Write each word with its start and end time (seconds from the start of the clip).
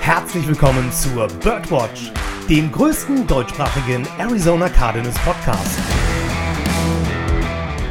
Herzlich 0.00 0.48
willkommen 0.48 0.90
zur 0.90 1.28
Birdwatch, 1.28 2.10
dem 2.48 2.72
größten 2.72 3.26
deutschsprachigen 3.26 4.08
Arizona 4.18 4.68
Cardinals 4.70 5.16
Podcast. 5.18 5.78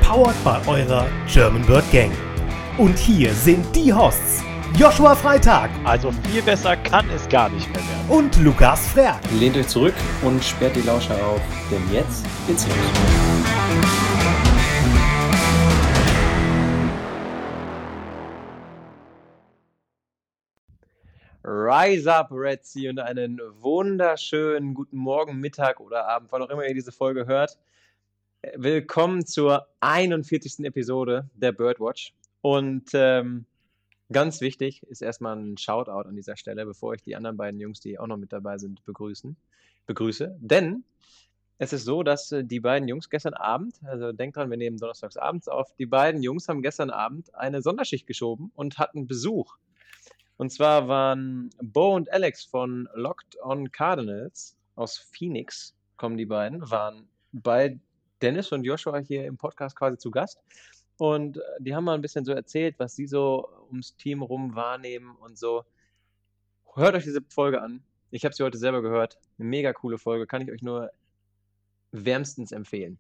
Powered 0.02 0.44
by 0.44 0.58
eurer 0.68 1.06
German 1.32 1.64
Bird 1.68 1.90
Gang. 1.92 2.12
Und 2.80 2.98
hier 2.98 3.32
sind 3.34 3.64
die 3.76 3.94
Hosts 3.94 4.44
Joshua 4.76 5.16
Freitag. 5.16 5.70
Also 5.84 6.12
viel 6.30 6.42
besser 6.42 6.76
kann 6.78 7.08
es 7.12 7.30
gar 7.30 7.48
nicht 7.50 7.68
mehr 7.70 7.78
werden. 7.78 8.10
Und 8.10 8.36
Lukas 8.38 8.88
Frerk. 8.88 9.20
Lehnt 9.40 9.56
euch 9.56 9.68
zurück 9.68 9.94
und 10.24 10.44
sperrt 10.44 10.76
die 10.76 10.82
Lauscher 10.82 11.16
auf, 11.24 11.42
denn 11.70 11.84
jetzt 11.94 12.26
geht's 12.48 12.66
los. 12.66 12.76
Rise 21.72 22.12
up, 22.12 22.32
Red 22.32 22.62
und 22.90 22.98
einen 22.98 23.40
wunderschönen 23.62 24.74
guten 24.74 24.98
Morgen, 24.98 25.40
Mittag 25.40 25.80
oder 25.80 26.08
Abend, 26.08 26.32
wann 26.32 26.42
auch 26.42 26.50
immer 26.50 26.66
ihr 26.66 26.74
diese 26.74 26.92
Folge 26.92 27.28
hört. 27.28 27.60
Willkommen 28.56 29.24
zur 29.28 29.68
41. 29.80 30.66
Episode 30.66 31.30
der 31.36 31.52
Birdwatch. 31.52 32.16
Und 32.42 32.90
ähm, 32.94 33.46
ganz 34.12 34.42
wichtig 34.42 34.82
ist 34.88 35.04
erstmal 35.04 35.38
ein 35.38 35.60
Shoutout 35.60 36.10
an 36.10 36.16
dieser 36.16 36.38
Stelle, 36.38 36.66
bevor 36.66 36.96
ich 36.96 37.04
die 37.04 37.16
anderen 37.16 37.38
beiden 37.38 37.60
Jungs, 37.60 37.80
die 37.82 38.00
auch 38.00 38.08
noch 38.08 38.18
mit 38.18 38.34
dabei 38.34 38.58
sind, 38.58 38.84
begrüßen, 38.86 39.38
begrüße. 39.86 40.40
Denn 40.40 40.84
es 41.60 41.72
ist 41.72 41.86
so, 41.86 42.02
dass 42.02 42.32
äh, 42.32 42.44
die 42.44 42.62
beiden 42.62 42.88
Jungs 42.88 43.12
gestern 43.12 43.36
Abend, 43.36 43.76
also 43.84 44.12
denkt 44.12 44.38
dran, 44.38 44.50
wir 44.50 44.58
nehmen 44.58 44.80
donnerstags 44.80 45.18
abends 45.18 45.48
auf, 45.48 45.76
die 45.76 45.86
beiden 45.86 46.24
Jungs 46.24 46.50
haben 46.50 46.64
gestern 46.64 46.90
Abend 46.90 47.36
eine 47.36 47.62
Sonderschicht 47.62 48.08
geschoben 48.08 48.52
und 48.56 48.80
hatten 48.80 49.06
Besuch. 49.06 49.60
Und 50.40 50.52
zwar 50.52 50.88
waren 50.88 51.50
Bo 51.62 51.96
und 51.96 52.10
Alex 52.14 52.46
von 52.46 52.88
Locked 52.94 53.38
on 53.42 53.70
Cardinals 53.74 54.56
aus 54.76 54.98
Phoenix, 54.98 55.76
kommen 55.98 56.16
die 56.16 56.26
beiden, 56.26 56.62
waren 56.72 57.10
bei 57.34 57.78
Dennis 58.22 58.54
und 58.54 58.64
Joshua 58.64 59.00
hier 59.00 59.26
im 59.26 59.36
Podcast 59.36 59.76
quasi 59.76 59.98
zu 59.98 60.10
Gast. 60.10 60.40
Und 60.98 61.40
äh, 61.40 61.42
die 61.60 61.76
haben 61.76 61.84
mal 61.84 61.96
ein 61.96 62.02
bisschen 62.02 62.24
so 62.24 62.32
erzählt, 62.32 62.76
was 62.78 62.96
sie 62.96 63.06
so 63.06 63.50
ums 63.68 63.98
Team 63.98 64.22
rum 64.22 64.56
wahrnehmen 64.56 65.14
und 65.18 65.38
so. 65.38 65.66
Hört 66.74 66.96
euch 66.96 67.04
diese 67.04 67.22
Folge 67.28 67.62
an. 67.62 67.84
Ich 68.10 68.24
habe 68.24 68.34
sie 68.34 68.44
heute 68.44 68.58
selber 68.58 68.82
gehört. 68.82 69.20
Eine 69.40 69.50
mega 69.50 69.74
coole 69.74 69.98
Folge. 69.98 70.26
Kann 70.26 70.42
ich 70.42 70.50
euch 70.50 70.62
nur 70.62 70.90
wärmstens 71.92 72.54
empfehlen. 72.54 72.98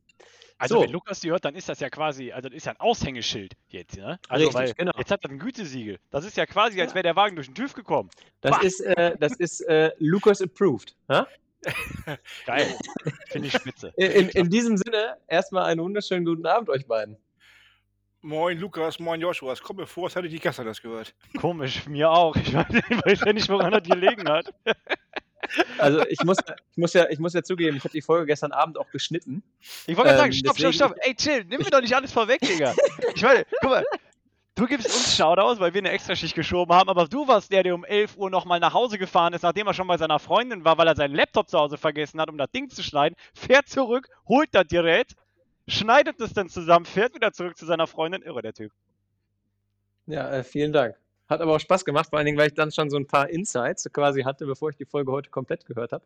Also 0.59 0.75
So. 0.75 0.81
wenn 0.83 0.91
Lukas 0.91 1.21
die 1.21 1.31
hört, 1.31 1.45
dann 1.45 1.55
ist 1.55 1.69
das 1.69 1.79
ja 1.79 1.89
quasi, 1.89 2.33
also 2.33 2.49
das 2.49 2.57
ist 2.57 2.65
ja 2.65 2.73
ein 2.73 2.79
Aushängeschild 2.79 3.53
jetzt, 3.69 3.97
ne? 3.97 4.19
Also 4.27 4.45
Richtig, 4.45 4.61
weil 4.61 4.73
genau. 4.73 4.91
jetzt 4.97 5.09
hat 5.09 5.23
er 5.23 5.31
ein 5.31 5.39
Gütesiegel. 5.39 5.99
Das 6.11 6.25
ist 6.25 6.35
ja 6.35 6.45
quasi, 6.45 6.79
als 6.81 6.93
wäre 6.93 7.03
der 7.03 7.15
Wagen 7.15 7.35
durch 7.35 7.47
den 7.47 7.55
TÜV 7.55 7.73
gekommen. 7.73 8.09
Das 8.41 8.51
Bah. 8.51 8.61
ist, 8.61 8.81
äh, 8.81 9.15
das 9.17 9.33
ist 9.37 9.61
äh, 9.61 9.91
Lucas 9.99 10.41
approved. 10.41 10.95
Ha? 11.07 11.27
Geil. 12.45 12.75
Finde 13.27 13.47
ich 13.47 13.53
spitze. 13.53 13.93
In, 13.97 14.29
in, 14.29 14.49
diesem 14.49 14.77
Sinne, 14.77 15.17
erstmal 15.27 15.65
einen 15.65 15.81
wunderschönen 15.81 16.25
guten 16.25 16.45
Abend 16.45 16.69
euch 16.69 16.85
beiden. 16.85 17.17
Moin 18.21 18.57
Lukas, 18.59 18.99
moin 18.99 19.21
Joshua. 19.21 19.53
Es 19.53 19.61
kommt 19.61 19.79
mir 19.79 19.87
vor, 19.87 20.05
als 20.05 20.15
hätte 20.15 20.27
ich 20.27 20.33
die 20.33 20.39
gestern 20.39 20.65
das 20.65 20.81
gehört. 20.81 21.15
Komisch, 21.37 21.87
mir 21.87 22.09
auch. 22.11 22.35
Ich 22.35 22.53
weiß, 22.53 22.65
ich 22.89 23.05
weiß 23.05 23.19
ja 23.25 23.33
nicht, 23.33 23.47
woran 23.47 23.71
das 23.71 23.83
gelegen 23.83 24.27
hat. 24.27 24.53
Also 25.77 26.05
ich 26.07 26.23
muss, 26.23 26.37
ich 26.71 26.77
muss 26.77 26.93
ja, 26.93 27.09
ich 27.09 27.19
muss 27.19 27.33
ja 27.33 27.43
zugeben, 27.43 27.77
ich 27.77 27.83
habe 27.83 27.91
die 27.93 28.01
Folge 28.01 28.25
gestern 28.25 28.51
Abend 28.51 28.77
auch 28.77 28.89
geschnitten. 28.91 29.43
Ich 29.87 29.95
wollte 29.97 30.09
gerade 30.09 30.11
Ähm, 30.11 30.17
sagen, 30.17 30.33
stopp, 30.33 30.57
stopp, 30.57 30.71
deswegen- 30.71 30.73
stopp. 30.73 30.97
Ey, 31.01 31.15
chill, 31.15 31.45
nimm 31.45 31.59
mir 31.61 31.69
doch 31.69 31.81
nicht 31.81 31.95
alles 31.95 32.11
vorweg, 32.11 32.41
Digga. 32.41 32.73
Ich 33.15 33.21
meine, 33.21 33.45
guck 33.61 33.69
mal, 33.69 33.85
du 34.55 34.65
gibst 34.67 34.87
uns 34.87 35.15
Shoutouts, 35.15 35.59
weil 35.59 35.73
wir 35.73 35.79
eine 35.79 35.91
Extraschicht 35.91 36.35
geschoben 36.35 36.73
haben, 36.75 36.89
aber 36.89 37.07
du 37.07 37.27
warst 37.27 37.51
der, 37.51 37.63
der 37.63 37.75
um 37.75 37.83
11 37.85 38.17
Uhr 38.17 38.29
nochmal 38.29 38.59
nach 38.59 38.73
Hause 38.73 38.97
gefahren 38.97 39.33
ist, 39.33 39.43
nachdem 39.43 39.67
er 39.67 39.73
schon 39.73 39.87
bei 39.87 39.97
seiner 39.97 40.19
Freundin 40.19 40.65
war, 40.65 40.77
weil 40.77 40.87
er 40.87 40.95
seinen 40.95 41.15
Laptop 41.15 41.49
zu 41.49 41.57
Hause 41.57 41.77
vergessen 41.77 42.19
hat, 42.19 42.29
um 42.29 42.37
das 42.37 42.51
Ding 42.51 42.69
zu 42.69 42.83
schneiden, 42.83 43.15
fährt 43.33 43.67
zurück, 43.69 44.09
holt 44.27 44.49
das 44.53 44.67
Gerät, 44.67 45.15
schneidet 45.67 46.19
es 46.19 46.33
dann 46.33 46.49
zusammen, 46.49 46.85
fährt 46.85 47.15
wieder 47.15 47.31
zurück 47.31 47.57
zu 47.57 47.65
seiner 47.65 47.87
Freundin. 47.87 48.21
Irre, 48.21 48.41
der 48.41 48.53
Typ. 48.53 48.71
Ja, 50.07 50.29
äh, 50.31 50.43
vielen 50.43 50.73
Dank. 50.73 50.95
Hat 51.29 51.41
aber 51.41 51.55
auch 51.55 51.59
Spaß 51.59 51.85
gemacht, 51.85 52.09
vor 52.09 52.17
allen 52.17 52.25
Dingen, 52.25 52.37
weil 52.39 52.47
ich 52.47 52.55
dann 52.55 52.71
schon 52.71 52.89
so 52.89 52.97
ein 52.97 53.05
paar 53.05 53.29
Insights 53.29 53.87
quasi 53.93 54.23
hatte, 54.23 54.47
bevor 54.47 54.71
ich 54.71 54.77
die 54.77 54.85
Folge 54.85 55.11
heute 55.11 55.29
komplett 55.29 55.65
gehört 55.65 55.91
habe. 55.91 56.03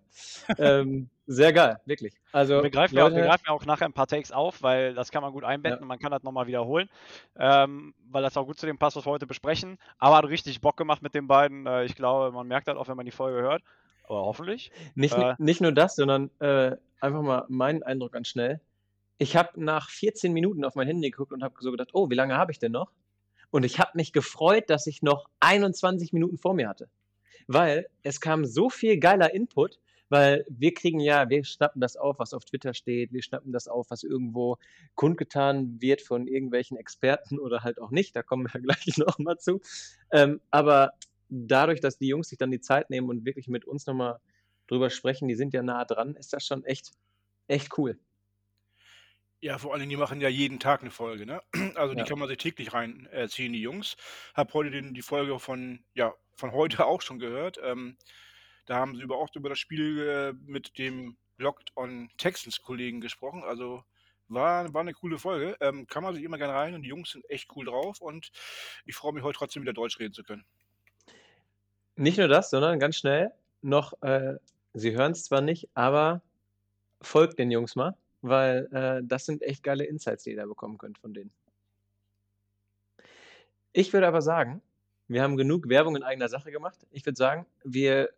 ähm, 0.58 1.10
sehr 1.26 1.54
geil, 1.54 1.80
wirklich. 1.86 2.14
Also, 2.34 2.62
Wir 2.62 2.70
greifen, 2.70 2.96
ja 2.96 3.06
auch, 3.06 3.10
wir 3.10 3.16
Leute, 3.16 3.28
greifen 3.30 3.44
ja 3.48 3.54
auch 3.54 3.66
nachher 3.66 3.86
ein 3.86 3.94
paar 3.94 4.08
Takes 4.08 4.34
auf, 4.34 4.62
weil 4.62 4.94
das 4.94 5.12
kann 5.12 5.22
man 5.24 5.32
gut 5.32 5.46
einbetten 5.46 5.78
Ja. 5.78 5.82
und 5.82 5.88
man 5.88 5.98
kann 5.98 6.12
das 6.12 6.24
nochmal 6.24 6.48
wiederholen, 6.48 6.90
ähm, 7.38 7.94
weil 8.12 8.22
das 8.22 8.36
auch 8.36 8.46
gut 8.46 8.60
zu 8.60 8.66
dem 8.66 8.78
passt, 8.78 8.98
was 8.98 9.06
wir 9.06 9.12
heute 9.12 9.26
besprechen. 9.26 9.78
Aber 9.98 10.18
hat 10.18 10.26
richtig 10.26 10.60
Bock 10.60 10.76
gemacht 10.76 11.02
mit 11.02 11.16
den 11.16 11.28
beiden. 11.28 11.66
Äh, 11.66 11.86
ich 11.86 11.96
glaube, 11.96 12.32
man 12.34 12.48
merkt 12.48 12.68
das 12.68 12.76
auch, 12.76 12.90
wenn 12.90 12.98
man 12.98 13.06
die 13.06 13.12
Folge 13.12 13.42
hört. 13.42 13.64
Aber 14.10 14.26
hoffentlich. 14.26 14.72
Nicht, 14.96 15.18
Äh. 15.18 15.36
nicht 15.38 15.62
nur 15.62 15.72
das, 15.72 15.96
sondern 15.96 16.30
äh, 16.40 16.76
einfach 17.00 17.22
mal 17.22 17.46
meinen 17.48 17.82
Eindruck 17.84 18.12
ganz 18.12 18.28
schnell. 18.28 18.60
Ich 19.18 19.38
habe 19.38 19.64
nach 19.64 19.90
14 19.90 20.34
Minuten 20.34 20.66
auf 20.66 20.76
mein 20.76 20.88
Handy 20.88 21.10
geguckt 21.10 21.32
und 21.32 21.44
habe 21.44 21.56
so 21.60 21.72
gedacht, 21.72 21.90
oh, 21.94 22.10
wie 22.10 22.16
lange 22.16 22.36
habe 22.36 22.52
ich 22.52 22.60
denn 22.60 22.74
noch? 22.74 22.92
Und 23.54 23.66
ich 23.66 23.78
habe 23.78 23.92
mich 23.94 24.14
gefreut, 24.14 24.72
dass 24.72 24.88
ich 24.88 25.04
noch 25.04 25.30
21 25.40 26.12
Minuten 26.12 26.40
vor 26.40 26.56
mir 26.56 26.68
hatte. 26.68 26.90
Weil 27.46 27.88
es 28.02 28.20
kam 28.20 28.46
so 28.46 28.72
viel 28.72 28.98
geiler 28.98 29.32
Input, 29.32 29.80
weil 30.10 30.44
wir 30.50 30.74
kriegen 30.74 31.00
ja, 31.00 31.30
wir 31.30 31.44
schnappen 31.46 31.80
das 31.80 31.96
auf, 31.96 32.18
was 32.18 32.34
auf 32.34 32.46
Twitter 32.46 32.74
steht, 32.74 33.14
wir 33.14 33.22
schnappen 33.22 33.52
das 33.52 33.68
auf, 33.68 33.92
was 33.92 34.02
irgendwo 34.02 34.58
kundgetan 34.96 35.80
wird 35.80 36.02
von 36.02 36.28
irgendwelchen 36.28 36.78
Experten 36.78 37.38
oder 37.38 37.62
halt 37.62 37.80
auch 37.80 37.92
nicht, 37.92 38.16
da 38.16 38.24
kommen 38.24 38.48
wir 38.52 38.60
gleich 38.62 38.98
nochmal 38.98 39.38
zu. 39.38 39.62
Ähm, 40.12 40.42
aber 40.50 40.94
dadurch, 41.30 41.80
dass 41.80 42.00
die 42.00 42.08
Jungs 42.08 42.30
sich 42.30 42.40
dann 42.40 42.50
die 42.50 42.60
Zeit 42.60 42.90
nehmen 42.90 43.08
und 43.08 43.24
wirklich 43.24 43.48
mit 43.48 43.66
uns 43.66 43.86
nochmal 43.86 44.20
drüber 44.66 44.90
sprechen, 44.90 45.28
die 45.28 45.36
sind 45.36 45.54
ja 45.54 45.62
nah 45.62 45.86
dran, 45.86 46.16
ist 46.16 46.34
das 46.34 46.44
schon 46.44 46.66
echt, 46.66 46.92
echt 47.48 47.78
cool. 47.78 48.00
Ja, 49.44 49.58
vor 49.58 49.72
allen 49.74 49.82
Dingen, 49.82 49.90
die 49.90 49.98
machen 49.98 50.22
ja 50.22 50.30
jeden 50.30 50.58
Tag 50.58 50.84
eine 50.84 50.90
Folge, 50.90 51.26
ne? 51.26 51.42
Also 51.76 51.94
die 51.94 52.00
Ja. 52.00 52.06
kann 52.06 52.18
man 52.18 52.30
sich 52.30 52.38
täglich 52.38 52.72
reinziehen, 52.72 53.52
die 53.52 53.60
Jungs. 53.60 53.98
Hab 54.36 54.54
heute 54.54 54.72
den, 54.72 54.94
die 54.94 55.02
Folge 55.02 55.38
von, 55.38 55.84
ja, 55.96 56.14
von 56.34 56.54
heute 56.54 56.86
auch 56.88 57.02
schon 57.02 57.20
gehört. 57.20 57.60
Ähm, 57.62 57.98
da 58.68 58.78
haben 58.78 58.96
sie 58.96 59.02
über, 59.02 59.18
auch 59.18 59.36
über 59.36 59.50
das 59.50 59.60
Spiel 59.60 60.00
äh, 60.00 60.34
mit 60.50 60.78
dem 60.78 61.18
Locked 61.38 61.76
on 61.76 62.10
Texans 62.18 62.62
Kollegen 62.62 63.02
gesprochen. 63.02 63.44
Also 63.44 63.84
war, 64.30 64.74
war 64.74 64.80
eine 64.80 64.94
coole 64.94 65.20
Folge. 65.20 65.58
Ähm, 65.60 65.88
kann 65.88 66.04
man 66.04 66.16
sich 66.16 66.24
immer 66.24 66.38
gerne 66.38 66.54
rein 66.54 66.74
und 66.74 66.84
die 66.84 66.90
Jungs 66.90 67.12
sind 67.12 67.30
echt 67.30 67.50
cool 67.54 67.66
drauf 67.66 68.00
und 68.00 68.32
ich 68.86 68.96
freue 68.96 69.12
mich 69.12 69.24
heute 69.24 69.40
trotzdem 69.40 69.64
wieder 69.64 69.74
Deutsch 69.74 70.00
reden 70.00 70.14
zu 70.14 70.24
können. 70.24 70.46
Nicht 71.98 72.18
nur 72.18 72.30
das, 72.30 72.50
sondern 72.50 72.80
ganz 72.80 72.96
schnell 72.96 73.34
noch, 73.62 74.02
äh, 74.04 74.36
Sie 74.74 74.94
hören 74.94 75.12
es 75.12 75.26
zwar 75.26 75.42
nicht, 75.42 75.68
aber 75.74 76.22
folgt 77.02 77.40
den 77.40 77.52
Jungs 77.52 77.76
mal, 77.76 77.98
weil 78.24 78.68
äh, 78.72 79.02
das 79.06 79.26
sind 79.26 79.42
echt 79.42 79.64
geile 79.64 79.84
Insights, 79.84 80.24
die 80.24 80.32
ihr 80.32 80.38
da 80.38 80.46
bekommen 80.46 80.78
könnt 80.78 80.98
von 80.98 81.14
denen. 81.14 81.32
Ich 83.74 83.92
würde 83.92 84.08
aber 84.08 84.22
sagen, 84.22 84.62
wir 85.08 85.22
haben 85.22 85.38
genug 85.38 85.68
Werbung 85.68 85.96
in 85.96 86.04
eigener 86.04 86.30
Sache 86.30 86.52
gemacht. 86.52 86.86
Ich 86.92 87.06
würde 87.06 87.18
sagen, 87.18 87.46
wir 87.64 88.10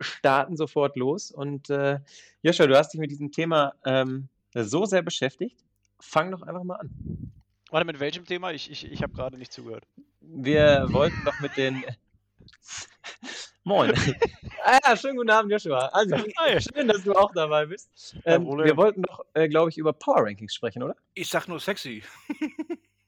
starten 0.00 0.56
sofort 0.56 0.96
los. 0.96 1.30
Und 1.30 1.70
äh, 1.70 1.98
Joscha, 2.42 2.66
du 2.66 2.76
hast 2.76 2.92
dich 2.92 3.00
mit 3.00 3.10
diesem 3.10 3.32
Thema 3.32 3.74
ähm, 3.84 4.28
so 4.54 4.84
sehr 4.84 5.02
beschäftigt. 5.02 5.64
Fang 6.00 6.30
doch 6.30 6.42
einfach 6.42 6.62
mal 6.62 6.76
an. 6.76 7.32
Warte, 7.70 7.86
mit 7.86 8.00
welchem 8.00 8.24
Thema? 8.24 8.52
Ich, 8.52 8.70
ich, 8.70 8.90
ich 8.90 9.02
habe 9.02 9.12
gerade 9.12 9.36
nicht 9.36 9.52
zugehört. 9.52 9.86
Wir 10.20 10.86
wollten 10.90 11.24
doch 11.24 11.38
mit 11.40 11.56
den. 11.56 11.82
Moin. 13.68 13.92
ah 14.64 14.78
ja, 14.82 14.96
schönen 14.96 15.18
guten 15.18 15.28
Abend, 15.28 15.52
Joshua. 15.52 15.88
Also, 15.92 16.16
Hi. 16.38 16.58
schön, 16.58 16.88
dass 16.88 17.02
du 17.04 17.12
auch 17.12 17.30
dabei 17.32 17.66
bist. 17.66 18.16
Ähm, 18.24 18.46
wir 18.46 18.76
wollten 18.78 19.02
doch, 19.02 19.26
äh, 19.34 19.46
glaube 19.46 19.68
ich, 19.68 19.76
über 19.76 19.92
Power 19.92 20.24
Rankings 20.24 20.54
sprechen, 20.54 20.82
oder? 20.82 20.96
Ich 21.12 21.28
sag 21.28 21.46
nur 21.48 21.60
sexy. 21.60 22.02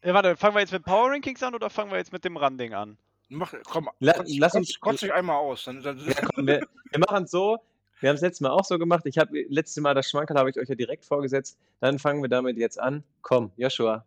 Ja, 0.03 0.15
warte, 0.15 0.34
fangen 0.34 0.54
wir 0.54 0.60
jetzt 0.60 0.72
mit 0.72 0.82
Power 0.82 1.10
Rankings 1.10 1.43
an 1.43 1.55
oder 1.55 1.69
fangen 1.69 1.90
wir 1.90 1.99
jetzt 1.99 2.11
mit 2.11 2.25
dem 2.25 2.38
Randing 2.38 2.73
an? 2.73 2.96
Mach, 3.29 3.52
komm, 3.67 3.90
La- 3.99 4.14
kotz, 4.14 4.31
lass 4.38 4.55
uns- 4.55 4.81
kotz 4.81 5.00
dich 5.00 5.12
einmal 5.12 5.37
aus. 5.37 5.64
Dann, 5.64 5.82
dann, 5.82 5.99
Ja, 5.99 6.14
komm, 6.34 6.46
wir, 6.46 6.67
wir 6.90 6.99
machen 7.00 7.25
es 7.25 7.31
so. 7.31 7.58
Wir 8.00 8.08
haben 8.08 8.17
es 8.17 8.23
letztes 8.23 8.40
Mal 8.40 8.49
auch 8.49 8.64
so 8.64 8.79
gemacht. 8.79 9.05
Ich 9.05 9.19
habe 9.19 9.38
letztes 9.50 9.82
Mal 9.82 9.93
das 9.94 10.08
Schmankerl 10.08 10.38
habe 10.38 10.49
ich 10.49 10.58
euch 10.58 10.70
ja 10.70 10.75
direkt 10.75 11.05
vorgesetzt. 11.05 11.58
Dann 11.81 11.99
fangen 11.99 12.23
wir 12.23 12.31
damit 12.31 12.56
jetzt 12.56 12.81
an. 12.81 13.05
Komm, 13.20 13.52
Joshua, 13.58 14.06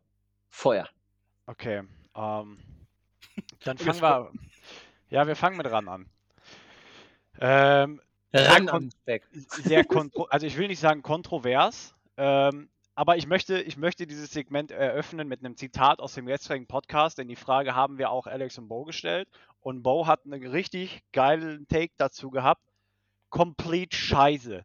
Feuer. 0.50 0.90
Okay. 1.46 1.84
Ähm, 2.16 2.58
dann 3.64 3.78
fangen 3.78 4.02
wir. 4.02 4.32
Ja, 5.12 5.28
wir 5.28 5.36
fangen 5.36 5.58
mit 5.58 5.70
Ran 5.70 5.88
an. 5.90 6.08
Ähm, 7.40 8.02
Ran 8.34 8.66
kon- 8.68 8.84
am 8.86 8.90
Speck. 8.92 9.28
sehr 9.32 9.84
kontro 9.86 10.26
also 10.30 10.46
ich 10.48 10.58
will 10.58 10.68
nicht 10.68 10.80
sagen 10.80 11.02
kontrovers, 11.04 11.94
ähm, 12.18 12.70
aber 12.96 13.18
ich 13.18 13.26
möchte, 13.28 13.60
ich 13.60 13.78
möchte 13.78 14.06
dieses 14.08 14.32
Segment 14.32 14.72
eröffnen 14.72 15.28
mit 15.28 15.40
einem 15.44 15.58
Zitat 15.58 16.00
aus 16.00 16.14
dem 16.14 16.26
gestrigen 16.28 16.68
Podcast, 16.68 17.18
denn 17.18 17.28
die 17.28 17.36
Frage 17.36 17.76
haben 17.76 17.98
wir 17.98 18.12
auch 18.12 18.28
Alex 18.28 18.58
und 18.58 18.68
Bo 18.68 18.84
gestellt 18.86 19.28
und 19.62 19.82
Bo 19.84 20.06
hat 20.08 20.26
einen 20.26 20.46
richtig 20.46 21.02
geilen 21.12 21.68
Take 21.68 21.92
dazu 21.98 22.30
gehabt. 22.30 22.62
Complete 23.30 23.96
Scheiße. 23.96 24.64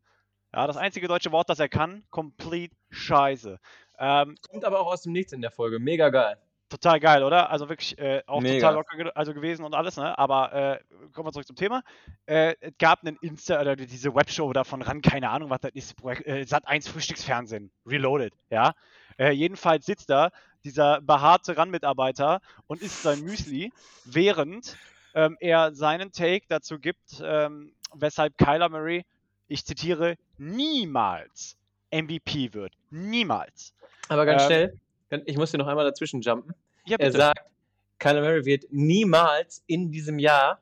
Ja, 0.55 0.67
das 0.67 0.77
einzige 0.77 1.09
deutsche 1.09 1.33
Wort, 1.33 1.49
das 1.49 1.59
er 1.59 1.69
kann, 1.71 2.05
complete 2.11 2.75
Scheiße. 2.91 3.59
Ähm, 3.99 4.37
Kommt 4.51 4.65
aber 4.65 4.81
auch 4.81 4.93
aus 4.93 5.03
dem 5.03 5.13
Nichts 5.13 5.33
in 5.33 5.41
der 5.41 5.51
Folge. 5.51 5.79
Mega 5.79 6.09
geil. 6.11 6.37
Total 6.69 7.01
geil, 7.01 7.25
oder? 7.25 7.49
Also 7.51 7.69
wirklich 7.71 7.99
äh, 7.99 8.23
auch 8.27 8.41
Mega. 8.43 8.57
total 8.61 8.75
locker 8.75 8.97
ge 8.99 9.11
also 9.15 9.33
gewesen 9.33 9.65
und 9.65 9.75
alles, 9.75 9.97
ne? 9.97 10.19
Aber 10.19 10.53
äh, 10.53 10.79
kommen 11.15 11.27
wir 11.27 11.33
zurück 11.33 11.47
zum 11.47 11.57
Thema. 11.57 11.83
Äh, 12.27 12.57
es 12.61 12.73
gab 12.79 13.03
einen 13.03 13.17
Insta 13.23 13.59
oder 13.61 13.75
diese 13.75 14.15
Webshow 14.15 14.53
davon 14.53 14.83
ran, 14.83 15.01
keine 15.01 15.31
Ahnung, 15.31 15.49
was 15.49 15.61
das 15.61 15.71
ist, 15.73 15.97
Projekt- 15.97 16.27
äh, 16.27 16.45
Sat 16.45 16.69
1 16.69 16.89
Frühstücksfernsehen, 16.89 17.71
Reloaded, 17.87 18.35
ja. 18.51 18.75
Äh, 19.17 19.31
jedenfalls 19.31 19.87
sitzt 19.87 20.11
da 20.11 20.31
dieser 20.65 21.01
behaarte 21.01 21.57
RAN-Mitarbeiter 21.57 22.41
und 22.67 22.83
isst 22.83 23.03
sein 23.03 23.21
Müsli, 23.23 23.73
während 24.05 24.77
ähm, 25.15 25.37
er 25.41 25.73
seinen 25.75 26.13
Take 26.13 26.45
dazu 26.49 26.79
gibt, 26.79 27.23
ähm, 27.25 27.73
weshalb 27.95 28.37
Kyler 28.37 28.69
Murray, 28.69 29.05
ich 29.49 29.65
zitiere, 29.65 30.17
niemals 30.37 31.57
MVP 31.91 32.53
wird. 32.53 32.75
Niemals. 32.91 33.73
Aber 34.09 34.27
ganz 34.27 34.43
Ähm, 34.43 34.47
schnell, 34.47 34.81
ich 35.25 35.37
muss 35.37 35.51
hier 35.51 35.59
noch 35.59 35.67
einmal 35.67 35.85
dazwischen 35.85 36.21
jumpen. 36.21 36.55
Ja, 36.87 36.97
Er 36.99 37.13
sagt, 37.13 37.51
Kyler 37.99 38.21
Murray 38.21 38.45
wird 38.45 38.67
niemals 38.71 39.63
in 39.67 39.91
diesem 39.91 40.19
Jahr 40.19 40.61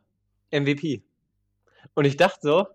MVP. 0.51 1.03
Und 1.95 2.05
ich 2.05 2.17
dachte 2.17 2.41
so, 2.43 2.67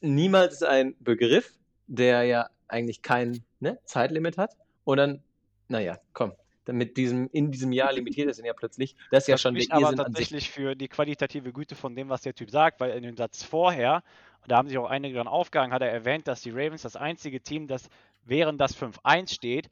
niemals 0.00 0.54
ist 0.54 0.64
ein 0.64 0.96
Begriff, 1.00 1.52
der 1.86 2.24
ja 2.24 2.50
eigentlich 2.68 3.02
kein 3.02 3.44
ne, 3.60 3.78
Zeitlimit 3.84 4.38
hat. 4.38 4.56
Und 4.84 4.96
dann, 4.96 5.22
naja, 5.68 5.98
komm, 6.12 6.32
dann 6.64 6.76
mit 6.76 6.96
diesem, 6.96 7.28
in 7.32 7.50
diesem 7.50 7.72
Jahr 7.72 7.92
limitiert 7.92 8.30
es 8.30 8.38
ihn 8.38 8.44
ja 8.44 8.54
plötzlich. 8.54 8.96
Das 9.10 9.24
ist 9.24 9.28
ja 9.28 9.38
schon 9.38 9.54
der 9.54 9.66
aber 9.70 9.82
Irrsinn 9.82 9.96
sich. 9.96 10.06
tatsächlich 10.06 10.50
für 10.50 10.74
die 10.74 10.88
qualitative 10.88 11.52
Güte 11.52 11.74
von 11.74 11.94
dem, 11.94 12.08
was 12.08 12.22
der 12.22 12.34
Typ 12.34 12.50
sagt, 12.50 12.80
weil 12.80 12.92
in 12.92 13.02
dem 13.02 13.16
Satz 13.16 13.42
vorher, 13.42 14.02
da 14.48 14.56
haben 14.56 14.68
sich 14.68 14.78
auch 14.78 14.88
einige 14.88 15.16
dran 15.16 15.28
aufgehangen, 15.28 15.72
hat 15.72 15.82
er 15.82 15.90
erwähnt, 15.90 16.26
dass 16.26 16.40
die 16.40 16.50
Ravens 16.50 16.82
das 16.82 16.96
einzige 16.96 17.40
Team, 17.40 17.66
das 17.66 17.88
während 18.24 18.60
das 18.60 18.76
5-1 18.76 19.34
steht, 19.34 19.70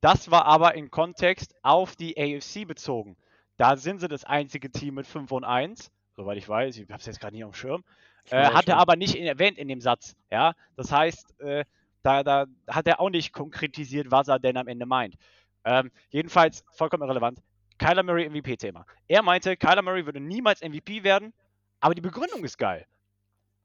das 0.00 0.30
war 0.30 0.44
aber 0.46 0.74
im 0.74 0.90
Kontext 0.90 1.54
auf 1.62 1.96
die 1.96 2.16
AFC 2.16 2.66
bezogen. 2.66 3.16
Da 3.56 3.76
sind 3.76 4.00
sie 4.00 4.08
das 4.08 4.24
einzige 4.24 4.70
Team 4.70 4.94
mit 4.94 5.06
5 5.06 5.30
und 5.32 5.44
1, 5.44 5.90
soweit 6.16 6.38
ich 6.38 6.48
weiß, 6.48 6.76
ich 6.76 6.82
habe 6.88 7.00
es 7.00 7.06
jetzt 7.06 7.20
gerade 7.20 7.34
nicht 7.34 7.44
auf 7.44 7.52
dem 7.52 7.56
Schirm, 7.56 7.84
äh, 8.30 8.42
Ja, 8.42 8.54
hat 8.54 8.68
er 8.68 8.74
schon. 8.74 8.80
aber 8.80 8.96
nicht 8.96 9.14
in, 9.16 9.26
erwähnt 9.26 9.58
in 9.58 9.68
dem 9.68 9.80
Satz. 9.80 10.14
Ja, 10.30 10.54
das 10.76 10.92
heißt, 10.92 11.40
äh, 11.40 11.64
da, 12.02 12.22
da 12.22 12.46
hat 12.68 12.86
er 12.86 13.00
auch 13.00 13.10
nicht 13.10 13.32
konkretisiert, 13.32 14.10
was 14.10 14.28
er 14.28 14.38
denn 14.38 14.56
am 14.56 14.68
Ende 14.68 14.86
meint. 14.86 15.16
Ähm, 15.64 15.90
jedenfalls 16.10 16.64
vollkommen 16.72 17.02
irrelevant. 17.02 17.40
Kyler 17.78 18.02
Murray 18.02 18.28
MVP-Thema. 18.28 18.86
Er 19.08 19.22
meinte, 19.22 19.56
Kyler 19.56 19.82
Murray 19.82 20.04
würde 20.06 20.20
niemals 20.20 20.62
MVP 20.62 21.02
werden, 21.02 21.32
aber 21.80 21.94
die 21.94 22.00
Begründung 22.00 22.44
ist 22.44 22.58
geil. 22.58 22.86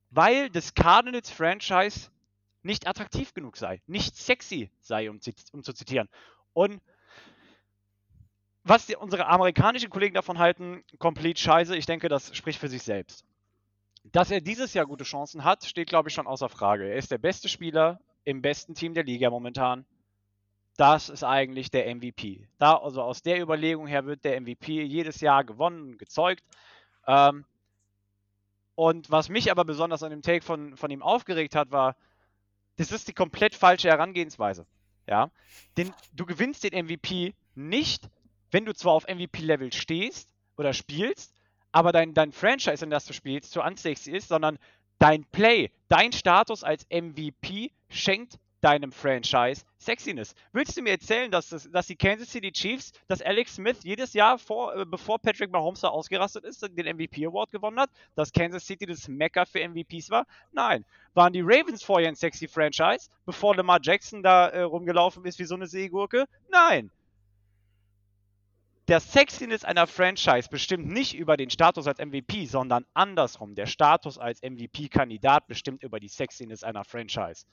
Weil 0.10 0.50
das 0.50 0.74
Cardinals-Franchise 0.74 2.10
nicht 2.64 2.88
attraktiv 2.88 3.34
genug 3.34 3.58
sei, 3.58 3.82
nicht 3.88 4.16
sexy 4.16 4.72
sei, 4.80 5.10
um, 5.10 5.20
um 5.52 5.64
zu 5.64 5.74
zitieren. 5.74 6.10
Und 6.54 6.82
was 8.64 8.86
die, 8.86 8.96
unsere 8.96 9.28
amerikanischen 9.28 9.90
Kollegen 9.90 10.16
davon 10.16 10.40
halten, 10.40 10.84
komplett 10.98 11.40
scheiße, 11.40 11.76
ich 11.76 11.86
denke, 11.86 12.08
das 12.08 12.36
spricht 12.36 12.60
für 12.60 12.70
sich 12.70 12.84
selbst. 12.84 13.26
Dass 14.06 14.32
er 14.32 14.42
dieses 14.42 14.74
Jahr 14.74 14.86
gute 14.86 15.04
Chancen 15.04 15.44
hat, 15.44 15.66
steht, 15.66 15.90
glaube 15.90 16.10
ich, 16.10 16.16
schon 16.16 16.28
außer 16.28 16.50
Frage. 16.50 16.90
Er 16.90 16.96
ist 16.96 17.12
der 17.12 17.18
beste 17.18 17.50
Spieler 17.50 18.00
im 18.24 18.42
besten 18.42 18.74
Team 18.74 18.94
der 18.94 19.04
Liga 19.04 19.30
momentan. 19.30 19.86
Das 20.78 21.10
ist 21.10 21.24
eigentlich 21.24 21.72
der 21.72 21.94
MVP. 21.94 22.48
Da, 22.58 22.78
also 22.78 23.02
aus 23.02 23.22
der 23.22 23.42
Überlegung 23.42 23.86
her 23.86 24.06
wird 24.06 24.24
der 24.24 24.40
MVP 24.40 24.82
jedes 24.84 25.22
Jahr 25.22 25.44
gewonnen 25.44 25.98
gezeugt. 25.98 26.44
Ähm, 27.06 27.46
und 28.76 29.12
was 29.12 29.30
mich 29.30 29.52
aber 29.52 29.66
besonders 29.66 30.04
an 30.04 30.10
dem 30.10 30.22
Take 30.22 30.44
von, 30.44 30.76
von 30.78 30.90
ihm 30.90 31.04
aufgeregt 31.04 31.56
hat, 31.56 31.72
war, 31.72 31.96
das 32.78 32.92
ist 32.92 33.08
die 33.08 33.14
komplett 33.14 33.56
falsche 33.56 33.90
Herangehensweise. 33.90 34.66
Ja, 35.08 35.32
denn 35.78 35.94
du 36.14 36.26
gewinnst 36.26 36.64
den 36.64 36.86
MVP 36.86 37.34
nicht, 37.56 38.10
wenn 38.52 38.66
du 38.66 38.74
zwar 38.74 38.94
auf 38.94 39.08
MVP-Level 39.08 39.74
stehst 39.74 40.34
oder 40.56 40.74
spielst, 40.74 41.34
aber 41.72 41.92
dein, 41.92 42.14
dein 42.14 42.32
Franchise, 42.32 42.84
in 42.84 42.90
das 42.90 43.06
du 43.06 43.14
spielst, 43.14 43.52
zu 43.52 43.62
unsexy 43.62 44.12
ist, 44.12 44.30
sondern 44.30 44.58
dein 45.00 45.26
Play, 45.26 45.72
dein 45.90 46.14
Status 46.14 46.64
als 46.64 46.86
MVP 46.90 47.72
schenkt 47.90 48.40
deinem 48.64 48.92
Franchise 48.92 49.64
Sexiness. 49.78 50.36
Willst 50.54 50.78
du 50.78 50.82
mir 50.82 50.92
erzählen, 50.92 51.30
dass, 51.30 51.50
das, 51.50 51.70
dass 51.70 51.88
die 51.88 51.96
Kansas 51.96 52.32
City 52.32 52.52
Chiefs, 52.52 52.94
dass 53.08 53.22
Alex 53.22 53.56
Smith 53.56 53.84
jedes 53.84 54.14
Jahr, 54.14 54.38
vor, 54.40 54.76
äh, 54.76 54.86
bevor 54.86 55.20
Patrick 55.20 55.52
Mahomes 55.52 55.82
da 55.82 55.90
ausgerastet 55.90 56.46
ist, 56.46 56.62
den 56.62 56.96
MVP 56.96 57.26
Award 57.26 57.52
gewonnen 57.52 57.80
hat, 57.80 57.90
dass 58.16 58.32
Kansas 58.32 58.66
City 58.66 58.86
das 58.86 59.08
Mecker 59.08 59.46
für 59.46 59.60
MVPs 59.68 60.10
war? 60.10 60.26
Nein. 60.52 60.86
Waren 61.14 61.34
die 61.34 61.42
Ravens 61.42 61.84
vorher 61.84 62.08
ein 62.08 62.16
sexy 62.16 62.48
Franchise, 62.48 63.10
bevor 63.26 63.56
Lamar 63.56 63.80
Jackson 63.82 64.24
da 64.24 64.48
äh, 64.48 64.62
rumgelaufen 64.62 65.26
ist 65.26 65.40
wie 65.40 65.46
so 65.46 65.56
eine 65.56 65.68
Seegurke? 65.68 66.26
Nein. 66.50 66.90
Der 68.88 69.00
Sexiness 69.00 69.64
einer 69.64 69.88
Franchise 69.88 70.50
bestimmt 70.50 70.88
nicht 70.88 71.16
über 71.16 71.38
den 71.38 71.50
Status 71.50 71.88
als 71.88 72.00
MVP, 72.00 72.46
sondern 72.46 72.86
andersrum. 72.94 73.56
Der 73.56 73.66
Status 73.66 74.18
als 74.18 74.42
MVP-Kandidat 74.42 75.48
bestimmt 75.48 75.84
über 75.84 76.00
die 76.00 76.10
Sexiness 76.10 76.64
einer 76.64 76.84
Franchise. 76.84 77.46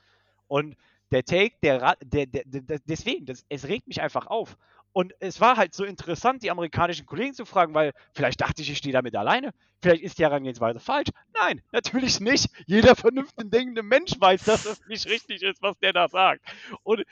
Und 0.48 0.76
der 1.10 1.24
Take, 1.24 1.56
der, 1.62 1.96
der, 2.02 2.26
der, 2.26 2.44
der 2.44 2.78
deswegen, 2.86 3.26
das, 3.26 3.44
es 3.48 3.66
regt 3.66 3.88
mich 3.88 4.00
einfach 4.00 4.26
auf. 4.26 4.56
Und 4.92 5.14
es 5.20 5.40
war 5.40 5.56
halt 5.56 5.74
so 5.74 5.84
interessant, 5.84 6.42
die 6.42 6.50
amerikanischen 6.50 7.06
Kollegen 7.06 7.32
zu 7.32 7.44
fragen, 7.44 7.74
weil 7.74 7.92
vielleicht 8.12 8.40
dachte 8.40 8.62
ich, 8.62 8.70
ich 8.70 8.78
stehe 8.78 8.92
damit 8.92 9.14
alleine. 9.14 9.52
Vielleicht 9.80 10.02
ist 10.02 10.18
die 10.18 10.24
Herangehensweise 10.24 10.80
falsch. 10.80 11.10
Nein, 11.32 11.62
natürlich 11.70 12.18
nicht. 12.20 12.48
Jeder 12.66 12.96
vernünftig 12.96 13.50
denkende 13.50 13.82
Mensch 13.82 14.12
weiß, 14.18 14.44
dass 14.44 14.64
das 14.64 14.80
nicht 14.88 15.06
richtig 15.06 15.42
ist, 15.42 15.62
was 15.62 15.78
der 15.78 15.92
da 15.92 16.08
sagt. 16.08 16.42
Und 16.82 17.04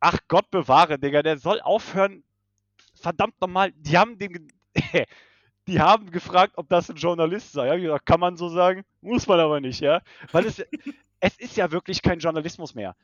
ach 0.00 0.18
Gott 0.28 0.50
bewahre, 0.50 0.98
Digga, 0.98 1.22
der 1.22 1.38
soll 1.38 1.60
aufhören. 1.60 2.22
Verdammt 2.94 3.40
nochmal, 3.40 3.72
die 3.72 3.96
haben 3.96 4.18
den. 4.18 4.52
Die 5.66 5.80
haben 5.80 6.10
gefragt, 6.10 6.54
ob 6.56 6.68
das 6.68 6.90
ein 6.90 6.96
Journalist 6.96 7.52
sei. 7.52 7.66
Ja, 7.68 7.74
ich 7.74 7.82
gesagt, 7.82 8.06
kann 8.06 8.20
man 8.20 8.36
so 8.36 8.48
sagen? 8.48 8.84
Muss 9.00 9.26
man 9.26 9.40
aber 9.40 9.60
nicht, 9.60 9.80
ja. 9.80 10.02
Weil 10.32 10.46
es, 10.46 10.58
es 11.20 11.38
ist 11.38 11.56
ja 11.56 11.70
wirklich 11.70 12.02
kein 12.02 12.18
Journalismus 12.18 12.74
mehr. 12.74 12.94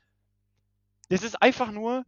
Das 1.08 1.22
ist 1.22 1.40
einfach 1.40 1.70
nur 1.70 2.04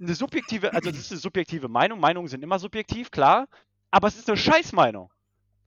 eine 0.00 0.14
subjektive, 0.14 0.72
also 0.72 0.90
das 0.90 1.00
ist 1.00 1.12
eine 1.12 1.20
subjektive 1.20 1.68
Meinung. 1.68 2.00
Meinungen 2.00 2.28
sind 2.28 2.42
immer 2.42 2.58
subjektiv, 2.58 3.10
klar. 3.10 3.48
Aber 3.90 4.08
es 4.08 4.16
ist 4.16 4.28
eine 4.28 4.36
Scheißmeinung. 4.36 5.10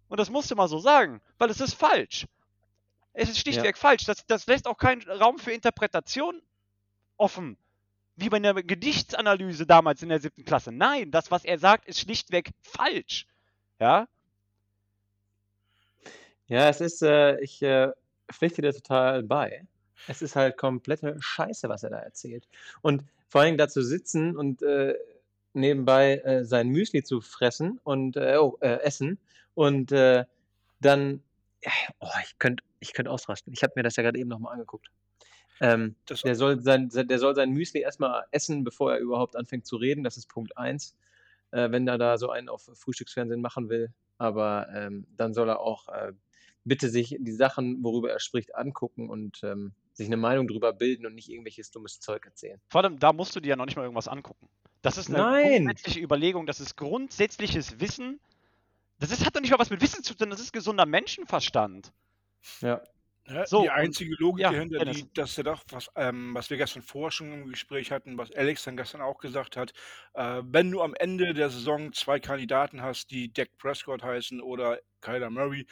Und 0.07 0.19
das 0.19 0.29
musst 0.29 0.49
du 0.49 0.55
mal 0.55 0.67
so 0.67 0.79
sagen, 0.79 1.21
weil 1.37 1.49
es 1.49 1.61
ist 1.61 1.73
falsch. 1.73 2.25
Es 3.13 3.29
ist 3.29 3.39
schlichtweg 3.39 3.77
falsch. 3.77 4.05
Das, 4.05 4.25
das 4.25 4.47
lässt 4.47 4.67
auch 4.67 4.77
keinen 4.77 5.01
Raum 5.09 5.39
für 5.39 5.51
Interpretation 5.51 6.41
offen. 7.17 7.57
Wie 8.15 8.29
bei 8.29 8.37
einer 8.37 8.53
Gedichtsanalyse 8.53 9.65
damals 9.65 10.01
in 10.01 10.09
der 10.09 10.19
siebten 10.19 10.45
Klasse. 10.45 10.71
Nein, 10.71 11.11
das, 11.11 11.31
was 11.31 11.45
er 11.45 11.57
sagt, 11.57 11.87
ist 11.87 11.99
schlichtweg 11.99 12.51
falsch. 12.61 13.27
Ja? 13.79 14.07
Ja, 16.47 16.69
es 16.69 16.81
ist, 16.81 17.01
äh, 17.03 17.39
ich 17.41 17.61
äh, 17.61 17.91
pflichte 18.31 18.61
dir 18.61 18.73
total 18.73 19.23
bei. 19.23 19.65
Es 20.07 20.21
ist 20.21 20.35
halt 20.35 20.57
komplette 20.57 21.15
Scheiße, 21.19 21.69
was 21.69 21.83
er 21.83 21.91
da 21.91 21.99
erzählt. 21.99 22.47
Und 22.81 23.03
vor 23.27 23.41
allem 23.41 23.57
dazu 23.57 23.81
sitzen 23.81 24.35
und 24.35 24.61
äh, 24.63 24.95
nebenbei 25.53 26.17
äh, 26.19 26.45
sein 26.45 26.69
Müsli 26.69 27.03
zu 27.03 27.21
fressen 27.21 27.79
und 27.83 28.17
äh, 28.17 28.37
oh, 28.39 28.57
äh, 28.61 28.79
essen 28.81 29.19
und 29.55 29.91
dann, 30.81 31.23
oh, 31.99 32.07
ich 32.23 32.37
könnte 32.39 32.63
ich 32.81 32.93
könnt 32.93 33.09
ausrasten. 33.09 33.51
Ich 33.53 33.63
habe 33.63 33.73
mir 33.75 33.83
das 33.83 33.95
ja 33.97 34.03
gerade 34.03 34.19
eben 34.19 34.29
nochmal 34.29 34.53
angeguckt. 34.53 34.89
Ähm, 35.61 35.95
der, 36.25 36.35
soll 36.35 36.61
sein, 36.61 36.89
se- 36.89 37.05
der 37.05 37.19
soll 37.19 37.35
sein 37.35 37.51
Müsli 37.51 37.81
erstmal 37.81 38.25
essen, 38.31 38.63
bevor 38.63 38.93
er 38.93 38.99
überhaupt 38.99 39.35
anfängt 39.35 39.65
zu 39.65 39.77
reden. 39.77 40.03
Das 40.03 40.17
ist 40.17 40.27
Punkt 40.29 40.57
1. 40.57 40.95
Äh, 41.51 41.71
wenn 41.71 41.87
er 41.87 41.97
da 41.97 42.17
so 42.17 42.29
einen 42.29 42.49
auf 42.49 42.69
Frühstücksfernsehen 42.73 43.41
machen 43.41 43.69
will. 43.69 43.93
Aber 44.17 44.67
ähm, 44.73 45.07
dann 45.15 45.33
soll 45.33 45.49
er 45.49 45.59
auch 45.61 45.87
äh, 45.87 46.13
bitte 46.63 46.89
sich 46.89 47.15
die 47.19 47.31
Sachen, 47.31 47.83
worüber 47.83 48.11
er 48.11 48.19
spricht, 48.19 48.55
angucken 48.55 49.09
und 49.09 49.41
ähm, 49.43 49.73
sich 49.93 50.07
eine 50.07 50.17
Meinung 50.17 50.47
drüber 50.47 50.73
bilden 50.73 51.05
und 51.05 51.15
nicht 51.15 51.29
irgendwelches 51.29 51.71
dummes 51.71 51.99
Zeug 51.99 52.25
erzählen. 52.25 52.59
Vor 52.69 52.83
allem, 52.83 52.99
da 52.99 53.13
musst 53.13 53.35
du 53.35 53.39
dir 53.39 53.49
ja 53.49 53.55
noch 53.55 53.65
nicht 53.65 53.75
mal 53.75 53.83
irgendwas 53.83 54.07
angucken. 54.07 54.47
Das 54.81 54.97
ist 54.97 55.09
eine 55.09 55.17
Nein. 55.17 55.65
grundsätzliche 55.65 55.99
Überlegung, 55.99 56.45
das 56.45 56.59
ist 56.59 56.77
grundsätzliches 56.77 57.79
Wissen. 57.79 58.19
Das 58.99 59.11
ist, 59.11 59.25
hat 59.25 59.35
doch 59.35 59.41
nicht 59.41 59.51
mal 59.51 59.59
was 59.59 59.69
mit 59.69 59.81
Wissen 59.81 60.03
zu 60.03 60.13
tun, 60.13 60.29
das 60.29 60.39
ist 60.39 60.53
gesunder 60.53 60.85
Menschenverstand. 60.85 61.91
Ja. 62.61 62.81
Ja, 63.29 63.45
So, 63.45 63.61
die 63.61 63.67
und- 63.69 63.73
einzige 63.75 64.15
Logik 64.19 64.41
ja, 64.43 64.51
dahinter 64.51 64.79
Dennis. 64.79 64.97
liegt, 64.97 65.17
dass 65.17 65.37
er 65.37 65.43
doch, 65.43 65.63
was, 65.69 65.89
ähm, 65.95 66.33
was 66.33 66.49
wir 66.49 66.57
gestern 66.57 66.81
vorher 66.81 67.11
schon 67.11 67.31
im 67.31 67.47
Gespräch 67.49 67.91
hatten, 67.91 68.17
was 68.17 68.31
Alex 68.31 68.63
dann 68.63 68.75
gestern 68.77 69.01
auch 69.01 69.19
gesagt 69.19 69.55
hat, 69.57 69.71
äh, 70.13 70.41
wenn 70.45 70.71
du 70.71 70.81
am 70.81 70.93
Ende 70.95 71.33
der 71.33 71.49
Saison 71.49 71.93
zwei 71.93 72.19
Kandidaten 72.19 72.81
hast, 72.81 73.11
die 73.11 73.31
Dak 73.31 73.49
Prescott 73.57 74.03
heißen 74.03 74.41
oder 74.41 74.79
Kyler 75.01 75.29
Murray, 75.29 75.65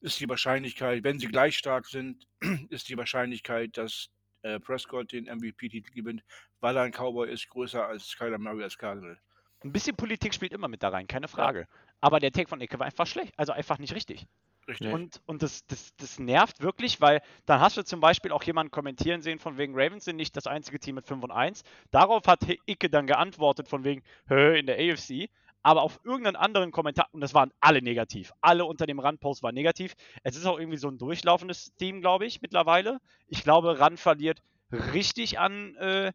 ist 0.00 0.20
die 0.20 0.28
Wahrscheinlichkeit, 0.28 1.02
wenn 1.04 1.18
sie 1.18 1.28
gleich 1.28 1.56
stark 1.56 1.86
sind, 1.86 2.26
ist 2.70 2.88
die 2.88 2.96
Wahrscheinlichkeit, 2.98 3.76
dass 3.78 4.08
äh, 4.42 4.60
Prescott 4.60 5.12
den 5.12 5.24
MVP-Titel 5.24 5.90
gewinnt, 5.92 6.22
weil 6.60 6.76
er 6.76 6.82
ein 6.82 6.92
Cowboy 6.92 7.30
ist, 7.32 7.48
größer 7.48 7.86
als 7.86 8.14
Kyler 8.16 8.38
Murray 8.38 8.62
als 8.64 8.76
Cardinal. 8.76 9.18
Ein 9.62 9.72
bisschen 9.72 9.96
Politik 9.96 10.34
spielt 10.34 10.52
immer 10.52 10.68
mit 10.68 10.82
da 10.82 10.90
rein, 10.90 11.06
keine 11.06 11.28
Frage. 11.28 11.66
Aber 12.02 12.20
der 12.20 12.32
Take 12.32 12.48
von 12.48 12.60
Ecke 12.60 12.78
war 12.78 12.84
einfach 12.84 13.06
schlecht, 13.06 13.32
also 13.38 13.52
einfach 13.52 13.78
nicht 13.78 13.94
richtig. 13.94 14.26
Richtig. 14.66 14.92
Und, 14.92 15.20
und 15.26 15.42
das, 15.42 15.66
das, 15.66 15.94
das 15.96 16.18
nervt 16.18 16.60
wirklich, 16.60 17.00
weil 17.00 17.20
dann 17.46 17.60
hast 17.60 17.76
du 17.76 17.84
zum 17.84 18.00
Beispiel 18.00 18.32
auch 18.32 18.42
jemanden 18.42 18.70
kommentieren 18.70 19.22
sehen, 19.22 19.38
von 19.38 19.58
wegen 19.58 19.74
Ravens 19.74 20.04
sind 20.04 20.16
nicht 20.16 20.36
das 20.36 20.46
einzige 20.46 20.78
Team 20.78 20.94
mit 20.94 21.06
5 21.06 21.22
und 21.22 21.30
1. 21.30 21.62
Darauf 21.90 22.26
hat 22.26 22.40
Icke 22.66 22.88
dann 22.88 23.06
geantwortet, 23.06 23.68
von 23.68 23.84
wegen, 23.84 24.02
hö, 24.28 24.56
in 24.56 24.66
der 24.66 24.76
AFC. 24.76 25.28
Aber 25.62 25.82
auf 25.82 25.98
irgendeinen 26.04 26.36
anderen 26.36 26.72
Kommentar, 26.72 27.08
und 27.12 27.22
das 27.22 27.32
waren 27.32 27.50
alle 27.60 27.80
negativ. 27.80 28.32
Alle 28.42 28.66
unter 28.66 28.86
dem 28.86 28.98
Run-Post 28.98 29.42
waren 29.42 29.54
negativ. 29.54 29.94
Es 30.22 30.36
ist 30.36 30.44
auch 30.44 30.58
irgendwie 30.58 30.76
so 30.76 30.88
ein 30.88 30.98
durchlaufendes 30.98 31.74
Team, 31.76 32.02
glaube 32.02 32.26
ich, 32.26 32.42
mittlerweile. 32.42 33.00
Ich 33.28 33.42
glaube, 33.42 33.80
Run 33.80 33.96
verliert 33.96 34.42
richtig 34.70 35.38
an, 35.38 35.74
äh, 35.76 36.12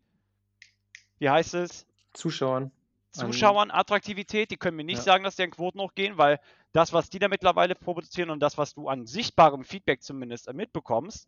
wie 1.18 1.29
heißt 1.29 1.56
es? 1.56 1.88
Zuschauern. 2.13 2.72
Zuschauern 3.12 3.72
Attraktivität. 3.72 4.51
Die 4.51 4.58
können 4.58 4.78
mir 4.78 4.84
nicht 4.84 4.98
Ja. 4.98 5.04
sagen, 5.04 5.24
dass 5.24 5.36
deren 5.36 5.51
Quoten 5.51 5.80
hochgehen, 5.80 6.18
weil 6.18 6.39
das, 6.74 6.94
was 6.94 7.10
die 7.10 7.20
da 7.20 7.28
mittlerweile 7.28 7.75
produzieren 7.75 8.30
und 8.30 8.39
das, 8.39 8.58
was 8.58 8.74
du 8.74 8.88
an 8.88 9.06
sichtbarem 9.06 9.63
Feedback 9.63 10.04
zumindest 10.04 10.48
äh, 10.48 10.54
mitbekommst, 10.54 11.28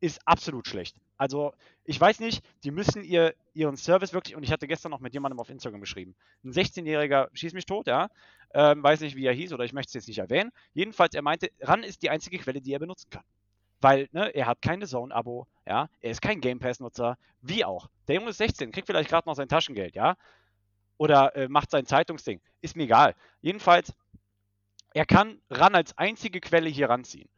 ist 0.00 0.20
absolut 0.26 0.66
schlecht. 0.66 0.96
Also, 1.18 1.52
ich 1.84 2.00
weiß 2.00 2.20
nicht, 2.20 2.42
die 2.64 2.70
müssen 2.70 3.04
ihr, 3.04 3.34
ihren 3.52 3.76
Service 3.76 4.14
wirklich, 4.14 4.34
und 4.34 4.42
ich 4.42 4.50
hatte 4.50 4.66
gestern 4.66 4.90
noch 4.90 5.00
mit 5.00 5.12
jemandem 5.12 5.38
auf 5.38 5.50
Instagram 5.50 5.80
geschrieben, 5.80 6.14
ein 6.42 6.52
16-Jähriger 6.52 7.28
schießt 7.34 7.54
mich 7.54 7.66
tot, 7.66 7.86
ja, 7.86 8.08
ähm, 8.54 8.82
weiß 8.82 9.00
nicht, 9.00 9.16
wie 9.16 9.26
er 9.26 9.34
hieß 9.34 9.52
oder 9.52 9.64
ich 9.64 9.74
möchte 9.74 9.90
es 9.90 9.94
jetzt 9.94 10.08
nicht 10.08 10.18
erwähnen. 10.18 10.50
Jedenfalls, 10.72 11.14
er 11.14 11.20
meinte, 11.20 11.50
RAN 11.60 11.82
ist 11.82 12.02
die 12.02 12.08
einzige 12.08 12.38
Quelle, 12.38 12.62
die 12.62 12.72
er 12.72 12.78
benutzen 12.78 13.10
kann. 13.10 13.24
Weil, 13.82 14.08
ne, 14.12 14.34
er 14.34 14.46
hat 14.46 14.62
keine 14.62 14.86
Zone-Abo, 14.86 15.46
ja, 15.66 15.88
er 16.00 16.10
ist 16.10 16.22
kein 16.22 16.40
Game 16.40 16.58
Pass-Nutzer, 16.58 17.18
wie 17.42 17.66
auch. 17.66 17.88
Der 18.08 18.14
Junge 18.14 18.30
ist 18.30 18.38
16, 18.38 18.72
kriegt 18.72 18.86
vielleicht 18.86 19.10
gerade 19.10 19.28
noch 19.28 19.36
sein 19.36 19.48
Taschengeld, 19.48 19.94
ja, 19.94 20.16
oder 21.00 21.34
äh, 21.34 21.48
macht 21.48 21.70
sein 21.70 21.86
Zeitungsding. 21.86 22.42
Ist 22.60 22.76
mir 22.76 22.82
egal. 22.82 23.14
Jedenfalls, 23.40 23.94
er 24.92 25.06
kann 25.06 25.40
RAN 25.48 25.74
als 25.74 25.96
einzige 25.96 26.40
Quelle 26.40 26.68
hier 26.68 26.90
ranziehen. 26.90 27.30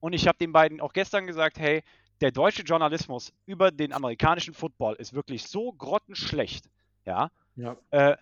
Und 0.00 0.14
ich 0.14 0.26
habe 0.26 0.38
den 0.38 0.52
beiden 0.52 0.80
auch 0.80 0.94
gestern 0.94 1.26
gesagt, 1.26 1.58
hey, 1.58 1.82
der 2.22 2.30
deutsche 2.30 2.62
Journalismus 2.62 3.34
über 3.44 3.72
den 3.72 3.92
amerikanischen 3.92 4.54
Football 4.54 4.94
ist 4.94 5.12
wirklich 5.12 5.42
so 5.42 5.70
grottenschlecht, 5.72 6.70
ja. 7.04 7.30
Ja. 7.56 7.76
Äh, 7.90 8.16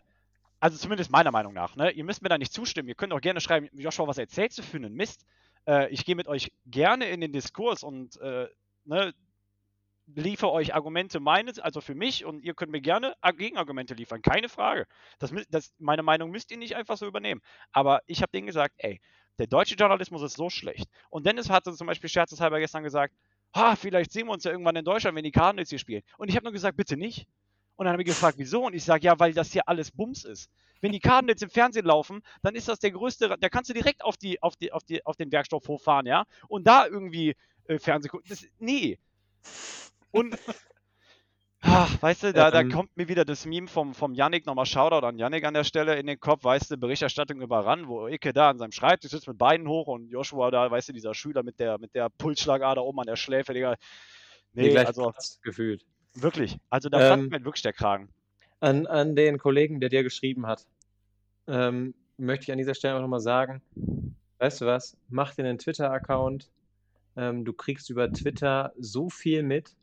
also 0.59 0.77
zumindest 0.77 1.13
meiner 1.13 1.31
Meinung 1.31 1.55
nach. 1.55 1.77
Ne? 1.77 1.93
Ihr 1.93 2.03
müsst 2.03 2.23
mir 2.23 2.29
da 2.29 2.37
nicht 2.37 2.53
zustimmen. 2.53 2.89
Ihr 2.89 2.97
könnt 2.97 3.13
auch 3.13 3.21
gerne 3.21 3.41
schreiben, 3.41 3.69
Joshua, 3.75 4.09
was 4.09 4.19
erzählst 4.19 4.59
du 4.59 4.63
für 4.63 4.79
einen 4.79 4.95
Mist? 4.95 5.25
Äh, 5.69 5.91
ich 5.91 6.05
gehe 6.07 6.17
mit 6.17 6.27
euch 6.27 6.51
gerne 6.67 7.09
in 7.09 7.21
den 7.21 7.31
Diskurs 7.31 7.85
und 7.85 8.21
äh, 8.21 8.49
ne, 8.85 9.15
liefere 10.15 10.53
euch 10.53 10.75
Argumente 10.75 11.21
meines, 11.21 11.59
also 11.59 11.81
für 11.81 11.95
mich, 11.95 12.25
und 12.25 12.43
ihr 12.43 12.55
könnt 12.55 12.73
mir 12.73 12.81
gerne 12.81 13.15
Ar- 13.21 13.33
Gegenargumente 13.33 13.95
liefern, 13.95 14.23
keine 14.23 14.49
Frage. 14.49 14.87
Das, 15.19 15.33
das, 15.51 15.73
meine 15.79 16.03
Meinung 16.03 16.31
müsst 16.31 16.51
ihr 16.51 16.57
nicht 16.57 16.77
einfach 16.77 16.97
so 16.97 17.07
übernehmen. 17.07 17.43
Aber 17.73 18.01
ich 18.07 18.23
habe 18.23 18.33
denen 18.33 18.47
gesagt, 18.47 18.75
ey, 18.79 19.01
der 19.39 19.47
deutsche 19.47 19.77
Journalismus 19.77 20.23
ist 20.23 20.37
so 20.37 20.51
schlecht. 20.51 20.89
Und 21.11 21.27
Dennis 21.27 21.51
hatte 21.51 21.73
zum 21.73 21.87
Beispiel 21.87 22.11
scherzeshalber 22.11 22.59
gestern 22.59 22.83
gesagt, 22.83 23.15
ha, 23.55 23.77
vielleicht 23.77 24.13
sehen 24.13 24.27
wir 24.27 24.33
uns 24.33 24.45
ja 24.45 24.51
irgendwann 24.51 24.77
in 24.77 24.85
Deutschland, 24.85 25.17
wenn 25.17 25.25
die 25.25 25.31
Cardinals 25.31 25.71
hier 25.71 25.79
spielen. 25.79 26.03
Und 26.17 26.29
ich 26.29 26.37
habe 26.37 26.45
nur 26.45 26.53
gesagt, 26.53 26.77
bitte 26.77 26.97
nicht. 26.97 27.27
Und 27.77 27.85
dann 27.85 27.93
habe 27.93 28.03
ich 28.03 28.09
gefragt, 28.09 28.39
wieso? 28.39 28.67
Und 28.67 28.75
ich 28.75 28.85
sage, 28.85 29.05
ja, 29.05 29.19
weil 29.21 29.33
das 29.33 29.53
hier 29.53 29.69
alles 29.69 29.93
Bums 29.93 30.25
ist. 30.25 30.51
Wenn 30.81 30.93
die 30.93 30.99
Cardinals 31.01 31.43
im 31.43 31.51
Fernsehen 31.51 31.87
laufen, 31.87 32.23
dann 32.43 32.57
ist 32.57 32.67
das 32.69 32.81
der 32.81 32.91
größte, 32.91 33.37
da 33.39 33.49
kannst 33.49 33.71
du 33.71 33.75
direkt 33.75 34.03
auf, 34.03 34.17
die, 34.17 34.43
auf, 34.43 34.57
die, 34.57 34.73
auf, 34.73 34.83
die, 34.83 35.07
auf 35.07 35.17
den 35.17 35.31
Werkstoff 35.31 35.69
hochfahren, 35.69 36.07
ja? 36.07 36.25
Und 36.49 36.67
da 36.67 36.87
irgendwie 36.87 37.37
äh, 37.67 37.79
Fernsehen 37.79 38.11
gucken. 38.11 38.37
Nee. 38.59 38.99
Und, 40.11 40.39
ach, 41.61 42.03
weißt 42.03 42.23
du, 42.25 42.33
da, 42.33 42.51
da 42.51 42.61
Ähm. 42.61 42.71
kommt 42.71 42.97
mir 42.97 43.09
wieder 43.09 43.25
das 43.25 43.47
Meme 43.47 43.69
vom, 43.69 43.95
vom 43.95 44.15
Yannick, 44.15 44.47
nochmal 44.47 44.67
Shoutout 44.67 45.07
an 45.07 45.19
Yannick 45.19 45.45
an 45.45 45.55
der 45.55 45.65
Stelle 45.65 45.99
in 45.99 46.07
den 46.07 46.19
Kopf, 46.19 46.45
weißt 46.45 46.71
du, 46.71 46.77
Berichterstattung 46.77 47.41
über 47.41 47.65
RAN, 47.65 47.89
wo 47.89 48.07
Icke 48.07 48.33
da 48.33 48.51
an 48.51 48.59
seinem 48.59 48.73
Schreibtisch 48.73 49.11
sitzt 49.11 49.29
mit 49.29 49.39
beiden 49.39 49.69
hoch 49.69 49.87
und 49.87 50.11
Joshua 50.11 50.51
da, 50.51 50.71
weißt 50.71 50.89
du, 50.89 50.93
dieser 50.93 51.15
Schüler 51.15 51.43
mit 51.43 51.61
der, 51.61 51.79
mit 51.79 51.95
der 51.95 52.09
Pulsschlagader 52.09 52.83
oben 52.85 53.01
an 53.01 53.07
der 53.07 53.17
Schläfe, 53.17 53.53
Digga. 53.53 53.77
Nee, 54.55 54.77
also 54.79 55.13
gefühlt. 55.43 55.85
wirklich. 56.15 56.59
Also 56.71 56.89
da 56.89 57.15
Ähm, 57.15 57.29
mir 57.29 57.45
wirklich 57.45 57.63
der 57.63 57.73
Kragen. 57.73 58.09
An, 58.61 58.87
an 58.87 59.15
den 59.15 59.39
Kollegen, 59.39 59.79
der 59.79 59.89
dir 59.89 60.03
geschrieben 60.03 60.47
hat, 60.47 60.67
ähm, 61.47 61.95
möchte 62.17 62.45
ich 62.45 62.53
an 62.53 62.59
dieser 62.59 62.75
Stelle 62.75 62.97
auch 62.97 63.01
nochmal 63.01 63.21
sagen, 63.21 63.63
weißt 64.39 64.63
du 64.63 64.67
was, 64.67 64.97
mach 65.09 65.35
dir 65.35 65.45
einen 65.45 65.59
Twitter-Account. 65.59 66.49
Ähm, 67.17 67.45
du 67.45 67.53
kriegst 67.53 67.91
über 67.91 68.13
Twitter 68.13 68.73
so 68.79 69.11
viel 69.11 69.43
mit, 69.43 69.77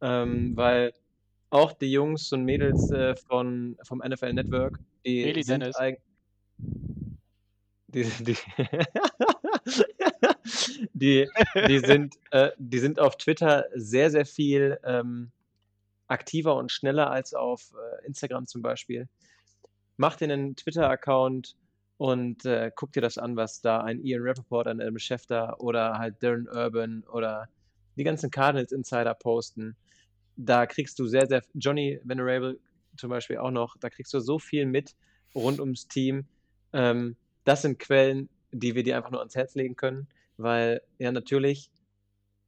ähm, 0.00 0.56
weil 0.56 0.92
auch 1.50 1.72
die 1.72 1.90
Jungs 1.90 2.32
und 2.32 2.44
Mädels 2.44 2.90
äh, 2.90 3.16
von, 3.16 3.76
vom 3.82 3.98
NFL 3.98 4.32
Network, 4.32 4.78
die 5.04 5.24
Eli 5.24 5.42
sind 5.42 5.62
Dennis. 5.62 5.76
die, 7.88 8.04
die, 8.20 8.36
die, 10.92 11.28
die, 11.68 11.78
sind, 11.78 12.16
äh, 12.30 12.50
die 12.58 12.78
sind 12.78 13.00
auf 13.00 13.16
Twitter 13.16 13.66
sehr, 13.74 14.10
sehr 14.10 14.26
viel 14.26 14.78
ähm, 14.84 15.32
aktiver 16.08 16.56
und 16.56 16.72
schneller 16.72 17.10
als 17.10 17.34
auf 17.34 17.72
äh, 17.72 18.06
Instagram 18.06 18.46
zum 18.46 18.62
Beispiel. 18.62 19.08
Mach 19.96 20.16
dir 20.16 20.30
einen 20.30 20.56
Twitter-Account 20.56 21.56
und 21.96 22.44
äh, 22.44 22.70
guck 22.74 22.92
dir 22.92 23.00
das 23.00 23.18
an, 23.18 23.36
was 23.36 23.60
da 23.60 23.80
ein 23.80 24.00
Ian 24.00 24.22
Rappaport, 24.22 24.66
ein 24.66 24.80
Adam 24.80 24.98
Schefter 24.98 25.60
oder 25.60 25.98
halt 25.98 26.22
Darren 26.22 26.48
Urban 26.48 27.04
oder 27.04 27.48
die 27.96 28.04
ganzen 28.04 28.30
Cardinals 28.30 28.72
Insider 28.72 29.14
posten. 29.14 29.76
Da 30.36 30.66
kriegst 30.66 30.98
du 30.98 31.06
sehr, 31.06 31.26
sehr, 31.26 31.42
Johnny 31.54 32.00
Venerable 32.04 32.58
zum 32.96 33.10
Beispiel 33.10 33.38
auch 33.38 33.50
noch, 33.50 33.76
da 33.78 33.90
kriegst 33.90 34.12
du 34.14 34.20
so 34.20 34.38
viel 34.38 34.66
mit 34.66 34.94
rund 35.34 35.60
ums 35.60 35.86
Team. 35.88 36.26
Ähm, 36.72 37.16
das 37.44 37.62
sind 37.62 37.78
Quellen, 37.78 38.28
die 38.52 38.74
wir 38.74 38.82
dir 38.82 38.96
einfach 38.96 39.10
nur 39.10 39.20
ans 39.20 39.34
Herz 39.34 39.54
legen 39.54 39.76
können, 39.76 40.08
weil 40.36 40.82
ja 40.98 41.12
natürlich 41.12 41.70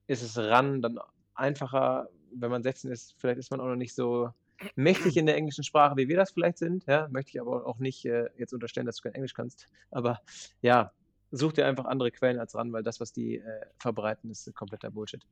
ist 0.06 0.22
es 0.22 0.38
ran 0.38 0.82
dann 0.82 0.98
einfacher, 1.34 2.08
wenn 2.32 2.50
man 2.50 2.62
16 2.62 2.90
ist, 2.90 3.14
vielleicht 3.18 3.38
ist 3.38 3.50
man 3.50 3.60
auch 3.60 3.66
noch 3.66 3.76
nicht 3.76 3.94
so 3.94 4.30
mächtig 4.74 5.16
in 5.16 5.26
der 5.26 5.36
englischen 5.36 5.64
Sprache, 5.64 5.96
wie 5.96 6.08
wir 6.08 6.16
das 6.16 6.32
vielleicht 6.32 6.58
sind. 6.58 6.84
Ja, 6.86 7.08
möchte 7.08 7.30
ich 7.30 7.40
aber 7.40 7.66
auch 7.66 7.78
nicht 7.78 8.04
äh, 8.04 8.28
jetzt 8.36 8.52
unterstellen, 8.52 8.86
dass 8.86 8.96
du 8.96 9.02
kein 9.02 9.14
Englisch 9.14 9.34
kannst. 9.34 9.66
Aber 9.90 10.20
ja, 10.62 10.92
such 11.30 11.52
dir 11.52 11.66
einfach 11.66 11.84
andere 11.84 12.10
Quellen 12.10 12.38
als 12.38 12.54
ran, 12.54 12.72
weil 12.72 12.82
das, 12.82 13.00
was 13.00 13.12
die 13.12 13.36
äh, 13.36 13.66
verbreiten, 13.78 14.30
ist 14.30 14.52
kompletter 14.54 14.90
Bullshit. 14.90 15.24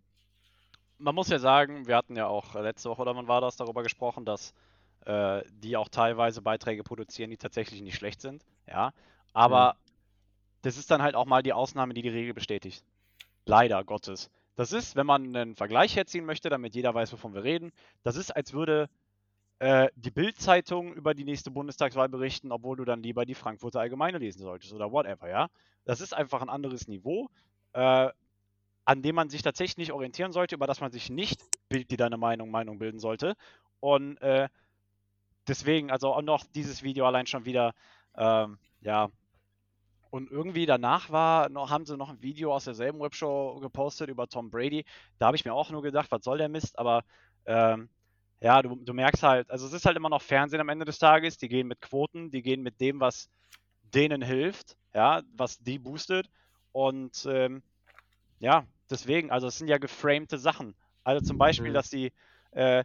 Man 0.99 1.15
muss 1.15 1.29
ja 1.29 1.39
sagen, 1.39 1.87
wir 1.87 1.97
hatten 1.97 2.17
ja 2.17 2.27
auch 2.27 2.55
äh, 2.55 2.63
letzte 2.63 2.91
Woche 2.91 3.03
oder 3.03 3.17
wann 3.17 3.29
war 3.29 3.41
das 3.41 3.57
darüber 3.57 3.83
gesprochen, 3.83 4.25
dass 4.25 4.55
äh, 5.05 5.43
die 5.51 5.77
auch 5.77 5.89
teilweise 5.89 6.43
Beiträge 6.43 6.83
produzieren, 6.83 7.31
die 7.31 7.37
tatsächlich 7.37 7.83
nicht 7.83 7.97
schlecht 7.97 8.21
sind. 8.21 8.45
Ja, 8.67 8.93
aber 9.33 9.77
das 10.63 10.77
ist 10.77 10.91
dann 10.91 11.03
halt 11.03 11.15
auch 11.15 11.27
mal 11.27 11.43
die 11.43 11.53
Ausnahme, 11.53 11.95
die 11.95 12.03
die 12.03 12.09
Regel 12.09 12.35
bestätigt. 12.35 12.85
Leider 13.45 13.85
Gottes. 13.85 14.31
Das 14.57 14.73
ist, 14.73 14.97
wenn 14.97 15.07
man 15.07 15.37
einen 15.37 15.55
Vergleich 15.55 15.95
herziehen 15.95 16.25
möchte, 16.25 16.49
damit 16.49 16.75
jeder 16.75 16.95
weiß, 16.95 17.13
wovon 17.13 17.35
wir 17.35 17.45
reden, 17.45 17.73
das 18.03 18.17
ist, 18.17 18.35
als 18.35 18.53
würde 18.55 18.89
äh, 19.59 19.89
die 19.95 20.11
Bild-Zeitung 20.11 20.93
über 20.95 21.15
die 21.15 21.25
nächste 21.25 21.51
Bundestagswahl 21.51 22.09
berichten, 22.09 22.51
obwohl 22.51 22.77
du 22.77 22.85
dann 22.85 23.03
lieber 23.03 23.25
die 23.25 23.35
Frankfurter 23.35 23.81
Allgemeine 23.81 24.19
lesen 24.19 24.41
solltest 24.41 24.73
oder 24.73 24.91
whatever, 24.91 25.29
ja. 25.29 25.49
Das 25.85 26.01
ist 26.01 26.15
einfach 26.15 26.43
ein 26.43 26.49
anderes 26.49 26.89
Niveau. 26.89 27.29
Äh, 27.73 28.11
an 28.87 29.03
dem 29.03 29.17
man 29.17 29.29
sich 29.29 29.43
tatsächlich 29.43 29.77
nicht 29.77 29.93
orientieren 29.93 30.33
sollte, 30.33 30.55
über 30.55 30.67
das 30.67 30.81
man 30.81 30.93
sich 30.93 31.11
nicht 31.11 31.43
Bild, 31.69 31.91
die 31.91 31.97
deine 31.97 32.17
Meinung, 32.17 32.51
Meinung 32.51 32.79
bilden 32.79 33.01
sollte. 33.01 33.35
Und 33.81 34.17
äh, 34.23 34.49
deswegen, 35.49 35.91
also 35.91 36.15
auch 36.15 36.23
noch 36.23 36.45
dieses 36.55 36.83
Video 36.83 37.05
allein 37.05 37.27
schon 37.27 37.45
wieder, 37.45 37.75
ähm, 38.17 38.59
ja. 38.81 39.11
Und 40.11 40.31
irgendwie 40.31 40.67
danach 40.67 41.11
war, 41.11 41.49
noch, 41.49 41.69
haben 41.69 41.85
sie 41.85 41.97
noch 41.97 42.11
ein 42.11 42.23
Video 42.23 42.55
aus 42.55 42.65
derselben 42.65 43.01
Webshow 43.01 43.59
gepostet 43.61 44.09
über 44.09 44.29
Tom 44.29 44.51
Brady. 44.51 44.85
Da 45.19 45.27
habe 45.27 45.37
ich 45.37 45.45
mir 45.45 45.53
auch 45.53 45.71
nur 45.71 45.83
gedacht, 45.83 46.11
was 46.11 46.23
soll 46.23 46.39
der 46.39 46.49
Mist? 46.49 46.79
Aber 46.79 47.03
ähm, 47.45 47.89
ja, 48.41 48.63
du, 48.63 48.77
du 48.77 48.95
merkst 48.95 49.25
halt, 49.25 49.51
also 49.51 49.67
es 49.67 49.73
ist 49.73 49.85
halt 49.85 49.97
immer 49.97 50.09
noch 50.09 50.23
Fernsehen 50.23 50.61
am 50.61 50.69
Ende 50.69 50.85
des 50.85 51.01
Tages. 51.01 51.39
Die 51.39 51.49
gehen 51.49 51.67
mit 51.67 51.81
Quoten, 51.81 52.31
die 52.31 52.43
gehen 52.43 52.63
mit 52.63 52.81
dem, 52.81 53.01
was 53.01 53.29
denen 53.83 54.23
hilft, 54.23 54.77
ja, 54.95 55.23
was 55.37 55.59
die 55.59 55.79
boostet. 55.81 56.31
Und 56.73 57.27
ähm, 57.29 57.63
ja, 58.39 58.65
deswegen, 58.91 59.31
also 59.31 59.47
es 59.49 59.59
sind 59.59 59.69
ja 59.69 59.79
geframte 59.79 60.39
Sachen. 60.39 60.75
Also 61.05 61.25
zum 61.25 61.39
Beispiel, 61.39 61.71
Mhm. 61.71 61.75
dass 61.75 61.91
sie 61.91 62.13
äh, 62.53 62.85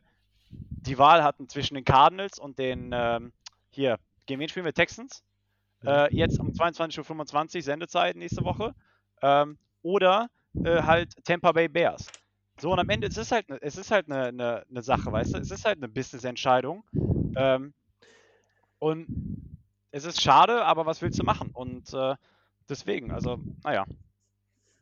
die 0.50 0.98
Wahl 0.98 1.24
hatten 1.24 1.48
zwischen 1.50 1.76
den 1.76 1.84
Cardinals 1.86 2.40
und 2.40 2.60
den, 2.60 2.92
ähm, 2.94 3.32
hier, 3.70 3.98
gegen 4.26 4.40
wen 4.40 4.50
spielen 4.50 4.66
wir? 4.66 4.74
Texans? 4.74 5.24
Äh, 5.86 6.14
jetzt 6.16 6.40
um 6.40 6.50
22.25 6.52 7.56
Uhr 7.58 7.62
Sendezeit 7.64 8.16
nächste 8.16 8.44
Woche. 8.44 8.74
Ähm, 9.22 9.58
oder 9.82 10.30
äh, 10.64 10.84
halt 10.84 11.14
Tampa 11.24 11.52
Bay 11.52 11.68
Bears. 11.68 12.08
So, 12.60 12.72
und 12.74 12.80
am 12.80 12.90
Ende, 12.90 13.08
es 13.08 13.18
ist 13.18 13.32
halt, 13.32 13.50
ne- 13.50 13.60
es 13.62 13.78
ist 13.78 13.90
halt 13.92 14.06
eine, 14.12 14.26
eine, 14.26 14.66
eine 14.70 14.82
Sache, 14.84 15.12
weißt 15.12 15.34
du? 15.34 15.38
Es 15.40 15.50
ist 15.52 15.66
halt 15.66 15.78
eine 15.78 15.88
Business-Entscheidung. 15.88 16.84
Ähm, 17.36 17.74
und 18.80 19.08
es 19.92 20.06
ist 20.06 20.22
schade, 20.22 20.64
aber 20.66 20.86
was 20.86 21.02
willst 21.02 21.20
du 21.20 21.24
machen? 21.24 21.50
Und 21.54 21.94
äh, 21.94 22.16
deswegen, 22.70 23.12
also, 23.12 23.40
naja. 23.64 23.86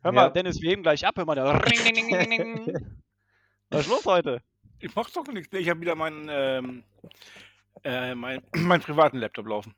Hör 0.02 0.12
mal, 0.12 0.22
Ja. 0.24 0.30
Dennis, 0.30 0.60
wir 0.60 0.70
heben 0.70 0.82
gleich 0.82 1.06
ab. 1.06 1.14
Hör 1.16 1.24
mal, 1.26 1.34
da. 1.34 1.58
Ding, 1.58 1.84
ding, 1.94 2.08
ding, 2.08 2.30
ding, 2.30 2.64
ding. 2.64 2.96
Was 3.70 3.82
ist 3.82 3.88
los 3.88 4.04
heute? 4.06 4.42
Ich 4.80 4.94
mach's 4.94 5.12
doch 5.12 5.26
nichts. 5.28 5.54
Ich 5.56 5.68
habe 5.68 5.80
wieder 5.80 5.94
meinen, 5.94 6.28
ähm, 6.30 6.84
äh, 7.84 8.14
mein, 8.14 8.42
meinen 8.54 8.80
privaten 8.80 9.18
Laptop 9.18 9.46
laufen. 9.46 9.74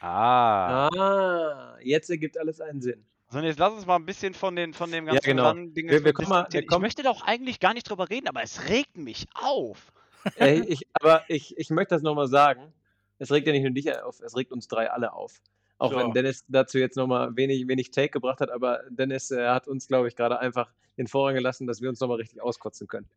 Ah. 0.00 0.88
Ah, 0.88 1.76
jetzt 1.82 2.10
ergibt 2.10 2.38
alles 2.38 2.60
einen 2.60 2.80
Sinn. 2.80 3.04
Sondern 3.28 3.46
jetzt 3.48 3.58
lass 3.58 3.72
uns 3.72 3.86
mal 3.86 3.96
ein 3.96 4.06
bisschen 4.06 4.34
von, 4.34 4.56
den, 4.56 4.74
von 4.74 4.90
dem 4.90 5.06
ganzen 5.06 5.24
genau. 5.24 5.50
Run-Ding 5.50 5.88
Wir- 5.88 6.04
wir 6.04 6.12
kommen 6.12 6.28
mal- 6.28 6.36
wir 6.38 6.42
diskutieren. 6.44 6.62
Ich 6.64 6.68
kommen- 6.68 6.82
möchte 6.82 7.02
doch 7.02 7.22
eigentlich 7.22 7.60
gar 7.60 7.74
nicht 7.74 7.88
drüber 7.88 8.10
reden, 8.10 8.26
aber 8.28 8.42
es 8.42 8.68
regt 8.68 8.96
mich 8.96 9.26
auf. 9.34 9.92
Ey, 10.36 10.60
ich, 10.66 10.88
aber 10.94 11.22
ich, 11.28 11.56
ich 11.56 11.70
möchte 11.70 11.94
das 11.94 12.02
nochmal 12.02 12.26
sagen. 12.28 12.72
Es 13.18 13.30
regt 13.30 13.46
ja 13.46 13.52
nicht 13.52 13.62
nur 13.62 13.70
dich 13.72 13.94
auf, 14.02 14.20
es 14.20 14.34
regt 14.36 14.50
uns 14.52 14.66
drei 14.66 14.90
alle 14.90 15.12
auf. 15.12 15.40
Auch 15.80 15.90
So. 15.92 15.98
wenn 15.98 16.12
Dennis 16.12 16.44
dazu 16.46 16.78
jetzt 16.78 16.96
nochmal 16.96 17.34
wenig, 17.36 17.66
wenig 17.66 17.90
Take 17.90 18.10
gebracht 18.10 18.40
hat, 18.40 18.50
aber 18.50 18.80
Dennis 18.90 19.30
äh, 19.30 19.48
hat 19.48 19.66
uns, 19.66 19.88
glaube 19.88 20.08
ich, 20.08 20.14
gerade 20.14 20.38
einfach 20.38 20.70
den 20.98 21.06
Vorrang 21.08 21.34
gelassen, 21.34 21.66
dass 21.66 21.80
wir 21.80 21.88
uns 21.88 21.98
nochmal 22.00 22.18
richtig 22.18 22.40
auskotzen 22.42 22.86
können. 22.86 23.08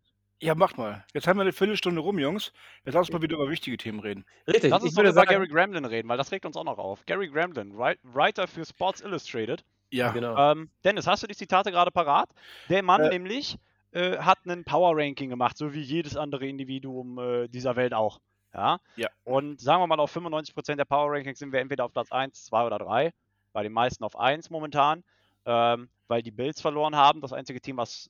Ja, 0.41 0.55
macht 0.55 0.77
mal. 0.77 1.05
Jetzt 1.13 1.27
haben 1.27 1.37
wir 1.37 1.41
eine 1.43 1.51
Viertelstunde 1.53 2.01
rum, 2.01 2.19
Jungs. 2.19 2.51
Jetzt 2.85 2.95
lass 2.95 3.07
uns 3.07 3.11
mal 3.13 3.21
wieder 3.21 3.35
über 3.35 3.49
wichtige 3.49 3.77
Themen 3.77 3.99
reden. 3.99 4.25
Richtig, 4.47 4.71
Lass 4.71 4.81
uns 4.81 4.91
ich 4.91 4.95
doch 4.95 5.03
würde 5.03 5.09
über 5.11 5.21
sagen, 5.21 5.29
Gary 5.29 5.47
Gremlin 5.47 5.85
reden, 5.85 6.09
weil 6.09 6.17
das 6.17 6.31
regt 6.31 6.45
uns 6.45 6.57
auch 6.57 6.63
noch 6.63 6.77
auf. 6.77 7.05
Gary 7.05 7.29
Gremlin, 7.29 7.73
Wri- 7.75 7.97
Writer 8.03 8.47
für 8.47 8.65
Sports 8.65 9.01
Illustrated. 9.01 9.63
Ja, 9.91 10.11
genau. 10.11 10.35
Ähm, 10.37 10.69
Dennis, 10.83 11.05
hast 11.05 11.23
du 11.23 11.27
die 11.27 11.35
Zitate 11.35 11.71
gerade 11.71 11.91
parat? 11.91 12.29
Der 12.69 12.81
Mann 12.83 13.01
Äh. 13.03 13.09
nämlich 13.09 13.57
äh, 13.91 14.17
hat 14.17 14.39
einen 14.45 14.63
Power 14.63 14.97
Ranking 14.97 15.29
gemacht, 15.29 15.57
so 15.57 15.73
wie 15.73 15.81
jedes 15.81 16.17
andere 16.17 16.47
Individuum 16.47 17.19
äh, 17.19 17.47
dieser 17.47 17.75
Welt 17.75 17.93
auch. 17.93 18.19
Ja? 18.53 18.79
Ja. 18.95 19.09
Und 19.23 19.59
sagen 19.59 19.81
wir 19.81 19.87
mal, 19.87 19.99
auf 19.99 20.15
95% 20.15 20.75
der 20.75 20.85
Power 20.85 21.11
Rankings 21.11 21.39
sind 21.39 21.51
wir 21.51 21.59
entweder 21.59 21.85
auf 21.85 21.93
Platz 21.93 22.11
1, 22.11 22.45
2 22.45 22.65
oder 22.65 22.79
3. 22.79 23.13
Bei 23.51 23.63
den 23.63 23.73
meisten 23.73 24.03
auf 24.03 24.17
1 24.17 24.49
momentan, 24.49 25.03
ähm, 25.45 25.89
weil 26.07 26.23
die 26.23 26.31
Bills 26.31 26.61
verloren 26.61 26.95
haben. 26.95 27.21
Das 27.21 27.33
einzige 27.33 27.61
Team, 27.61 27.77
was 27.77 28.09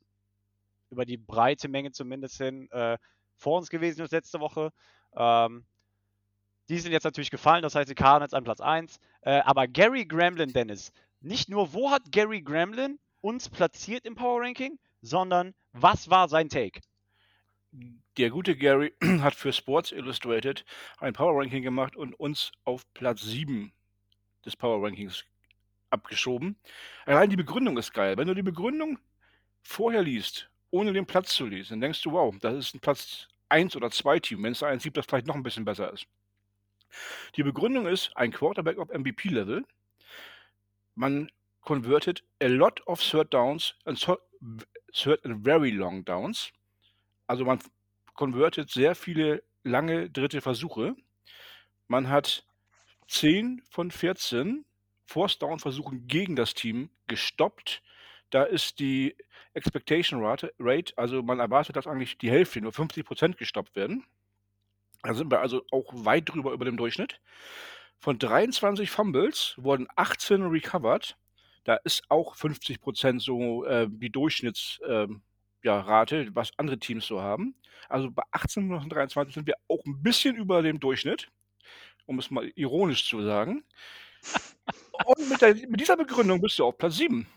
über 0.89 1.05
die 1.05 1.17
breite 1.17 1.67
Menge 1.67 1.91
zumindest 1.91 2.37
hin 2.37 2.69
äh, 2.71 2.97
vor 3.35 3.57
uns 3.57 3.69
gewesen 3.69 4.03
ist 4.03 4.11
letzte 4.11 4.39
Woche. 4.39 4.71
Ähm, 5.15 5.65
die 6.69 6.79
sind 6.79 6.93
jetzt 6.93 7.03
natürlich 7.03 7.31
gefallen, 7.31 7.61
das 7.61 7.75
heißt, 7.75 7.89
die 7.89 7.95
Cardinals 7.95 8.33
an 8.33 8.43
Platz 8.43 8.61
1. 8.61 8.99
Äh, 9.21 9.39
aber 9.41 9.67
Gary 9.67 10.05
Gremlin, 10.05 10.53
Dennis, 10.53 10.93
nicht 11.19 11.49
nur, 11.49 11.73
wo 11.73 11.91
hat 11.91 12.11
Gary 12.11 12.41
Gremlin 12.41 12.99
uns 13.21 13.49
platziert 13.49 14.05
im 14.05 14.15
Power 14.15 14.41
Ranking, 14.41 14.77
sondern 15.01 15.53
was 15.73 16.09
war 16.09 16.29
sein 16.29 16.49
Take? 16.49 16.81
Der 18.17 18.29
gute 18.29 18.55
Gary 18.55 18.93
hat 19.21 19.35
für 19.35 19.53
Sports 19.53 19.91
Illustrated 19.91 20.65
ein 20.97 21.13
Power 21.13 21.39
Ranking 21.39 21.63
gemacht 21.63 21.95
und 21.95 22.13
uns 22.13 22.51
auf 22.63 22.85
Platz 22.93 23.21
7 23.23 23.71
des 24.45 24.55
Power 24.55 24.85
Rankings 24.85 25.25
abgeschoben. 25.89 26.57
Allein 27.05 27.29
die 27.29 27.35
Begründung 27.35 27.77
ist 27.77 27.93
geil. 27.93 28.17
Wenn 28.17 28.27
du 28.27 28.35
die 28.35 28.43
Begründung 28.43 28.99
vorher 29.61 30.01
liest, 30.01 30.49
ohne 30.71 30.93
den 30.93 31.05
Platz 31.05 31.35
zu 31.35 31.45
lesen, 31.45 31.73
dann 31.73 31.81
denkst 31.81 32.01
du, 32.01 32.11
wow, 32.11 32.35
das 32.39 32.55
ist 32.55 32.75
ein 32.75 32.79
Platz 32.79 33.27
1 33.49 33.75
oder 33.75 33.91
2 33.91 34.19
Team. 34.19 34.43
Wenn 34.43 34.53
es 34.53 34.63
eins 34.63 34.83
gibt, 34.83 34.97
das 34.97 35.05
vielleicht 35.05 35.27
noch 35.27 35.35
ein 35.35 35.43
bisschen 35.43 35.65
besser 35.65 35.91
ist. 35.93 36.05
Die 37.35 37.43
Begründung 37.43 37.87
ist 37.87 38.15
ein 38.15 38.31
Quarterback 38.31 38.77
auf 38.77 38.89
MVP-Level. 38.89 39.65
Man 40.95 41.31
converted 41.61 42.23
a 42.41 42.47
lot 42.47 42.85
of 42.87 43.01
third 43.01 43.33
downs 43.33 43.75
and 43.85 43.99
third 43.99 45.25
and 45.25 45.43
very 45.43 45.71
long 45.71 46.03
downs. 46.05 46.51
Also 47.27 47.45
man 47.45 47.59
convertet 48.13 48.69
sehr 48.69 48.95
viele 48.95 49.43
lange 49.63 50.09
dritte 50.09 50.41
Versuche. 50.41 50.95
Man 51.87 52.09
hat 52.09 52.45
10 53.07 53.61
von 53.69 53.91
14 53.91 54.65
Force 55.05 55.37
Down 55.39 55.59
Versuchen 55.59 56.07
gegen 56.07 56.35
das 56.35 56.53
Team 56.53 56.89
gestoppt. 57.07 57.81
Da 58.29 58.43
ist 58.43 58.79
die 58.79 59.15
Expectation 59.53 60.23
Rate, 60.23 60.53
Rate, 60.57 60.93
also 60.97 61.21
man 61.21 61.39
erwartet, 61.39 61.75
dass 61.75 61.85
eigentlich 61.85 62.17
die 62.17 62.31
Hälfte, 62.31 62.61
nur 62.61 62.71
50% 62.71 63.35
gestoppt 63.35 63.75
werden. 63.75 64.05
Da 65.03 65.13
sind 65.13 65.29
wir 65.29 65.41
also 65.41 65.63
auch 65.71 65.91
weit 65.93 66.29
drüber 66.29 66.53
über 66.53 66.65
dem 66.65 66.77
Durchschnitt. 66.77 67.21
Von 67.99 68.17
23 68.17 68.89
Fumbles 68.89 69.55
wurden 69.57 69.87
18 69.95 70.43
recovered. 70.43 71.17
Da 71.63 71.75
ist 71.75 72.03
auch 72.09 72.35
50% 72.35 73.19
so 73.19 73.65
äh, 73.65 73.87
die 73.89 74.09
Durchschnittsrate, 74.09 75.11
ähm, 75.11 75.21
ja, 75.63 75.79
Rate, 75.79 76.29
was 76.33 76.51
andere 76.57 76.77
Teams 76.77 77.07
so 77.07 77.21
haben. 77.21 77.55
Also 77.89 78.11
bei 78.11 78.23
18 78.31 78.69
von 78.69 78.89
23 78.89 79.33
sind 79.33 79.47
wir 79.47 79.55
auch 79.67 79.83
ein 79.85 80.01
bisschen 80.03 80.35
über 80.35 80.61
dem 80.61 80.79
Durchschnitt, 80.79 81.29
um 82.05 82.19
es 82.19 82.29
mal 82.29 82.51
ironisch 82.55 83.07
zu 83.07 83.23
sagen. 83.23 83.63
Und 85.05 85.29
mit, 85.29 85.41
der, 85.41 85.55
mit 85.55 85.79
dieser 85.79 85.97
Begründung 85.97 86.41
bist 86.41 86.59
du 86.59 86.65
auf 86.65 86.77
Platz 86.77 86.97
7. 86.97 87.27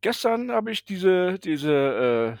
Gestern 0.00 0.50
habe 0.52 0.70
ich 0.70 0.84
diese, 0.84 1.38
diese, 1.38 2.38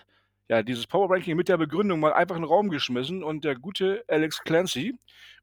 äh, 0.48 0.52
ja, 0.52 0.62
dieses 0.62 0.86
Power 0.86 1.10
Ranking 1.10 1.36
mit 1.36 1.48
der 1.48 1.56
Begründung 1.56 1.98
mal 1.98 2.12
einfach 2.12 2.36
in 2.36 2.42
den 2.42 2.48
Raum 2.48 2.68
geschmissen 2.68 3.24
und 3.24 3.44
der 3.44 3.56
gute 3.56 4.04
Alex 4.08 4.42
Clancy, 4.42 4.94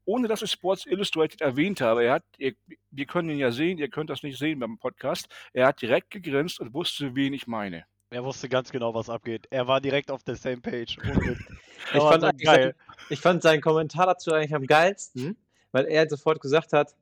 ohne 0.06 0.28
dass 0.28 0.42
ich 0.42 0.50
Sports 0.50 0.86
Illustrated 0.86 1.40
erwähnt 1.40 1.80
habe, 1.80 2.04
er 2.04 2.14
hat, 2.14 2.24
ihr, 2.38 2.54
wir 2.90 3.06
können 3.06 3.30
ihn 3.30 3.38
ja 3.38 3.50
sehen, 3.50 3.78
ihr 3.78 3.88
könnt 3.88 4.10
das 4.10 4.22
nicht 4.22 4.38
sehen 4.38 4.60
beim 4.60 4.78
Podcast, 4.78 5.28
er 5.52 5.66
hat 5.66 5.82
direkt 5.82 6.10
gegrinst 6.10 6.60
und 6.60 6.72
wusste, 6.72 7.14
wen 7.14 7.34
ich 7.34 7.46
meine. 7.46 7.84
Er 8.10 8.24
wusste 8.24 8.48
ganz 8.48 8.70
genau, 8.70 8.94
was 8.94 9.10
abgeht. 9.10 9.46
Er 9.50 9.66
war 9.66 9.80
direkt 9.80 10.10
auf 10.10 10.22
der 10.22 10.36
same 10.36 10.60
page. 10.60 10.96
Ich 11.92 12.00
fand, 12.00 12.42
geil. 12.42 12.74
ich 13.10 13.20
fand 13.20 13.42
seinen 13.42 13.60
Kommentar 13.60 14.06
dazu 14.06 14.32
eigentlich 14.32 14.54
am 14.54 14.66
geilsten, 14.66 15.36
weil 15.70 15.84
er 15.84 16.08
sofort 16.08 16.40
gesagt 16.40 16.72
hat, 16.72 16.94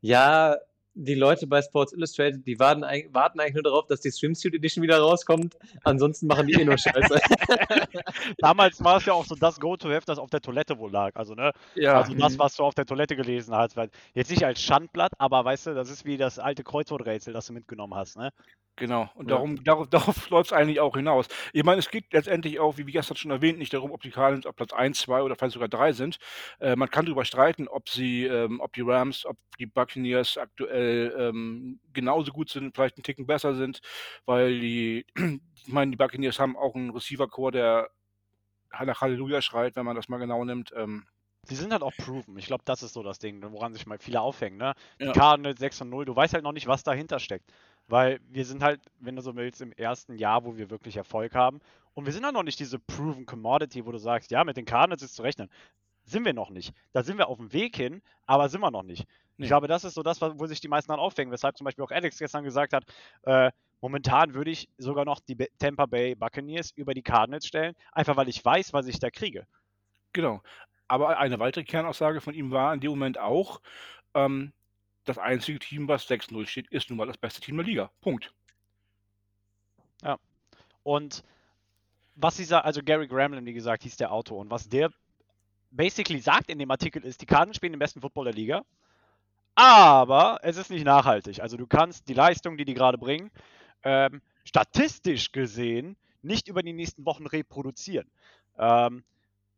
ja, 0.00 0.56
die 0.94 1.14
Leute 1.14 1.46
bei 1.46 1.60
Sports 1.60 1.92
Illustrated, 1.92 2.46
die 2.46 2.58
warten, 2.58 2.82
warten 3.12 3.40
eigentlich 3.40 3.54
nur 3.54 3.62
darauf, 3.62 3.86
dass 3.86 4.00
die 4.00 4.10
Swimsuit 4.10 4.54
Edition 4.54 4.82
wieder 4.82 4.98
rauskommt. 4.98 5.56
Ansonsten 5.82 6.26
machen 6.26 6.46
die 6.46 6.54
eh 6.54 6.64
nur 6.64 6.78
Scheiße. 6.78 7.18
Damals 8.40 8.82
war 8.82 8.98
es 8.98 9.06
ja 9.06 9.12
auch 9.12 9.24
so 9.24 9.34
das 9.34 9.58
Go-To-Heft, 9.58 10.08
das 10.08 10.18
auf 10.18 10.30
der 10.30 10.40
Toilette 10.40 10.78
wohl 10.78 10.90
lag. 10.90 11.10
Also, 11.14 11.34
ne? 11.34 11.52
Ja, 11.74 11.98
Also 11.98 12.14
das, 12.14 12.38
was 12.38 12.56
du 12.56 12.64
auf 12.64 12.74
der 12.74 12.86
Toilette 12.86 13.16
gelesen 13.16 13.54
hast. 13.54 13.76
Jetzt 14.14 14.30
nicht 14.30 14.44
als 14.44 14.62
Schandblatt, 14.62 15.12
aber 15.18 15.44
weißt 15.44 15.68
du, 15.68 15.74
das 15.74 15.90
ist 15.90 16.04
wie 16.04 16.16
das 16.16 16.38
alte 16.38 16.62
Kreuzworträtsel, 16.64 17.32
das 17.32 17.46
du 17.46 17.52
mitgenommen 17.52 17.94
hast, 17.94 18.16
ne? 18.16 18.30
Genau, 18.76 19.08
und 19.14 19.30
Ja. 19.30 19.36
darum, 19.36 19.62
darauf, 19.62 19.88
darauf 19.88 20.28
läuft 20.30 20.50
es 20.50 20.52
eigentlich 20.52 20.80
auch 20.80 20.96
hinaus. 20.96 21.28
Ich 21.52 21.62
meine, 21.62 21.78
es 21.78 21.90
geht 21.90 22.12
letztendlich 22.12 22.58
auch, 22.58 22.76
wie 22.76 22.84
gestern 22.84 23.16
schon 23.16 23.30
erwähnt, 23.30 23.58
nicht 23.58 23.72
darum, 23.72 23.92
ob 23.92 24.02
die 24.02 24.10
Cardinals 24.10 24.46
auf 24.46 24.56
Platz 24.56 24.72
1, 24.72 24.98
2 24.98 25.22
oder 25.22 25.36
vielleicht 25.36 25.54
sogar 25.54 25.68
3 25.68 25.92
sind. 25.92 26.18
Äh, 26.58 26.74
man 26.74 26.90
kann 26.90 27.04
darüber 27.06 27.24
streiten, 27.24 27.68
ob 27.68 27.88
sie, 27.88 28.24
ähm, 28.24 28.60
ob 28.60 28.72
die 28.72 28.80
Rams, 28.80 29.26
ob 29.26 29.36
die 29.60 29.66
Buccaneers 29.66 30.36
aktuell 30.38 30.83
ähm, 30.84 31.80
genauso 31.92 32.32
gut 32.32 32.50
sind, 32.50 32.74
vielleicht 32.74 32.96
einen 32.96 33.04
Ticken 33.04 33.26
besser 33.26 33.54
sind, 33.54 33.80
weil 34.26 34.60
die, 34.60 35.06
ich 35.54 35.68
meine, 35.68 35.90
die 35.90 35.96
Buccaneers 35.96 36.38
haben 36.38 36.56
auch 36.56 36.74
einen 36.74 36.90
Receiver-Core, 36.90 37.52
der 37.52 37.90
nach 38.84 39.00
Halleluja 39.00 39.40
schreit, 39.40 39.76
wenn 39.76 39.84
man 39.84 39.96
das 39.96 40.08
mal 40.08 40.18
genau 40.18 40.44
nimmt. 40.44 40.72
Ähm, 40.76 41.06
Sie 41.46 41.56
sind 41.56 41.72
halt 41.72 41.82
auch 41.82 41.94
proven. 41.96 42.38
Ich 42.38 42.46
glaube, 42.46 42.64
das 42.64 42.82
ist 42.82 42.94
so 42.94 43.02
das 43.02 43.18
Ding, 43.18 43.42
woran 43.52 43.74
sich 43.74 43.86
mal 43.86 43.98
viele 43.98 44.20
aufhängen, 44.20 44.56
ne? 44.56 44.74
Die 44.98 45.04
Ja. 45.06 45.12
Cardinals 45.12 45.60
6 45.60 45.82
und 45.82 45.90
0, 45.90 46.06
du 46.06 46.16
weißt 46.16 46.32
halt 46.34 46.42
noch 46.42 46.52
nicht, 46.52 46.66
was 46.66 46.82
dahinter 46.82 47.18
steckt. 47.18 47.52
Weil 47.86 48.18
wir 48.30 48.46
sind 48.46 48.62
halt, 48.62 48.80
wenn 48.98 49.14
du 49.14 49.20
so 49.20 49.36
willst, 49.36 49.60
im 49.60 49.72
ersten 49.72 50.16
Jahr, 50.16 50.44
wo 50.44 50.56
wir 50.56 50.70
wirklich 50.70 50.96
Erfolg 50.96 51.34
haben. 51.34 51.60
Und 51.92 52.06
wir 52.06 52.14
sind 52.14 52.24
halt 52.24 52.34
noch 52.34 52.42
nicht 52.42 52.58
diese 52.58 52.78
proven 52.78 53.26
Commodity, 53.26 53.84
wo 53.84 53.92
du 53.92 53.98
sagst, 53.98 54.30
ja, 54.30 54.42
mit 54.42 54.56
den 54.56 54.64
Cardinals 54.64 55.02
ist 55.02 55.16
zu 55.16 55.22
rechnen. 55.22 55.50
Sind 56.04 56.24
wir 56.24 56.34
noch 56.34 56.50
nicht. 56.50 56.74
Da 56.92 57.02
sind 57.02 57.18
wir 57.18 57.28
auf 57.28 57.38
dem 57.38 57.52
Weg 57.52 57.76
hin, 57.76 58.02
aber 58.26 58.48
sind 58.48 58.60
wir 58.60 58.70
noch 58.70 58.82
nicht. 58.82 59.06
Nee. 59.36 59.44
Ich 59.44 59.48
glaube, 59.48 59.68
das 59.68 59.84
ist 59.84 59.94
so 59.94 60.02
das, 60.02 60.20
wo 60.20 60.46
sich 60.46 60.60
die 60.60 60.68
meisten 60.68 60.92
dann 60.92 61.00
aufhängen, 61.00 61.32
weshalb 61.32 61.56
zum 61.56 61.64
Beispiel 61.64 61.84
auch 61.84 61.90
Alex 61.90 62.18
gestern 62.18 62.44
gesagt 62.44 62.72
hat, 62.72 62.84
äh, 63.22 63.50
momentan 63.80 64.34
würde 64.34 64.50
ich 64.50 64.68
sogar 64.78 65.04
noch 65.04 65.20
die 65.20 65.36
Tampa 65.58 65.86
Bay 65.86 66.14
Buccaneers 66.14 66.70
über 66.72 66.94
die 66.94 67.02
Cardinals 67.02 67.46
stellen, 67.46 67.74
einfach 67.92 68.16
weil 68.16 68.28
ich 68.28 68.44
weiß, 68.44 68.72
was 68.72 68.86
ich 68.86 68.98
da 68.98 69.10
kriege. 69.10 69.46
Genau. 70.12 70.42
Aber 70.86 71.18
eine 71.18 71.38
weitere 71.38 71.64
Kernaussage 71.64 72.20
von 72.20 72.34
ihm 72.34 72.50
war 72.50 72.74
in 72.74 72.80
dem 72.80 72.90
Moment 72.90 73.18
auch, 73.18 73.60
ähm, 74.14 74.52
das 75.04 75.18
einzige 75.18 75.58
Team, 75.58 75.88
was 75.88 76.08
6-0 76.08 76.46
steht, 76.46 76.68
ist 76.68 76.88
nun 76.88 76.98
mal 76.98 77.06
das 77.06 77.18
beste 77.18 77.40
Team 77.40 77.56
der 77.56 77.66
Liga. 77.66 77.90
Punkt. 78.00 78.32
Und 80.82 81.24
was 82.14 82.36
dieser, 82.36 82.64
also 82.64 82.82
Gary 82.82 83.08
Gramlin, 83.08 83.44
wie 83.44 83.52
gesagt, 83.52 83.82
hieß 83.82 83.96
der 83.96 84.12
Autor. 84.12 84.38
Und 84.38 84.50
was 84.50 84.68
der 84.68 84.90
basically 85.74 86.20
sagt 86.20 86.50
in 86.50 86.58
dem 86.58 86.70
Artikel 86.70 87.04
ist, 87.04 87.20
die 87.20 87.26
Cardinals 87.26 87.56
spielen 87.56 87.72
den 87.72 87.78
besten 87.78 88.00
Football 88.00 88.26
der 88.26 88.34
Liga, 88.34 88.64
aber 89.54 90.38
es 90.42 90.56
ist 90.56 90.70
nicht 90.70 90.84
nachhaltig. 90.84 91.40
Also 91.40 91.56
du 91.56 91.66
kannst 91.66 92.08
die 92.08 92.14
Leistung, 92.14 92.56
die 92.56 92.64
die 92.64 92.74
gerade 92.74 92.98
bringen, 92.98 93.30
ähm, 93.82 94.20
statistisch 94.44 95.32
gesehen 95.32 95.96
nicht 96.22 96.48
über 96.48 96.62
die 96.62 96.72
nächsten 96.72 97.04
Wochen 97.04 97.26
reproduzieren. 97.26 98.08
Ähm, 98.58 99.04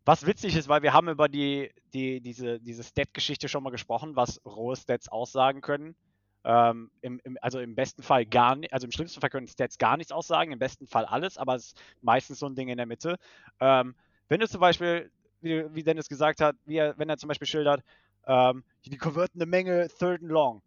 was 0.05 0.27
witzig 0.27 0.55
ist, 0.57 0.69
weil 0.69 0.83
wir 0.83 0.93
haben 0.93 1.09
über 1.09 1.29
die, 1.29 1.71
die, 1.93 2.21
diese, 2.21 2.61
diese 2.61 2.85
Stat-Geschichte 2.85 3.49
schon 3.49 3.63
mal 3.63 3.71
gesprochen, 3.71 4.15
was 4.15 4.41
rohe 4.45 4.77
Stats 4.77 5.09
aussagen 5.09 5.61
können. 5.61 5.97
Ähm, 6.45 6.93
im, 7.01 7.21
im, 7.25 7.37
also 7.41 7.59
im 7.59 7.75
besten 7.75 8.05
Fall 8.05 8.25
gar 8.25 8.55
nicht, 8.55 8.73
also 8.73 8.87
im 8.87 8.93
schlimmsten 8.93 9.21
Fall 9.21 9.31
können 9.31 9.49
Stats 9.49 9.79
gar 9.79 9.97
nichts 9.97 10.13
aussagen, 10.13 10.53
im 10.53 10.61
besten 10.61 10.87
Fall 10.87 11.05
alles, 11.05 11.39
aber 11.39 11.57
es 11.57 11.67
ist 11.67 11.81
meistens 12.03 12.39
so 12.39 12.47
ein 12.47 12.55
Ding 12.55 12.69
in 12.69 12.77
der 12.77 12.87
Mitte. 12.87 13.17
Ähm, 13.59 13.97
wenn 14.29 14.39
du 14.39 14.49
zum 14.49 14.61
Beispiel, 14.61 15.11
wie, 15.47 15.75
wie 15.75 15.83
Dennis 15.83 16.09
gesagt 16.09 16.41
hat, 16.41 16.57
er, 16.67 16.99
wenn 16.99 17.09
er 17.09 17.17
zum 17.17 17.29
Beispiel 17.29 17.47
schildert, 17.47 17.83
ähm, 18.27 18.65
die 18.85 18.97
konverten 18.97 19.41
eine 19.41 19.49
Menge 19.49 19.89
Third 19.89 20.23
and 20.23 20.31
Long. 20.31 20.63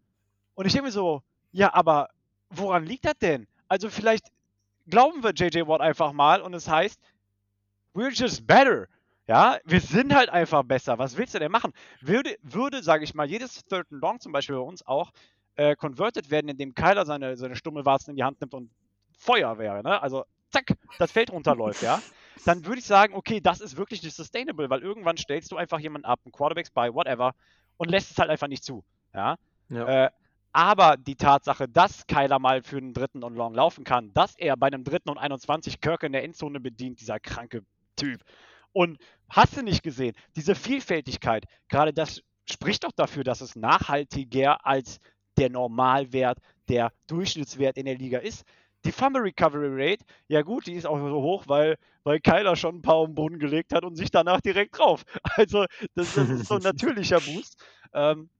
Und 0.54 0.66
ich 0.66 0.72
denke 0.72 0.86
mir 0.86 0.92
so, 0.92 1.22
ja, 1.52 1.72
aber 1.74 2.08
woran 2.50 2.84
liegt 2.84 3.04
das 3.04 3.18
denn? 3.18 3.46
Also 3.68 3.88
vielleicht 3.88 4.26
glauben 4.88 5.22
wir 5.22 5.32
JJ 5.32 5.66
Watt 5.66 5.80
einfach 5.80 6.12
mal 6.12 6.42
und 6.42 6.54
es 6.54 6.68
heißt, 6.68 7.00
we're 7.94 8.10
just 8.10 8.46
better. 8.46 8.86
Ja, 9.26 9.58
wir 9.64 9.80
sind 9.80 10.14
halt 10.14 10.28
einfach 10.28 10.64
besser. 10.64 10.98
Was 10.98 11.16
willst 11.16 11.34
du 11.34 11.38
denn 11.38 11.52
machen? 11.52 11.72
Würde, 12.00 12.36
würde 12.42 12.82
sage 12.82 13.04
ich 13.04 13.14
mal, 13.14 13.28
jedes 13.28 13.64
Third 13.64 13.86
and 13.92 14.02
Long 14.02 14.18
zum 14.18 14.32
Beispiel 14.32 14.56
bei 14.56 14.62
uns 14.62 14.84
auch 14.84 15.12
äh, 15.54 15.76
converted 15.76 16.30
werden, 16.30 16.48
indem 16.48 16.74
Kyler 16.74 17.06
seine, 17.06 17.36
seine 17.36 17.54
Stummelwarzen 17.54 18.10
in 18.10 18.16
die 18.16 18.24
Hand 18.24 18.40
nimmt 18.40 18.54
und 18.54 18.70
Feuer 19.16 19.58
wäre, 19.58 19.82
ne? 19.82 20.02
Also 20.02 20.24
zack, 20.50 20.76
das 20.98 21.12
Feld 21.12 21.30
runterläuft, 21.30 21.82
ja, 21.82 22.02
dann 22.44 22.64
würde 22.64 22.80
ich 22.80 22.86
sagen, 22.86 23.14
okay, 23.14 23.40
das 23.40 23.60
ist 23.60 23.76
wirklich 23.76 24.02
nicht 24.02 24.16
sustainable, 24.16 24.70
weil 24.70 24.82
irgendwann 24.82 25.16
stellst 25.16 25.50
du 25.52 25.56
einfach 25.56 25.78
jemanden 25.80 26.06
ab, 26.06 26.20
einen 26.24 26.32
Quarterbacks 26.32 26.70
bei, 26.70 26.92
whatever, 26.92 27.34
und 27.76 27.90
lässt 27.90 28.10
es 28.10 28.18
halt 28.18 28.30
einfach 28.30 28.48
nicht 28.48 28.64
zu, 28.64 28.84
ja. 29.14 29.36
Ja. 29.68 30.06
Äh, 30.06 30.10
aber 30.52 30.96
die 30.96 31.14
Tatsache, 31.14 31.68
dass 31.68 32.06
Kyler 32.06 32.40
mal 32.40 32.62
für 32.62 32.78
einen 32.78 32.92
dritten 32.92 33.22
und 33.22 33.36
Long 33.36 33.54
laufen 33.54 33.84
kann, 33.84 34.12
dass 34.14 34.36
er 34.36 34.56
bei 34.56 34.66
einem 34.66 34.82
dritten 34.82 35.08
und 35.08 35.18
21 35.18 35.80
Kirk 35.80 36.02
in 36.02 36.12
der 36.12 36.24
Endzone 36.24 36.58
bedient, 36.58 37.00
dieser 37.00 37.20
kranke 37.20 37.62
Typ. 37.96 38.22
Und 38.72 38.98
hast 39.28 39.56
du 39.56 39.62
nicht 39.62 39.82
gesehen, 39.82 40.14
diese 40.36 40.54
Vielfältigkeit, 40.54 41.44
gerade 41.68 41.92
das 41.92 42.22
spricht 42.50 42.84
doch 42.84 42.92
dafür, 42.92 43.22
dass 43.22 43.40
es 43.40 43.54
nachhaltiger 43.54 44.66
als 44.66 44.98
der 45.36 45.50
Normalwert, 45.50 46.38
der 46.68 46.92
Durchschnittswert 47.06 47.76
in 47.76 47.86
der 47.86 47.96
Liga 47.96 48.18
ist. 48.18 48.44
Die 48.84 48.92
Fumble 48.92 49.22
Recovery 49.22 49.68
Rate, 49.70 50.04
ja 50.28 50.42
gut, 50.42 50.66
die 50.66 50.72
ist 50.72 50.86
auch 50.86 50.98
so 50.98 51.22
hoch, 51.22 51.44
weil, 51.46 51.76
weil 52.02 52.20
Kyler 52.20 52.56
schon 52.56 52.76
ein 52.76 52.82
paar 52.82 52.94
auf 52.94 53.06
den 53.06 53.14
Boden 53.14 53.38
gelegt 53.38 53.74
hat 53.74 53.84
und 53.84 53.96
sich 53.96 54.10
danach 54.10 54.40
direkt 54.40 54.78
drauf. 54.78 55.04
Also, 55.36 55.66
das, 55.94 56.14
das 56.14 56.28
ist 56.28 56.46
so 56.46 56.54
ein 56.54 56.62
natürlicher 56.62 57.20
Boost. 57.20 57.62
Ähm, 57.92 58.30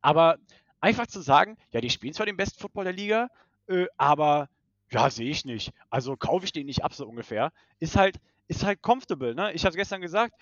aber 0.00 0.38
einfach 0.80 1.06
zu 1.06 1.20
sagen, 1.20 1.56
ja, 1.72 1.80
die 1.80 1.90
spielen 1.90 2.14
zwar 2.14 2.26
den 2.26 2.36
besten 2.36 2.60
Football 2.60 2.84
der 2.84 2.92
Liga, 2.92 3.28
äh, 3.68 3.86
aber 3.96 4.48
ja, 4.90 5.10
sehe 5.10 5.30
ich 5.30 5.44
nicht. 5.44 5.72
Also 5.90 6.16
kaufe 6.16 6.44
ich 6.44 6.52
den 6.52 6.66
nicht 6.66 6.84
ab, 6.84 6.94
so 6.94 7.06
ungefähr. 7.06 7.52
Ist 7.80 7.96
halt, 7.96 8.18
ist 8.48 8.64
halt 8.64 8.82
comfortable, 8.82 9.34
ne? 9.34 9.52
Ich 9.54 9.64
habe 9.64 9.76
gestern 9.76 10.00
gesagt, 10.00 10.34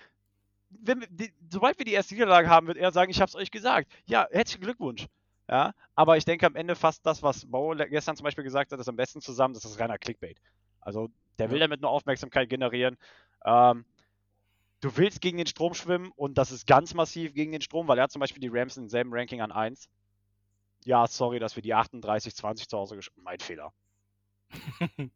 wenn 0.69 1.05
die, 1.09 1.33
sobald 1.49 1.77
wir 1.77 1.85
die 1.85 1.93
erste 1.93 2.13
Niederlage 2.13 2.49
haben, 2.49 2.67
wird 2.67 2.77
er 2.77 2.91
sagen, 2.91 3.11
ich 3.11 3.21
habe 3.21 3.29
es 3.29 3.35
euch 3.35 3.51
gesagt. 3.51 3.91
Ja, 4.05 4.27
herzlichen 4.31 4.63
Glückwunsch. 4.63 5.07
Ja, 5.53 5.75
aber 5.93 6.17
ich 6.17 6.25
denke 6.25 6.47
am 6.47 6.55
Ende 6.55 6.75
fasst 6.75 7.05
das, 7.05 7.21
was 7.21 7.45
Bo 7.45 7.75
gestern 7.75 8.15
zum 8.15 8.23
Beispiel 8.23 8.43
gesagt 8.43 8.71
hat, 8.71 8.79
ist 8.79 8.89
am 8.89 8.95
besten 8.95 9.21
zusammen, 9.21 9.53
das 9.53 9.65
ist 9.65 9.79
reiner 9.79 9.99
Clickbait. 9.99 10.41
Also 10.81 11.11
der 11.37 11.51
will 11.51 11.59
damit 11.59 11.79
nur 11.79 11.91
Aufmerksamkeit 11.91 12.49
generieren. 12.49 12.97
Ähm, 13.45 13.85
du 14.81 14.97
willst 14.97 15.21
gegen 15.21 15.37
den 15.37 15.45
Strom 15.45 15.75
schwimmen 15.75 16.11
und 16.15 16.39
das 16.39 16.49
ist 16.49 16.65
ganz 16.65 16.95
massiv 16.95 17.35
gegen 17.35 17.51
den 17.51 17.61
Strom, 17.61 17.87
weil 17.87 17.99
er 17.99 18.05
hat 18.05 18.11
zum 18.11 18.19
Beispiel 18.19 18.41
die 18.41 18.47
Rams 18.51 18.77
in 18.77 18.85
demselben 18.85 19.13
Ranking 19.13 19.41
an 19.41 19.51
1. 19.51 19.89
Ja, 20.85 21.05
sorry, 21.05 21.37
dass 21.37 21.55
wir 21.55 21.61
die 21.61 21.75
38-20 21.75 22.67
zu 22.67 22.75
Hause 22.75 22.95
gespielt 22.95 23.23
Mein 23.23 23.39
Fehler. 23.39 23.71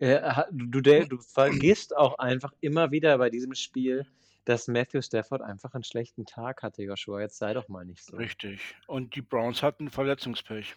Äh, 0.00 0.42
du, 0.50 0.80
du, 0.80 1.06
du 1.06 1.18
vergisst 1.18 1.96
auch 1.96 2.18
einfach 2.18 2.52
immer 2.60 2.90
wieder 2.90 3.16
bei 3.16 3.30
diesem 3.30 3.54
Spiel, 3.54 4.08
dass 4.48 4.68
Matthew 4.68 5.02
Stafford 5.02 5.42
einfach 5.42 5.74
einen 5.74 5.84
schlechten 5.84 6.24
Tag 6.26 6.62
hatte, 6.62 6.82
Joshua. 6.82 7.20
Jetzt 7.20 7.38
sei 7.38 7.52
doch 7.52 7.68
mal 7.68 7.84
nicht 7.84 8.02
so. 8.02 8.16
Richtig. 8.16 8.74
Und 8.86 9.14
die 9.14 9.22
Browns 9.22 9.62
hatten 9.62 9.90
Verletzungspech. 9.90 10.74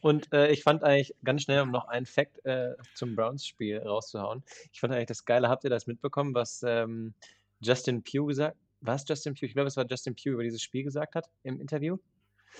Und 0.00 0.32
äh, 0.32 0.50
ich 0.50 0.62
fand 0.62 0.84
eigentlich 0.84 1.14
ganz 1.24 1.42
schnell, 1.42 1.60
um 1.60 1.70
noch 1.70 1.88
einen 1.88 2.06
Fact 2.06 2.44
äh, 2.46 2.74
zum 2.94 3.16
Browns-Spiel 3.16 3.78
rauszuhauen. 3.78 4.44
Ich 4.72 4.80
fand 4.80 4.94
eigentlich 4.94 5.08
das 5.08 5.24
Geile, 5.24 5.48
habt 5.48 5.64
ihr 5.64 5.70
das 5.70 5.86
mitbekommen, 5.86 6.34
was 6.34 6.62
ähm, 6.62 7.12
Justin 7.60 8.02
Pugh 8.02 8.26
gesagt 8.26 8.56
war 8.86 8.96
es 8.96 9.04
Justin 9.08 9.34
Pugh? 9.34 9.46
Ich 9.46 9.54
glaube, 9.54 9.68
es 9.68 9.76
war 9.76 9.86
Justin 9.88 10.14
Pugh 10.14 10.34
über 10.34 10.42
dieses 10.42 10.62
Spiel 10.62 10.84
gesagt 10.84 11.14
hat 11.14 11.28
im 11.42 11.60
Interview. 11.60 11.96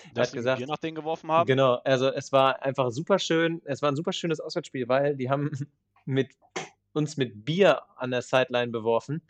Er 0.06 0.14
Dass 0.14 0.28
hat 0.28 0.34
wir 0.34 0.38
gesagt, 0.40 0.58
Bier 0.58 0.66
nach 0.66 0.78
denen 0.78 0.94
geworfen 0.96 1.30
haben. 1.30 1.46
Genau, 1.46 1.74
also 1.84 2.08
es 2.08 2.32
war 2.32 2.62
einfach 2.62 2.90
super 2.90 3.18
schön. 3.18 3.62
Es 3.64 3.82
war 3.82 3.90
ein 3.90 3.96
super 3.96 4.12
schönes 4.12 4.40
Auswärtsspiel, 4.40 4.88
weil 4.88 5.16
die 5.16 5.30
haben 5.30 5.50
mit 6.04 6.30
uns 6.92 7.16
mit 7.16 7.44
Bier 7.44 7.82
an 7.96 8.10
der 8.10 8.22
Sideline 8.22 8.72
beworfen 8.72 9.22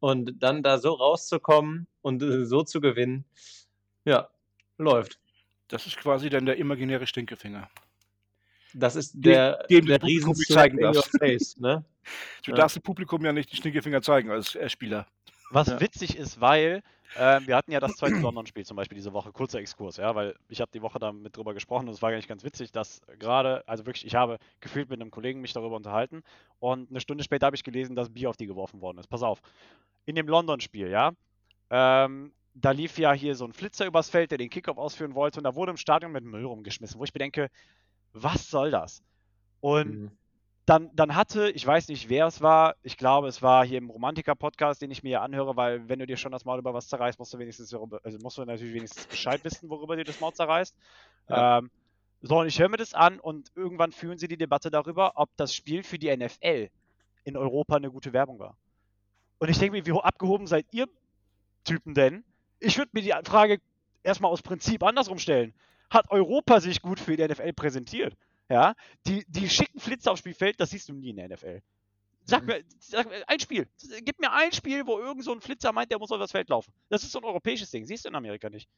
und 0.00 0.32
dann 0.42 0.62
da 0.62 0.78
so 0.78 0.92
rauszukommen 0.94 1.86
und 2.02 2.22
äh, 2.22 2.44
so 2.44 2.62
zu 2.62 2.80
gewinnen, 2.80 3.24
ja, 4.04 4.28
läuft. 4.78 5.18
Das 5.68 5.86
ist 5.86 5.96
quasi 5.98 6.28
dann 6.30 6.46
der 6.46 6.56
imaginäre 6.56 7.06
Stinkefinger. 7.06 7.70
Das 8.74 8.96
ist 8.96 9.12
der, 9.16 9.64
dem 9.68 9.86
der 9.86 9.98
nicht 10.02 10.06
Riesen 10.26 10.34
zeigen 10.34 10.78
in 10.78 10.86
your 10.86 10.94
darfst. 10.94 11.18
face, 11.18 11.56
ne? 11.58 11.84
Du 12.44 12.50
Ja. 12.50 12.56
darfst 12.56 12.76
dem 12.76 12.82
Publikum 12.82 13.24
ja 13.24 13.32
nicht 13.32 13.52
die 13.52 13.56
Stinkefinger 13.56 14.00
zeigen 14.02 14.30
als 14.30 14.54
äh, 14.54 14.68
Spieler. 14.68 15.06
Was 15.50 15.68
Ja. 15.68 15.80
witzig 15.80 16.16
ist, 16.16 16.40
weil 16.40 16.82
ähm, 17.14 17.46
wir 17.46 17.56
hatten 17.56 17.72
ja 17.72 17.80
das 17.80 17.96
zweite 17.96 18.18
London-Spiel 18.20 18.64
zum 18.64 18.76
Beispiel 18.76 18.96
diese 18.96 19.12
Woche, 19.12 19.32
kurzer 19.32 19.58
Exkurs, 19.60 19.96
ja, 19.96 20.14
weil 20.14 20.36
ich 20.48 20.60
habe 20.60 20.70
die 20.72 20.82
Woche 20.82 20.98
da 20.98 21.12
mit 21.12 21.36
drüber 21.36 21.54
gesprochen 21.54 21.88
und 21.88 21.94
es 21.94 22.02
war 22.02 22.10
eigentlich 22.10 22.28
ganz 22.28 22.44
witzig, 22.44 22.72
dass 22.72 23.00
gerade, 23.18 23.66
also 23.68 23.86
wirklich, 23.86 24.06
ich 24.06 24.14
habe 24.14 24.38
gefühlt 24.60 24.88
mit 24.90 25.00
einem 25.00 25.10
Kollegen 25.10 25.40
mich 25.40 25.52
darüber 25.52 25.76
unterhalten 25.76 26.22
und 26.60 26.90
eine 26.90 27.00
Stunde 27.00 27.24
später 27.24 27.46
habe 27.46 27.56
ich 27.56 27.64
gelesen, 27.64 27.96
dass 27.96 28.10
Bier 28.10 28.30
auf 28.30 28.36
die 28.36 28.46
geworfen 28.46 28.80
worden 28.80 28.98
ist. 28.98 29.08
Pass 29.08 29.22
auf, 29.22 29.40
in 30.06 30.14
dem 30.14 30.28
London-Spiel, 30.28 30.88
ja, 30.88 31.12
ähm, 31.70 32.32
da 32.54 32.72
lief 32.72 32.98
ja 32.98 33.12
hier 33.12 33.34
so 33.36 33.44
ein 33.44 33.52
Flitzer 33.52 33.86
übers 33.86 34.10
Feld, 34.10 34.30
der 34.30 34.38
den 34.38 34.50
Kickoff 34.50 34.78
ausführen 34.78 35.14
wollte 35.14 35.40
und 35.40 35.44
da 35.44 35.54
wurde 35.54 35.70
im 35.70 35.76
Stadion 35.76 36.12
mit 36.12 36.24
Müll 36.24 36.44
rumgeschmissen, 36.44 36.98
wo 37.00 37.04
ich 37.04 37.12
bedenke, 37.12 37.50
was 38.12 38.48
soll 38.50 38.70
das? 38.70 39.02
Und 39.60 40.00
Mhm. 40.02 40.18
Dann, 40.66 40.90
dann 40.94 41.16
hatte, 41.16 41.50
ich 41.50 41.66
weiß 41.66 41.88
nicht, 41.88 42.08
wer 42.08 42.26
es 42.26 42.40
war, 42.42 42.76
ich 42.82 42.96
glaube, 42.96 43.28
es 43.28 43.42
war 43.42 43.64
hier 43.66 43.78
im 43.78 43.90
Romantiker-Podcast, 43.90 44.80
den 44.82 44.90
ich 44.90 45.02
mir 45.02 45.08
hier 45.10 45.22
anhöre, 45.22 45.56
weil 45.56 45.88
wenn 45.88 45.98
du 45.98 46.06
dir 46.06 46.16
schon 46.16 46.30
das 46.32 46.44
Maul 46.44 46.58
über 46.58 46.74
was 46.74 46.88
zerreißt, 46.88 47.18
musst 47.18 47.34
du 47.34 47.38
wenigstens, 47.38 47.74
also 47.74 48.18
musst 48.22 48.38
du 48.38 48.44
natürlich 48.44 48.74
wenigstens 48.74 49.06
Bescheid 49.06 49.42
wissen, 49.44 49.68
worüber 49.68 49.96
dir 49.96 50.04
das 50.04 50.20
Maul 50.20 50.32
zerreißt. 50.32 50.76
Ja. 51.28 51.58
Ähm, 51.58 51.70
so, 52.22 52.38
und 52.40 52.46
ich 52.46 52.58
höre 52.60 52.68
mir 52.68 52.76
das 52.76 52.94
an 52.94 53.18
und 53.18 53.50
irgendwann 53.56 53.92
führen 53.92 54.18
sie 54.18 54.28
die 54.28 54.36
Debatte 54.36 54.70
darüber, 54.70 55.12
ob 55.16 55.30
das 55.36 55.54
Spiel 55.54 55.82
für 55.82 55.98
die 55.98 56.14
NFL 56.14 56.68
in 57.24 57.36
Europa 57.36 57.76
eine 57.76 57.90
gute 57.90 58.12
Werbung 58.12 58.38
war. 58.38 58.56
Und 59.38 59.48
ich 59.48 59.58
denke 59.58 59.78
mir, 59.78 59.86
wie 59.86 59.92
ho- 59.92 60.00
abgehoben 60.00 60.46
seid 60.46 60.66
ihr 60.72 60.86
Typen 61.64 61.94
denn? 61.94 62.22
Ich 62.58 62.76
würde 62.76 62.90
mir 62.92 63.02
die 63.02 63.14
Frage 63.24 63.60
erstmal 64.02 64.30
aus 64.30 64.42
Prinzip 64.42 64.82
andersrum 64.82 65.18
stellen. 65.18 65.54
Hat 65.88 66.10
Europa 66.10 66.60
sich 66.60 66.82
gut 66.82 67.00
für 67.00 67.16
die 67.16 67.26
NFL 67.26 67.54
präsentiert? 67.54 68.14
Ja, 68.50 68.74
die, 69.06 69.24
die 69.28 69.48
schicken 69.48 69.78
Flitzer 69.78 70.10
aufs 70.10 70.18
Spielfeld, 70.20 70.58
das 70.60 70.70
siehst 70.70 70.88
du 70.88 70.92
nie 70.92 71.10
in 71.10 71.16
der 71.16 71.28
NFL. 71.28 71.62
Sag 72.24 72.44
mir, 72.44 72.64
sag 72.80 73.08
mir 73.08 73.26
ein 73.28 73.38
Spiel. 73.38 73.68
Gib 74.02 74.18
mir 74.20 74.32
ein 74.32 74.52
Spiel, 74.52 74.86
wo 74.86 74.98
irgend 74.98 75.24
so 75.24 75.32
ein 75.32 75.40
Flitzer 75.40 75.72
meint, 75.72 75.90
der 75.90 76.00
muss 76.00 76.10
auf 76.10 76.18
das 76.18 76.32
Feld 76.32 76.48
laufen. 76.48 76.72
Das 76.88 77.04
ist 77.04 77.12
so 77.12 77.20
ein 77.20 77.24
europäisches 77.24 77.70
Ding. 77.70 77.86
Siehst 77.86 78.04
du 78.04 78.08
in 78.08 78.16
Amerika 78.16 78.50
nicht. 78.50 78.68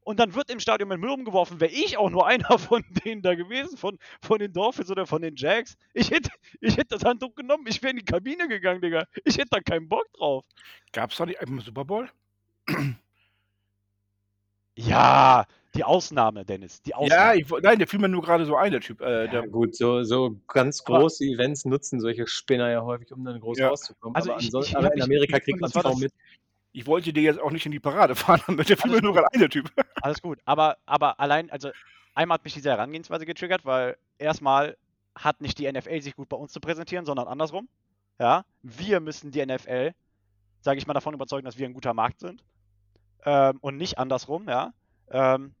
Und 0.00 0.20
dann 0.20 0.34
wird 0.34 0.50
im 0.50 0.58
Stadion 0.58 0.88
mit 0.88 1.00
Müll 1.00 1.10
umgeworfen. 1.10 1.60
Wäre 1.60 1.72
ich 1.72 1.98
auch 1.98 2.08
nur 2.08 2.26
einer 2.26 2.58
von 2.58 2.82
denen 3.04 3.20
da 3.20 3.34
gewesen, 3.34 3.76
von, 3.76 3.98
von 4.22 4.38
den 4.38 4.54
Dolphins 4.54 4.90
oder 4.90 5.06
von 5.06 5.20
den 5.20 5.36
Jags. 5.36 5.76
Ich 5.92 6.10
hätte, 6.10 6.30
ich 6.60 6.78
hätte 6.78 6.96
das 6.96 7.04
Handtuch 7.04 7.34
genommen. 7.34 7.66
Ich 7.68 7.82
wäre 7.82 7.90
in 7.90 7.98
die 7.98 8.04
Kabine 8.04 8.48
gegangen, 8.48 8.80
Digga. 8.80 9.06
Ich 9.24 9.36
hätte 9.36 9.50
da 9.50 9.60
keinen 9.60 9.88
Bock 9.88 10.10
drauf. 10.14 10.44
Gab 10.92 11.10
es 11.10 11.18
da 11.18 11.26
nicht 11.26 11.40
im 11.42 11.60
Super 11.60 11.84
Bowl? 11.84 12.10
Ja, 14.76 15.44
die 15.74 15.84
Ausnahme, 15.84 16.44
Dennis. 16.44 16.82
Die 16.82 16.94
Ausnahme. 16.94 17.20
Ja, 17.20 17.34
ich, 17.34 17.48
nein, 17.62 17.78
der 17.78 17.86
fiel 17.88 18.00
mir 18.00 18.08
nur 18.08 18.22
gerade 18.22 18.44
so 18.46 18.56
ein, 18.56 18.70
der 18.72 18.80
Typ. 18.80 19.00
Äh, 19.00 19.24
Ja, 19.26 19.30
der, 19.30 19.48
gut, 19.48 19.74
so, 19.76 20.02
so 20.04 20.36
ganz 20.48 20.82
Aber- 20.86 21.00
große 21.00 21.24
Events 21.24 21.64
nutzen 21.64 22.00
solche 22.00 22.26
Spinner 22.26 22.70
ja 22.70 22.82
häufig, 22.82 23.12
um 23.12 23.24
dann 23.24 23.40
groß 23.40 23.58
Ja. 23.58 23.68
rauszukommen. 23.68 24.14
Also 24.16 24.32
aber, 24.32 24.40
ich- 24.40 24.48
ich- 24.52 24.76
aber 24.76 24.88
ich- 24.88 24.94
in 24.96 25.02
Amerika 25.02 25.36
ich- 25.36 25.42
kriegt 25.44 25.60
man 25.60 25.70
das 25.70 25.76
es 25.76 25.82
kaum 25.82 25.92
das- 25.92 26.00
mit. 26.00 26.12
ich 26.72 26.86
wollte 26.86 27.12
dir 27.12 27.22
jetzt 27.22 27.40
auch 27.40 27.50
nicht 27.50 27.66
in 27.66 27.72
die 27.72 27.80
Parade 27.80 28.14
fahren, 28.40 28.42
damit 28.46 28.68
der 28.68 28.76
fiel 28.76 28.90
mir 28.90 29.02
nur 29.02 29.12
gerade 29.14 29.32
ein, 29.32 29.40
der 29.40 29.50
Typ. 29.50 29.70
Alles 30.02 30.20
gut, 30.22 30.38
aber, 30.44 30.76
aber 30.86 31.18
allein, 31.20 31.50
also 31.50 31.70
einmal 32.14 32.36
hat 32.36 32.44
mich 32.44 32.54
diese 32.54 32.70
Herangehensweise 32.70 33.26
getriggert, 33.26 33.64
weil 33.64 33.96
erstmal 34.18 34.76
hat 35.16 35.40
nicht 35.40 35.58
die 35.58 35.70
NFL 35.70 36.00
sich 36.02 36.16
gut 36.16 36.28
bei 36.28 36.36
uns 36.36 36.52
zu 36.52 36.60
präsentieren, 36.60 37.04
sondern 37.04 37.28
andersrum. 37.28 37.68
Ja, 38.18 38.44
wir 38.62 39.00
müssen 39.00 39.30
die 39.32 39.44
NFL, 39.44 39.92
sage 40.60 40.78
ich 40.78 40.86
mal, 40.86 40.94
davon 40.94 41.14
überzeugen, 41.14 41.44
dass 41.44 41.58
wir 41.58 41.66
ein 41.66 41.74
guter 41.74 41.94
Markt 41.94 42.20
sind 42.20 42.42
ähm, 43.24 43.58
und 43.60 43.76
nicht 43.76 43.98
andersrum, 43.98 44.48
ja. 44.48 44.72
Ähm, 45.10 45.54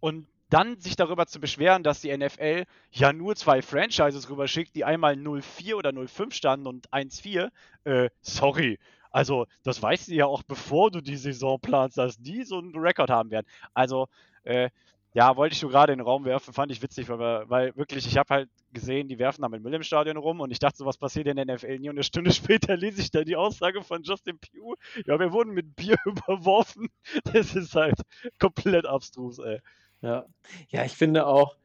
und 0.00 0.26
dann 0.50 0.80
sich 0.80 0.96
darüber 0.96 1.26
zu 1.26 1.40
beschweren, 1.40 1.82
dass 1.82 2.00
die 2.00 2.16
NFL 2.16 2.64
ja 2.92 3.12
nur 3.12 3.36
zwei 3.36 3.60
Franchises 3.60 4.30
rüberschickt, 4.30 4.74
die 4.74 4.84
einmal 4.84 5.14
0-4 5.14 5.74
oder 5.74 5.90
0-5 5.90 6.32
standen 6.32 6.66
und 6.66 6.90
1-4, 6.90 7.50
äh, 7.84 8.08
sorry. 8.22 8.78
Also, 9.10 9.46
das 9.62 9.82
weißt 9.82 10.08
du 10.08 10.14
ja 10.14 10.26
auch, 10.26 10.42
bevor 10.42 10.90
du 10.90 11.00
die 11.00 11.16
Saison 11.16 11.58
planst, 11.60 11.98
dass 11.98 12.18
die 12.18 12.44
so 12.44 12.58
einen 12.58 12.76
Rekord 12.76 13.10
haben 13.10 13.30
werden. 13.30 13.46
Also, 13.74 14.08
äh, 14.44 14.70
ja, 15.14 15.36
wollte 15.36 15.54
ich 15.54 15.62
nur 15.62 15.70
gerade 15.70 15.92
in 15.92 15.98
den 15.98 16.06
Raum 16.06 16.24
werfen, 16.24 16.52
fand 16.52 16.70
ich 16.70 16.82
witzig, 16.82 17.08
weil, 17.08 17.48
weil 17.48 17.76
wirklich, 17.76 18.06
ich 18.06 18.18
habe 18.18 18.34
halt 18.34 18.50
gesehen, 18.72 19.08
die 19.08 19.18
werfen 19.18 19.42
da 19.42 19.48
mit 19.48 19.62
Müll 19.62 19.74
im 19.74 19.82
Stadion 19.82 20.16
rum 20.16 20.40
und 20.40 20.50
ich 20.50 20.58
dachte, 20.58 20.76
so 20.78 20.86
was 20.86 20.98
passiert 20.98 21.26
in 21.26 21.36
der 21.36 21.46
NFL 21.46 21.78
nie 21.78 21.88
und 21.88 21.96
eine 21.96 22.02
Stunde 22.02 22.30
später 22.32 22.76
lese 22.76 23.00
ich 23.00 23.10
da 23.10 23.24
die 23.24 23.36
Aussage 23.36 23.82
von 23.82 24.02
Justin 24.02 24.38
Pugh. 24.38 24.76
Ja, 25.06 25.18
wir 25.18 25.32
wurden 25.32 25.54
mit 25.54 25.76
Bier 25.76 25.96
überworfen. 26.04 26.88
Das 27.32 27.54
ist 27.54 27.74
halt 27.74 28.00
komplett 28.38 28.86
abstrus, 28.86 29.38
ey. 29.38 29.60
Ja. 30.00 30.26
ja, 30.68 30.84
ich 30.84 30.92
finde 30.92 31.26
auch, 31.26 31.56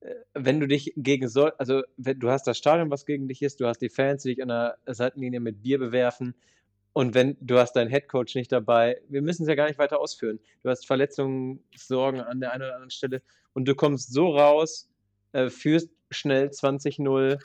äh, 0.00 0.14
wenn 0.34 0.60
du 0.60 0.66
dich 0.66 0.92
gegen 0.96 1.28
so, 1.28 1.46
also 1.56 1.82
wenn, 1.96 2.18
du 2.18 2.28
hast 2.28 2.46
das 2.46 2.58
Stadion, 2.58 2.90
was 2.90 3.06
gegen 3.06 3.28
dich 3.28 3.40
ist, 3.40 3.60
du 3.60 3.66
hast 3.66 3.78
die 3.78 3.88
Fans, 3.88 4.22
die 4.22 4.34
dich 4.34 4.42
an 4.42 4.48
der 4.48 4.76
Seitenlinie 4.86 5.40
mit 5.40 5.62
Bier 5.62 5.78
bewerfen 5.78 6.34
und 6.92 7.14
wenn 7.14 7.36
du 7.40 7.58
hast 7.58 7.74
deinen 7.74 7.88
Headcoach 7.88 8.34
nicht 8.34 8.50
dabei, 8.50 9.00
wir 9.08 9.22
müssen 9.22 9.42
es 9.42 9.48
ja 9.48 9.54
gar 9.54 9.68
nicht 9.68 9.78
weiter 9.78 10.00
ausführen. 10.00 10.40
Du 10.62 10.70
hast 10.70 10.86
Verletzungssorgen 10.86 12.20
an 12.20 12.40
der 12.40 12.52
einen 12.52 12.62
oder 12.62 12.74
anderen 12.74 12.90
Stelle 12.90 13.22
und 13.52 13.66
du 13.66 13.74
kommst 13.74 14.12
so 14.12 14.36
raus, 14.36 14.88
äh, 15.32 15.50
führst 15.50 15.90
schnell 16.10 16.48
20-0, 16.48 17.38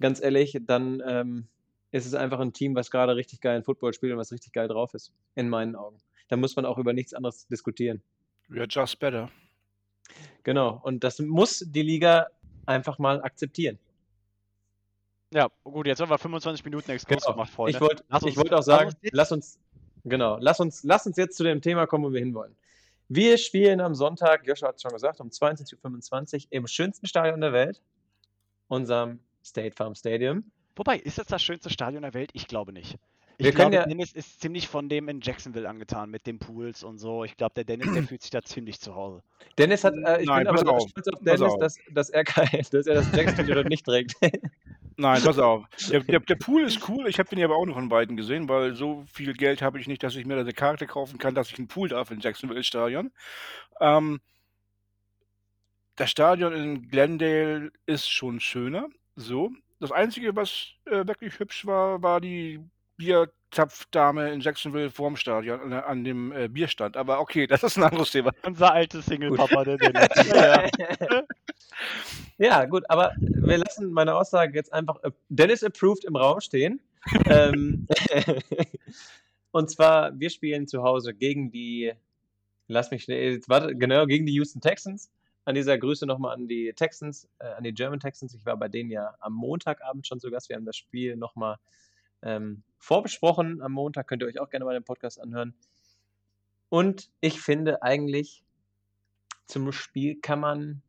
ganz 0.00 0.20
ehrlich, 0.20 0.58
dann 0.62 1.02
ähm, 1.06 1.46
ist 1.92 2.06
es 2.06 2.14
einfach 2.14 2.40
ein 2.40 2.52
Team, 2.52 2.74
was 2.74 2.90
gerade 2.90 3.14
richtig 3.14 3.40
geilen 3.40 3.62
Football 3.62 3.92
spielt 3.92 4.12
und 4.12 4.18
was 4.18 4.32
richtig 4.32 4.52
geil 4.52 4.68
drauf 4.68 4.94
ist, 4.94 5.12
in 5.34 5.48
meinen 5.48 5.76
Augen. 5.76 5.98
Da 6.28 6.36
muss 6.36 6.56
man 6.56 6.64
auch 6.64 6.78
über 6.78 6.92
nichts 6.92 7.14
anderes 7.14 7.46
diskutieren. 7.46 8.02
We 8.48 8.58
are 8.58 8.68
just 8.68 8.98
better. 8.98 9.30
Genau, 10.42 10.80
und 10.82 11.04
das 11.04 11.20
muss 11.20 11.64
die 11.68 11.82
Liga 11.82 12.26
einfach 12.66 12.98
mal 12.98 13.22
akzeptieren. 13.22 13.78
Ja, 15.32 15.48
gut, 15.62 15.86
jetzt 15.86 16.00
haben 16.00 16.10
wir 16.10 16.18
25 16.18 16.64
Minuten 16.64 16.90
Exkurs 16.90 17.22
Genau. 17.22 17.34
gemacht, 17.34 17.50
Freunde. 17.52 17.76
Ich 17.76 17.80
wollte 17.80 18.04
wollt 18.36 18.52
auch 18.52 18.56
lass 18.56 18.64
sagen, 18.66 18.92
lass 19.12 19.30
uns, 19.32 19.58
genau, 20.04 20.38
lass 20.40 20.58
uns, 20.60 20.82
lass 20.82 21.06
uns 21.06 21.16
jetzt 21.16 21.36
zu 21.36 21.44
dem 21.44 21.60
Thema 21.62 21.86
kommen, 21.86 22.04
wo 22.04 22.12
wir 22.12 22.20
hinwollen. 22.20 22.56
Wir 23.08 23.38
spielen 23.38 23.80
am 23.80 23.94
Sonntag, 23.94 24.46
Joshua 24.46 24.68
hat 24.68 24.76
es 24.76 24.82
schon 24.82 24.92
gesagt, 24.92 25.20
um 25.20 25.28
22.25 25.28 26.44
Uhr 26.44 26.46
im 26.50 26.66
schönsten 26.66 27.06
Stadion 27.06 27.40
der 27.40 27.52
Welt, 27.52 27.80
unserem 28.68 29.20
State 29.44 29.74
Farm 29.76 29.94
Stadium. 29.94 30.44
Wobei, 30.76 30.96
ist 30.98 31.18
das 31.18 31.26
das 31.26 31.42
schönste 31.42 31.70
Stadion 31.70 32.02
der 32.02 32.14
Welt? 32.14 32.30
Ich 32.32 32.46
glaube 32.46 32.72
nicht. 32.72 32.98
Ich 33.38 33.44
Wir 33.46 33.52
können 33.52 33.70
glaube, 33.70 33.74
ja- 33.84 33.86
Dennis 33.86 34.12
ist 34.12 34.40
ziemlich 34.40 34.68
von 34.68 34.88
dem 34.88 35.08
in 35.08 35.20
Jacksonville 35.22 35.68
angetan 35.68 36.10
mit 36.10 36.26
den 36.26 36.38
Pools 36.38 36.82
und 36.84 36.98
so. 36.98 37.24
Ich 37.24 37.36
glaube, 37.36 37.54
der 37.54 37.64
Dennis, 37.64 37.92
der 37.92 38.02
fühlt 38.08 38.20
sich 38.22 38.30
da 38.30 38.42
ziemlich 38.42 38.80
zu 38.80 38.94
Hause. 38.94 39.22
Dennis 39.58 39.82
hat, 39.82 39.94
äh, 39.94 40.20
ich 40.22 40.26
Nein, 40.28 40.44
bin 40.44 40.48
aber 40.58 40.72
auf, 40.72 40.88
stolz 40.88 41.08
auf 41.08 41.20
Dennis, 41.20 41.40
auf. 41.42 41.58
dass, 41.58 41.76
dass, 41.90 42.10
er 42.10 42.24
kein, 42.24 42.62
dass 42.70 42.86
er 42.86 42.94
das 42.96 43.10
Jackson-T-Shirt 43.12 43.68
nicht 43.68 43.84
trägt. 43.86 44.14
Nein, 45.00 45.22
pass 45.22 45.38
auf. 45.38 45.64
Der, 45.90 46.00
der, 46.00 46.20
der 46.20 46.34
Pool 46.34 46.62
ist 46.64 46.86
cool. 46.88 47.08
Ich 47.08 47.18
habe 47.18 47.28
den 47.30 47.42
aber 47.42 47.56
auch 47.56 47.64
nur 47.64 47.74
von 47.74 47.88
beiden 47.88 48.18
gesehen, 48.18 48.50
weil 48.50 48.74
so 48.74 49.02
viel 49.10 49.32
Geld 49.32 49.62
habe 49.62 49.80
ich 49.80 49.86
nicht, 49.86 50.02
dass 50.02 50.14
ich 50.14 50.26
mir 50.26 50.34
da 50.34 50.42
eine 50.42 50.52
Karte 50.52 50.86
kaufen 50.86 51.18
kann, 51.18 51.34
dass 51.34 51.50
ich 51.50 51.58
einen 51.58 51.68
Pool 51.68 51.88
darf 51.88 52.10
im 52.10 52.20
Jacksonville 52.20 52.62
Stadion. 52.62 53.10
Ähm, 53.80 54.20
das 55.96 56.10
Stadion 56.10 56.52
in 56.52 56.88
Glendale 56.88 57.72
ist 57.86 58.10
schon 58.10 58.40
schöner. 58.40 58.88
So. 59.16 59.50
Das 59.80 59.90
Einzige, 59.90 60.36
was 60.36 60.66
äh, 60.84 61.06
wirklich 61.06 61.38
hübsch 61.38 61.64
war, 61.64 62.02
war 62.02 62.20
die 62.20 62.60
Bierzapfdame 63.00 64.30
in 64.30 64.40
Jacksonville 64.40 64.90
vorm 64.90 65.16
Stadion 65.16 65.60
an, 65.60 65.72
an 65.72 66.04
dem 66.04 66.32
äh, 66.32 66.48
Bierstand. 66.48 66.98
Aber 66.98 67.20
okay, 67.20 67.46
das 67.46 67.62
ist 67.62 67.78
ein 67.78 67.84
anderes 67.84 68.10
Thema. 68.10 68.32
Unser 68.42 68.72
alter 68.74 69.00
Single-Papa, 69.00 69.64
der 69.64 69.78
Dennis. 69.78 70.08
Ja, 72.36 72.46
ja. 72.46 72.64
Gut, 72.66 72.84
aber 72.90 73.14
wir 73.18 73.56
lassen 73.56 73.90
meine 73.90 74.14
Aussage 74.14 74.54
jetzt 74.54 74.70
einfach 74.72 75.02
äh, 75.02 75.10
Dennis 75.30 75.64
approved 75.64 76.04
im 76.04 76.14
Raum 76.14 76.40
stehen. 76.40 76.80
ähm, 77.26 77.86
und 79.52 79.70
zwar, 79.70 80.18
wir 80.18 80.28
spielen 80.28 80.68
zu 80.68 80.82
Hause 80.82 81.14
gegen 81.14 81.50
die, 81.50 81.92
lass 82.68 82.90
mich 82.90 83.04
schnell, 83.04 83.32
jetzt 83.32 83.48
warte, 83.48 83.74
genau, 83.74 84.04
gegen 84.04 84.26
die 84.26 84.34
Houston 84.34 84.60
Texans. 84.60 85.10
An 85.46 85.54
dieser 85.54 85.78
Grüße 85.78 86.04
nochmal 86.04 86.34
an 86.34 86.48
die 86.48 86.74
Texans, 86.74 87.26
äh, 87.38 87.46
an 87.46 87.64
die 87.64 87.72
German 87.72 87.98
Texans. 87.98 88.34
Ich 88.34 88.44
war 88.44 88.58
bei 88.58 88.68
denen 88.68 88.90
ja 88.90 89.14
am 89.20 89.32
Montagabend 89.32 90.06
schon 90.06 90.20
zu 90.20 90.30
Gast. 90.30 90.50
Wir 90.50 90.56
haben 90.56 90.66
das 90.66 90.76
Spiel 90.76 91.16
nochmal 91.16 91.56
ähm, 92.22 92.62
vorbesprochen. 92.78 93.62
Am 93.62 93.72
Montag 93.72 94.08
könnt 94.08 94.22
ihr 94.22 94.28
euch 94.28 94.40
auch 94.40 94.50
gerne 94.50 94.64
mal 94.64 94.74
den 94.74 94.84
Podcast 94.84 95.20
anhören. 95.20 95.54
Und 96.68 97.10
ich 97.20 97.40
finde 97.40 97.82
eigentlich, 97.82 98.44
zum 99.46 99.72
Spiel 99.72 100.20
kann 100.20 100.40
man 100.40 100.82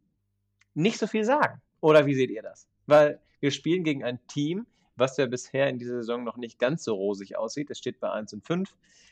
nicht 0.74 1.00
so 1.00 1.08
viel 1.08 1.26
sagen. 1.26 1.62
Oder 1.82 2.06
wie 2.06 2.16
seht 2.16 2.30
ihr 2.30 2.44
das? 2.44 2.68
Weil 2.86 3.20
wir 3.40 3.52
spielen 3.52 3.84
gegen 3.84 4.04
ein 4.04 4.20
Team, 4.28 4.68
was 4.96 5.18
ja 5.18 5.26
bisher 5.26 5.68
in 5.68 5.80
dieser 5.80 5.96
Saison 5.96 6.24
noch 6.24 6.38
nicht 6.38 6.60
ganz 6.60 6.84
so 6.84 6.94
rosig 6.94 7.38
aussieht. 7.38 7.72
Es 7.72 7.80
steht 7.80 8.00
bei 8.00 8.12
1 8.12 8.34
und 8.34 8.46
5. 8.46 8.70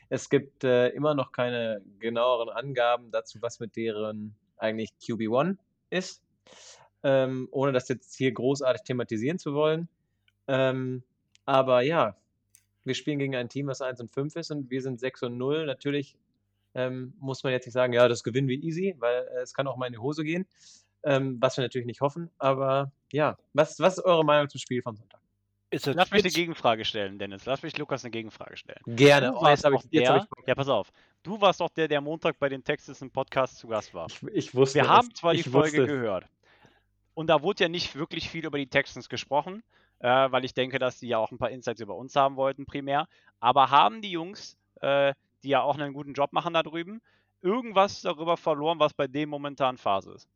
Es 0.09 0.29
gibt 0.29 0.63
äh, 0.63 0.89
immer 0.89 1.15
noch 1.15 1.31
keine 1.31 1.81
genaueren 1.99 2.49
Angaben 2.49 3.11
dazu, 3.11 3.41
was 3.41 3.59
mit 3.59 3.75
deren 3.75 4.35
eigentlich 4.57 4.91
QB1 5.01 5.57
ist. 5.89 6.21
Ähm, 7.01 7.47
ohne 7.51 7.71
das 7.71 7.87
jetzt 7.87 8.15
hier 8.15 8.31
großartig 8.31 8.83
thematisieren 8.83 9.39
zu 9.39 9.53
wollen. 9.53 9.87
Ähm, 10.47 11.03
aber 11.49 11.81
ja, 11.81 12.15
wir 12.83 12.93
spielen 12.93 13.17
gegen 13.17 13.35
ein 13.35 13.49
Team, 13.49 13.65
was 13.67 13.81
1 13.81 13.99
und 14.01 14.11
5 14.11 14.35
ist 14.35 14.51
und 14.51 14.69
wir 14.69 14.81
sind 14.83 14.99
6 14.99 15.23
und 15.23 15.37
0. 15.37 15.65
Natürlich 15.65 16.15
ähm, 16.75 17.13
muss 17.19 17.43
man 17.43 17.51
jetzt 17.51 17.65
nicht 17.65 17.73
sagen, 17.73 17.91
ja, 17.93 18.07
das 18.07 18.23
gewinnen 18.23 18.47
wir 18.47 18.57
easy, 18.57 18.95
weil 18.99 19.27
äh, 19.35 19.41
es 19.41 19.53
kann 19.53 19.67
auch 19.67 19.75
mal 19.75 19.87
in 19.87 19.93
die 19.93 19.99
Hose 19.99 20.23
gehen. 20.23 20.45
Ähm, 21.03 21.37
was 21.41 21.57
wir 21.57 21.63
natürlich 21.63 21.87
nicht 21.87 22.01
hoffen. 22.01 22.29
Aber 22.37 22.91
ja, 23.11 23.37
was, 23.53 23.79
was 23.79 23.97
ist 23.97 24.03
eure 24.03 24.23
Meinung 24.25 24.47
zum 24.49 24.59
Spiel 24.59 24.81
vom 24.83 24.95
Sonntag? 24.95 25.21
Ist 25.71 25.87
das 25.87 25.95
Lass 25.95 26.11
mich 26.11 26.23
eine 26.23 26.31
Gegenfrage 26.31 26.83
stellen, 26.85 27.17
Dennis. 27.19 27.45
Lass 27.45 27.63
mich 27.63 27.77
Lukas 27.77 28.03
eine 28.03 28.11
Gegenfrage 28.11 28.57
stellen. 28.57 28.81
Gerne. 28.85 29.27
Du 29.27 29.37
Oh, 29.37 29.41
warst 29.41 29.63
jetzt 29.63 29.65
habe 29.65 29.75
ich, 29.75 29.91
jetzt 29.91 30.09
hab 30.09 30.15
der, 30.15 30.23
ich, 30.23 30.29
Bock. 30.29 30.47
ja, 30.47 30.55
pass 30.55 30.67
auf. 30.67 30.91
Du 31.23 31.39
warst 31.41 31.61
doch 31.61 31.69
der, 31.69 31.87
der 31.87 32.01
Montag 32.01 32.37
bei 32.37 32.49
den 32.49 32.63
Texas 32.63 33.01
im 33.01 33.09
Podcast 33.11 33.57
zu 33.57 33.67
Gast 33.67 33.93
war. 33.93 34.07
ich, 34.07 34.21
ich 34.33 34.55
wusste 34.55 34.75
Wir 34.79 34.83
es. 34.83 34.89
haben 34.89 35.15
zwar 35.15 35.33
die 35.33 35.39
ich 35.41 35.49
Folge 35.49 35.77
wusste 35.79 35.85
gehört. 35.87 36.25
Und 37.15 37.27
da 37.27 37.41
wurde 37.41 37.63
ja 37.63 37.69
nicht 37.69 37.95
wirklich 37.95 38.29
viel 38.29 38.45
über 38.45 38.57
die 38.57 38.67
Texans 38.67 39.09
gesprochen, 39.09 39.63
äh, 39.99 40.31
weil 40.31 40.45
ich 40.45 40.53
denke, 40.53 40.79
dass 40.79 40.99
die 40.99 41.07
ja 41.07 41.17
auch 41.17 41.31
ein 41.31 41.37
paar 41.37 41.51
Insights 41.51 41.81
über 41.81 41.95
uns 41.95 42.15
haben 42.15 42.35
wollten, 42.35 42.65
primär. 42.65 43.07
Aber 43.39 43.69
haben 43.69 44.01
die 44.01 44.11
Jungs, 44.11 44.57
äh, 44.81 45.13
die 45.43 45.49
ja 45.49 45.61
auch 45.61 45.77
einen 45.77 45.93
guten 45.93 46.13
Job 46.13 46.33
machen 46.33 46.53
da 46.53 46.63
drüben, 46.63 47.01
irgendwas 47.41 48.01
darüber 48.01 48.37
verloren, 48.37 48.79
was 48.79 48.93
bei 48.93 49.07
dem 49.07 49.29
momentan 49.29 49.77
Phase 49.77 50.13
ist? 50.13 50.27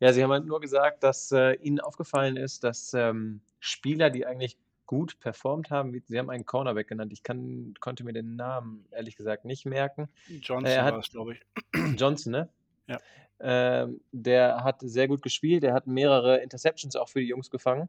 Ja, 0.00 0.12
sie 0.12 0.22
haben 0.22 0.32
halt 0.32 0.46
nur 0.46 0.60
gesagt, 0.60 1.02
dass 1.02 1.30
äh, 1.32 1.52
ihnen 1.54 1.80
aufgefallen 1.80 2.36
ist, 2.36 2.64
dass 2.64 2.94
ähm, 2.94 3.40
Spieler, 3.60 4.10
die 4.10 4.26
eigentlich 4.26 4.56
gut 4.86 5.20
performt 5.20 5.70
haben, 5.70 5.94
wie, 5.94 6.02
sie 6.06 6.18
haben 6.18 6.28
einen 6.28 6.44
Cornerback 6.44 6.88
genannt. 6.88 7.12
Ich 7.12 7.22
kann, 7.22 7.74
konnte 7.80 8.04
mir 8.04 8.12
den 8.12 8.36
Namen 8.36 8.84
ehrlich 8.90 9.16
gesagt 9.16 9.44
nicht 9.44 9.64
merken. 9.64 10.08
Johnson 10.28 10.82
hat- 10.82 10.94
war 10.94 11.00
es, 11.00 11.10
glaube 11.10 11.34
ich. 11.34 11.40
Johnson, 11.96 12.32
ne? 12.32 12.48
Ja. 12.88 12.98
Ähm, 13.40 14.00
der 14.12 14.64
hat 14.64 14.80
sehr 14.80 15.08
gut 15.08 15.22
gespielt, 15.22 15.62
der 15.62 15.74
hat 15.74 15.86
mehrere 15.86 16.38
Interceptions 16.38 16.96
auch 16.96 17.08
für 17.08 17.20
die 17.20 17.28
Jungs 17.28 17.50
gefangen, 17.50 17.88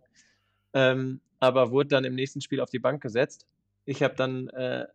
ähm, 0.73 1.21
aber 1.39 1.71
wurde 1.71 1.89
dann 1.89 2.05
im 2.05 2.15
nächsten 2.15 2.41
Spiel 2.41 2.62
auf 2.62 2.69
die 2.69 2.79
Bank 2.79 3.01
gesetzt. 3.01 3.47
Ich 3.86 4.01
habe 4.01 4.15
dann 4.15 4.47
äh, 4.49 4.86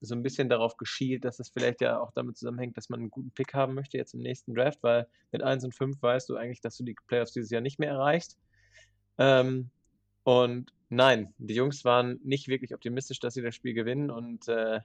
so 0.00 0.14
ein 0.14 0.22
bisschen 0.22 0.48
darauf 0.48 0.76
geschielt, 0.76 1.24
dass 1.24 1.40
es 1.40 1.48
vielleicht 1.48 1.80
ja 1.80 1.98
auch 2.00 2.12
damit 2.12 2.36
zusammenhängt, 2.36 2.76
dass 2.76 2.88
man 2.88 3.00
einen 3.00 3.10
guten 3.10 3.30
Pick 3.30 3.54
haben 3.54 3.74
möchte 3.74 3.96
jetzt 3.96 4.14
im 4.14 4.20
nächsten 4.20 4.54
Draft, 4.54 4.82
weil 4.82 5.06
mit 5.32 5.42
1 5.42 5.64
und 5.64 5.74
5 5.74 6.00
weißt 6.00 6.28
du 6.28 6.36
eigentlich, 6.36 6.60
dass 6.60 6.76
du 6.76 6.84
die 6.84 6.96
Playoffs 7.06 7.32
dieses 7.32 7.50
Jahr 7.50 7.62
nicht 7.62 7.78
mehr 7.78 7.90
erreichst. 7.90 8.38
Ähm, 9.18 9.70
und 10.24 10.72
nein, 10.88 11.32
die 11.38 11.54
Jungs 11.54 11.84
waren 11.84 12.20
nicht 12.24 12.48
wirklich 12.48 12.74
optimistisch, 12.74 13.20
dass 13.20 13.34
sie 13.34 13.42
das 13.42 13.54
Spiel 13.54 13.74
gewinnen 13.74 14.10
und 14.10 14.48
äh, 14.48 14.80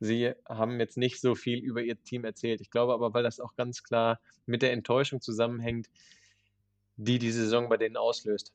sie 0.00 0.32
haben 0.48 0.78
jetzt 0.78 0.96
nicht 0.96 1.20
so 1.20 1.34
viel 1.34 1.58
über 1.58 1.82
ihr 1.82 2.00
Team 2.02 2.24
erzählt. 2.24 2.60
Ich 2.60 2.70
glaube 2.70 2.92
aber, 2.94 3.14
weil 3.14 3.22
das 3.22 3.40
auch 3.40 3.56
ganz 3.56 3.82
klar 3.82 4.20
mit 4.46 4.62
der 4.62 4.72
Enttäuschung 4.72 5.20
zusammenhängt, 5.20 5.88
die 6.96 7.18
die 7.18 7.32
Saison 7.32 7.68
bei 7.68 7.76
denen 7.76 7.96
auslöst. 7.96 8.52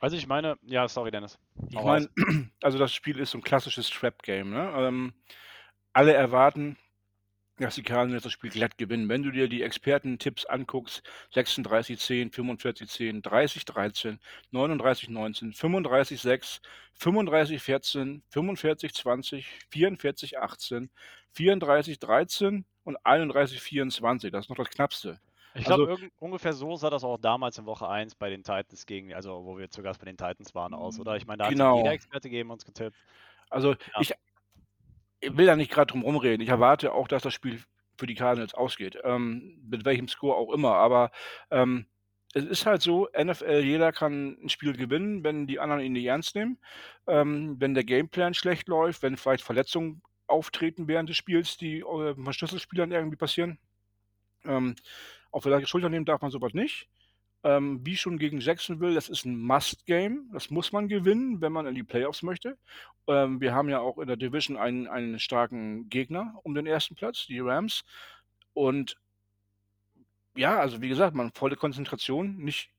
Also 0.00 0.16
ich 0.16 0.26
meine, 0.26 0.58
ja, 0.62 0.86
sorry, 0.88 1.10
Dennis. 1.10 1.38
Ich 1.70 1.82
meine, 1.82 2.08
also 2.62 2.78
das 2.78 2.92
Spiel 2.92 3.18
ist 3.18 3.30
so 3.30 3.38
ein 3.38 3.42
klassisches 3.42 3.88
Trap-Game. 3.90 4.50
Ne? 4.50 4.72
Ähm, 4.76 5.14
alle 5.92 6.12
erwarten, 6.12 6.76
dass 7.58 7.76
die 7.76 7.82
Cardinals 7.82 8.24
das 8.24 8.32
Spiel 8.32 8.50
glatt 8.50 8.76
gewinnen. 8.76 9.08
Wenn 9.08 9.22
du 9.22 9.30
dir 9.30 9.48
die 9.48 9.62
Experten-Tipps 9.62 10.44
anguckst, 10.44 11.02
36-10, 11.34 12.32
45-10, 12.32 13.22
30-13, 13.22 14.18
39-19, 14.52 15.56
35-6, 15.56 16.60
35-14, 17.00 18.20
45-20, 18.30 19.44
44-18, 19.72 20.88
34-13 21.34 22.64
und 22.84 22.98
31-24. 23.00 24.30
Das 24.30 24.44
ist 24.44 24.48
noch 24.50 24.56
das 24.56 24.68
Knappste. 24.68 25.20
Ich 25.58 25.64
glaube, 25.64 25.88
Also- 25.90 26.06
ungefähr 26.18 26.52
so 26.52 26.76
sah 26.76 26.90
das 26.90 27.04
auch 27.04 27.18
damals 27.18 27.58
in 27.58 27.66
Woche 27.66 27.88
1 27.88 28.14
bei 28.14 28.30
den 28.30 28.42
Titans 28.42 28.86
gegen, 28.86 29.14
also 29.14 29.44
wo 29.44 29.58
wir 29.58 29.70
zu 29.70 29.82
Gast 29.82 30.00
bei 30.00 30.06
den 30.06 30.16
Titans 30.16 30.54
waren, 30.54 30.74
aus, 30.74 30.98
oder? 31.00 31.16
Ich 31.16 31.26
meine, 31.26 31.38
da 31.38 31.44
hat 31.46 31.52
Genau. 31.52 31.74
sich 31.76 31.82
jeder 31.84 31.94
Experte 31.94 32.28
gegen 32.30 32.50
uns 32.50 32.64
getippt. 32.64 32.96
Also 33.48 33.72
Ja. 33.72 34.00
ich, 34.00 34.12
ich 35.20 35.36
will 35.36 35.46
da 35.46 35.56
nicht 35.56 35.70
gerade 35.70 35.90
drum 35.92 36.02
rumreden. 36.02 36.40
Ich 36.42 36.48
erwarte 36.48 36.92
auch, 36.92 37.08
dass 37.08 37.22
das 37.22 37.32
Spiel 37.34 37.62
für 37.98 38.06
die 38.06 38.14
Cardinals 38.14 38.54
ausgeht. 38.54 38.98
Ähm, 39.04 39.62
mit 39.68 39.84
welchem 39.84 40.08
Score 40.08 40.36
auch 40.36 40.52
immer. 40.52 40.74
Aber 40.74 41.10
ähm, 41.50 41.86
es 42.34 42.44
ist 42.44 42.66
halt 42.66 42.82
so, 42.82 43.08
NFL, 43.16 43.60
jeder 43.64 43.92
kann 43.92 44.36
ein 44.42 44.48
Spiel 44.50 44.74
gewinnen, 44.76 45.24
wenn 45.24 45.46
die 45.46 45.58
anderen 45.58 45.80
ihn 45.82 45.92
nicht 45.92 46.04
ernst 46.04 46.34
nehmen. 46.34 46.58
Ähm, 47.06 47.56
wenn 47.58 47.72
der 47.72 47.84
Gameplan 47.84 48.34
schlecht 48.34 48.68
läuft, 48.68 49.02
wenn 49.02 49.16
vielleicht 49.16 49.42
Verletzungen 49.44 50.02
auftreten 50.26 50.86
während 50.88 51.08
des 51.08 51.16
Spiels, 51.16 51.56
die 51.56 51.80
äh, 51.80 52.32
Schlüsselspielern 52.32 52.92
irgendwie 52.92 53.16
passieren. 53.16 53.58
Ähm, 54.44 54.76
auf 55.30 55.42
der 55.42 55.52
leichte 55.52 55.68
Schulter 55.68 55.88
nehmen 55.88 56.04
darf 56.06 56.22
man 56.22 56.30
sowas 56.30 56.54
nicht. 56.54 56.88
Ähm, 57.44 57.80
wie 57.84 57.96
schon 57.96 58.18
gegen 58.18 58.40
Jacksonville, 58.40 58.94
das 58.94 59.08
ist 59.08 59.24
ein 59.24 59.38
Must-Game. 59.38 60.30
Das 60.32 60.50
muss 60.50 60.72
man 60.72 60.88
gewinnen, 60.88 61.40
wenn 61.40 61.52
man 61.52 61.66
in 61.66 61.74
die 61.76 61.84
Playoffs 61.84 62.22
möchte. 62.22 62.56
Ähm, 63.06 63.40
wir 63.40 63.54
haben 63.54 63.68
ja 63.68 63.78
auch 63.78 63.98
in 63.98 64.08
der 64.08 64.16
Division 64.16 64.56
einen, 64.56 64.88
einen 64.88 65.18
starken 65.20 65.88
Gegner 65.88 66.34
um 66.42 66.54
den 66.54 66.66
ersten 66.66 66.94
Platz, 66.96 67.26
die 67.26 67.38
Rams. 67.38 67.84
Und 68.52 68.96
ja, 70.36 70.58
also 70.58 70.80
wie 70.82 70.88
gesagt, 70.88 71.14
man 71.14 71.30
volle 71.32 71.56
Konzentration, 71.56 72.36
nicht. 72.38 72.70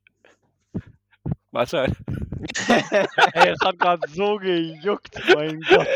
Was 1.51 1.71
halt? 1.73 1.95
Ey, 3.33 3.49
es 3.49 3.59
hat 3.63 3.79
gerade 3.79 4.07
so 4.09 4.37
gejuckt, 4.37 5.17
mein 5.33 5.59
Gott. 5.61 5.87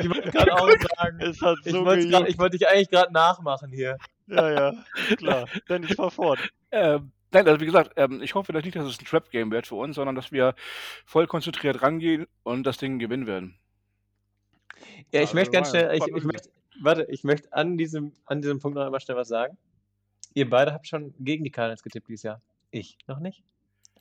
Ich 0.00 0.08
wollte 0.08 0.30
gerade 0.30 0.54
auch 0.54 0.68
sagen, 0.98 1.20
Es 1.20 1.40
hat 1.42 1.58
ich 1.64 1.72
so 1.72 1.84
wollte 1.84 2.02
grad- 2.08 2.10
gejuckt. 2.10 2.28
ich 2.30 2.38
wollte 2.38 2.58
dich 2.58 2.68
eigentlich 2.68 2.90
gerade 2.90 3.12
nachmachen 3.12 3.70
hier. 3.72 3.98
Ja, 4.26 4.50
ja, 4.50 4.84
klar. 5.16 5.48
Dennis, 5.68 5.94
fahr 5.94 6.10
fort. 6.10 6.38
Ähm, 6.70 7.12
nein, 7.32 7.46
also 7.46 7.60
wie 7.60 7.66
gesagt, 7.66 7.92
ähm, 7.96 8.22
ich 8.22 8.34
hoffe 8.34 8.52
nicht, 8.52 8.74
dass 8.74 8.86
es 8.86 9.00
ein 9.00 9.04
Trap-Game 9.04 9.50
wird 9.50 9.66
für 9.66 9.74
uns, 9.76 9.96
sondern 9.96 10.14
dass 10.14 10.32
wir 10.32 10.54
voll 11.04 11.26
konzentriert 11.26 11.82
rangehen 11.82 12.26
und 12.42 12.64
das 12.64 12.78
Ding 12.78 12.98
gewinnen 12.98 13.26
werden. 13.26 13.58
Ja, 15.12 15.20
ich 15.20 15.28
Also, 15.28 15.34
möchte 15.34 15.52
ganz 15.52 15.70
schnell, 15.70 15.94
ich, 15.94 16.06
ich 16.06 16.24
möchte, 16.24 16.50
warte, 16.80 17.06
ich 17.10 17.24
möchte 17.24 17.52
an 17.52 17.76
diesem, 17.76 18.12
an 18.26 18.40
diesem 18.42 18.60
Punkt 18.60 18.76
noch 18.76 18.84
einmal 18.84 19.00
schnell 19.00 19.16
was 19.16 19.28
sagen. 19.28 19.56
Ihr 20.34 20.48
beide 20.50 20.72
habt 20.72 20.86
schon 20.88 21.14
gegen 21.20 21.44
die 21.44 21.50
Cardinals 21.50 21.82
getippt 21.82 22.08
dieses 22.08 22.24
Jahr. 22.24 22.40
Ich 22.70 22.98
noch 23.06 23.20
nicht. 23.20 23.42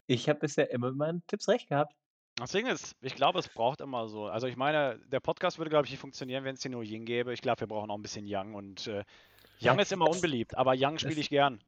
Ich 0.08 0.28
habe 0.30 0.40
bisher 0.40 0.72
immer 0.72 0.90
mit 0.90 0.98
meinen 0.98 1.28
Tipps 1.28 1.48
recht 1.48 1.70
gehabt. 1.70 1.94
Das 2.36 2.52
Ding 2.52 2.66
ist, 2.66 2.96
ich 3.02 3.14
glaube, 3.14 3.38
es 3.38 3.48
braucht 3.48 3.82
immer 3.82 4.08
so. 4.08 4.26
Also 4.26 4.48
ich 4.48 4.58
meine, 4.58 5.00
der 5.08 5.20
Podcast 5.20 5.60
würde, 5.60 5.70
glaube 5.70 5.86
ich, 5.86 5.92
nicht 5.92 6.00
funktionieren, 6.00 6.44
wenn 6.44 6.56
es 6.56 6.64
hier 6.64 6.72
nur 6.72 6.84
Ying 6.84 7.06
gäbe. 7.06 7.32
Ich 7.32 7.42
glaube, 7.42 7.62
wir 7.62 7.68
brauchen 7.68 7.92
auch 7.92 7.96
ein 7.96 8.02
bisschen 8.02 8.26
Young 8.28 8.56
und 8.56 8.88
äh, 8.88 9.04
Young 9.62 9.80
ist 9.80 9.92
immer 9.92 10.10
unbeliebt, 10.10 10.56
aber 10.58 10.74
Young 10.78 10.98
spiele 10.98 11.20
ich 11.20 11.30
gern. 11.30 11.60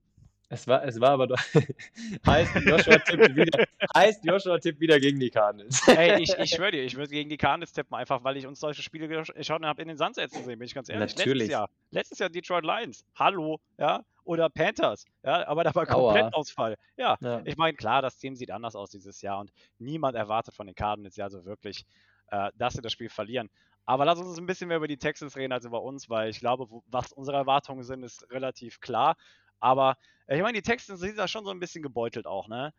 Es 0.47 0.67
war, 0.67 0.83
es 0.85 0.99
war 0.99 1.09
aber 1.11 1.25
doch. 1.27 1.39
heißt 2.27 2.55
Joshua 2.65 2.99
tippt 2.99 3.35
wieder, 3.35 3.65
heißt 3.95 4.23
Joshua 4.25 4.59
tippt 4.59 4.79
wieder 4.79 4.99
gegen 4.99 5.19
die 5.19 5.31
Cardinals. 5.31 5.87
Ey, 5.87 6.21
ich, 6.21 6.37
ich 6.37 6.51
schwöre 6.51 6.71
dir, 6.71 6.83
ich 6.83 6.95
würde 6.95 7.09
gegen 7.09 7.29
die 7.29 7.37
Cardinals 7.37 7.73
tippen, 7.73 7.95
einfach 7.95 8.23
weil 8.23 8.37
ich 8.37 8.45
uns 8.45 8.59
solche 8.59 8.83
Spiele 8.83 9.07
gesch- 9.07 9.33
geschaut 9.33 9.63
habe 9.63 9.81
in 9.81 9.87
den 9.87 9.97
Sand 9.97 10.15
setzen 10.15 10.43
sehen, 10.43 10.59
bin 10.59 10.67
ich 10.67 10.75
ganz 10.75 10.87
ehrlich. 10.89 11.15
Natürlich. 11.15 11.47
Letztes 11.47 11.51
Jahr, 11.51 11.69
letztes 11.89 12.19
Jahr 12.19 12.29
Detroit 12.29 12.63
Lions, 12.63 13.03
hallo, 13.15 13.59
ja, 13.79 14.03
oder 14.23 14.49
Panthers, 14.49 15.05
ja, 15.23 15.47
aber 15.47 15.63
da 15.63 15.73
war 15.73 15.87
komplett. 15.87 16.31
Ausfall. 16.35 16.77
Ja, 16.95 17.17
Ja. 17.21 17.41
ich 17.43 17.57
meine, 17.57 17.75
klar, 17.75 18.03
das 18.03 18.17
Team 18.17 18.35
sieht 18.35 18.51
anders 18.51 18.75
aus 18.75 18.91
dieses 18.91 19.21
Jahr 19.23 19.39
und 19.39 19.51
niemand 19.79 20.15
erwartet 20.15 20.53
von 20.53 20.67
den 20.67 20.75
Cardinals 20.75 21.15
ja 21.15 21.27
so 21.29 21.43
wirklich, 21.45 21.85
äh, 22.29 22.51
dass 22.55 22.73
sie 22.73 22.81
das 22.81 22.91
Spiel 22.91 23.09
verlieren. 23.09 23.49
Aber 23.85 24.05
lass 24.05 24.19
uns 24.19 24.37
ein 24.37 24.45
bisschen 24.45 24.67
mehr 24.67 24.77
über 24.77 24.87
die 24.87 24.97
Texans 24.97 25.37
reden 25.37 25.53
als 25.53 25.65
über 25.65 25.83
uns, 25.83 26.09
weil 26.09 26.29
ich 26.29 26.39
glaube, 26.39 26.69
wo, 26.69 26.83
was 26.87 27.11
unsere 27.13 27.37
Erwartungen 27.37 27.83
sind, 27.83 28.03
ist 28.03 28.29
relativ 28.31 28.79
klar. 28.79 29.15
Aber 29.59 29.97
äh, 30.27 30.37
ich 30.37 30.41
meine, 30.41 30.57
die 30.57 30.63
Texans 30.63 30.99
sind 30.99 31.17
da 31.17 31.27
schon 31.27 31.45
so 31.45 31.51
ein 31.51 31.59
bisschen 31.59 31.83
gebeutelt 31.83 32.25
auch, 32.25 32.47
ne? 32.47 32.73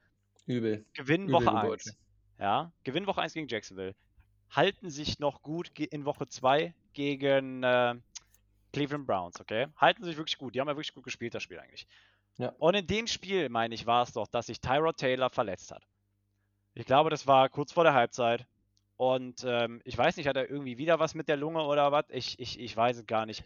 Übel. 0.46 0.84
Gewinnen 0.94 1.28
Übel 1.28 1.34
Woche 1.34 1.54
gebeutelt. 1.54 1.86
1. 1.86 1.98
Ja, 2.38 2.72
gewinnen 2.84 3.06
Woche 3.06 3.22
1 3.22 3.34
gegen 3.34 3.48
Jacksonville. 3.48 3.94
Halten 4.50 4.90
sich 4.90 5.18
noch 5.18 5.42
gut 5.42 5.70
in 5.78 6.04
Woche 6.04 6.28
2 6.28 6.74
gegen 6.92 7.62
äh, 7.62 7.94
Cleveland 8.72 9.06
Browns, 9.06 9.40
okay? 9.40 9.68
Halten 9.76 10.04
sich 10.04 10.16
wirklich 10.16 10.38
gut. 10.38 10.54
Die 10.54 10.60
haben 10.60 10.68
ja 10.68 10.76
wirklich 10.76 10.94
gut 10.94 11.04
gespielt, 11.04 11.34
das 11.34 11.42
Spiel 11.42 11.58
eigentlich. 11.58 11.86
Ja. 12.38 12.52
Und 12.58 12.74
in 12.74 12.86
dem 12.86 13.06
Spiel, 13.06 13.48
meine 13.48 13.74
ich, 13.74 13.86
war 13.86 14.02
es 14.02 14.12
doch, 14.12 14.26
dass 14.26 14.46
sich 14.46 14.60
Tyrod 14.60 14.98
Taylor 14.98 15.30
verletzt 15.30 15.70
hat. 15.70 15.82
Ich 16.74 16.84
glaube, 16.84 17.10
das 17.10 17.26
war 17.26 17.48
kurz 17.48 17.72
vor 17.72 17.84
der 17.84 17.94
Halbzeit. 17.94 18.46
Und 18.96 19.44
ähm, 19.46 19.80
ich 19.84 19.96
weiß 19.96 20.16
nicht, 20.16 20.26
hat 20.26 20.36
er 20.36 20.48
irgendwie 20.48 20.78
wieder 20.78 20.98
was 20.98 21.14
mit 21.14 21.28
der 21.28 21.36
Lunge 21.36 21.62
oder 21.62 21.92
was? 21.92 22.06
Ich, 22.08 22.38
ich, 22.38 22.58
ich 22.58 22.76
weiß 22.76 22.98
es 22.98 23.06
gar 23.06 23.26
nicht. 23.26 23.44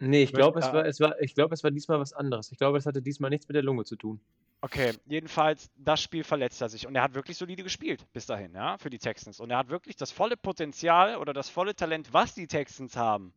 Nee, 0.00 0.22
ich 0.22 0.32
glaube, 0.32 0.60
es 0.60 0.72
war, 0.72 0.84
es 0.86 1.00
war, 1.00 1.20
ich 1.20 1.34
glaube, 1.34 1.54
es 1.54 1.64
war 1.64 1.70
diesmal 1.70 1.98
was 1.98 2.12
anderes. 2.12 2.52
Ich 2.52 2.58
glaube, 2.58 2.78
es 2.78 2.86
hatte 2.86 3.02
diesmal 3.02 3.30
nichts 3.30 3.48
mit 3.48 3.56
der 3.56 3.62
Lunge 3.62 3.84
zu 3.84 3.96
tun. 3.96 4.20
Okay, 4.60 4.92
jedenfalls, 5.06 5.70
das 5.76 6.02
Spiel 6.02 6.24
verletzt 6.24 6.60
er 6.60 6.68
sich 6.68 6.86
und 6.86 6.94
er 6.96 7.02
hat 7.02 7.14
wirklich 7.14 7.36
solide 7.36 7.62
gespielt 7.62 8.04
bis 8.12 8.26
dahin, 8.26 8.54
ja, 8.54 8.76
für 8.78 8.90
die 8.90 8.98
Texans. 8.98 9.38
Und 9.38 9.50
er 9.50 9.58
hat 9.58 9.68
wirklich 9.68 9.94
das 9.94 10.10
volle 10.10 10.36
Potenzial 10.36 11.16
oder 11.16 11.32
das 11.32 11.48
volle 11.48 11.76
Talent, 11.76 12.12
was 12.12 12.34
die 12.34 12.48
Texans 12.48 12.96
haben, 12.96 13.32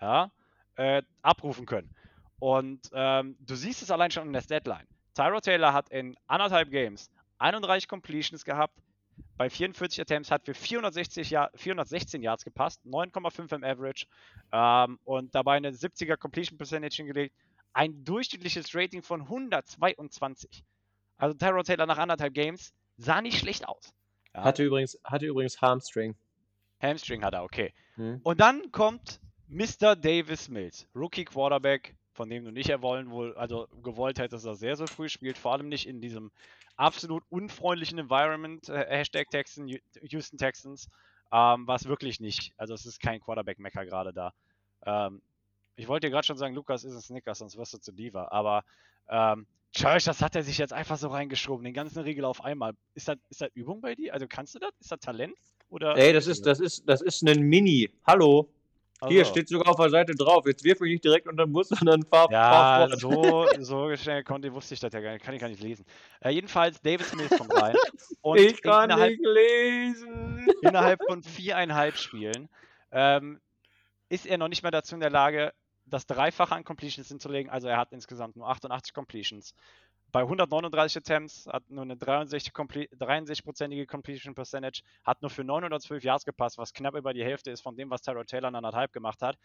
ja, 0.00 0.30
äh, 0.76 1.02
abrufen 1.22 1.66
können. 1.66 1.90
Und 2.38 2.90
ähm, 2.92 3.36
du 3.40 3.56
siehst 3.56 3.82
es 3.82 3.90
allein 3.90 4.12
schon 4.12 4.26
in 4.26 4.32
der 4.32 4.42
Deadline. 4.42 4.86
Tyrod 5.14 5.44
Taylor 5.44 5.72
hat 5.72 5.88
in 5.90 6.16
anderthalb 6.26 6.70
Games 6.70 7.10
31 7.38 7.88
Completions 7.88 8.44
gehabt, 8.44 8.78
bei 9.36 9.50
44 9.50 10.00
Attempts 10.00 10.30
hat 10.30 10.44
für 10.44 10.54
460 10.54 11.30
Jahr, 11.30 11.50
416 11.54 12.22
Yards 12.22 12.44
gepasst, 12.44 12.80
9,5 12.84 13.54
im 13.54 13.64
Average 13.64 14.06
ähm, 14.52 14.98
und 15.04 15.34
dabei 15.34 15.56
eine 15.56 15.70
70er 15.70 16.16
Completion 16.16 16.58
Percentage 16.58 16.96
hingelegt, 16.96 17.34
ein 17.72 18.04
durchschnittliches 18.04 18.74
Rating 18.74 19.02
von 19.02 19.22
122. 19.22 20.64
Also 21.16 21.36
Tyrod 21.36 21.66
Taylor 21.66 21.86
nach 21.86 21.98
anderthalb 21.98 22.34
Games 22.34 22.72
sah 22.96 23.20
nicht 23.20 23.38
schlecht 23.38 23.66
aus. 23.66 23.92
Ja. 24.34 24.44
Hatte 24.44 24.64
übrigens, 24.64 24.98
hatte 25.04 25.26
übrigens 25.26 25.60
Hamstring. 25.60 26.14
Hamstring 26.80 27.22
hat 27.22 27.34
er, 27.34 27.44
okay. 27.44 27.72
Hm. 27.94 28.20
Und 28.22 28.40
dann 28.40 28.72
kommt 28.72 29.20
Mr. 29.48 29.96
Davis 29.96 30.48
Mills, 30.48 30.88
Rookie 30.94 31.24
Quarterback, 31.24 31.94
von 32.12 32.28
dem 32.28 32.44
du 32.44 32.52
nicht 32.52 32.68
erwollen 32.68 33.10
wohl, 33.10 33.34
also 33.36 33.68
gewollt 33.82 34.18
hättest, 34.18 34.44
dass 34.44 34.52
er 34.52 34.56
sehr, 34.56 34.76
sehr 34.76 34.86
früh 34.86 35.08
spielt, 35.08 35.38
vor 35.38 35.52
allem 35.52 35.68
nicht 35.68 35.86
in 35.86 36.00
diesem 36.00 36.30
absolut 36.76 37.24
unfreundlichen 37.30 37.98
Environment, 37.98 38.68
äh, 38.68 38.86
Hashtag 38.88 39.30
Texan, 39.30 39.68
Houston 40.02 40.38
Texans, 40.38 40.88
ähm, 41.32 41.66
war 41.66 41.76
es 41.76 41.86
wirklich 41.86 42.20
nicht. 42.20 42.52
Also 42.56 42.74
es 42.74 42.86
ist 42.86 43.00
kein 43.00 43.20
Quarterback-Mecker 43.20 43.86
gerade 43.86 44.12
da. 44.12 44.32
Ähm, 44.84 45.22
ich 45.76 45.88
wollte 45.88 46.06
dir 46.06 46.10
gerade 46.10 46.26
schon 46.26 46.36
sagen, 46.36 46.54
Lukas 46.54 46.84
ist 46.84 46.94
ein 46.94 47.00
Snickers, 47.00 47.38
sonst 47.38 47.56
wirst 47.56 47.74
du 47.74 47.78
zu 47.78 47.92
Diva, 47.92 48.28
aber 48.30 48.64
ähm, 49.08 49.46
Church, 49.72 50.04
das 50.04 50.20
hat 50.20 50.36
er 50.36 50.42
sich 50.42 50.58
jetzt 50.58 50.74
einfach 50.74 50.98
so 50.98 51.08
reingeschoben, 51.08 51.64
den 51.64 51.72
ganzen 51.72 52.02
Riegel 52.02 52.26
auf 52.26 52.44
einmal. 52.44 52.74
Ist 52.94 53.08
das, 53.08 53.16
ist 53.30 53.40
das 53.40 53.48
Übung 53.54 53.80
bei 53.80 53.94
dir? 53.94 54.12
Also 54.12 54.26
kannst 54.28 54.54
du 54.54 54.58
das? 54.58 54.70
Ist 54.78 54.92
das 54.92 55.00
Talent? 55.00 55.34
Oder 55.70 55.96
Ey, 55.96 56.12
das 56.12 56.26
ist, 56.26 56.44
das 56.44 56.60
ist, 56.60 56.86
das 56.86 57.00
ist 57.00 57.22
ein 57.22 57.40
Mini. 57.40 57.90
Hallo. 58.06 58.52
Hier 59.08 59.20
Also. 59.20 59.30
steht 59.32 59.48
sogar 59.48 59.68
auf 59.68 59.76
der 59.76 59.90
Seite 59.90 60.14
drauf. 60.14 60.46
Jetzt 60.46 60.64
wirf 60.64 60.80
mich 60.80 60.92
nicht 60.92 61.04
direkt 61.04 61.26
unter 61.26 61.44
den 61.46 61.52
Bus, 61.52 61.68
sondern 61.86 62.02
fahr, 62.04 62.30
Ja, 62.30 62.86
fahr 62.88 62.96
so, 62.96 63.46
so 63.58 63.96
schnell 63.96 64.22
konnte, 64.24 64.52
wusste 64.52 64.74
ich 64.74 64.80
das 64.80 64.92
ja 64.92 65.00
gar 65.00 65.12
nicht. 65.12 65.24
Kann 65.24 65.34
ich 65.34 65.40
gar 65.40 65.48
nicht 65.48 65.62
lesen. 65.62 65.84
Äh, 66.20 66.30
jedenfalls, 66.30 66.80
Davis 66.80 67.14
Mills 67.14 67.30
kommt 67.36 67.52
rein. 67.54 67.76
Und 68.20 68.38
ich 68.38 68.62
kann 68.62 68.90
innerhalb, 68.90 69.10
nicht 69.10 69.24
lesen. 69.26 70.46
innerhalb 70.62 71.00
von 71.08 71.22
viereinhalb 71.22 71.96
Spielen 71.96 72.48
ähm, 72.92 73.40
ist 74.08 74.26
er 74.26 74.38
noch 74.38 74.48
nicht 74.48 74.62
mehr 74.62 74.70
dazu 74.72 74.94
in 74.94 75.00
der 75.00 75.10
Lage, 75.10 75.52
das 75.86 76.06
Dreifache 76.06 76.54
an 76.54 76.64
Completions 76.64 77.08
hinzulegen. 77.08 77.50
Also 77.50 77.68
er 77.68 77.76
hat 77.76 77.92
insgesamt 77.92 78.36
nur 78.36 78.48
88 78.48 78.94
Completions. 78.94 79.54
Bei 80.12 80.20
139 80.20 80.98
Attempts 80.98 81.46
hat 81.46 81.70
nur 81.70 81.84
eine 81.84 81.96
63 81.96 82.52
comple- 82.52 82.88
63-prozentige 82.98 83.86
Completion 83.86 84.34
Percentage, 84.34 84.82
hat 85.04 85.22
nur 85.22 85.30
für 85.30 85.42
912 85.42 86.04
Yards 86.04 86.26
gepasst, 86.26 86.58
was 86.58 86.74
knapp 86.74 86.94
über 86.94 87.14
die 87.14 87.24
Hälfte 87.24 87.50
ist 87.50 87.62
von 87.62 87.76
dem, 87.76 87.88
was 87.88 88.02
Tyrod 88.02 88.26
Taylor 88.26 88.48
in 88.50 88.54
anderthalb 88.54 88.92
gemacht 88.92 89.22
hat. 89.22 89.38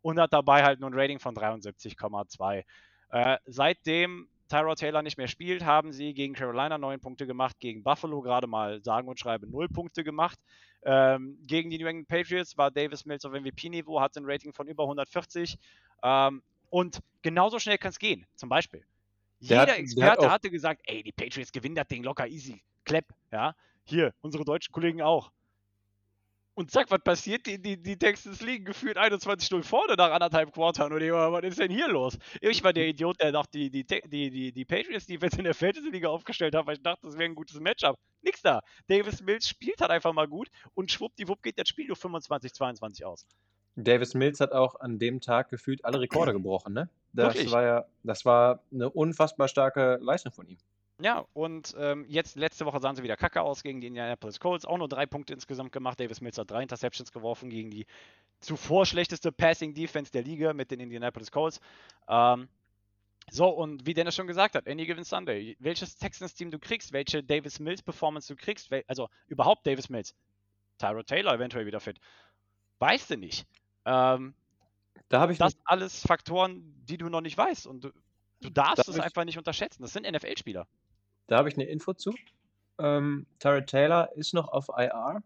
Und 0.00 0.20
hat 0.20 0.32
dabei 0.32 0.62
halt 0.62 0.78
nur 0.78 0.90
ein 0.90 0.94
Rating 0.98 1.18
von 1.18 1.34
73,2. 1.34 2.64
Äh, 3.10 3.38
seitdem 3.46 4.28
Tyrod 4.48 4.78
Taylor 4.78 5.02
nicht 5.02 5.18
mehr 5.18 5.26
spielt, 5.26 5.64
haben 5.64 5.92
sie 5.92 6.14
gegen 6.14 6.34
Carolina 6.34 6.78
9 6.78 7.00
Punkte 7.00 7.26
gemacht, 7.26 7.58
gegen 7.58 7.82
Buffalo 7.82 8.20
gerade 8.22 8.46
mal 8.46 8.80
sagen 8.84 9.08
und 9.08 9.18
schreiben 9.18 9.50
0 9.50 9.68
Punkte 9.70 10.04
gemacht. 10.04 10.38
Ähm, 10.84 11.36
gegen 11.46 11.68
die 11.70 11.78
New 11.78 11.86
England 11.86 12.06
Patriots 12.06 12.56
war 12.56 12.70
Davis 12.70 13.04
Mills 13.06 13.24
auf 13.24 13.32
MVP-Niveau, 13.32 14.00
hatte 14.00 14.20
ein 14.20 14.24
Rating 14.26 14.52
von 14.52 14.68
über 14.68 14.84
140. 14.84 15.58
Ähm, 16.04 16.42
und 16.70 17.00
genauso 17.22 17.58
schnell 17.58 17.78
kann 17.78 17.90
es 17.90 17.98
gehen. 17.98 18.24
Zum 18.36 18.48
Beispiel. 18.48 18.84
Jeder 19.42 19.66
der 19.66 19.74
hat 19.74 19.80
Experte 19.80 20.30
hatte 20.30 20.50
gesagt, 20.50 20.82
ey, 20.84 21.02
die 21.02 21.12
Patriots 21.12 21.50
gewinnen 21.50 21.74
das 21.74 21.88
Ding 21.88 22.04
locker 22.04 22.28
easy. 22.28 22.62
Klepp, 22.84 23.06
ja. 23.32 23.54
Hier, 23.84 24.14
unsere 24.20 24.44
deutschen 24.44 24.72
Kollegen 24.72 25.02
auch. 25.02 25.32
Und 26.54 26.70
zack, 26.70 26.90
was 26.90 27.00
passiert? 27.02 27.46
Die, 27.46 27.60
die, 27.60 27.82
die 27.82 27.98
Texans 27.98 28.42
liegen 28.42 28.66
gefühlt 28.66 28.98
21-0 28.98 29.62
vorne 29.62 29.94
nach 29.96 30.12
anderthalb 30.12 30.52
Quartern. 30.52 30.92
Und 30.92 31.00
ich, 31.00 31.10
war, 31.10 31.32
was 31.32 31.42
ist 31.44 31.58
denn 31.58 31.70
hier 31.70 31.88
los? 31.88 32.18
Ich 32.40 32.62
war 32.62 32.72
der 32.72 32.86
Idiot, 32.86 33.20
der 33.20 33.32
noch 33.32 33.46
die, 33.46 33.70
die, 33.70 33.84
die, 33.84 34.30
die, 34.30 34.52
die 34.52 34.64
Patriots 34.64 35.06
Defense 35.06 35.38
in 35.38 35.44
der 35.44 35.54
Fantasy-Liga 35.54 36.08
aufgestellt 36.08 36.54
hat, 36.54 36.66
weil 36.66 36.76
ich 36.76 36.82
dachte, 36.82 37.06
das 37.06 37.14
wäre 37.16 37.30
ein 37.30 37.34
gutes 37.34 37.58
Matchup. 37.58 37.98
Nix 38.20 38.42
da. 38.42 38.60
Davis 38.86 39.22
Mills 39.22 39.48
spielt 39.48 39.80
halt 39.80 39.90
einfach 39.90 40.12
mal 40.12 40.28
gut 40.28 40.48
und 40.74 40.92
schwuppdiwupp 40.92 41.42
geht 41.42 41.58
das 41.58 41.68
Spiel 41.68 41.86
nur 41.86 41.96
25-22 41.96 43.02
aus. 43.04 43.26
Davis 43.76 44.14
Mills 44.14 44.40
hat 44.40 44.52
auch 44.52 44.80
an 44.80 44.98
dem 44.98 45.20
Tag 45.20 45.48
gefühlt 45.48 45.84
alle 45.84 46.00
Rekorde 46.00 46.32
gebrochen, 46.32 46.74
ne? 46.74 46.88
Das 47.12 47.34
Wirklich? 47.34 47.52
war 47.52 47.62
ja, 47.62 47.84
das 48.02 48.24
war 48.24 48.60
eine 48.72 48.90
unfassbar 48.90 49.48
starke 49.48 49.98
Leistung 50.00 50.32
von 50.32 50.46
ihm. 50.46 50.58
Ja, 51.00 51.24
und 51.32 51.74
ähm, 51.78 52.04
jetzt 52.08 52.36
letzte 52.36 52.64
Woche 52.64 52.78
sahen 52.78 52.94
sie 52.94 53.02
wieder 53.02 53.16
kacke 53.16 53.42
aus 53.42 53.62
gegen 53.62 53.80
die 53.80 53.88
Indianapolis 53.88 54.38
Colts. 54.38 54.64
Auch 54.64 54.78
nur 54.78 54.88
drei 54.88 55.06
Punkte 55.06 55.32
insgesamt 55.32 55.72
gemacht. 55.72 55.98
Davis 55.98 56.20
Mills 56.20 56.38
hat 56.38 56.50
drei 56.50 56.62
Interceptions 56.62 57.12
geworfen 57.12 57.50
gegen 57.50 57.70
die 57.70 57.86
zuvor 58.40 58.86
schlechteste 58.86 59.32
Passing 59.32 59.74
Defense 59.74 60.12
der 60.12 60.22
Liga 60.22 60.52
mit 60.52 60.70
den 60.70 60.80
Indianapolis 60.80 61.32
Colts. 61.32 61.60
Ähm, 62.08 62.48
so, 63.30 63.48
und 63.48 63.86
wie 63.86 63.94
Dennis 63.94 64.14
schon 64.14 64.26
gesagt 64.26 64.54
hat, 64.54 64.68
Any 64.68 64.86
Given 64.86 65.04
Sunday, 65.04 65.56
welches 65.58 65.96
Texans-Team 65.96 66.50
du 66.50 66.58
kriegst, 66.58 66.92
welche 66.92 67.22
Davis 67.22 67.60
Mills-Performance 67.60 68.32
du 68.32 68.40
kriegst, 68.40 68.70
also 68.86 69.08
überhaupt 69.26 69.66
Davis 69.66 69.88
Mills, 69.88 70.14
Tyrod 70.78 71.06
Taylor 71.06 71.34
eventuell 71.34 71.66
wieder 71.66 71.80
fit, 71.80 71.98
weißt 72.78 73.10
du 73.10 73.16
nicht. 73.16 73.46
Ähm, 73.84 74.34
Da 75.08 75.20
habe 75.20 75.32
ich 75.32 75.38
das 75.38 75.56
alles 75.64 76.00
Faktoren, 76.06 76.62
die 76.88 76.96
du 76.98 77.08
noch 77.08 77.20
nicht 77.20 77.36
weißt 77.36 77.66
und 77.66 77.84
du, 77.84 77.90
du 78.40 78.50
darfst 78.50 78.78
Darf 78.78 78.88
es 78.88 78.96
ich- 78.96 79.02
einfach 79.02 79.24
nicht 79.24 79.38
unterschätzen. 79.38 79.82
Das 79.82 79.92
sind 79.92 80.06
NFL-Spieler. 80.06 80.66
Da 81.26 81.38
habe 81.38 81.48
ich 81.48 81.54
eine 81.54 81.64
Info 81.64 81.92
zu. 81.94 82.14
Ähm, 82.78 83.26
Tyrod 83.38 83.66
Taylor 83.66 84.10
ist 84.16 84.34
noch 84.34 84.48
auf 84.48 84.68
IR. 84.68 85.22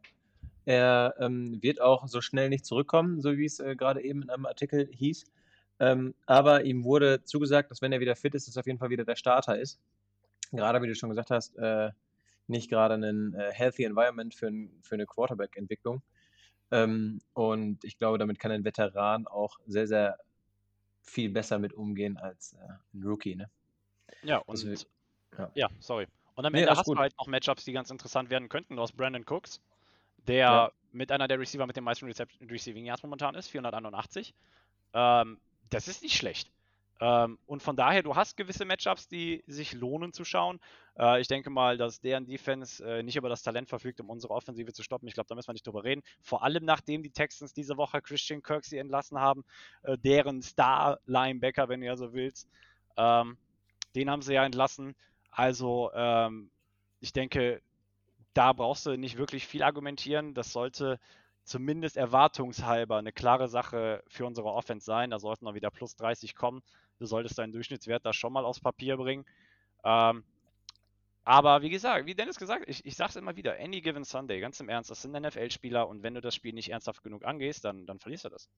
Er 0.64 1.14
ähm, 1.20 1.62
wird 1.62 1.80
auch 1.80 2.06
so 2.08 2.20
schnell 2.20 2.48
nicht 2.48 2.66
zurückkommen, 2.66 3.20
so 3.20 3.36
wie 3.36 3.44
es 3.44 3.60
äh, 3.60 3.76
gerade 3.76 4.02
eben 4.02 4.22
in 4.22 4.30
einem 4.30 4.46
Artikel 4.46 4.88
hieß. 4.92 5.24
Ähm, 5.78 6.14
aber 6.26 6.64
ihm 6.64 6.82
wurde 6.84 7.22
zugesagt, 7.24 7.70
dass 7.70 7.82
wenn 7.82 7.92
er 7.92 8.00
wieder 8.00 8.16
fit 8.16 8.34
ist, 8.34 8.48
dass 8.48 8.56
auf 8.56 8.66
jeden 8.66 8.78
Fall 8.78 8.90
wieder 8.90 9.04
der 9.04 9.14
Starter 9.16 9.58
ist. 9.58 9.78
Gerade 10.52 10.82
wie 10.82 10.88
du 10.88 10.94
schon 10.94 11.10
gesagt 11.10 11.30
hast, 11.30 11.56
äh, 11.56 11.90
nicht 12.48 12.68
gerade 12.70 12.94
ein 12.94 13.34
äh, 13.34 13.52
healthy 13.52 13.84
environment 13.84 14.34
für, 14.34 14.48
ein, 14.48 14.70
für 14.82 14.94
eine 14.94 15.06
Quarterback-Entwicklung. 15.06 16.02
Ähm, 16.70 17.20
und 17.32 17.84
ich 17.84 17.98
glaube, 17.98 18.18
damit 18.18 18.38
kann 18.38 18.50
ein 18.50 18.64
Veteran 18.64 19.26
auch 19.26 19.58
sehr, 19.66 19.86
sehr 19.86 20.18
viel 21.02 21.30
besser 21.30 21.58
mit 21.58 21.72
umgehen 21.72 22.16
als 22.16 22.54
äh, 22.54 22.58
ein 22.94 23.02
Rookie. 23.04 23.36
Ne? 23.36 23.48
Ja, 24.22 24.38
und 24.38 24.50
Also, 24.50 24.68
ja. 25.38 25.50
ja. 25.54 25.68
sorry. 25.80 26.06
Und 26.34 26.44
am 26.44 26.52
Nee, 26.52 26.60
Ende 26.60 26.70
alles 26.70 26.80
hast 26.80 26.86
gut. 26.86 26.96
du 26.96 27.00
halt 27.00 27.16
noch 27.18 27.26
Matchups, 27.28 27.64
die 27.64 27.72
ganz 27.72 27.90
interessant 27.90 28.30
werden 28.30 28.48
könnten. 28.48 28.76
Du 28.76 28.82
hast 28.82 28.96
Brandon 28.96 29.24
Cooks, 29.26 29.60
der 30.26 30.36
Ja. 30.36 30.72
mit 30.92 31.12
einer 31.12 31.28
der 31.28 31.38
Receiver 31.38 31.66
mit 31.66 31.76
den 31.76 31.84
meisten 31.84 32.06
Recep 32.06 32.28
Receiving 32.50 32.84
Yards 32.84 33.02
momentan 33.02 33.34
ist, 33.36 33.48
481. 33.48 34.34
Ähm, 34.92 35.38
das 35.70 35.88
ist 35.88 36.02
nicht 36.02 36.16
schlecht. 36.16 36.50
Ähm, 37.00 37.38
und 37.46 37.62
von 37.62 37.76
daher, 37.76 38.02
du 38.02 38.16
hast 38.16 38.36
gewisse 38.36 38.64
Matchups, 38.64 39.08
die 39.08 39.44
sich 39.46 39.74
lohnen 39.74 40.12
zu 40.12 40.24
schauen. 40.24 40.60
Äh, 40.98 41.20
ich 41.20 41.28
denke 41.28 41.50
mal, 41.50 41.76
dass 41.76 42.00
deren 42.00 42.26
Defense 42.26 42.82
äh, 42.84 43.02
nicht 43.02 43.16
über 43.16 43.28
das 43.28 43.42
Talent 43.42 43.68
verfügt, 43.68 44.00
um 44.00 44.08
unsere 44.08 44.32
Offensive 44.32 44.72
zu 44.72 44.82
stoppen. 44.82 45.06
Ich 45.06 45.14
glaube, 45.14 45.28
da 45.28 45.34
müssen 45.34 45.48
wir 45.48 45.52
nicht 45.52 45.66
drüber 45.66 45.84
reden. 45.84 46.02
Vor 46.22 46.42
allem 46.42 46.64
nachdem 46.64 47.02
die 47.02 47.10
Texans 47.10 47.52
diese 47.52 47.76
Woche 47.76 48.00
Christian 48.00 48.42
Kirksey 48.42 48.78
entlassen 48.78 49.20
haben, 49.20 49.44
äh, 49.82 49.98
deren 49.98 50.40
Star-Linebacker, 50.40 51.68
wenn 51.68 51.80
du 51.80 51.86
ja 51.86 51.96
so 51.96 52.14
willst. 52.14 52.48
Ähm, 52.96 53.36
den 53.94 54.10
haben 54.10 54.22
sie 54.22 54.34
ja 54.34 54.44
entlassen. 54.44 54.94
Also, 55.30 55.90
ähm, 55.94 56.50
ich 57.00 57.12
denke, 57.12 57.60
da 58.32 58.52
brauchst 58.52 58.86
du 58.86 58.96
nicht 58.96 59.18
wirklich 59.18 59.46
viel 59.46 59.62
argumentieren. 59.62 60.32
Das 60.34 60.52
sollte 60.52 60.98
zumindest 61.46 61.96
erwartungshalber 61.96 62.98
eine 62.98 63.12
klare 63.12 63.48
Sache 63.48 64.02
für 64.08 64.26
unsere 64.26 64.48
Offense 64.48 64.84
sein. 64.84 65.10
Da 65.10 65.18
sollten 65.18 65.44
noch 65.44 65.54
wieder 65.54 65.70
plus 65.70 65.96
30 65.96 66.34
kommen. 66.34 66.62
Du 66.98 67.06
solltest 67.06 67.38
deinen 67.38 67.52
Durchschnittswert 67.52 68.04
da 68.04 68.12
schon 68.12 68.32
mal 68.32 68.44
aufs 68.44 68.60
Papier 68.60 68.96
bringen. 68.96 69.24
Ähm, 69.84 70.24
aber 71.24 71.62
wie 71.62 71.70
gesagt, 71.70 72.06
wie 72.06 72.14
Dennis 72.14 72.36
gesagt, 72.36 72.64
ich, 72.68 72.84
ich 72.84 72.96
sage 72.96 73.10
es 73.10 73.16
immer 73.16 73.36
wieder, 73.36 73.58
any 73.58 73.80
given 73.80 74.04
Sunday, 74.04 74.40
ganz 74.40 74.60
im 74.60 74.68
Ernst, 74.68 74.90
das 74.90 75.02
sind 75.02 75.12
NFL-Spieler 75.12 75.88
und 75.88 76.02
wenn 76.02 76.14
du 76.14 76.20
das 76.20 76.34
Spiel 76.34 76.52
nicht 76.52 76.70
ernsthaft 76.70 77.02
genug 77.02 77.24
angehst, 77.24 77.64
dann, 77.64 77.86
dann 77.86 77.98
verlierst 77.98 78.26
du 78.26 78.28
das. 78.28 78.48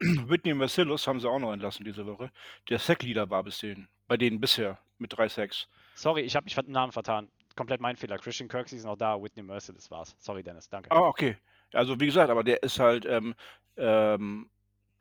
Whitney 0.00 0.54
Mercilus 0.54 1.06
haben 1.06 1.20
sie 1.20 1.28
auch 1.28 1.38
noch 1.38 1.52
entlassen 1.52 1.84
diese 1.84 2.06
Woche. 2.06 2.30
Der 2.68 2.78
Sack-Leader 2.78 3.30
war 3.30 3.42
bis 3.44 3.58
denen, 3.58 3.88
bei 4.08 4.16
denen 4.16 4.40
bisher 4.40 4.78
mit 4.98 5.16
drei 5.16 5.28
Sacks. 5.28 5.68
Sorry, 5.94 6.22
ich 6.22 6.36
habe 6.36 6.44
mich 6.44 6.54
dem 6.54 6.72
Namen 6.72 6.92
vertan. 6.92 7.30
Komplett 7.56 7.80
mein 7.80 7.96
Fehler. 7.96 8.18
Christian 8.18 8.48
Kirksey 8.48 8.76
ist 8.76 8.84
noch 8.84 8.96
da, 8.96 9.20
Whitney 9.20 9.42
Merciless 9.42 9.90
war's. 9.90 10.16
Sorry, 10.18 10.42
Dennis, 10.42 10.68
danke. 10.68 10.90
Ah, 10.90 11.08
okay. 11.08 11.36
Also 11.72 11.98
wie 12.00 12.06
gesagt, 12.06 12.30
aber 12.30 12.44
der 12.44 12.62
ist 12.62 12.78
halt, 12.78 13.04
ähm, 13.06 13.34
ähm, 13.76 14.48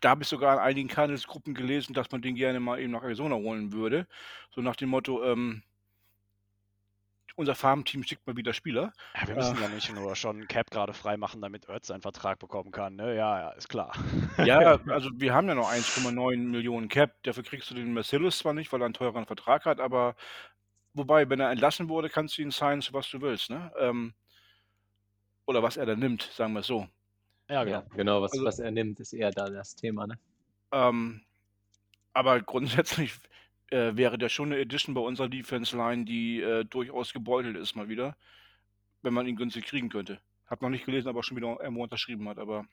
da 0.02 0.10
habe 0.10 0.24
ich 0.24 0.28
sogar 0.28 0.56
in 0.56 0.60
einigen 0.60 0.90
Cardinals-Gruppen 0.90 1.54
gelesen, 1.54 1.94
dass 1.94 2.12
man 2.12 2.22
den 2.22 2.36
gerne 2.36 2.60
mal 2.60 2.80
eben 2.80 2.92
nach 2.92 3.04
Arizona 3.04 3.36
holen 3.36 3.72
würde. 3.72 4.08
So 4.52 4.62
nach 4.62 4.76
dem 4.76 4.90
Motto, 4.90 5.24
ähm, 5.24 5.64
unser 7.36 7.56
Farmteam 7.56 8.04
schickt 8.04 8.28
mal 8.28 8.38
wieder 8.38 8.54
Spieler. 8.54 8.94
Ja, 9.20 9.28
wir 9.28 9.36
müssen 9.36 9.58
äh, 9.58 9.62
ja 9.62 9.68
nicht 9.70 9.94
nur 9.94 10.16
schon 10.16 10.38
einen 10.38 10.48
Cap 10.48 10.70
gerade 10.70 10.94
freimachen, 10.94 11.42
damit 11.42 11.68
Ertz 11.68 11.88
seinen 11.88 12.02
Vertrag 12.02 12.40
bekommen 12.40 12.72
kann. 12.72 12.96
Ne? 12.96 13.16
Ja, 13.16 13.40
ja, 13.40 13.50
ist 13.52 13.70
klar. 13.70 13.94
Ja, 14.38 14.80
also 14.88 15.10
wir 15.16 15.34
haben 15.34 15.48
ja 15.48 15.56
noch 15.56 15.72
1,9 15.72 16.38
Millionen 16.38 16.90
Cap. 16.90 17.16
Dafür 17.24 17.44
kriegst 17.44 17.72
du 17.72 17.76
den 17.76 17.94
Mercilus 17.94 18.38
zwar 18.40 18.54
nicht, 18.54 18.72
weil 18.72 18.82
er 18.82 18.86
einen 18.86 18.94
teuren 18.94 19.26
Vertrag 19.26 19.66
hat, 19.66 19.80
aber 19.80 20.16
wobei, 20.94 21.30
wenn 21.30 21.40
er 21.40 21.52
entlassen 21.52 21.90
wurde, 21.90 22.10
kannst 22.10 22.38
du 22.38 22.42
ihn 22.42 22.52
sein, 22.52 22.84
was 22.92 23.10
du 23.10 23.22
willst. 23.22 23.50
Ne? 23.50 23.72
Ähm, 23.78 24.14
oder 25.46 25.62
was 25.64 25.78
er 25.78 25.86
da 25.86 25.96
nimmt, 25.96 26.24
sagen 26.24 26.54
wir 26.54 26.62
es 26.62 26.68
so. 26.68 26.88
Ja, 27.50 27.64
genau. 27.64 27.78
Ja, 27.78 27.86
genau, 27.96 28.22
was, 28.22 28.32
also, 28.32 28.46
was 28.46 28.60
er 28.60 28.72
nimmt, 28.72 29.00
ist 29.00 29.14
eher 29.14 29.32
da 29.32 29.50
das 29.50 29.76
Thema, 29.76 30.08
ne? 30.08 30.18
Ähm, 30.72 31.22
aber 32.14 32.42
grundsätzlich 32.42 33.14
äh, 33.70 33.96
wäre 33.96 34.18
der 34.18 34.30
schon 34.30 34.52
eine 34.52 34.62
Edition 34.62 34.96
bei 34.96 35.02
unserer 35.02 35.30
Defense 35.30 35.76
Line, 35.76 36.06
die 36.06 36.42
äh, 36.42 36.64
durchaus 36.64 37.14
gebeutelt 37.14 37.58
ist 37.58 37.76
mal 37.76 37.90
wieder, 37.90 38.16
wenn 39.02 39.14
man 39.14 39.28
ihn 39.28 39.36
günstig 39.36 39.66
kriegen 39.66 39.90
könnte. 39.90 40.20
Hab 40.48 40.62
noch 40.62 40.70
nicht 40.70 40.86
gelesen, 40.86 41.10
aber 41.10 41.24
schon 41.24 41.38
wieder 41.38 41.60
irgendwo 41.60 41.84
unterschrieben 41.84 42.28
hat, 42.30 42.38
aber. 42.38 42.66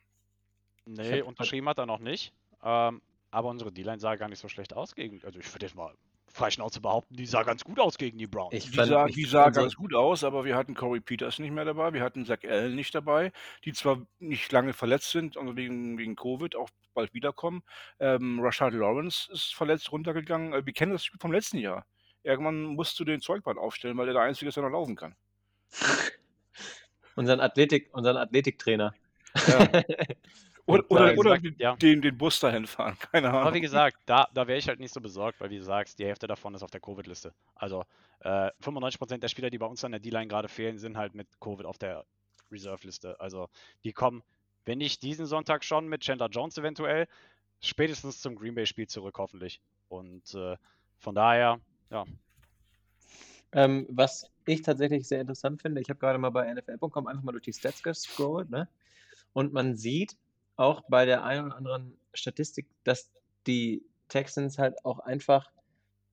Nee, 0.85 1.21
unterschrieben 1.21 1.67
hat 1.69 1.77
er 1.77 1.85
noch 1.85 1.99
nicht. 1.99 2.33
Ähm, 2.63 3.01
aber 3.31 3.49
unsere 3.49 3.71
D-Line 3.71 3.99
sah 3.99 4.15
gar 4.15 4.29
nicht 4.29 4.39
so 4.39 4.47
schlecht 4.47 4.73
aus 4.73 4.95
gegen. 4.95 5.23
Also 5.23 5.39
ich 5.39 5.53
würde 5.53 5.65
jetzt 5.65 5.75
mal 5.75 5.93
Freischnauze 6.33 6.81
behaupten, 6.81 7.15
die 7.15 7.25
sah 7.25 7.43
ganz 7.43 7.63
gut 7.63 7.79
aus 7.79 7.97
gegen 7.97 8.17
die 8.17 8.27
Browns. 8.27 8.53
Ich 8.53 8.71
fand, 8.71 8.87
die 8.87 8.91
sah, 8.91 9.05
die 9.07 9.25
sah 9.25 9.49
ganz 9.49 9.75
gut 9.75 9.93
aus, 9.93 10.23
aber 10.23 10.45
wir 10.45 10.55
hatten 10.55 10.73
Corey 10.73 10.99
Peters 10.99 11.39
nicht 11.39 11.51
mehr 11.51 11.65
dabei, 11.65 11.93
wir 11.93 12.01
hatten 12.01 12.25
Zach 12.25 12.43
Allen 12.43 12.75
nicht 12.75 12.93
dabei, 12.95 13.31
die 13.65 13.73
zwar 13.73 14.01
nicht 14.19 14.51
lange 14.51 14.73
verletzt 14.73 15.11
sind, 15.11 15.37
also 15.37 15.55
wegen, 15.55 15.97
wegen 15.97 16.15
Covid 16.15 16.55
auch 16.55 16.69
bald 16.93 17.13
wiederkommen. 17.13 17.63
Ähm, 17.99 18.39
Rashad 18.39 18.73
Lawrence 18.73 19.31
ist 19.31 19.55
verletzt 19.55 19.91
runtergegangen. 19.91 20.53
Äh, 20.53 20.65
wir 20.65 20.73
kennen 20.73 20.91
das 20.91 21.05
Spiel 21.05 21.19
vom 21.19 21.31
letzten 21.31 21.57
Jahr. 21.57 21.85
Irgendwann 22.23 22.63
musst 22.63 22.99
du 22.99 23.05
den 23.05 23.21
Zeugband 23.21 23.57
aufstellen, 23.57 23.97
weil 23.97 24.07
er 24.07 24.13
der 24.13 24.23
Einzige 24.23 24.49
ist, 24.49 24.55
der 24.55 24.63
noch 24.63 24.71
laufen 24.71 24.95
kann. 24.95 25.15
unseren 27.15 27.39
Athletik, 27.39 27.89
unseren 27.93 28.17
Athletiktrainer. 28.17 28.93
Ja. 29.47 29.67
Oder, 30.65 30.83
oder, 30.89 31.17
oder 31.17 31.39
gesagt, 31.39 31.59
ja. 31.59 31.75
den, 31.75 32.01
den 32.01 32.17
Bus 32.17 32.39
dahin 32.39 32.67
fahren, 32.67 32.97
keine 33.11 33.29
Ahnung. 33.29 33.41
Aber 33.41 33.53
wie 33.53 33.61
gesagt, 33.61 33.97
da, 34.05 34.27
da 34.33 34.47
wäre 34.47 34.59
ich 34.59 34.67
halt 34.67 34.79
nicht 34.79 34.93
so 34.93 35.01
besorgt, 35.01 35.41
weil 35.41 35.49
wie 35.49 35.57
du 35.57 35.63
sagst, 35.63 35.99
die 35.99 36.05
Hälfte 36.05 36.27
davon 36.27 36.53
ist 36.53 36.63
auf 36.63 36.71
der 36.71 36.81
Covid-Liste. 36.81 37.33
Also 37.55 37.83
äh, 38.19 38.51
95% 38.63 39.17
der 39.17 39.27
Spieler, 39.27 39.49
die 39.49 39.57
bei 39.57 39.65
uns 39.65 39.83
an 39.83 39.91
der 39.91 39.99
D-Line 39.99 40.27
gerade 40.27 40.47
fehlen, 40.47 40.77
sind 40.77 40.97
halt 40.97 41.15
mit 41.15 41.27
Covid 41.39 41.65
auf 41.65 41.77
der 41.77 42.05
Reserve-Liste. 42.51 43.19
Also 43.19 43.49
die 43.83 43.93
kommen, 43.93 44.23
wenn 44.65 44.77
nicht 44.77 45.01
diesen 45.01 45.25
Sonntag 45.25 45.63
schon 45.63 45.87
mit 45.87 46.01
Chandler 46.01 46.29
Jones 46.29 46.57
eventuell, 46.57 47.07
spätestens 47.59 48.21
zum 48.21 48.35
Green 48.35 48.55
Bay-Spiel 48.55 48.87
zurück, 48.87 49.17
hoffentlich. 49.17 49.61
Und 49.89 50.33
äh, 50.35 50.57
von 50.97 51.15
daher, 51.15 51.59
ja. 51.89 52.05
Ähm, 53.53 53.85
was 53.89 54.29
ich 54.45 54.61
tatsächlich 54.61 55.07
sehr 55.07 55.21
interessant 55.21 55.61
finde, 55.61 55.81
ich 55.81 55.89
habe 55.89 55.99
gerade 55.99 56.17
mal 56.17 56.29
bei 56.29 56.51
NFL.com 56.53 57.07
einfach 57.07 57.23
mal 57.23 57.33
durch 57.33 57.43
die 57.43 57.53
Stats 57.53 57.83
gescrollt, 57.83 58.49
ne? 58.49 58.69
Und 59.33 59.53
man 59.53 59.75
sieht, 59.75 60.15
auch 60.55 60.81
bei 60.87 61.05
der 61.05 61.23
einen 61.23 61.47
oder 61.47 61.55
anderen 61.55 61.97
Statistik, 62.13 62.67
dass 62.83 63.11
die 63.47 63.83
Texans 64.09 64.57
halt 64.57 64.83
auch 64.85 64.99
einfach, 64.99 65.49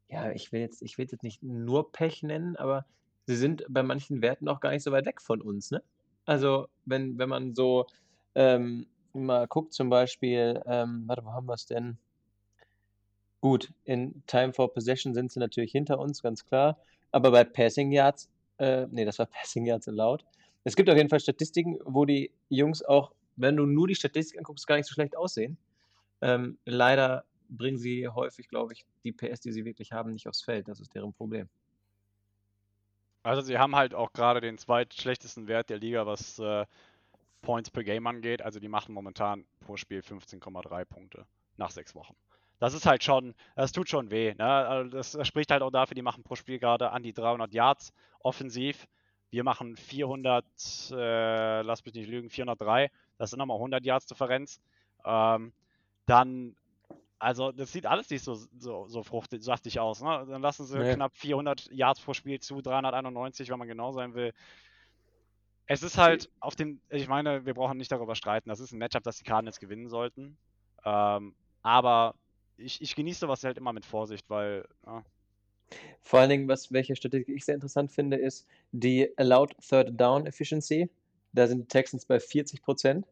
ja, 0.08 0.30
ich 0.30 0.52
will 0.52 0.60
jetzt, 0.60 0.82
ich 0.82 0.98
will 0.98 1.06
jetzt 1.10 1.22
nicht 1.22 1.42
nur 1.42 1.92
Pech 1.92 2.22
nennen, 2.22 2.56
aber 2.56 2.86
sie 3.26 3.36
sind 3.36 3.64
bei 3.68 3.82
manchen 3.82 4.22
Werten 4.22 4.48
auch 4.48 4.60
gar 4.60 4.70
nicht 4.70 4.82
so 4.82 4.92
weit 4.92 5.06
weg 5.06 5.20
von 5.20 5.42
uns, 5.42 5.70
ne? 5.70 5.82
Also, 6.24 6.68
wenn, 6.84 7.18
wenn 7.18 7.28
man 7.28 7.54
so 7.54 7.86
ähm, 8.34 8.86
mal 9.12 9.46
guckt, 9.46 9.72
zum 9.72 9.90
Beispiel, 9.90 10.62
ähm, 10.66 11.04
warte, 11.06 11.24
wo 11.24 11.32
haben 11.32 11.46
wir 11.46 11.54
es 11.54 11.66
denn? 11.66 11.98
Gut, 13.40 13.72
in 13.84 14.22
Time 14.26 14.52
for 14.52 14.72
Possession 14.72 15.14
sind 15.14 15.32
sie 15.32 15.40
natürlich 15.40 15.72
hinter 15.72 15.98
uns, 15.98 16.22
ganz 16.22 16.44
klar. 16.44 16.78
Aber 17.12 17.30
bei 17.30 17.44
Passing 17.44 17.92
Yards, 17.92 18.28
äh, 18.58 18.86
nee, 18.90 19.04
das 19.04 19.18
war 19.18 19.26
Passing 19.40 19.66
Yards 19.66 19.88
allowed. 19.88 20.24
Es 20.64 20.76
gibt 20.76 20.90
auf 20.90 20.96
jeden 20.96 21.08
Fall 21.08 21.20
Statistiken, 21.20 21.78
wo 21.84 22.04
die 22.04 22.30
Jungs 22.48 22.84
auch 22.84 23.12
wenn 23.38 23.56
du 23.56 23.66
nur 23.66 23.88
die 23.88 23.94
Statistik 23.94 24.38
anguckst, 24.38 24.66
gar 24.66 24.76
nicht 24.76 24.86
so 24.86 24.94
schlecht 24.94 25.16
aussehen. 25.16 25.56
Ähm, 26.20 26.58
leider 26.64 27.24
bringen 27.48 27.78
sie 27.78 28.08
häufig, 28.08 28.48
glaube 28.48 28.72
ich, 28.72 28.84
die 29.04 29.12
PS, 29.12 29.40
die 29.40 29.52
sie 29.52 29.64
wirklich 29.64 29.92
haben, 29.92 30.12
nicht 30.12 30.28
aufs 30.28 30.42
Feld. 30.42 30.68
Das 30.68 30.80
ist 30.80 30.94
deren 30.94 31.12
Problem. 31.12 31.48
Also 33.22 33.42
sie 33.42 33.58
haben 33.58 33.76
halt 33.76 33.94
auch 33.94 34.12
gerade 34.12 34.40
den 34.40 34.58
zweitschlechtesten 34.58 35.48
Wert 35.48 35.70
der 35.70 35.78
Liga, 35.78 36.06
was 36.06 36.38
äh, 36.38 36.66
Points 37.42 37.70
per 37.70 37.84
Game 37.84 38.06
angeht. 38.06 38.42
Also 38.42 38.60
die 38.60 38.68
machen 38.68 38.94
momentan 38.94 39.44
pro 39.60 39.76
Spiel 39.76 40.00
15,3 40.00 40.84
Punkte 40.84 41.26
nach 41.56 41.70
sechs 41.70 41.94
Wochen. 41.94 42.14
Das 42.58 42.74
ist 42.74 42.86
halt 42.86 43.04
schon, 43.04 43.34
das 43.54 43.72
tut 43.72 43.88
schon 43.88 44.10
weh. 44.10 44.34
Ne? 44.34 44.44
Also 44.44 44.90
das, 44.90 45.12
das, 45.12 45.28
spricht 45.28 45.50
halt 45.50 45.62
auch 45.62 45.70
dafür, 45.70 45.94
die 45.94 46.02
machen 46.02 46.24
pro 46.24 46.34
Spiel 46.34 46.58
gerade 46.58 46.90
an 46.90 47.02
die 47.02 47.12
300 47.12 47.52
Yards 47.52 47.92
offensiv. 48.20 48.88
Wir 49.30 49.44
machen 49.44 49.76
400, 49.76 50.44
äh, 50.90 51.62
lass 51.62 51.84
mich 51.84 51.94
nicht 51.94 52.08
lügen, 52.08 52.30
403. 52.30 52.90
Das 53.18 53.30
sind 53.30 53.38
nochmal 53.38 53.56
100 53.56 53.84
Yards 53.84 54.06
Differenz. 54.06 54.60
Ähm, 55.04 55.52
dann, 56.06 56.56
also 57.18 57.52
das 57.52 57.72
sieht 57.72 57.86
alles 57.86 58.08
nicht 58.10 58.24
so, 58.24 58.34
so, 58.34 58.88
so 58.88 59.02
fruchtig 59.02 59.78
aus. 59.78 60.02
Ne? 60.02 60.26
Dann 60.28 60.40
lassen 60.42 60.64
sie 60.64 60.78
nee. 60.78 60.94
knapp 60.94 61.16
400 61.16 61.70
Yards 61.72 62.00
pro 62.00 62.14
Spiel 62.14 62.40
zu, 62.40 62.62
391, 62.62 63.50
wenn 63.50 63.58
man 63.58 63.68
genau 63.68 63.92
sein 63.92 64.14
will. 64.14 64.32
Es 65.66 65.82
ist 65.82 65.98
halt 65.98 66.30
auf 66.40 66.56
dem, 66.56 66.80
ich 66.88 67.08
meine, 67.08 67.44
wir 67.44 67.52
brauchen 67.52 67.76
nicht 67.76 67.92
darüber 67.92 68.14
streiten. 68.14 68.48
Das 68.48 68.60
ist 68.60 68.72
ein 68.72 68.78
Matchup, 68.78 69.02
das 69.02 69.18
die 69.18 69.24
Cardinals 69.24 69.60
gewinnen 69.60 69.88
sollten. 69.88 70.38
Ähm, 70.84 71.34
aber 71.62 72.14
ich, 72.56 72.80
ich 72.80 72.94
genieße 72.94 73.20
sowas 73.20 73.44
halt 73.44 73.58
immer 73.58 73.72
mit 73.72 73.84
Vorsicht, 73.84 74.28
weil. 74.30 74.66
Ja. 74.86 75.04
Vor 76.00 76.20
allen 76.20 76.30
Dingen, 76.30 76.48
was, 76.48 76.72
welche 76.72 76.96
Statistik 76.96 77.36
ich 77.36 77.44
sehr 77.44 77.54
interessant 77.54 77.92
finde, 77.92 78.16
ist 78.16 78.46
die 78.72 79.12
Allowed 79.18 79.54
Third 79.60 80.00
Down 80.00 80.26
Efficiency. 80.26 80.88
Da 81.32 81.46
sind 81.46 81.60
die 81.60 81.68
Texans 81.68 82.06
bei 82.06 82.20
40 82.20 82.62
Prozent. 82.62 83.06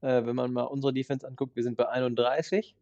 Äh, 0.00 0.24
wenn 0.26 0.36
man 0.36 0.52
mal 0.52 0.64
unsere 0.64 0.92
Defense 0.92 1.26
anguckt, 1.26 1.56
wir 1.56 1.62
sind 1.62 1.76
bei 1.76 1.88
31. 1.88 2.74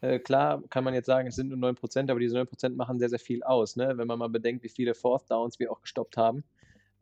Äh, 0.00 0.18
klar 0.18 0.62
kann 0.70 0.84
man 0.84 0.94
jetzt 0.94 1.06
sagen, 1.06 1.28
es 1.28 1.36
sind 1.36 1.48
nur 1.48 1.58
9 1.58 1.74
Prozent, 1.74 2.10
aber 2.10 2.20
diese 2.20 2.34
9 2.36 2.46
Prozent 2.46 2.76
machen 2.76 2.98
sehr, 2.98 3.08
sehr 3.08 3.18
viel 3.18 3.42
aus. 3.42 3.76
Ne? 3.76 3.96
Wenn 3.96 4.06
man 4.06 4.18
mal 4.18 4.28
bedenkt, 4.28 4.62
wie 4.62 4.68
viele 4.68 4.94
Fourth 4.94 5.30
Downs 5.30 5.58
wir 5.58 5.72
auch 5.72 5.80
gestoppt 5.80 6.16
haben, 6.16 6.44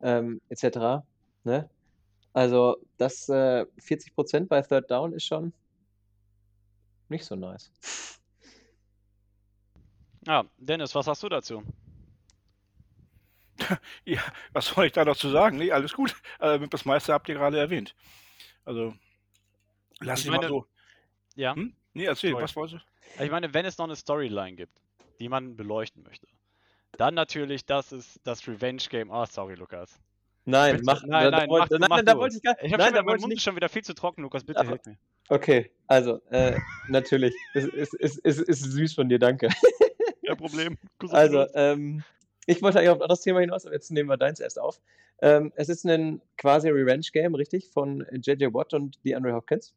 ähm, 0.01 0.41
etc. 0.49 1.03
Ne? 1.43 1.69
Also, 2.33 2.77
das 2.97 3.29
äh, 3.29 3.65
40 3.77 4.15
Prozent 4.15 4.49
bei 4.49 4.61
Third 4.61 4.89
Down 4.89 5.13
ist 5.13 5.25
schon 5.25 5.53
nicht 7.09 7.25
so 7.25 7.35
nice. 7.35 7.71
Ja, 10.25 10.45
Dennis, 10.57 10.95
was 10.95 11.05
hast 11.05 11.21
du 11.21 11.29
dazu? 11.29 11.61
Ja, 14.05 14.21
was 14.51 14.67
soll 14.67 14.85
ich 14.85 14.91
da 14.91 15.05
noch 15.05 15.15
zu 15.17 15.29
sagen? 15.29 15.57
Nee, 15.57 15.71
alles 15.71 15.93
gut. 15.93 16.15
Äh, 16.39 16.59
das 16.69 16.85
meiste 16.85 17.13
habt 17.13 17.27
ihr 17.29 17.35
gerade 17.35 17.59
erwähnt. 17.59 17.95
Also, 18.65 18.93
lass 19.99 20.23
ich 20.25 20.31
mal 20.31 20.47
so. 20.47 20.65
Ja. 21.35 21.55
Hm? 21.55 21.73
Nee, 21.93 22.05
erzähl, 22.05 22.31
Sorry. 22.31 22.43
was 22.43 22.55
wolltest 22.55 22.85
du? 23.17 23.23
Ich 23.23 23.31
meine, 23.31 23.53
wenn 23.53 23.65
es 23.65 23.77
noch 23.77 23.85
eine 23.85 23.95
Storyline 23.95 24.55
gibt, 24.55 24.79
die 25.19 25.29
man 25.29 25.55
beleuchten 25.55 26.03
möchte, 26.03 26.27
dann 26.97 27.13
natürlich, 27.13 27.65
das 27.65 27.91
ist 27.91 28.19
das 28.23 28.47
Revenge 28.47 28.83
Game. 28.89 29.09
Oh, 29.11 29.25
sorry, 29.25 29.55
Lukas. 29.55 29.99
Nein, 30.45 30.73
Bitte. 30.77 30.85
mach, 30.85 31.03
Nein, 31.03 31.09
da, 31.09 31.31
nein, 31.31 31.31
da, 31.31 31.47
wollte- 31.49 31.73
mach- 31.73 31.79
nein, 31.79 31.89
mach 31.89 32.01
da 32.03 32.13
du. 32.13 32.19
wollte 32.19 32.35
ich 32.37 32.43
gar, 32.43 32.55
Ich 32.63 32.71
nein, 32.71 32.81
habe 32.81 32.91
da 32.93 33.05
wollte 33.05 33.15
ich 33.17 33.21
Mund 33.21 33.29
nicht. 33.29 33.37
ist 33.37 33.43
schon 33.43 33.55
wieder 33.55 33.69
viel 33.69 33.83
zu 33.83 33.93
trocken, 33.93 34.21
Lukas. 34.23 34.43
Bitte 34.43 34.59
Aber- 34.59 34.69
hilf 34.69 34.85
mir. 34.85 34.97
Okay, 35.29 35.71
also, 35.87 36.21
äh, 36.31 36.57
natürlich, 36.89 37.33
es 37.53 37.63
ist, 37.65 37.93
ist, 37.93 38.17
ist, 38.19 38.39
ist 38.41 38.59
süß 38.63 38.93
von 38.95 39.07
dir, 39.07 39.19
danke. 39.19 39.47
Kein 40.27 40.37
Problem. 40.37 40.77
Kuss 40.99 41.11
Also, 41.13 41.47
ähm, 41.53 42.03
ich 42.45 42.61
wollte 42.61 42.79
eigentlich 42.79 42.89
auf 42.89 42.97
ein 42.97 43.03
anderes 43.03 43.21
Thema 43.21 43.39
hinaus, 43.39 43.65
aber 43.65 43.75
jetzt 43.75 43.91
nehmen 43.91 44.09
wir 44.09 44.17
deins 44.17 44.39
erst 44.39 44.59
auf. 44.59 44.81
Ähm, 45.21 45.53
es 45.55 45.69
ist 45.69 45.85
ein 45.85 46.21
quasi 46.37 46.69
Revenge-Game, 46.69 47.35
richtig, 47.35 47.69
von 47.69 48.05
J.J. 48.11 48.53
Watt 48.53 48.73
und 48.73 49.03
DeAndre 49.05 49.33
Hopkins. 49.33 49.73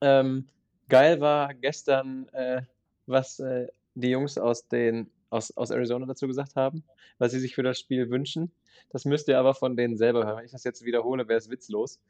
Ähm, 0.00 0.48
geil 0.88 1.20
war 1.20 1.54
gestern, 1.54 2.28
äh, 2.28 2.62
was 3.06 3.40
äh, 3.40 3.68
die 3.94 4.10
Jungs 4.10 4.38
aus, 4.38 4.68
den, 4.68 5.10
aus, 5.30 5.56
aus 5.56 5.70
Arizona 5.70 6.06
dazu 6.06 6.26
gesagt 6.26 6.56
haben, 6.56 6.84
was 7.18 7.32
sie 7.32 7.40
sich 7.40 7.54
für 7.54 7.62
das 7.62 7.78
Spiel 7.78 8.10
wünschen. 8.10 8.52
Das 8.90 9.04
müsst 9.04 9.28
ihr 9.28 9.38
aber 9.38 9.54
von 9.54 9.76
denen 9.76 9.96
selber 9.96 10.24
hören. 10.24 10.38
Wenn 10.38 10.44
ich 10.44 10.52
das 10.52 10.64
jetzt 10.64 10.84
wiederhole, 10.84 11.28
wäre 11.28 11.38
es 11.38 11.50
witzlos. 11.50 12.00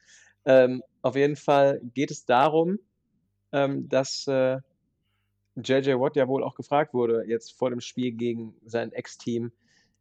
Ähm, 0.45 0.83
auf 1.01 1.15
jeden 1.15 1.35
Fall 1.35 1.81
geht 1.93 2.11
es 2.11 2.25
darum, 2.25 2.79
ähm, 3.51 3.89
dass 3.89 4.27
äh, 4.27 4.59
JJ 5.63 5.99
Watt 5.99 6.15
ja 6.15 6.27
wohl 6.27 6.43
auch 6.43 6.55
gefragt 6.55 6.93
wurde, 6.93 7.25
jetzt 7.27 7.53
vor 7.57 7.69
dem 7.69 7.81
Spiel 7.81 8.11
gegen 8.11 8.55
sein 8.65 8.91
Ex-Team, 8.91 9.51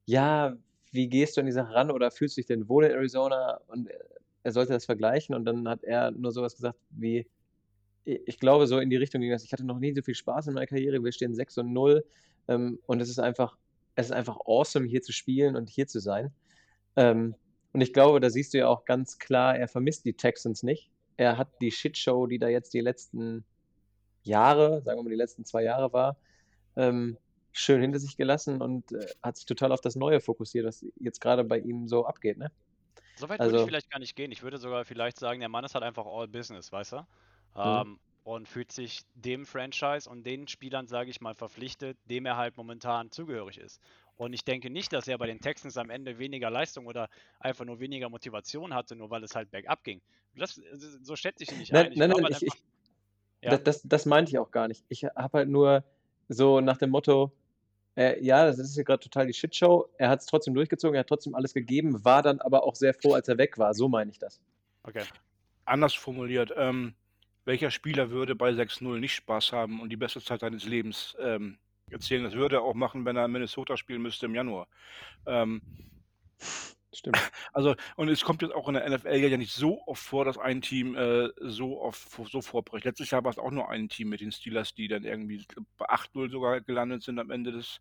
ja, 0.07 0.57
wie 0.93 1.09
gehst 1.09 1.37
du 1.37 1.41
an 1.41 1.47
die 1.47 1.53
Sache 1.53 1.75
ran 1.75 1.91
oder 1.91 2.11
fühlst 2.11 2.37
du 2.37 2.41
dich 2.41 2.47
denn 2.47 2.69
wohl 2.69 2.85
in 2.85 2.93
Arizona? 2.93 3.61
Und 3.67 3.89
er 4.43 4.53
sollte 4.53 4.73
das 4.73 4.87
vergleichen 4.87 5.35
und 5.35 5.45
dann 5.45 5.69
hat 5.69 5.85
er 5.85 6.11
nur 6.11 6.33
sowas 6.33 6.57
gesagt 6.57 6.79
wie, 6.91 7.27
ich 8.05 8.39
glaube, 8.39 8.67
so 8.67 8.79
in 8.79 8.89
die 8.89 8.97
Richtung 8.97 9.21
ging 9.21 9.31
das, 9.31 9.45
ich 9.45 9.53
hatte 9.53 9.67
noch 9.67 9.79
nie 9.79 9.95
so 9.95 10.01
viel 10.01 10.15
Spaß 10.15 10.47
in 10.47 10.55
meiner 10.55 10.67
Karriere, 10.67 11.03
wir 11.05 11.13
stehen 11.13 11.35
6 11.35 11.59
und 11.59 11.73
0 11.73 12.05
ähm, 12.49 12.79
und 12.87 13.01
es 13.01 13.11
ist 13.11 13.19
einfach, 13.19 13.59
es 13.97 14.07
ist 14.07 14.13
einfach 14.13 14.39
awesome, 14.47 14.87
hier 14.87 15.03
zu 15.03 15.13
spielen 15.13 15.57
und 15.57 15.69
hier 15.69 15.87
zu 15.87 16.01
sein. 16.01 16.33
Ähm, 16.97 17.35
und 17.73 17.83
ich 17.83 17.93
glaube, 17.93 18.21
da 18.21 18.31
siehst 18.31 18.55
du 18.55 18.59
ja 18.59 18.69
auch 18.69 18.87
ganz 18.87 19.19
klar, 19.19 19.59
er 19.59 19.69
vermisst 19.69 20.07
die 20.07 20.15
Texans 20.15 20.63
nicht. 20.63 20.91
Er 21.19 21.37
hat 21.37 21.49
die 21.61 21.71
Shitshow, 21.71 22.27
die 22.27 22.39
da 22.39 22.49
jetzt 22.49 22.73
die 22.73 22.81
letzten 22.81 23.45
Jahre, 24.29 24.83
sagen 24.83 24.99
wir 24.99 25.03
mal 25.05 25.11
die 25.11 25.16
letzten 25.16 25.45
zwei 25.45 25.62
Jahre 25.62 25.93
war, 25.93 26.16
ähm, 26.76 27.16
schön 27.53 27.81
hinter 27.81 27.99
sich 27.99 28.16
gelassen 28.16 28.62
und 28.62 28.93
äh, 28.93 29.07
hat 29.22 29.37
sich 29.37 29.47
total 29.47 29.72
auf 29.72 29.81
das 29.81 29.97
Neue 29.97 30.20
fokussiert, 30.20 30.66
was 30.66 30.85
jetzt 31.01 31.20
gerade 31.20 31.45
bei 31.45 31.59
ihm 31.59 31.89
so 31.89 32.07
abgeht, 32.07 32.39
ne? 32.39 32.51
So 33.16 33.29
weit 33.29 33.41
würde 33.41 33.51
ich 33.51 33.55
also- 33.57 33.66
vielleicht 33.66 33.91
gar 33.91 33.99
nicht 33.99 34.14
gehen. 34.14 34.31
Ich 34.31 34.43
würde 34.43 34.59
sogar 34.59 34.85
vielleicht 34.85 35.18
sagen, 35.18 35.41
der 35.41 35.49
Mann 35.49 35.64
ist 35.64 35.74
halt 35.74 35.85
einfach 35.85 36.07
all 36.07 36.29
business, 36.29 36.70
weißt 36.70 36.93
du? 36.93 36.97
Mhm. 36.97 37.05
Ähm, 37.57 37.99
und 38.22 38.47
fühlt 38.47 38.70
sich 38.72 39.01
dem 39.14 39.47
Franchise 39.47 40.09
und 40.09 40.22
den 40.24 40.47
Spielern, 40.49 40.87
sage 40.87 41.09
ich 41.09 41.20
mal, 41.22 41.35
verpflichtet, 41.35 41.97
dem 42.05 42.26
er 42.26 42.37
halt 42.37 42.57
momentan 42.59 43.11
zugehörig 43.11 43.57
ist. 43.59 43.81
Und 44.16 44.35
ich 44.35 44.45
denke 44.45 44.68
nicht, 44.68 44.93
dass 44.93 45.09
er 45.09 45.16
bei 45.16 45.26
den 45.26 45.41
Texans 45.41 45.79
am 45.79 45.89
Ende 45.89 46.18
weniger 46.18 46.51
Leistung 46.51 46.87
oder 46.87 47.09
einfach 47.41 47.64
nur 47.64 47.81
weniger 47.81 48.11
Motivation 48.11 48.74
hatte, 48.74 48.97
nur 48.97 49.11
weil 49.11 49.24
es 49.24 49.35
halt 49.35 49.51
bergab 49.51 49.83
ging. 49.83 50.03
Das, 50.37 50.61
so 51.03 51.16
schätze 51.16 51.43
ich 51.45 51.53
ihn 51.53 51.59
nicht 51.59 51.72
Nein, 51.72 51.87
ein. 51.87 51.93
Ich 51.93 51.99
nein, 51.99 52.11
glaube 52.11 52.22
nein, 52.22 52.33
halt 52.35 52.43
ich, 52.43 52.55
ich, 52.55 52.62
Ja. 53.43 53.51
das, 53.51 53.62
das, 53.62 53.82
das 53.84 54.07
meinte 54.07 54.30
ich 54.30 54.39
auch 54.39 54.51
gar 54.51 54.68
nicht. 54.68 54.84
Ich 54.89 55.05
habe 55.05 55.39
halt 55.39 55.49
nur 55.49 55.84
so 56.28 56.61
nach 56.61 56.76
dem 56.76 56.91
Motto, 56.91 57.32
äh, 57.97 58.22
ja, 58.22 58.47
das 58.47 58.59
ist 58.59 58.74
hier 58.74 58.84
gerade 58.84 59.01
total 59.01 59.26
die 59.26 59.32
Shitshow. 59.32 59.89
Er 59.99 60.09
hat 60.09 60.20
es 60.20 60.26
trotzdem 60.26 60.55
durchgezogen, 60.55 60.95
er 60.95 61.01
hat 61.01 61.09
trotzdem 61.09 61.34
alles 61.34 61.55
gegeben, 61.55 62.05
war 62.05 62.22
dann 62.22 62.41
aber 62.41 62.64
auch 62.64 62.74
sehr 62.74 62.95
froh, 62.95 63.14
als 63.14 63.28
er 63.28 63.39
weg 63.39 63.59
war. 63.59 63.74
So 63.74 63.89
meine 63.89 64.11
ich 64.11 64.18
das. 64.18 64.41
Okay. 64.82 65.05
Anders 65.64 65.95
formuliert, 65.95 66.53
ähm, 66.57 66.95
welcher 67.45 67.70
Spieler 67.70 68.11
würde 68.11 68.34
bei 68.34 68.51
6-0 68.51 68.99
nicht 68.99 69.14
Spaß 69.14 69.53
haben 69.53 69.80
und 69.80 69.91
die 69.91 69.97
beste 69.97 70.20
Zeit 70.20 70.41
seines 70.41 70.64
Lebens 70.64 71.16
ähm, 71.20 71.59
erzählen? 71.91 72.24
Das 72.24 72.34
würde 72.34 72.57
er 72.57 72.62
auch 72.62 72.74
machen, 72.74 73.05
wenn 73.05 73.16
er 73.16 73.24
in 73.24 73.32
Minnesota 73.32 73.76
spielen 73.76 74.03
müsste 74.03 74.26
im 74.26 74.34
Januar. 74.34 74.68
Ähm, 75.26 75.62
Stimmt. 76.93 77.16
also, 77.53 77.74
und 77.97 78.09
es 78.09 78.22
kommt 78.24 78.43
jetzt 78.43 78.55
auch 78.55 78.68
in 78.68 78.74
der 78.74 78.89
NFL 78.89 79.16
ja 79.16 79.36
nicht 79.36 79.53
so 79.53 79.82
oft 79.86 80.03
vor, 80.03 80.24
dass 80.24 80.39
ein 80.39 80.62
Team 80.62 80.97
äh, 80.97 81.28
so 81.41 81.80
oft 81.80 82.09
so 82.30 82.41
vorbricht. 82.41 82.84
Letztes 82.84 83.11
Jahr 83.11 83.24
war 83.24 83.30
es 83.30 83.39
auch 83.39 83.51
nur 83.51 83.68
ein 83.68 83.89
Team 83.89 84.09
mit 84.09 84.20
den 84.20 84.32
Steelers, 84.32 84.74
die 84.74 84.89
dann 84.89 85.05
irgendwie 85.05 85.45
bei 85.76 85.86
8-0 85.86 86.30
sogar 86.30 86.61
gelandet 86.61 87.03
sind 87.03 87.18
am 87.18 87.30
Ende 87.30 87.53
des, 87.53 87.80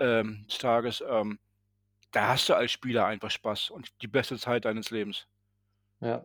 ähm, 0.00 0.44
des 0.48 0.58
Tages. 0.58 1.04
Ähm, 1.08 1.38
da 2.10 2.28
hast 2.28 2.48
du 2.48 2.54
als 2.54 2.72
Spieler 2.72 3.06
einfach 3.06 3.30
Spaß 3.30 3.70
und 3.70 3.90
die 4.02 4.08
beste 4.08 4.38
Zeit 4.38 4.64
deines 4.64 4.90
Lebens. 4.90 5.26
Ja. 6.00 6.24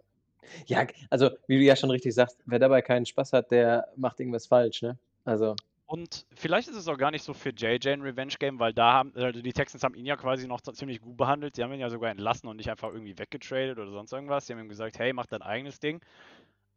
Ja, 0.65 0.87
also 1.11 1.29
wie 1.47 1.57
du 1.57 1.63
ja 1.63 1.75
schon 1.75 1.91
richtig 1.91 2.15
sagst, 2.15 2.41
wer 2.45 2.57
dabei 2.57 2.81
keinen 2.81 3.05
Spaß 3.05 3.33
hat, 3.33 3.51
der 3.51 3.87
macht 3.95 4.19
irgendwas 4.19 4.47
falsch, 4.47 4.81
ne? 4.81 4.97
Also, 5.23 5.55
Und 5.91 6.25
vielleicht 6.33 6.69
ist 6.69 6.77
es 6.77 6.87
auch 6.87 6.97
gar 6.97 7.11
nicht 7.11 7.21
so 7.21 7.33
für 7.33 7.49
JJ 7.49 7.89
ein 7.89 8.01
Revenge-Game, 8.01 8.59
weil 8.59 8.71
da 8.71 8.93
haben, 8.93 9.11
also 9.13 9.41
die 9.41 9.51
Texans 9.51 9.83
haben 9.83 9.93
ihn 9.93 10.05
ja 10.05 10.15
quasi 10.15 10.47
noch 10.47 10.61
ziemlich 10.61 11.01
gut 11.01 11.17
behandelt. 11.17 11.57
Sie 11.57 11.63
haben 11.63 11.73
ihn 11.73 11.81
ja 11.81 11.89
sogar 11.89 12.11
entlassen 12.11 12.47
und 12.47 12.55
nicht 12.55 12.71
einfach 12.71 12.93
irgendwie 12.93 13.19
weggetradet 13.19 13.77
oder 13.77 13.91
sonst 13.91 14.13
irgendwas. 14.13 14.47
Sie 14.47 14.53
haben 14.53 14.61
ihm 14.61 14.69
gesagt, 14.69 14.99
hey, 14.99 15.11
mach 15.11 15.25
dein 15.25 15.41
eigenes 15.41 15.81
Ding. 15.81 15.99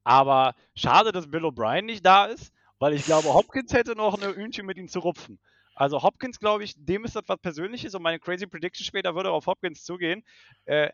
Aber 0.02 0.56
schade, 0.74 1.12
dass 1.12 1.30
Bill 1.30 1.44
O'Brien 1.44 1.82
nicht 1.82 2.04
da 2.04 2.24
ist, 2.24 2.52
weil 2.80 2.92
ich 2.92 3.04
glaube, 3.04 3.32
Hopkins 3.32 3.72
hätte 3.72 3.94
noch 3.94 4.20
eine 4.20 4.34
Hühnchen 4.34 4.66
mit 4.66 4.78
ihm 4.78 4.88
zu 4.88 4.98
rupfen. 4.98 5.38
Also 5.76 6.02
Hopkins, 6.02 6.40
glaube 6.40 6.64
ich, 6.64 6.74
dem 6.76 7.04
ist 7.04 7.14
das 7.14 7.22
was 7.28 7.38
Persönliches 7.38 7.94
und 7.94 8.02
meine 8.02 8.18
Crazy 8.18 8.48
Prediction 8.48 8.84
später 8.84 9.14
würde 9.14 9.30
auf 9.30 9.46
Hopkins 9.46 9.84
zugehen. 9.84 10.24
Äh, 10.64 10.90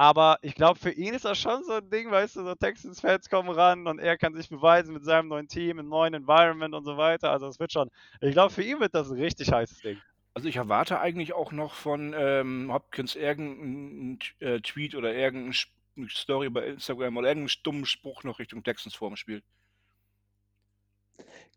aber 0.00 0.38
ich 0.40 0.54
glaube, 0.54 0.80
für 0.80 0.92
ihn 0.92 1.12
ist 1.12 1.26
das 1.26 1.36
schon 1.36 1.62
so 1.62 1.74
ein 1.74 1.90
Ding, 1.90 2.10
weißt 2.10 2.36
du, 2.36 2.42
so 2.42 2.54
Texans-Fans 2.54 3.28
kommen 3.28 3.50
ran 3.50 3.86
und 3.86 3.98
er 3.98 4.16
kann 4.16 4.34
sich 4.34 4.48
beweisen 4.48 4.94
mit 4.94 5.04
seinem 5.04 5.28
neuen 5.28 5.46
Team, 5.46 5.78
im 5.78 5.90
neuen 5.90 6.14
Environment 6.14 6.74
und 6.74 6.86
so 6.86 6.96
weiter. 6.96 7.30
Also 7.30 7.48
es 7.48 7.60
wird 7.60 7.70
schon, 7.70 7.90
ich 8.22 8.32
glaube, 8.32 8.50
für 8.50 8.62
ihn 8.62 8.80
wird 8.80 8.94
das 8.94 9.10
ein 9.10 9.20
richtig 9.20 9.52
heißes 9.52 9.82
Ding. 9.82 9.98
Also 10.32 10.48
ich 10.48 10.56
erwarte 10.56 11.00
eigentlich 11.00 11.34
auch 11.34 11.52
noch 11.52 11.74
von 11.74 12.14
ähm, 12.16 12.72
Hopkins 12.72 13.14
irgendeinen 13.14 14.20
äh, 14.38 14.60
Tweet 14.62 14.94
oder 14.94 15.12
irgendeine 15.12 16.08
Story 16.08 16.48
bei 16.48 16.68
Instagram 16.68 17.18
oder 17.18 17.28
irgendeinen 17.28 17.62
dummen 17.62 17.84
Spruch 17.84 18.24
noch 18.24 18.38
Richtung 18.38 18.64
Texans 18.64 18.94
vor 18.94 19.10
dem 19.10 19.16
Spiel. 19.16 19.42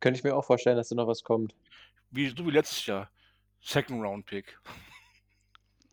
könnte 0.01 0.17
ich 0.17 0.25
mir 0.25 0.35
auch 0.35 0.43
vorstellen, 0.43 0.75
dass 0.75 0.89
da 0.89 0.95
noch 0.95 1.07
was 1.07 1.23
kommt. 1.23 1.55
Wie, 2.11 2.27
so 2.27 2.45
wie 2.45 2.51
letztes 2.51 2.85
Jahr. 2.87 3.09
Second 3.61 4.03
Round 4.03 4.25
Pick. 4.25 4.59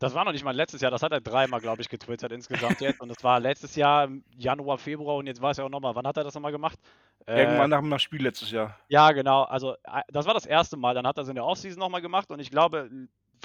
Das 0.00 0.14
war 0.14 0.24
noch 0.24 0.32
nicht 0.32 0.44
mal 0.44 0.56
letztes 0.56 0.80
Jahr, 0.80 0.90
das 0.90 1.02
hat 1.02 1.12
er 1.12 1.20
dreimal, 1.20 1.60
glaube 1.60 1.82
ich, 1.82 1.88
getwittert 1.90 2.32
insgesamt 2.32 2.80
jetzt. 2.80 3.02
Und 3.02 3.10
das 3.10 3.22
war 3.22 3.38
letztes 3.38 3.76
Jahr 3.76 4.04
im 4.04 4.24
Januar, 4.34 4.78
Februar 4.78 5.16
und 5.16 5.26
jetzt 5.26 5.42
war 5.42 5.50
es 5.50 5.58
ja 5.58 5.64
auch 5.64 5.68
nochmal. 5.68 5.94
Wann 5.94 6.06
hat 6.06 6.16
er 6.16 6.24
das 6.24 6.34
nochmal 6.34 6.52
gemacht? 6.52 6.78
Äh, 7.26 7.42
Irgendwann 7.42 7.68
nach 7.68 7.80
dem 7.80 7.98
Spiel 7.98 8.22
letztes 8.22 8.50
Jahr. 8.50 8.78
Ja, 8.88 9.12
genau. 9.12 9.42
Also, 9.42 9.74
äh, 9.84 10.00
das 10.08 10.24
war 10.24 10.32
das 10.32 10.46
erste 10.46 10.78
Mal. 10.78 10.94
Dann 10.94 11.06
hat 11.06 11.18
er 11.18 11.24
es 11.24 11.28
in 11.28 11.34
der 11.34 11.44
Offseason 11.44 11.78
nochmal 11.78 12.00
gemacht 12.00 12.30
und 12.30 12.40
ich 12.40 12.50
glaube, 12.50 12.90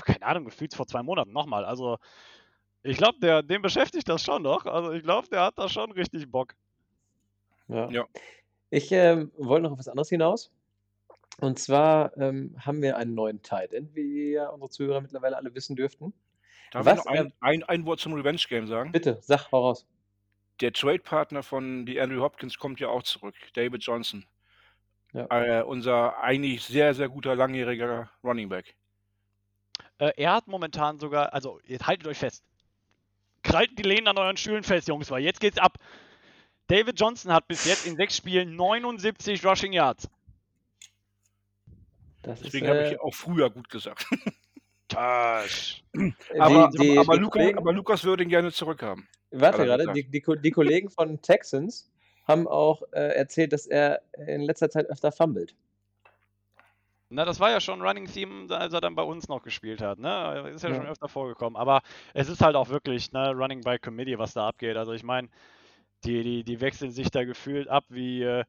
keine 0.02 0.26
Ahnung, 0.26 0.46
gefühlt 0.46 0.74
vor 0.74 0.88
zwei 0.88 1.04
Monaten 1.04 1.34
nochmal. 1.34 1.66
Also, 1.66 1.98
ich 2.84 2.98
glaube, 2.98 3.20
der, 3.20 3.44
den 3.44 3.62
beschäftigt 3.62 4.08
das 4.08 4.24
schon 4.24 4.42
noch. 4.42 4.66
Also, 4.66 4.94
ich 4.94 5.04
glaube, 5.04 5.28
der 5.28 5.42
hat 5.42 5.58
da 5.58 5.68
schon 5.68 5.92
richtig 5.92 6.32
Bock. 6.32 6.56
Ja. 7.68 7.90
Ja. 7.90 8.06
Ich 8.70 8.94
ähm, 8.94 9.30
wollte 9.38 9.64
noch 9.64 9.74
auf 9.74 9.80
was 9.80 9.90
anderes 9.90 10.08
hinaus. 10.08 10.52
Und 11.42 11.60
zwar 11.60 12.16
ähm, 12.18 12.56
haben 12.60 12.82
wir 12.82 12.96
einen 12.96 13.14
neuen 13.14 13.42
Tight 13.42 13.74
End, 13.74 13.94
wie 13.94 14.32
ja 14.32 14.48
unsere 14.48 14.70
Zuhörer 14.70 15.02
mittlerweile 15.02 15.36
alle 15.36 15.54
wissen 15.54 15.76
dürften. 15.76 16.14
Darf 16.72 16.86
Was, 16.86 17.00
ich 17.00 17.06
noch 17.06 17.12
ein, 17.12 17.34
ein, 17.42 17.64
ein 17.64 17.86
Wort 17.86 18.00
zum 18.00 18.14
Revenge 18.14 18.42
Game 18.50 18.68
sagen? 18.68 18.92
Bitte, 18.92 19.20
sag 19.22 19.52
hau 19.52 19.62
raus. 19.62 19.86
Der 20.62 20.72
Trade-Partner 20.72 21.44
von 21.44 21.86
die 21.86 22.00
Andrew 22.00 22.22
Hopkins 22.22 22.58
kommt 22.58 22.80
ja 22.80 22.88
auch 22.88 23.04
zurück. 23.04 23.36
David 23.54 23.84
Johnson. 23.84 24.26
Ja. 25.14 25.28
Äh, 25.30 25.64
unser 25.64 26.22
eigentlich 26.22 26.64
sehr, 26.64 26.94
sehr 26.94 27.10
guter 27.10 27.36
langjähriger 27.36 28.10
Running 28.24 28.50
Back. 28.50 28.76
Äh, 29.98 30.12
er 30.18 30.34
hat 30.34 30.48
momentan 30.48 31.00
sogar, 31.00 31.34
also, 31.34 31.60
jetzt 31.66 31.88
haltet 31.88 32.08
euch 32.08 32.18
fest. 32.18 32.44
Krallt 33.44 33.78
die 33.78 33.84
Lehnen 33.84 34.08
an 34.08 34.18
euren 34.18 34.38
Stühlen 34.38 34.64
fest, 34.64 34.88
Jungs, 34.88 35.12
weil 35.12 35.24
jetzt 35.24 35.40
geht's 35.40 35.58
ab. 35.58 35.78
David 36.68 37.00
Johnson 37.00 37.32
hat 37.32 37.48
bis 37.48 37.66
jetzt 37.66 37.86
in 37.86 37.96
sechs 37.96 38.18
Spielen 38.18 38.56
79 38.56 39.46
Rushing 39.46 39.72
Yards. 39.72 40.10
Das 42.24 42.42
Deswegen 42.42 42.66
ist, 42.66 42.70
habe 42.70 42.80
äh, 42.86 42.94
ich 42.94 43.00
auch 43.00 43.14
früher 43.14 43.50
gut 43.50 43.70
gesagt. 43.70 44.08
Tasch. 44.88 45.84
aber, 46.38 46.70
die, 46.72 46.78
die, 46.78 46.98
aber, 46.98 47.14
die 47.16 47.20
Luca, 47.20 47.40
Kollegen, 47.40 47.58
aber 47.58 47.74
Lukas 47.74 48.04
würde 48.04 48.24
ihn 48.24 48.30
gerne 48.30 48.52
zurückhaben. 48.52 49.08
warte 49.32 49.60
er 49.64 49.66
gerade, 49.78 49.94
die, 49.94 50.04
die, 50.10 50.22
Ko- 50.22 50.36
die 50.36 50.52
Kollegen 50.52 50.90
von 50.90 51.22
Texans 51.22 51.92
haben 52.28 52.48
auch 52.48 52.82
äh, 52.92 53.16
erzählt, 53.16 53.54
dass 53.54 53.66
er 53.68 54.02
in 54.28 54.42
letzter 54.42 54.70
Zeit 54.70 54.88
öfter 54.88 55.12
fummelt. 55.12 55.56
Na, 57.10 57.24
das 57.24 57.40
war 57.40 57.52
ja 57.52 57.62
schon 57.62 57.82
ein 57.82 57.88
Running 57.88 58.08
Theme, 58.08 58.54
als 58.56 58.74
er 58.74 58.82
dann 58.82 58.96
bei 58.96 59.04
uns 59.04 59.28
noch 59.28 59.44
gespielt 59.44 59.80
hat, 59.82 60.00
ne? 60.00 60.50
Ist 60.54 60.64
ja, 60.64 60.70
Ja. 60.70 60.76
schon 60.76 60.88
öfter 60.88 61.08
vorgekommen. 61.08 61.56
Aber 61.56 61.82
es 62.16 62.30
ist 62.30 62.42
halt 62.42 62.56
auch 62.56 62.70
wirklich, 62.70 63.12
ne, 63.12 63.32
Running 63.32 63.62
by 63.62 63.78
Committee, 63.78 64.18
was 64.18 64.34
da 64.34 64.48
abgeht. 64.48 64.76
Also 64.76 64.92
ich 64.92 65.04
meine, 65.04 65.30
die, 66.04 66.24
die, 66.24 66.44
die 66.44 66.62
wechseln 66.62 66.92
sich 66.92 67.12
da 67.12 67.24
gefühlt 67.24 67.68
ab 67.68 67.86
wie, 67.90 68.24
äh, 68.24 68.44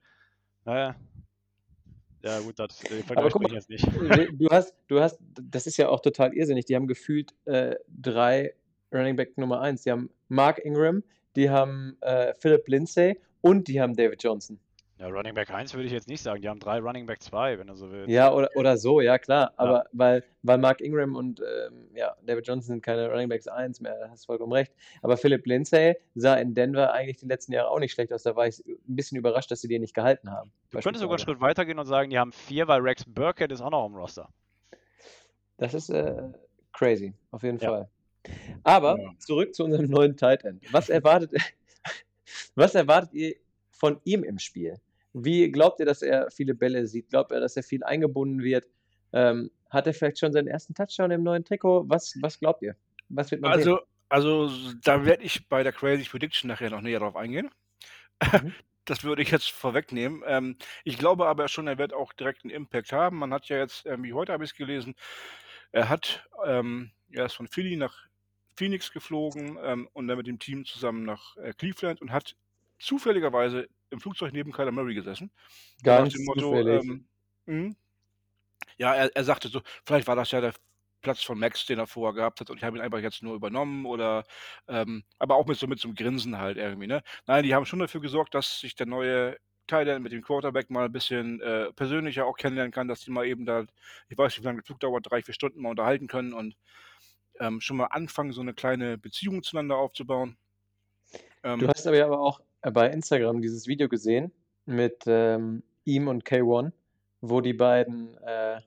naja. 0.65 0.97
Ja 2.27 2.41
gut, 2.41 2.59
das 2.59 2.83
äh, 2.85 3.03
guck 3.31 3.47
ich 3.47 3.53
jetzt 3.53 3.71
nicht. 3.71 3.87
Du 4.33 4.49
hast, 4.51 4.75
du 4.89 5.01
hast, 5.01 5.19
das 5.41 5.69
ist 5.69 5.77
ja 5.77 5.89
auch 5.89 6.01
total 6.01 6.35
irrsinnig. 6.35 6.65
Die 6.65 6.75
haben 6.75 6.89
gefühlt 6.89 7.33
äh, 7.45 7.77
drei 7.89 8.53
Running 8.93 9.15
Back 9.15 9.39
Nummer 9.39 9.61
eins. 9.61 9.83
Die 9.83 9.93
haben 9.93 10.11
Mark 10.29 10.59
Ingram, 10.65 11.05
die 11.37 11.51
haben 11.51 11.97
äh, 12.01 12.35
Philip 12.35 12.67
Lindsay 12.67 13.21
und 13.43 13.69
die 13.69 13.81
haben 13.81 13.95
David 13.95 14.25
Johnson. 14.25 14.59
Ja, 14.99 15.09
Running 15.09 15.35
Back 15.35 15.51
1 15.51 15.75
würde 15.75 15.87
ich 15.87 15.93
jetzt 15.93 16.09
nicht 16.09 16.23
sagen. 16.23 16.41
Die 16.41 16.49
haben 16.49 16.59
drei 16.59 16.79
Running 16.79 17.05
Back 17.05 17.23
2, 17.23 17.59
wenn 17.59 17.67
du 17.67 17.75
so 17.75 17.91
willst. 17.91 18.09
Ja, 18.09 18.33
oder, 18.33 18.49
oder 18.55 18.79
so, 18.79 19.03
ja 19.03 19.19
klar. 19.19 19.53
Aber 19.57 19.85
weil, 19.93 20.25
weil 20.43 20.57
Mark 20.57 20.81
Ingram 20.81 21.15
und 21.17 21.41
ähm, 21.41 21.89
ja, 21.95 22.17
David 22.25 22.47
Johnson 22.49 22.75
sind 22.77 22.83
keine 22.83 23.11
Running 23.11 23.29
Backs 23.29 23.47
1 23.47 23.81
mehr, 23.83 23.95
da 23.99 24.09
hast 24.09 24.25
du 24.25 24.27
vollkommen 24.29 24.53
recht. 24.55 24.73
Aber 25.03 25.19
Philip 25.19 25.45
Lindsay 25.45 25.97
sah 26.15 26.37
in 26.37 26.55
Denver 26.55 26.95
eigentlich 26.95 27.19
die 27.19 27.27
letzten 27.27 27.53
Jahre 27.53 27.69
auch 27.71 27.79
nicht 27.79 27.93
schlecht 27.93 28.11
aus. 28.11 28.23
Da 28.23 28.37
war 28.37 28.47
ich 28.47 28.65
ein 28.67 28.79
bisschen 28.97 29.19
überrascht, 29.19 29.51
dass 29.51 29.61
sie 29.61 29.69
den 29.69 29.83
nicht 29.83 29.95
gehalten 29.95 30.31
haben. 30.33 30.51
Du 30.71 30.81
könntest 30.81 31.03
sogar 31.03 31.19
einen. 31.19 31.25
Schritt 31.25 31.41
weitergehen 31.43 31.79
und 31.79 31.87
sagen, 31.87 32.09
die 32.09 32.19
haben 32.19 32.33
vier, 32.33 32.67
weil 32.67 32.81
Rex 32.81 33.05
Burkhead 33.07 33.53
ist 33.53 33.61
auch 33.61 33.71
noch 33.71 33.85
im 33.87 33.95
Roster. 33.97 34.31
Das 35.59 35.75
ist 35.75 35.91
äh, 35.91 36.23
crazy, 36.73 37.13
auf 37.33 37.43
jeden 37.43 37.59
Ja. 37.59 37.69
Fall. 37.69 37.89
Aber 38.65 38.99
Ja. 38.99 39.11
zurück 39.19 39.55
zu 39.55 39.65
unserem 39.65 39.87
neuen 39.87 40.17
Tight 40.17 40.43
End. 40.45 40.63
Was 40.73 40.89
erwartet, 40.89 41.33
was 42.55 42.75
erwartet 42.75 43.13
ihr 43.13 43.35
von 43.77 44.01
ihm 44.05 44.25
im 44.25 44.39
Spiel? 44.39 44.77
Wie 45.13 45.51
glaubt 45.51 45.81
ihr, 45.81 45.87
dass 45.87 46.03
er 46.03 46.31
viele 46.31 46.55
Bälle 46.55 46.87
sieht? 46.87 47.09
Glaubt 47.11 47.33
ihr, 47.33 47.41
dass 47.41 47.57
er 47.57 47.63
viel 47.63 47.83
eingebunden 47.85 48.43
wird? 48.43 48.67
Ähm, 49.13 49.51
hat 49.71 49.87
er 49.87 49.95
vielleicht 49.95 50.19
schon 50.19 50.33
seinen 50.33 50.49
ersten 50.49 50.75
Touchdown 50.75 51.11
im 51.11 51.23
neuen 51.23 51.45
Trikot? 51.45 51.89
Was, 51.89 52.15
was 52.21 52.39
glaubt 52.39 52.63
ihr? 52.63 52.77
Was 53.09 53.31
wird 53.31 53.41
man 53.41 53.61
sehen? 53.63 53.79
Also, 54.09 54.49
also 54.49 54.73
da 54.83 55.05
werde 55.05 55.23
ich 55.23 55.49
bei 55.49 55.63
der 55.63 55.73
Crazy 55.73 56.05
Prediction 56.09 56.49
nachher 56.49 56.71
noch 56.71 56.81
näher 56.81 57.01
drauf 57.01 57.17
eingehen. 57.17 57.51
Mhm. 58.23 58.55
Das 58.89 59.03
würde 59.03 59.21
ich 59.21 59.33
jetzt 59.33 59.51
vorwegnehmen. 59.51 60.23
Ähm, 60.27 60.57
ich 60.85 60.97
glaube 60.97 61.27
aber 61.27 61.49
schon, 61.49 61.67
er 61.67 61.77
wird 61.77 61.93
auch 61.93 62.13
direkt 62.13 62.45
einen 62.45 62.55
Impact 62.55 62.93
haben. 62.93 63.19
Man 63.19 63.35
hat 63.35 63.49
ja 63.49 63.59
jetzt, 63.59 63.85
irgendwie 63.85 64.13
heute 64.13 64.33
habe 64.33 64.45
ich 64.45 64.51
es 64.51 64.57
gelesen, 64.57 64.95
er 65.73 65.89
hat, 65.89 66.25
ähm, 66.45 66.93
er 67.11 67.27
ist 67.27 67.35
von 67.35 67.49
Philly 67.49 67.75
nach 67.75 68.07
Phoenix 68.55 68.93
geflogen 68.93 69.59
ähm, 69.61 69.89
und 69.93 70.07
dann 70.07 70.17
mit 70.17 70.29
dem 70.29 70.39
Team 70.39 70.65
zusammen 70.65 71.03
nach 71.03 71.37
äh, 71.37 71.53
Cleveland 71.53 72.01
und 72.01 72.13
hat 72.13 72.37
zufälligerweise 72.79 73.69
im 73.91 74.01
Flugzeug 74.01 74.33
neben 74.33 74.53
Kyler 74.53 74.73
Murray 74.73 74.95
gesessen. 74.95 75.31
Ganz 75.83 76.13
nach 76.13 76.17
dem 76.19 76.25
Motto, 76.25 76.41
zufällig. 76.41 76.85
ähm, 76.85 77.09
mh. 77.47 77.75
ja, 78.79 78.95
er, 78.95 79.15
er 79.15 79.25
sagte 79.25 79.49
so, 79.49 79.63
vielleicht 79.85 80.07
war 80.09 80.17
das 80.17 80.31
ja 80.31 80.41
der 80.41 80.55
Platz 81.03 81.23
von 81.23 81.39
Max, 81.39 81.67
den 81.67 81.79
er 81.79 81.87
vorher 81.87 82.15
gehabt 82.15 82.41
hat 82.41 82.51
und 82.51 82.57
ich 82.57 82.65
habe 82.65 82.79
ihn 82.79 82.83
einfach 82.83 82.99
jetzt 82.99 83.23
nur 83.23 83.35
übernommen 83.35 83.87
oder, 83.87 84.25
ähm, 84.67 85.05
aber 85.19 85.37
auch 85.37 85.47
mit 85.47 85.57
so 85.59 85.67
mit 85.67 85.79
so 85.79 85.89
einem 85.89 85.95
Grinsen 85.95 86.39
halt 86.39 86.57
irgendwie, 86.57 86.89
ne? 86.89 87.03
Nein, 87.27 87.45
die 87.45 87.55
haben 87.55 87.67
schon 87.67 87.79
dafür 87.79 88.01
gesorgt, 88.01 88.35
dass 88.35 88.61
sich 88.61 88.75
der 88.75 88.87
neue 88.87 89.37
Teil 89.69 89.99
mit 90.01 90.13
dem 90.13 90.23
Quarterback 90.23 90.71
mal 90.71 90.87
ein 90.87 90.93
bisschen 90.93 91.41
äh, 91.41 91.73
persönlicher 91.73 92.27
auch 92.27 92.37
kennenlernen 92.37 92.73
kann, 92.73 92.89
dass 92.89 93.01
die 93.01 93.11
mal 93.11 93.27
eben 93.27 93.47
da, 93.47 93.67
ich 94.09 94.19
weiß 94.19 94.33
nicht, 94.33 94.41
wie 94.41 94.47
lange 94.47 94.59
der 94.59 94.65
Flug 94.67 94.81
dauert, 94.81 95.11
drei, 95.11 95.23
vier 95.23 95.35
Stunden 95.35 95.61
mal 95.61 95.71
unterhalten 95.71 96.07
können 96.07 96.33
und 96.33 96.57
ähm, 97.41 97.61
schon 97.61 97.77
mal 97.77 97.87
anfangen, 97.87 98.33
so 98.33 98.41
eine 98.41 98.55
kleine 98.55 98.99
Beziehung 98.99 99.43
zueinander 99.43 99.77
aufzubauen. 99.77 100.39
Ähm, 101.43 101.61
Du 101.61 101.69
hast 101.69 101.87
aber 101.87 101.97
ja 101.97 102.07
aber 102.07 102.21
auch 102.21 102.41
bei 102.63 102.91
Instagram 102.91 103.43
dieses 103.43 103.67
Video 103.67 103.89
gesehen 103.89 104.33
mit 104.65 105.05
ähm, 105.07 105.63
ihm 105.85 106.09
und 106.09 106.25
K1, 106.25 106.73
wo 107.21 107.41
die 107.41 107.53
beiden 107.53 108.17
äh, 108.19 108.61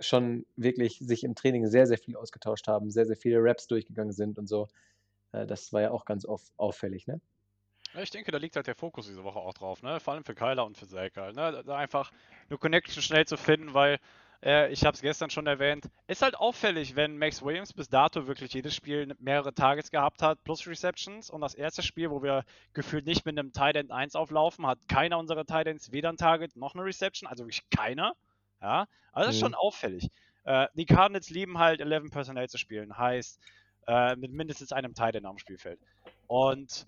schon 0.00 0.46
wirklich 0.56 0.98
sich 0.98 1.24
im 1.24 1.34
Training 1.34 1.66
sehr, 1.66 1.86
sehr 1.86 1.98
viel 1.98 2.16
ausgetauscht 2.16 2.68
haben, 2.68 2.90
sehr, 2.90 3.06
sehr 3.06 3.16
viele 3.16 3.38
Raps 3.40 3.66
durchgegangen 3.66 4.12
sind 4.12 4.38
und 4.38 4.46
so. 4.46 4.68
Äh, 5.32 5.46
das 5.46 5.72
war 5.72 5.82
ja 5.82 5.90
auch 5.90 6.04
ganz 6.04 6.24
auf, 6.24 6.42
auffällig, 6.56 7.06
ne? 7.06 7.20
Ich 8.02 8.10
denke, 8.10 8.30
da 8.30 8.36
liegt 8.36 8.56
halt 8.56 8.66
der 8.66 8.74
Fokus 8.74 9.06
diese 9.06 9.24
Woche 9.24 9.38
auch 9.38 9.54
drauf, 9.54 9.82
ne? 9.82 10.00
Vor 10.00 10.14
allem 10.14 10.24
für 10.24 10.34
Kyler 10.34 10.66
und 10.66 10.76
für 10.76 10.86
Zach 10.86 11.10
halt, 11.16 11.36
ne? 11.36 11.62
Da 11.64 11.76
einfach 11.76 12.12
eine 12.48 12.58
Connection 12.58 13.02
schnell 13.02 13.26
zu 13.26 13.36
finden, 13.36 13.72
weil 13.74 13.98
äh, 14.46 14.70
ich 14.72 14.84
habe 14.84 14.94
es 14.94 15.02
gestern 15.02 15.28
schon 15.28 15.46
erwähnt, 15.46 15.86
ist 16.06 16.22
halt 16.22 16.36
auffällig, 16.36 16.94
wenn 16.94 17.18
Max 17.18 17.42
Williams 17.42 17.72
bis 17.72 17.88
dato 17.88 18.28
wirklich 18.28 18.54
jedes 18.54 18.74
Spiel 18.74 19.12
mehrere 19.18 19.52
Targets 19.52 19.90
gehabt 19.90 20.22
hat, 20.22 20.42
plus 20.44 20.66
Receptions 20.66 21.28
und 21.28 21.40
das 21.40 21.54
erste 21.54 21.82
Spiel, 21.82 22.10
wo 22.10 22.22
wir 22.22 22.44
gefühlt 22.72 23.06
nicht 23.06 23.26
mit 23.26 23.36
einem 23.38 23.52
Tight 23.52 23.76
End 23.76 23.90
1 23.90 24.14
auflaufen, 24.14 24.66
hat 24.66 24.78
keiner 24.88 25.18
unserer 25.18 25.44
Tight 25.44 25.66
Ends 25.66 25.90
weder 25.92 26.08
ein 26.10 26.16
Target 26.16 26.56
noch 26.56 26.74
eine 26.74 26.84
Reception, 26.84 27.28
also 27.28 27.44
wirklich 27.44 27.68
keiner. 27.70 28.14
Ja, 28.62 28.86
also 29.12 29.26
das 29.26 29.34
ist 29.34 29.42
Mhm. 29.42 29.46
schon 29.46 29.54
auffällig. 29.54 30.10
Äh, 30.44 30.68
die 30.74 30.86
Cardinals 30.86 31.28
lieben 31.28 31.58
halt 31.58 31.80
11 31.80 32.10
Personnel 32.10 32.48
zu 32.48 32.56
spielen, 32.56 32.96
heißt 32.96 33.40
äh, 33.88 34.14
mit 34.16 34.32
mindestens 34.32 34.72
einem 34.72 34.94
Tight 34.94 35.16
End 35.16 35.26
am 35.26 35.38
Spielfeld. 35.38 35.80
Und 36.28 36.86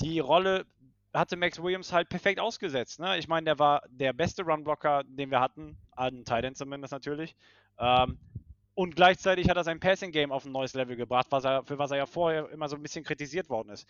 die 0.00 0.20
Rolle 0.20 0.66
hatte 1.12 1.36
Max 1.36 1.62
Williams 1.62 1.92
halt 1.92 2.08
perfekt 2.08 2.40
ausgesetzt. 2.40 3.00
Ne? 3.00 3.18
Ich 3.18 3.28
meine, 3.28 3.44
der 3.44 3.58
war 3.58 3.82
der 3.88 4.12
beste 4.12 4.42
Runblocker, 4.42 5.02
den 5.04 5.30
wir 5.30 5.40
hatten, 5.40 5.76
an 5.92 6.24
Titan 6.24 6.54
zumindest 6.54 6.92
natürlich. 6.92 7.36
Ähm, 7.78 8.18
und 8.74 8.96
gleichzeitig 8.96 9.50
hat 9.50 9.56
er 9.56 9.64
sein 9.64 9.80
Passing-Game 9.80 10.32
auf 10.32 10.46
ein 10.46 10.52
neues 10.52 10.74
Level 10.74 10.96
gebracht, 10.96 11.26
was 11.30 11.44
er, 11.44 11.64
für 11.64 11.78
was 11.78 11.90
er 11.90 11.98
ja 11.98 12.06
vorher 12.06 12.48
immer 12.50 12.68
so 12.68 12.76
ein 12.76 12.82
bisschen 12.82 13.04
kritisiert 13.04 13.50
worden 13.50 13.68
ist. 13.68 13.86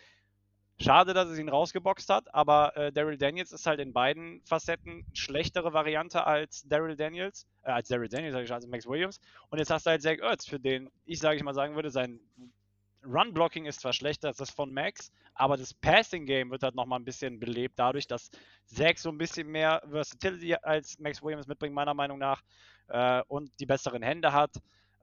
Schade, 0.79 1.13
dass 1.13 1.29
es 1.29 1.37
ihn 1.37 1.49
rausgeboxt 1.49 2.09
hat, 2.09 2.33
aber 2.33 2.75
äh, 2.75 2.91
Daryl 2.91 3.17
Daniels 3.17 3.51
ist 3.51 3.67
halt 3.67 3.79
in 3.79 3.93
beiden 3.93 4.41
Facetten 4.43 5.05
schlechtere 5.13 5.71
Variante 5.71 6.25
als 6.25 6.63
Daryl 6.67 6.97
Daniels, 6.97 7.47
äh, 7.61 7.71
als 7.71 7.87
Daryl 7.87 8.09
Daniels, 8.09 8.33
sag 8.33 8.43
ich 8.43 8.51
als 8.51 8.67
Max 8.67 8.85
Williams. 8.87 9.19
Und 9.49 9.59
jetzt 9.59 9.69
hast 9.69 9.85
du 9.85 9.91
halt 9.91 10.01
Zach 10.01 10.17
Ertz, 10.17 10.45
für 10.45 10.59
den 10.59 10.89
ich, 11.05 11.19
sage 11.19 11.37
ich 11.37 11.43
mal, 11.43 11.53
sagen 11.53 11.75
würde, 11.75 11.91
sein 11.91 12.19
Run-Blocking 13.05 13.65
ist 13.65 13.81
zwar 13.81 13.93
schlechter 13.93 14.29
als 14.29 14.37
das 14.37 14.49
von 14.49 14.73
Max, 14.73 15.11
aber 15.35 15.57
das 15.57 15.73
Passing-Game 15.73 16.51
wird 16.51 16.63
halt 16.63 16.75
nochmal 16.75 16.99
ein 16.99 17.05
bisschen 17.05 17.39
belebt, 17.39 17.77
dadurch, 17.77 18.07
dass 18.07 18.31
Zach 18.65 18.97
so 18.97 19.09
ein 19.09 19.17
bisschen 19.17 19.47
mehr 19.47 19.81
Versatility 19.89 20.55
als 20.55 20.99
Max 20.99 21.21
Williams 21.21 21.47
mitbringt, 21.47 21.73
meiner 21.73 21.93
Meinung 21.93 22.19
nach, 22.19 22.41
äh, 22.87 23.21
und 23.27 23.51
die 23.59 23.65
besseren 23.65 24.03
Hände 24.03 24.33
hat. 24.33 24.51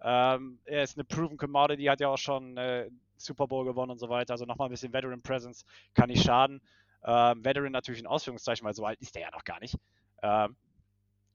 Ähm, 0.03 0.59
er 0.65 0.83
ist 0.83 0.97
eine 0.97 1.05
Proven 1.05 1.37
Commodity, 1.37 1.85
hat 1.85 2.01
ja 2.01 2.09
auch 2.09 2.19
schon 2.19 2.57
äh, 2.57 2.89
Super 3.17 3.47
Bowl 3.47 3.65
gewonnen 3.65 3.93
und 3.93 3.99
so 3.99 4.09
weiter, 4.09 4.33
also 4.33 4.47
nochmal 4.47 4.69
ein 4.69 4.71
bisschen 4.71 4.93
Veteran 4.93 5.23
Presence 5.23 5.65
kann 5.95 6.09
nicht 6.09 6.25
schaden. 6.25 6.61
Ähm, 7.05 7.45
Veteran 7.45 7.73
natürlich 7.73 8.01
in 8.01 8.07
Ausführungszeichen, 8.07 8.65
weil 8.65 8.75
so 8.75 8.85
alt 8.85 9.01
ist 9.01 9.17
er 9.17 9.23
ja 9.23 9.31
noch 9.31 9.45
gar 9.45 9.61
nicht. 9.61 9.77
Ähm, 10.23 10.57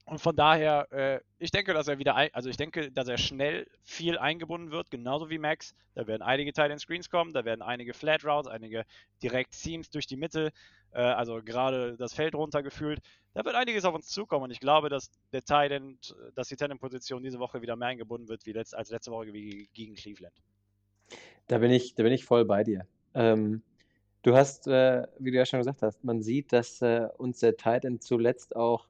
und 0.06 0.20
von 0.20 0.36
daher, 0.36 0.86
äh, 0.92 1.20
ich 1.40 1.50
denke, 1.50 1.74
dass 1.74 1.88
er 1.88 1.98
wieder, 1.98 2.14
ein, 2.14 2.30
also 2.32 2.48
ich 2.48 2.56
denke, 2.56 2.92
dass 2.92 3.08
er 3.08 3.18
schnell 3.18 3.66
viel 3.82 4.16
eingebunden 4.18 4.70
wird, 4.70 4.88
genauso 4.88 5.30
wie 5.30 5.38
Max. 5.38 5.74
Da 5.94 6.06
werden 6.06 6.22
einige 6.22 6.52
Tight 6.52 6.70
End 6.70 6.80
Screens 6.80 7.10
kommen, 7.10 7.32
da 7.32 7.44
werden 7.44 7.60
einige 7.60 7.92
Flat 7.92 8.24
Routes, 8.24 8.46
einige 8.46 8.84
direkt 9.20 9.52
Seams 9.52 9.90
durch 9.90 10.06
die 10.06 10.16
Mitte, 10.16 10.52
äh, 10.92 11.00
also 11.00 11.42
gerade 11.42 11.96
das 11.96 12.14
Feld 12.14 12.36
runtergefühlt. 12.36 13.00
Da 13.34 13.44
wird 13.44 13.56
einiges 13.56 13.84
auf 13.84 13.96
uns 13.96 14.06
zukommen 14.06 14.44
und 14.44 14.52
ich 14.52 14.60
glaube, 14.60 14.90
dass 14.90 15.10
der 15.32 15.42
Tight 15.42 15.72
End, 15.72 16.14
dass 16.36 16.46
die 16.46 16.56
Tight 16.56 16.70
End 16.70 16.80
Position 16.80 17.24
diese 17.24 17.40
Woche 17.40 17.60
wieder 17.60 17.74
mehr 17.74 17.88
eingebunden 17.88 18.28
wird 18.28 18.46
wie 18.46 18.52
letzt, 18.52 18.76
als 18.76 18.90
letzte 18.90 19.10
Woche 19.10 19.32
gegen 19.32 19.94
Cleveland. 19.96 20.34
Da 21.48 21.58
bin 21.58 21.72
ich, 21.72 21.96
da 21.96 22.04
bin 22.04 22.12
ich 22.12 22.24
voll 22.24 22.44
bei 22.44 22.62
dir. 22.62 22.86
Ähm, 23.14 23.60
du 24.22 24.36
hast, 24.36 24.68
äh, 24.68 25.04
wie 25.18 25.32
du 25.32 25.36
ja 25.36 25.46
schon 25.46 25.58
gesagt 25.58 25.82
hast, 25.82 26.04
man 26.04 26.22
sieht, 26.22 26.52
dass 26.52 26.80
äh, 26.80 27.08
uns 27.18 27.40
der 27.40 27.56
Titan 27.56 27.98
zuletzt 28.00 28.54
auch 28.54 28.86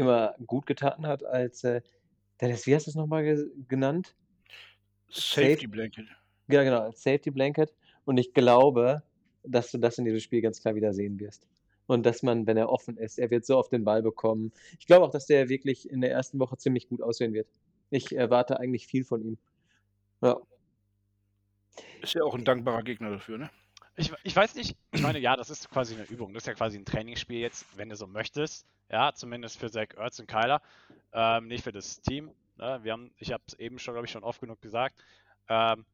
immer 0.00 0.34
gut 0.46 0.66
getan 0.66 1.06
hat, 1.06 1.24
als 1.24 1.64
äh, 1.64 1.82
Dennis, 2.40 2.66
wie 2.66 2.74
hast 2.74 2.86
du 2.86 2.90
es 2.90 2.96
nochmal 2.96 3.22
ge 3.22 3.46
genannt? 3.68 4.14
Safety 5.08 5.66
Blanket. 5.66 6.06
Ja, 6.48 6.62
genau, 6.64 6.80
als 6.80 7.02
Safety 7.02 7.30
Blanket. 7.30 7.74
Und 8.04 8.18
ich 8.18 8.32
glaube, 8.32 9.02
dass 9.44 9.70
du 9.70 9.78
das 9.78 9.98
in 9.98 10.04
diesem 10.04 10.20
Spiel 10.20 10.40
ganz 10.40 10.60
klar 10.60 10.74
wieder 10.74 10.92
sehen 10.92 11.18
wirst. 11.20 11.46
Und 11.86 12.06
dass 12.06 12.22
man, 12.22 12.46
wenn 12.46 12.56
er 12.56 12.70
offen 12.70 12.96
ist, 12.96 13.18
er 13.18 13.30
wird 13.30 13.44
so 13.44 13.58
oft 13.58 13.72
den 13.72 13.84
Ball 13.84 14.02
bekommen. 14.02 14.52
Ich 14.78 14.86
glaube 14.86 15.04
auch, 15.04 15.10
dass 15.10 15.26
der 15.26 15.48
wirklich 15.48 15.90
in 15.90 16.00
der 16.00 16.12
ersten 16.12 16.38
Woche 16.38 16.56
ziemlich 16.56 16.88
gut 16.88 17.02
aussehen 17.02 17.32
wird. 17.32 17.48
Ich 17.90 18.14
erwarte 18.16 18.60
eigentlich 18.60 18.86
viel 18.86 19.04
von 19.04 19.22
ihm. 19.22 19.38
Ja. 20.22 20.40
Ist 22.00 22.14
ja 22.14 22.22
auch 22.22 22.34
ein 22.34 22.44
dankbarer 22.44 22.82
Gegner 22.82 23.10
dafür, 23.10 23.38
ne? 23.38 23.50
Ich, 24.00 24.10
ich 24.22 24.34
weiß 24.34 24.54
nicht, 24.54 24.78
ich 24.92 25.02
meine, 25.02 25.18
ja, 25.18 25.36
das 25.36 25.50
ist 25.50 25.68
quasi 25.68 25.94
eine 25.94 26.04
Übung. 26.04 26.32
Das 26.32 26.44
ist 26.44 26.46
ja 26.46 26.54
quasi 26.54 26.78
ein 26.78 26.86
Trainingsspiel 26.86 27.38
jetzt, 27.38 27.66
wenn 27.76 27.90
du 27.90 27.96
so 27.96 28.06
möchtest. 28.06 28.66
Ja, 28.88 29.12
zumindest 29.12 29.58
für 29.58 29.70
Zach 29.70 29.88
Ertz 29.94 30.18
und 30.18 30.26
Kyler. 30.26 30.62
Ähm, 31.12 31.48
nicht 31.48 31.64
für 31.64 31.72
das 31.72 32.00
Team. 32.00 32.30
Ne? 32.56 32.80
Wir 32.82 32.92
haben, 32.92 33.10
ich 33.18 33.30
habe 33.30 33.42
es 33.46 33.52
eben 33.58 33.78
schon, 33.78 33.92
glaube 33.92 34.06
ich, 34.06 34.10
schon 34.10 34.24
oft 34.24 34.40
genug 34.40 34.62
gesagt. 34.62 34.96
Ähm, 35.50 35.84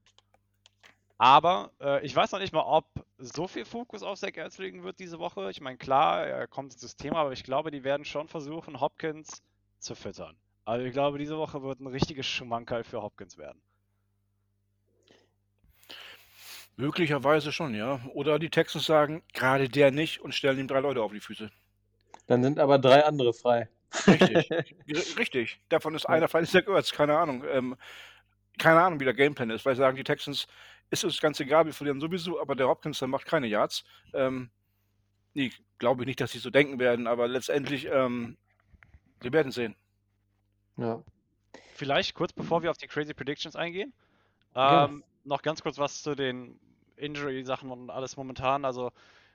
aber 1.19 1.73
äh, 1.81 2.07
ich 2.07 2.15
weiß 2.15 2.31
noch 2.31 2.39
nicht 2.39 2.53
mal, 2.53 2.63
ob 2.63 2.87
so 3.19 3.49
viel 3.49 3.65
Fokus 3.65 4.05
auf 4.05 4.21
Zach 4.21 4.37
Ertz 4.37 4.59
liegen 4.59 4.85
wird 4.85 5.01
diese 5.01 5.19
Woche. 5.19 5.51
Ich 5.51 5.61
meine, 5.61 5.77
klar, 5.77 6.25
er 6.29 6.47
kommt 6.47 6.75
ins 6.75 6.81
System, 6.81 7.15
aber 7.15 7.33
ich 7.33 7.43
glaube, 7.43 7.73
die 7.73 7.83
werden 7.83 8.05
schon 8.05 8.29
versuchen, 8.29 8.81
Hopkins 8.81 9.43
zu 9.81 9.97
füttern. 9.97 10.37
Also 10.65 10.87
ich 10.87 10.93
glaube, 10.93 11.19
diese 11.19 11.39
Woche 11.39 11.61
wird 11.61 11.81
ein 11.81 11.89
richtiges 11.89 12.27
Schmankerl 12.27 12.85
für 12.85 13.03
Hopkins 13.03 13.37
werden. 13.37 13.61
Möglicherweise 16.77 17.53
schon, 17.53 17.75
ja. 17.75 18.01
Oder 18.13 18.39
die 18.39 18.51
Texans 18.51 18.85
sagen, 18.85 19.23
gerade 19.33 19.69
der 19.69 19.91
nicht 19.91 20.21
und 20.21 20.35
stellen 20.35 20.59
ihm 20.59 20.69
drei 20.69 20.81
Leute 20.81 21.03
auf 21.03 21.13
die 21.13 21.21
Füße. 21.21 21.51
Dann 22.27 22.43
sind 22.43 22.59
aber 22.59 22.79
drei 22.79 23.05
andere 23.05 23.33
frei. 23.33 23.69
Richtig. 24.07 24.51
Richtig. 25.19 25.61
Davon 25.69 25.95
ist 25.95 26.07
einer 26.07 26.29
vielleicht 26.29 26.53
Zach 26.53 26.67
Ertz, 26.67 26.93
keine 26.93 27.17
Ahnung. 27.17 27.45
Ähm, 27.49 27.77
keine 28.59 28.83
Ahnung, 28.83 29.01
wie 29.01 29.05
der 29.05 29.15
Gameplan 29.15 29.51
ist, 29.51 29.65
weil 29.65 29.77
sagen 29.77 29.97
die 29.97 30.05
Texans, 30.05 30.47
ist 30.91 31.05
uns 31.05 31.21
ganz 31.21 31.41
egal, 31.41 31.67
wir 31.67 31.73
verlieren 31.73 32.01
sowieso, 32.01 32.41
aber 32.41 32.55
der 32.55 32.69
Hopkins, 32.69 32.99
der 32.99 33.09
macht 33.09 33.27
keine 33.27 33.47
Yards. 33.47 33.85
Ähm, 34.13 34.51
nee, 35.35 35.51
glaube 35.79 36.03
ich 36.03 36.07
nicht, 36.07 36.21
dass 36.21 36.33
sie 36.33 36.39
so 36.39 36.51
denken 36.51 36.79
werden, 36.79 37.07
aber 37.07 37.27
letztendlich, 37.29 37.87
ähm, 37.87 38.37
wir 39.21 39.33
werden 39.33 39.53
sehen. 39.53 39.75
Ja. 40.77 41.03
Vielleicht 41.75 42.15
kurz 42.15 42.33
bevor 42.33 42.63
wir 42.63 42.71
auf 42.71 42.79
die 42.79 42.87
Crazy 42.87 43.15
Predictions 43.15 43.57
eingehen, 43.57 43.93
ähm, 44.55 45.05
noch 45.25 45.43
ganz 45.43 45.63
kurz 45.63 45.79
was 45.79 46.03
zu 46.03 46.15
den 46.15 46.59
Injury-Sachen 46.97 47.71
und 47.71 47.91
alles 47.91 48.17
momentan. 48.17 48.65
Also, 48.65 48.91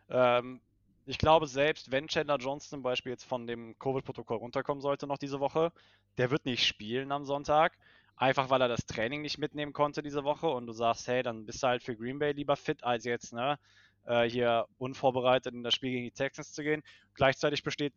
ähm, 0.09 0.61
ich 1.05 1.17
glaube, 1.17 1.47
selbst 1.47 1.91
wenn 1.91 2.07
Chandler 2.07 2.37
Johnson 2.37 2.69
zum 2.69 2.83
Beispiel 2.83 3.11
jetzt 3.11 3.23
von 3.23 3.47
dem 3.47 3.77
Covid-Protokoll 3.79 4.37
runterkommen 4.37 4.81
sollte 4.81 5.07
noch 5.07 5.17
diese 5.17 5.39
Woche, 5.39 5.71
der 6.17 6.31
wird 6.31 6.45
nicht 6.45 6.65
spielen 6.65 7.11
am 7.11 7.25
Sonntag. 7.25 7.77
Einfach 8.15 8.51
weil 8.51 8.61
er 8.61 8.67
das 8.67 8.85
Training 8.85 9.23
nicht 9.23 9.39
mitnehmen 9.39 9.73
konnte 9.73 10.03
diese 10.03 10.23
Woche 10.23 10.47
und 10.47 10.67
du 10.67 10.73
sagst, 10.73 11.07
hey, 11.07 11.23
dann 11.23 11.45
bist 11.45 11.63
du 11.63 11.67
halt 11.67 11.81
für 11.81 11.95
Green 11.95 12.19
Bay 12.19 12.33
lieber 12.33 12.55
fit, 12.55 12.83
als 12.83 13.03
jetzt, 13.03 13.33
ne, 13.33 13.57
äh, 14.05 14.29
hier 14.29 14.67
unvorbereitet 14.77 15.53
in 15.55 15.63
das 15.63 15.73
Spiel 15.73 15.91
gegen 15.91 16.05
die 16.05 16.11
Texans 16.11 16.53
zu 16.53 16.61
gehen. 16.61 16.83
Gleichzeitig 17.15 17.63
besteht 17.63 17.93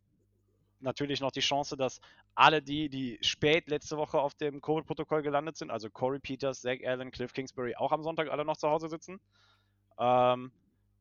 natürlich 0.80 1.20
noch 1.20 1.30
die 1.30 1.40
Chance, 1.40 1.76
dass 1.76 2.00
alle 2.34 2.62
die, 2.62 2.88
die 2.88 3.18
spät 3.22 3.68
letzte 3.68 3.96
Woche 3.96 4.18
auf 4.20 4.34
dem 4.34 4.60
Covid-Protokoll 4.60 5.22
gelandet 5.22 5.56
sind, 5.56 5.70
also 5.70 5.90
Corey 5.90 6.20
Peters, 6.20 6.62
Zach 6.62 6.78
Allen, 6.84 7.10
Cliff 7.10 7.32
Kingsbury, 7.32 7.74
auch 7.76 7.92
am 7.92 8.02
Sonntag 8.02 8.30
alle 8.30 8.44
noch 8.44 8.56
zu 8.56 8.68
Hause 8.68 8.88
sitzen. 8.88 9.20
Ähm, 9.98 10.52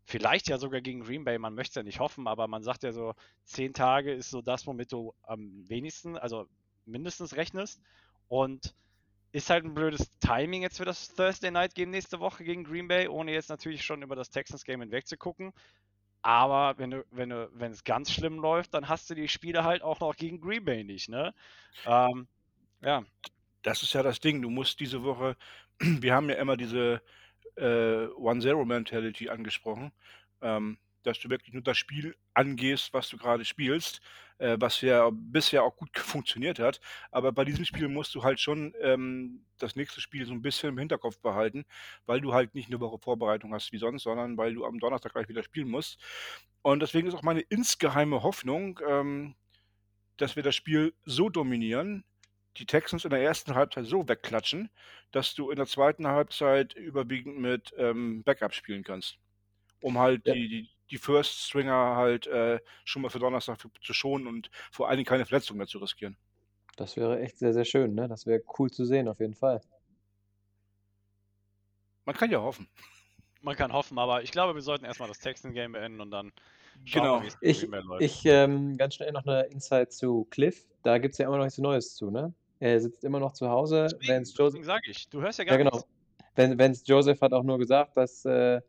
vielleicht 0.05 0.47
ja 0.47 0.57
sogar 0.57 0.81
gegen 0.81 1.03
Green 1.03 1.23
Bay, 1.23 1.37
man 1.37 1.55
möchte 1.55 1.79
ja 1.79 1.83
nicht 1.83 1.99
hoffen, 1.99 2.27
aber 2.27 2.47
man 2.47 2.63
sagt 2.63 2.83
ja 2.83 2.91
so, 2.91 3.13
zehn 3.45 3.73
Tage 3.73 4.13
ist 4.13 4.29
so 4.29 4.41
das, 4.41 4.67
womit 4.67 4.91
du 4.91 5.13
am 5.23 5.67
wenigsten, 5.67 6.17
also 6.17 6.47
mindestens 6.85 7.35
rechnest. 7.35 7.81
Und 8.27 8.73
ist 9.33 9.49
halt 9.49 9.65
ein 9.65 9.73
blödes 9.73 10.11
Timing 10.19 10.61
jetzt 10.61 10.77
für 10.77 10.85
das 10.85 11.13
Thursday 11.15 11.49
Night 11.49 11.73
Game 11.73 11.89
nächste 11.89 12.19
Woche 12.19 12.43
gegen 12.43 12.63
Green 12.63 12.87
Bay, 12.87 13.07
ohne 13.07 13.33
jetzt 13.33 13.49
natürlich 13.49 13.83
schon 13.83 14.03
über 14.03 14.15
das 14.15 14.29
Texans 14.29 14.63
Game 14.63 14.81
hinweg 14.81 15.07
zu 15.07 15.17
gucken. 15.17 15.53
Aber 16.21 16.77
wenn 16.77 16.91
du, 16.91 17.05
wenn 17.11 17.29
du, 17.29 17.49
wenn 17.53 17.71
es 17.71 17.83
ganz 17.83 18.11
schlimm 18.11 18.37
läuft, 18.37 18.73
dann 18.75 18.87
hast 18.87 19.09
du 19.09 19.15
die 19.15 19.27
Spiele 19.27 19.63
halt 19.63 19.81
auch 19.81 19.99
noch 19.99 20.15
gegen 20.15 20.39
Green 20.39 20.63
Bay 20.63 20.83
nicht, 20.83 21.09
ne? 21.09 21.33
Ähm, 21.85 22.27
ja. 22.81 23.03
Das 23.63 23.81
ist 23.81 23.93
ja 23.93 24.03
das 24.03 24.19
Ding. 24.19 24.41
Du 24.41 24.49
musst 24.49 24.79
diese 24.79 25.03
Woche, 25.03 25.35
wir 25.79 26.13
haben 26.13 26.29
ja 26.29 26.35
immer 26.35 26.55
diese 26.55 27.01
äh, 27.55 28.07
One-Zero-Mentality 28.07 29.29
angesprochen, 29.29 29.91
ähm, 30.41 30.77
dass 31.03 31.19
du 31.19 31.29
wirklich 31.29 31.53
nur 31.53 31.63
das 31.63 31.77
Spiel 31.77 32.15
angehst, 32.33 32.93
was 32.93 33.09
du 33.09 33.17
gerade 33.17 33.45
spielst, 33.45 34.01
äh, 34.37 34.57
was 34.59 34.81
ja 34.81 35.09
bisher 35.11 35.63
auch 35.63 35.75
gut 35.75 35.89
funktioniert 35.97 36.59
hat. 36.59 36.79
Aber 37.11 37.31
bei 37.31 37.45
diesem 37.45 37.65
Spiel 37.65 37.87
musst 37.87 38.15
du 38.15 38.23
halt 38.23 38.39
schon 38.39 38.73
ähm, 38.81 39.45
das 39.57 39.75
nächste 39.75 40.01
Spiel 40.01 40.25
so 40.25 40.33
ein 40.33 40.41
bisschen 40.41 40.69
im 40.69 40.77
Hinterkopf 40.77 41.19
behalten, 41.19 41.65
weil 42.05 42.21
du 42.21 42.33
halt 42.33 42.55
nicht 42.55 42.69
eine 42.69 42.79
Woche 42.79 42.97
Vorbereitung 42.99 43.53
hast 43.53 43.71
wie 43.71 43.77
sonst, 43.77 44.03
sondern 44.03 44.37
weil 44.37 44.53
du 44.53 44.65
am 44.65 44.79
Donnerstag 44.79 45.13
gleich 45.13 45.29
wieder 45.29 45.43
spielen 45.43 45.69
musst. 45.69 45.99
Und 46.61 46.81
deswegen 46.81 47.07
ist 47.07 47.13
auch 47.13 47.23
meine 47.23 47.41
insgeheime 47.41 48.23
Hoffnung, 48.23 48.79
ähm, 48.87 49.35
dass 50.17 50.35
wir 50.35 50.43
das 50.43 50.55
Spiel 50.55 50.93
so 51.05 51.29
dominieren, 51.29 52.05
die 52.57 52.65
Texans 52.65 53.05
in 53.05 53.09
der 53.09 53.21
ersten 53.21 53.55
Halbzeit 53.55 53.85
so 53.85 54.07
wegklatschen, 54.07 54.69
dass 55.11 55.33
du 55.33 55.49
in 55.49 55.57
der 55.57 55.65
zweiten 55.65 56.07
Halbzeit 56.07 56.73
überwiegend 56.73 57.39
mit 57.39 57.73
ähm, 57.77 58.23
Backup 58.23 58.53
spielen 58.53 58.83
kannst. 58.83 59.17
Um 59.81 59.97
halt 59.97 60.25
ja. 60.25 60.33
die, 60.33 60.47
die, 60.47 60.69
die 60.91 60.97
First 60.97 61.39
Stringer 61.39 61.95
halt 61.95 62.27
äh, 62.27 62.59
schon 62.85 63.01
mal 63.01 63.09
für 63.09 63.19
Donnerstag 63.19 63.57
zu 63.59 63.93
schonen 63.93 64.27
und 64.27 64.49
vor 64.71 64.87
allen 64.87 64.97
Dingen 64.97 65.07
keine 65.07 65.25
Verletzungen 65.25 65.57
mehr 65.57 65.67
zu 65.67 65.79
riskieren. 65.79 66.17
Das 66.75 66.97
wäre 66.97 67.19
echt 67.19 67.37
sehr, 67.37 67.53
sehr 67.53 67.65
schön, 67.65 67.93
ne? 67.93 68.07
Das 68.07 68.25
wäre 68.25 68.41
cool 68.57 68.71
zu 68.71 68.85
sehen, 68.85 69.07
auf 69.07 69.19
jeden 69.19 69.35
Fall. 69.35 69.61
Man 72.05 72.15
kann 72.15 72.31
ja 72.31 72.41
hoffen. 72.41 72.67
Man 73.41 73.55
kann 73.55 73.73
hoffen, 73.73 73.99
aber 73.99 74.23
ich 74.23 74.31
glaube, 74.31 74.55
wir 74.55 74.61
sollten 74.61 74.85
erstmal 74.85 75.09
das 75.09 75.19
Texan-Game 75.19 75.73
beenden 75.73 76.01
und 76.01 76.11
dann 76.11 76.31
schauen 76.85 77.03
genau. 77.03 77.23
wie 77.41 77.49
es 77.49 77.67
läuft. 77.67 78.01
Ich, 78.01 78.25
ähm, 78.25 78.77
ganz 78.77 78.95
schnell 78.95 79.11
noch 79.11 79.25
eine 79.25 79.43
Insight 79.43 79.91
zu 79.91 80.25
Cliff. 80.31 80.65
Da 80.81 80.97
gibt 80.97 81.13
es 81.13 81.17
ja 81.17 81.27
immer 81.27 81.37
noch 81.37 81.43
nichts 81.43 81.59
Neues 81.59 81.95
zu, 81.95 82.09
ne? 82.09 82.33
Er 82.59 82.79
sitzt 82.79 83.03
immer 83.03 83.19
noch 83.19 83.33
zu 83.33 83.49
Hause. 83.49 83.87
Deswegen, 83.91 84.13
Vance 84.13 84.33
Joseph, 84.37 84.65
sag 84.65 84.87
ich. 84.87 85.09
Du 85.09 85.21
hörst 85.21 85.39
ja 85.39 85.45
gar 85.45 85.53
ja, 85.53 85.63
genau. 85.63 85.83
nichts. 86.35 86.59
Vance 86.59 86.83
Joseph 86.85 87.21
hat 87.21 87.33
auch 87.33 87.43
nur 87.43 87.59
gesagt, 87.59 87.97
dass 87.97 88.25
äh, 88.25 88.61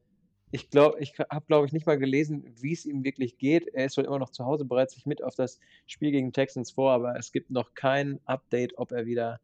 ich 0.55 0.71
glaube, 0.71 1.01
ich 1.01 1.19
habe, 1.19 1.45
glaube 1.47 1.67
ich, 1.67 1.73
nicht 1.73 1.87
mal 1.87 1.99
gelesen, 1.99 2.45
wie 2.61 2.73
es 2.73 2.87
ihm 2.87 3.03
wirklich 3.03 3.39
geht. 3.39 3.67
Er 3.75 3.87
ist 3.87 3.97
wohl 3.97 4.05
immer 4.05 4.21
noch 4.21 4.31
zu 4.31 4.45
Hause, 4.45 4.65
bereitet 4.65 4.93
sich 4.93 5.05
mit 5.05 5.23
auf 5.23 5.35
das 5.35 5.59
Spiel 5.87 6.13
gegen 6.13 6.33
Texans 6.33 6.71
vor, 6.71 6.93
aber 6.93 7.17
es 7.17 7.33
gibt 7.33 7.51
noch 7.51 7.75
kein 7.75 8.21
Update, 8.25 8.79
ob 8.79 8.93
er 8.93 9.05
wieder 9.05 9.41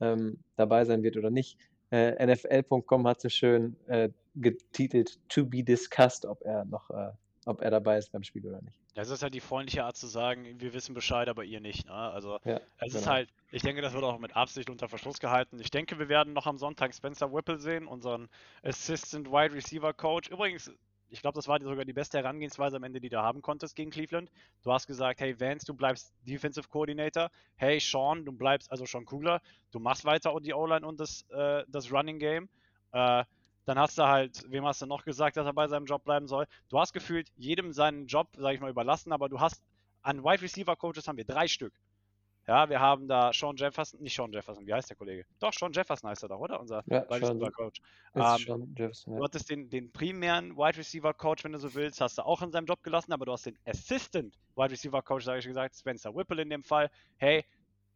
ähm, 0.00 0.38
dabei 0.56 0.86
sein 0.86 1.02
wird 1.02 1.18
oder 1.18 1.30
nicht. 1.30 1.58
Äh, 1.90 2.26
NFL.com 2.26 3.06
hat 3.06 3.20
so 3.20 3.28
schön 3.28 3.76
äh, 3.88 4.08
getitelt 4.36 5.18
To 5.28 5.44
be 5.44 5.62
discussed, 5.62 6.24
ob 6.24 6.40
er 6.42 6.64
noch, 6.64 6.88
äh, 6.90 7.10
ob 7.44 7.60
er 7.60 7.70
dabei 7.70 7.98
ist 7.98 8.10
beim 8.12 8.22
Spiel 8.22 8.46
oder 8.46 8.62
nicht. 8.62 8.83
Das 8.94 9.10
ist 9.10 9.22
halt 9.22 9.34
die 9.34 9.40
freundliche 9.40 9.84
Art 9.84 9.96
zu 9.96 10.06
sagen, 10.06 10.60
wir 10.60 10.72
wissen 10.72 10.94
Bescheid, 10.94 11.28
aber 11.28 11.44
ihr 11.44 11.60
nicht. 11.60 11.86
Ne? 11.86 11.92
Also 11.92 12.38
ja, 12.44 12.60
es 12.78 12.92
genau. 12.92 12.98
ist 12.98 13.06
halt, 13.06 13.28
ich 13.50 13.62
denke, 13.62 13.82
das 13.82 13.92
wird 13.92 14.04
auch 14.04 14.18
mit 14.18 14.36
Absicht 14.36 14.70
unter 14.70 14.88
Verschluss 14.88 15.18
gehalten. 15.18 15.58
Ich 15.60 15.70
denke, 15.70 15.98
wir 15.98 16.08
werden 16.08 16.32
noch 16.32 16.46
am 16.46 16.58
Sonntag 16.58 16.94
Spencer 16.94 17.32
Whipple 17.32 17.58
sehen, 17.58 17.86
unseren 17.88 18.28
Assistant 18.62 19.28
Wide 19.28 19.52
Receiver 19.52 19.92
Coach. 19.92 20.30
Übrigens, 20.30 20.70
ich 21.14 21.20
glaube, 21.20 21.36
das 21.36 21.48
war 21.48 21.60
sogar 21.60 21.84
die 21.84 21.92
beste 21.92 22.18
Herangehensweise 22.18 22.76
am 22.76 22.84
Ende, 22.84 23.00
die 23.00 23.08
du 23.08 23.18
haben 23.18 23.42
konntest 23.42 23.76
gegen 23.76 23.90
Cleveland. 23.90 24.30
Du 24.62 24.72
hast 24.72 24.86
gesagt, 24.86 25.20
hey 25.20 25.38
Vance, 25.40 25.66
du 25.66 25.74
bleibst 25.74 26.12
Defensive 26.26 26.68
Coordinator. 26.68 27.30
Hey 27.56 27.80
Sean, 27.80 28.24
du 28.24 28.32
bleibst, 28.32 28.70
also 28.70 28.86
Sean 28.86 29.04
Kugler, 29.04 29.40
du 29.72 29.80
machst 29.80 30.04
weiter 30.04 30.34
die 30.40 30.54
O-Line 30.54 30.86
und 30.86 31.00
das, 31.00 31.24
äh, 31.30 31.64
das 31.68 31.92
Running 31.92 32.18
Game. 32.18 32.48
Äh, 32.92 33.24
dann 33.64 33.78
hast 33.78 33.98
du 33.98 34.02
halt, 34.04 34.44
wem 34.50 34.64
hast 34.66 34.82
du 34.82 34.86
noch 34.86 35.04
gesagt, 35.04 35.36
dass 35.36 35.46
er 35.46 35.52
bei 35.52 35.68
seinem 35.68 35.86
Job 35.86 36.04
bleiben 36.04 36.28
soll? 36.28 36.46
Du 36.68 36.78
hast 36.78 36.92
gefühlt 36.92 37.30
jedem 37.36 37.72
seinen 37.72 38.06
Job, 38.06 38.28
sag 38.36 38.54
ich 38.54 38.60
mal, 38.60 38.70
überlassen, 38.70 39.12
aber 39.12 39.28
du 39.28 39.40
hast 39.40 39.62
an 40.02 40.22
Wide 40.22 40.42
Receiver 40.42 40.76
Coaches 40.76 41.08
haben 41.08 41.16
wir 41.16 41.24
drei 41.24 41.48
Stück. 41.48 41.72
Ja, 42.46 42.68
wir 42.68 42.78
haben 42.78 43.08
da 43.08 43.32
Sean 43.32 43.56
Jefferson, 43.56 44.02
nicht 44.02 44.14
Sean 44.14 44.30
Jefferson, 44.30 44.66
wie 44.66 44.74
heißt 44.74 44.90
der 44.90 44.96
Kollege? 44.98 45.24
Doch, 45.38 45.52
Sean 45.54 45.72
Jefferson 45.72 46.10
heißt 46.10 46.24
er 46.24 46.28
doch, 46.28 46.38
oder? 46.38 46.60
Unser 46.60 46.82
ja, 46.86 47.02
Wide 47.08 47.22
Receiver 47.22 47.50
Coach. 47.50 47.80
Ähm, 48.14 48.74
Jefferson, 48.76 49.12
ja. 49.14 49.18
Du 49.18 49.24
hattest 49.24 49.48
den, 49.48 49.70
den 49.70 49.90
primären 49.90 50.54
Wide 50.54 50.76
Receiver 50.76 51.14
Coach, 51.14 51.42
wenn 51.44 51.52
du 51.52 51.58
so 51.58 51.72
willst, 51.72 52.02
hast 52.02 52.18
du 52.18 52.22
auch 52.22 52.42
in 52.42 52.52
seinem 52.52 52.66
Job 52.66 52.82
gelassen, 52.82 53.14
aber 53.14 53.24
du 53.24 53.32
hast 53.32 53.46
den 53.46 53.56
Assistant 53.64 54.38
Wide 54.56 54.72
Receiver 54.72 55.00
Coach, 55.00 55.24
sage 55.24 55.38
ich 55.38 55.46
gesagt, 55.46 55.74
Spencer 55.74 56.14
Whipple 56.14 56.42
in 56.42 56.50
dem 56.50 56.62
Fall. 56.62 56.90
Hey, 57.16 57.46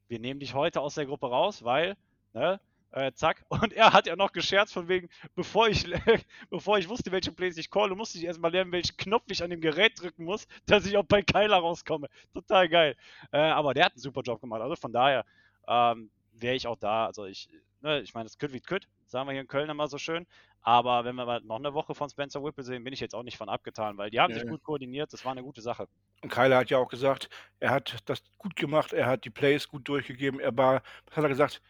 wir 0.09 0.19
nehmen 0.19 0.41
dich 0.41 0.55
heute 0.55 0.81
aus 0.81 0.95
der 0.95 1.05
Gruppe 1.05 1.27
raus, 1.27 1.63
weil, 1.63 1.95
ne, 2.33 2.59
äh, 2.93 3.13
zack. 3.13 3.45
Und 3.49 3.73
er 3.73 3.93
hat 3.93 4.07
ja 4.07 4.17
noch 4.17 4.33
gescherzt 4.33 4.73
von 4.73 4.89
wegen, 4.89 5.09
bevor 5.35 5.69
ich, 5.69 5.85
bevor 6.51 6.79
ich 6.79 6.89
wusste, 6.89 7.13
welche 7.13 7.33
Plays 7.33 7.57
ich 7.57 7.71
calle, 7.71 7.95
musste 7.95 8.19
ich 8.19 8.25
erstmal 8.25 8.53
lernen, 8.53 8.73
welchen 8.73 8.97
Knopf 8.97 9.25
ich 9.29 9.43
an 9.43 9.51
dem 9.51 9.61
Gerät 9.61 10.01
drücken 10.01 10.25
muss, 10.25 10.47
dass 10.67 10.87
ich 10.87 10.97
auch 10.97 11.05
bei 11.05 11.23
Kyler 11.23 11.59
rauskomme. 11.59 12.09
Total 12.33 12.69
geil. 12.69 12.97
Äh, 13.33 13.39
aber 13.39 13.75
der 13.75 13.87
hat 13.87 13.93
einen 13.93 14.03
super 14.03 14.23
Job 14.23 14.41
gemacht. 14.41 14.61
Also 14.61 14.77
von 14.77 14.93
daher 14.93 15.25
ähm, 15.67 16.11
wäre 16.33 16.55
ich 16.55 16.67
auch 16.67 16.77
da. 16.77 17.07
Also 17.07 17.27
ich, 17.27 17.49
ne, 17.81 18.01
ich 18.01 18.15
meine, 18.15 18.27
es 18.27 18.39
könnte 18.39 18.55
wie 18.55 18.61
könnte, 18.61 18.89
sagen 19.07 19.29
wir 19.29 19.33
hier 19.33 19.43
in 19.43 19.49
Köln 19.49 19.71
immer 19.71 19.89
so 19.89 19.99
schön. 19.99 20.27
Aber 20.63 21.05
wenn 21.05 21.15
wir 21.15 21.25
mal 21.25 21.41
noch 21.43 21.57
eine 21.57 21.73
Woche 21.73 21.95
von 21.95 22.11
Spencer 22.11 22.43
Whipple 22.43 22.65
sehen, 22.65 22.85
bin 22.85 22.93
ich 22.93 23.01
jetzt 23.01 23.15
auch 23.15 23.23
nicht 23.23 23.39
von 23.39 23.49
abgetan, 23.49 23.97
weil 23.97 24.11
die 24.11 24.21
haben 24.21 24.33
ja, 24.33 24.41
sich 24.41 24.49
gut 24.49 24.63
koordiniert. 24.63 25.13
Das 25.13 25.25
war 25.25 25.33
eine 25.33 25.43
gute 25.43 25.63
Sache. 25.63 25.89
Und 26.21 26.31
Kyler 26.31 26.59
hat 26.59 26.71
ja 26.71 26.79
auch 26.79 26.89
gesagt, 26.89 27.31
er 27.61 27.71
hat 27.71 27.97
das 28.07 28.23
gut 28.39 28.57
gemacht, 28.57 28.93
er 28.93 29.07
hat 29.07 29.25
die 29.25 29.31
Plays 29.31 29.69
gut 29.69 29.89
durchgegeben. 29.89 30.41
Er 30.41 30.55
war, 30.57 30.83
was 31.07 31.17
hat 31.17 31.25
er 31.25 31.29
gesagt? 31.29 31.63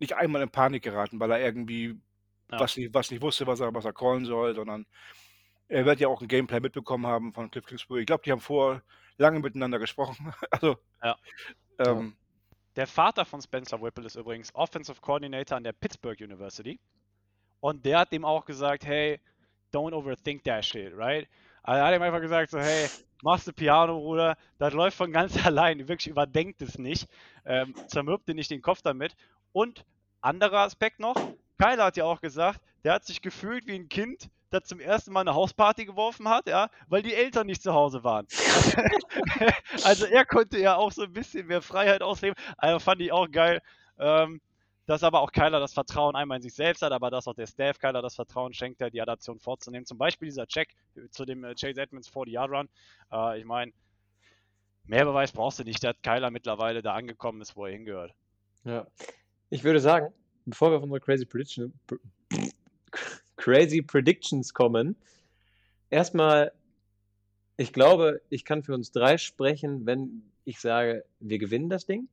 Nicht 0.00 0.14
einmal 0.14 0.42
in 0.42 0.50
Panik 0.50 0.82
geraten, 0.82 1.20
weil 1.20 1.30
er 1.30 1.40
irgendwie 1.40 1.98
ja. 2.50 2.60
was, 2.60 2.76
nicht, 2.76 2.94
was 2.94 3.10
nicht 3.10 3.22
wusste, 3.22 3.46
was 3.46 3.60
er, 3.60 3.74
was 3.74 3.84
er 3.84 3.92
callen 3.92 4.24
soll, 4.24 4.54
sondern 4.54 4.86
er 5.68 5.84
wird 5.84 6.00
ja 6.00 6.08
auch 6.08 6.20
ein 6.20 6.28
Gameplay 6.28 6.60
mitbekommen 6.60 7.06
haben 7.06 7.32
von 7.32 7.50
Cliff 7.50 7.66
Kingsbury. 7.66 8.00
Ich 8.00 8.06
glaube, 8.06 8.22
die 8.24 8.32
haben 8.32 8.40
vor 8.40 8.82
lange 9.18 9.40
miteinander 9.40 9.78
gesprochen. 9.78 10.32
also, 10.50 10.76
ja. 11.02 11.16
Ähm, 11.78 12.16
der 12.76 12.86
Vater 12.86 13.24
von 13.24 13.42
Spencer 13.42 13.82
Whipple 13.82 14.06
ist 14.06 14.16
übrigens 14.16 14.54
Offensive 14.54 15.00
Coordinator 15.00 15.56
an 15.56 15.64
der 15.64 15.72
Pittsburgh 15.72 16.20
University. 16.20 16.78
Und 17.60 17.84
der 17.84 18.00
hat 18.00 18.12
ihm 18.12 18.24
auch 18.24 18.44
gesagt, 18.44 18.86
hey, 18.86 19.20
don't 19.72 19.92
overthink 19.92 20.44
that 20.44 20.64
shit, 20.64 20.96
right? 20.96 21.28
Also 21.62 21.80
er 21.80 21.86
hat 21.86 21.94
ihm 21.94 22.02
einfach 22.02 22.20
gesagt, 22.20 22.50
so, 22.50 22.58
hey, 22.58 22.88
machst 23.22 23.46
du 23.46 23.52
Piano, 23.52 23.98
Bruder, 23.98 24.36
das 24.58 24.72
läuft 24.72 24.96
von 24.96 25.12
ganz 25.12 25.36
allein, 25.44 25.88
wirklich 25.88 26.08
überdenkt 26.08 26.62
es 26.62 26.78
nicht, 26.78 27.08
ähm, 27.44 27.74
zermürbt 27.88 28.28
dir 28.28 28.34
nicht 28.34 28.50
den 28.50 28.62
Kopf 28.62 28.82
damit. 28.82 29.16
Und 29.52 29.84
anderer 30.20 30.60
Aspekt 30.60 31.00
noch, 31.00 31.16
Kyler 31.58 31.84
hat 31.86 31.96
ja 31.96 32.04
auch 32.04 32.20
gesagt, 32.20 32.60
der 32.84 32.94
hat 32.94 33.04
sich 33.04 33.22
gefühlt 33.22 33.66
wie 33.66 33.74
ein 33.74 33.88
Kind, 33.88 34.30
das 34.50 34.64
zum 34.64 34.80
ersten 34.80 35.12
Mal 35.12 35.20
eine 35.20 35.34
Hausparty 35.34 35.84
geworfen 35.84 36.28
hat, 36.28 36.48
ja, 36.48 36.70
weil 36.88 37.02
die 37.02 37.14
Eltern 37.14 37.46
nicht 37.46 37.62
zu 37.62 37.74
Hause 37.74 38.04
waren. 38.04 38.26
also 39.84 40.06
er 40.06 40.24
konnte 40.24 40.58
ja 40.58 40.76
auch 40.76 40.92
so 40.92 41.02
ein 41.02 41.12
bisschen 41.12 41.46
mehr 41.46 41.62
Freiheit 41.62 42.02
ausleben. 42.02 42.36
Also 42.56 42.78
fand 42.78 43.00
ich 43.02 43.12
auch 43.12 43.30
geil. 43.30 43.60
Ähm, 43.98 44.40
dass 44.88 45.02
aber 45.02 45.20
auch 45.20 45.32
Kyler 45.32 45.60
das 45.60 45.74
Vertrauen 45.74 46.16
einmal 46.16 46.36
in 46.36 46.42
sich 46.42 46.54
selbst 46.54 46.80
hat, 46.80 46.92
aber 46.92 47.10
dass 47.10 47.28
auch 47.28 47.34
der 47.34 47.46
Staff 47.46 47.78
Kyler 47.78 48.00
das 48.00 48.14
Vertrauen 48.14 48.54
schenkt, 48.54 48.80
die 48.80 49.02
Adaption 49.02 49.38
vorzunehmen. 49.38 49.84
Zum 49.84 49.98
Beispiel 49.98 50.28
dieser 50.28 50.46
Check 50.46 50.74
zu 51.10 51.26
dem 51.26 51.44
äh, 51.44 51.54
Chase 51.54 51.82
Edmonds 51.82 52.08
40-Yard-Run. 52.08 52.70
Äh, 53.12 53.38
ich 53.38 53.44
meine, 53.44 53.70
mehr 54.86 55.04
Beweis 55.04 55.30
brauchst 55.30 55.58
du 55.58 55.64
nicht, 55.64 55.84
dass 55.84 55.94
Kyler 56.02 56.30
mittlerweile 56.30 56.80
da 56.80 56.94
angekommen 56.94 57.42
ist, 57.42 57.54
wo 57.54 57.66
er 57.66 57.72
hingehört. 57.72 58.14
Ja, 58.64 58.86
ich 59.50 59.64
würde 59.64 59.80
sagen, 59.80 60.12
bevor 60.46 60.70
wir 60.70 60.76
auf 60.76 60.82
unsere 60.82 61.00
Crazy, 61.00 61.24
Prediction, 61.24 61.72
Crazy 63.36 63.82
Predictions 63.82 64.52
kommen, 64.52 64.96
erstmal, 65.90 66.52
ich 67.56 67.72
glaube, 67.72 68.20
ich 68.30 68.44
kann 68.44 68.62
für 68.62 68.74
uns 68.74 68.92
drei 68.92 69.18
sprechen, 69.18 69.86
wenn 69.86 70.22
ich 70.44 70.60
sage, 70.60 71.04
wir 71.20 71.38
gewinnen 71.38 71.68
das 71.68 71.86
Ding. 71.86 72.08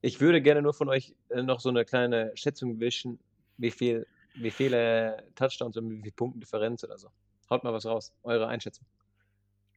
Ich 0.00 0.20
würde 0.20 0.42
gerne 0.42 0.62
nur 0.62 0.74
von 0.74 0.88
euch 0.88 1.14
äh, 1.30 1.42
noch 1.42 1.60
so 1.60 1.70
eine 1.70 1.84
kleine 1.84 2.32
Schätzung 2.34 2.78
wischen, 2.80 3.18
wie, 3.56 3.70
viel, 3.70 4.06
wie 4.34 4.50
viele 4.50 5.24
Touchdowns 5.34 5.76
und 5.76 5.90
wie 5.90 6.00
viele 6.00 6.12
Punkten 6.12 6.40
Differenz 6.40 6.84
oder 6.84 6.98
so. 6.98 7.08
Haut 7.48 7.64
mal 7.64 7.72
was 7.72 7.86
raus, 7.86 8.12
eure 8.22 8.46
Einschätzung. 8.48 8.86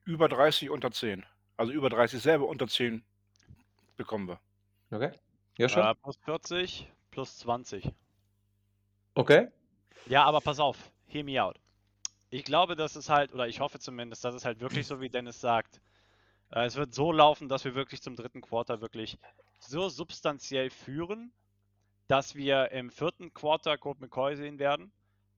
über 0.05 0.27
30 0.27 0.69
unter 0.69 0.91
10. 0.91 1.25
Also 1.57 1.71
über 1.73 1.89
30 1.89 2.21
selber 2.21 2.47
unter 2.47 2.67
10 2.67 3.03
bekommen 3.97 4.27
wir. 4.27 4.39
Okay. 4.91 5.11
Joshua? 5.57 5.91
Äh, 5.91 5.95
plus 5.95 6.17
40, 6.17 6.91
plus 7.11 7.37
20. 7.39 7.91
Okay. 9.15 9.47
Ja, 10.05 10.23
aber 10.23 10.41
pass 10.41 10.59
auf, 10.59 10.91
hear 11.07 11.23
me 11.23 11.41
out. 11.43 11.59
Ich 12.29 12.43
glaube, 12.43 12.75
dass 12.75 12.95
es 12.95 13.09
halt, 13.09 13.33
oder 13.33 13.47
ich 13.47 13.59
hoffe 13.59 13.79
zumindest, 13.79 14.23
dass 14.23 14.35
es 14.35 14.45
halt 14.45 14.59
wirklich 14.59 14.85
so, 14.85 15.01
wie 15.01 15.09
Dennis 15.09 15.41
sagt, 15.41 15.81
äh, 16.51 16.65
es 16.65 16.75
wird 16.75 16.93
so 16.93 17.11
laufen, 17.11 17.49
dass 17.49 17.65
wir 17.65 17.75
wirklich 17.75 18.01
zum 18.01 18.15
dritten 18.15 18.41
Quarter 18.41 18.81
wirklich 18.81 19.17
so 19.59 19.89
substanziell 19.89 20.69
führen, 20.69 21.31
dass 22.07 22.35
wir 22.35 22.71
im 22.71 22.89
vierten 22.89 23.33
Quarter 23.33 23.77
Colt 23.77 23.99
McCoy 23.99 24.35
sehen 24.35 24.59
werden, 24.59 24.91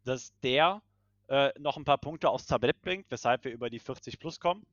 dass 0.03 0.37
der 0.41 0.81
äh, 1.27 1.51
noch 1.59 1.77
ein 1.77 1.85
paar 1.85 1.97
Punkte 1.97 2.29
aufs 2.29 2.45
Tablett 2.45 2.81
bringt, 2.81 3.09
weshalb 3.09 3.43
wir 3.43 3.51
über 3.51 3.69
die 3.69 3.79
40 3.79 4.19
plus 4.19 4.39
kommen. 4.39 4.65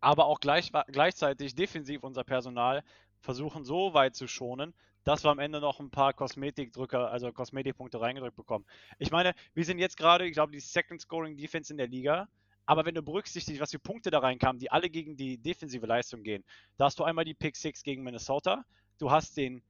Aber 0.00 0.26
auch 0.26 0.40
gleich, 0.40 0.70
gleichzeitig 0.88 1.54
defensiv 1.54 2.02
unser 2.02 2.24
Personal 2.24 2.82
versuchen 3.22 3.64
so 3.64 3.94
weit 3.94 4.14
zu 4.14 4.28
schonen, 4.28 4.74
dass 5.04 5.24
wir 5.24 5.30
am 5.30 5.38
Ende 5.38 5.60
noch 5.60 5.80
ein 5.80 5.90
paar 5.90 6.12
Kosmetikdrücker, 6.12 7.10
also 7.10 7.32
Kosmetikpunkte 7.32 8.00
reingedrückt 8.00 8.36
bekommen. 8.36 8.64
Ich 8.98 9.10
meine, 9.10 9.34
wir 9.54 9.64
sind 9.64 9.78
jetzt 9.78 9.96
gerade, 9.96 10.26
ich 10.26 10.32
glaube, 10.32 10.52
die 10.52 10.60
Second 10.60 11.00
Scoring 11.00 11.36
Defense 11.36 11.72
in 11.72 11.78
der 11.78 11.88
Liga. 11.88 12.28
Aber 12.64 12.84
wenn 12.86 12.94
du 12.94 13.02
berücksichtigst, 13.02 13.60
was 13.60 13.72
für 13.72 13.80
Punkte 13.80 14.10
da 14.10 14.20
reinkamen, 14.20 14.60
die 14.60 14.70
alle 14.70 14.88
gegen 14.88 15.16
die 15.16 15.36
defensive 15.36 15.84
Leistung 15.84 16.22
gehen, 16.22 16.44
da 16.76 16.84
hast 16.84 16.98
du 16.98 17.04
einmal 17.04 17.24
die 17.24 17.34
Pick 17.34 17.56
Six 17.56 17.82
gegen 17.82 18.04
Minnesota, 18.04 18.64
du 18.98 19.10
hast 19.10 19.36
den 19.36 19.62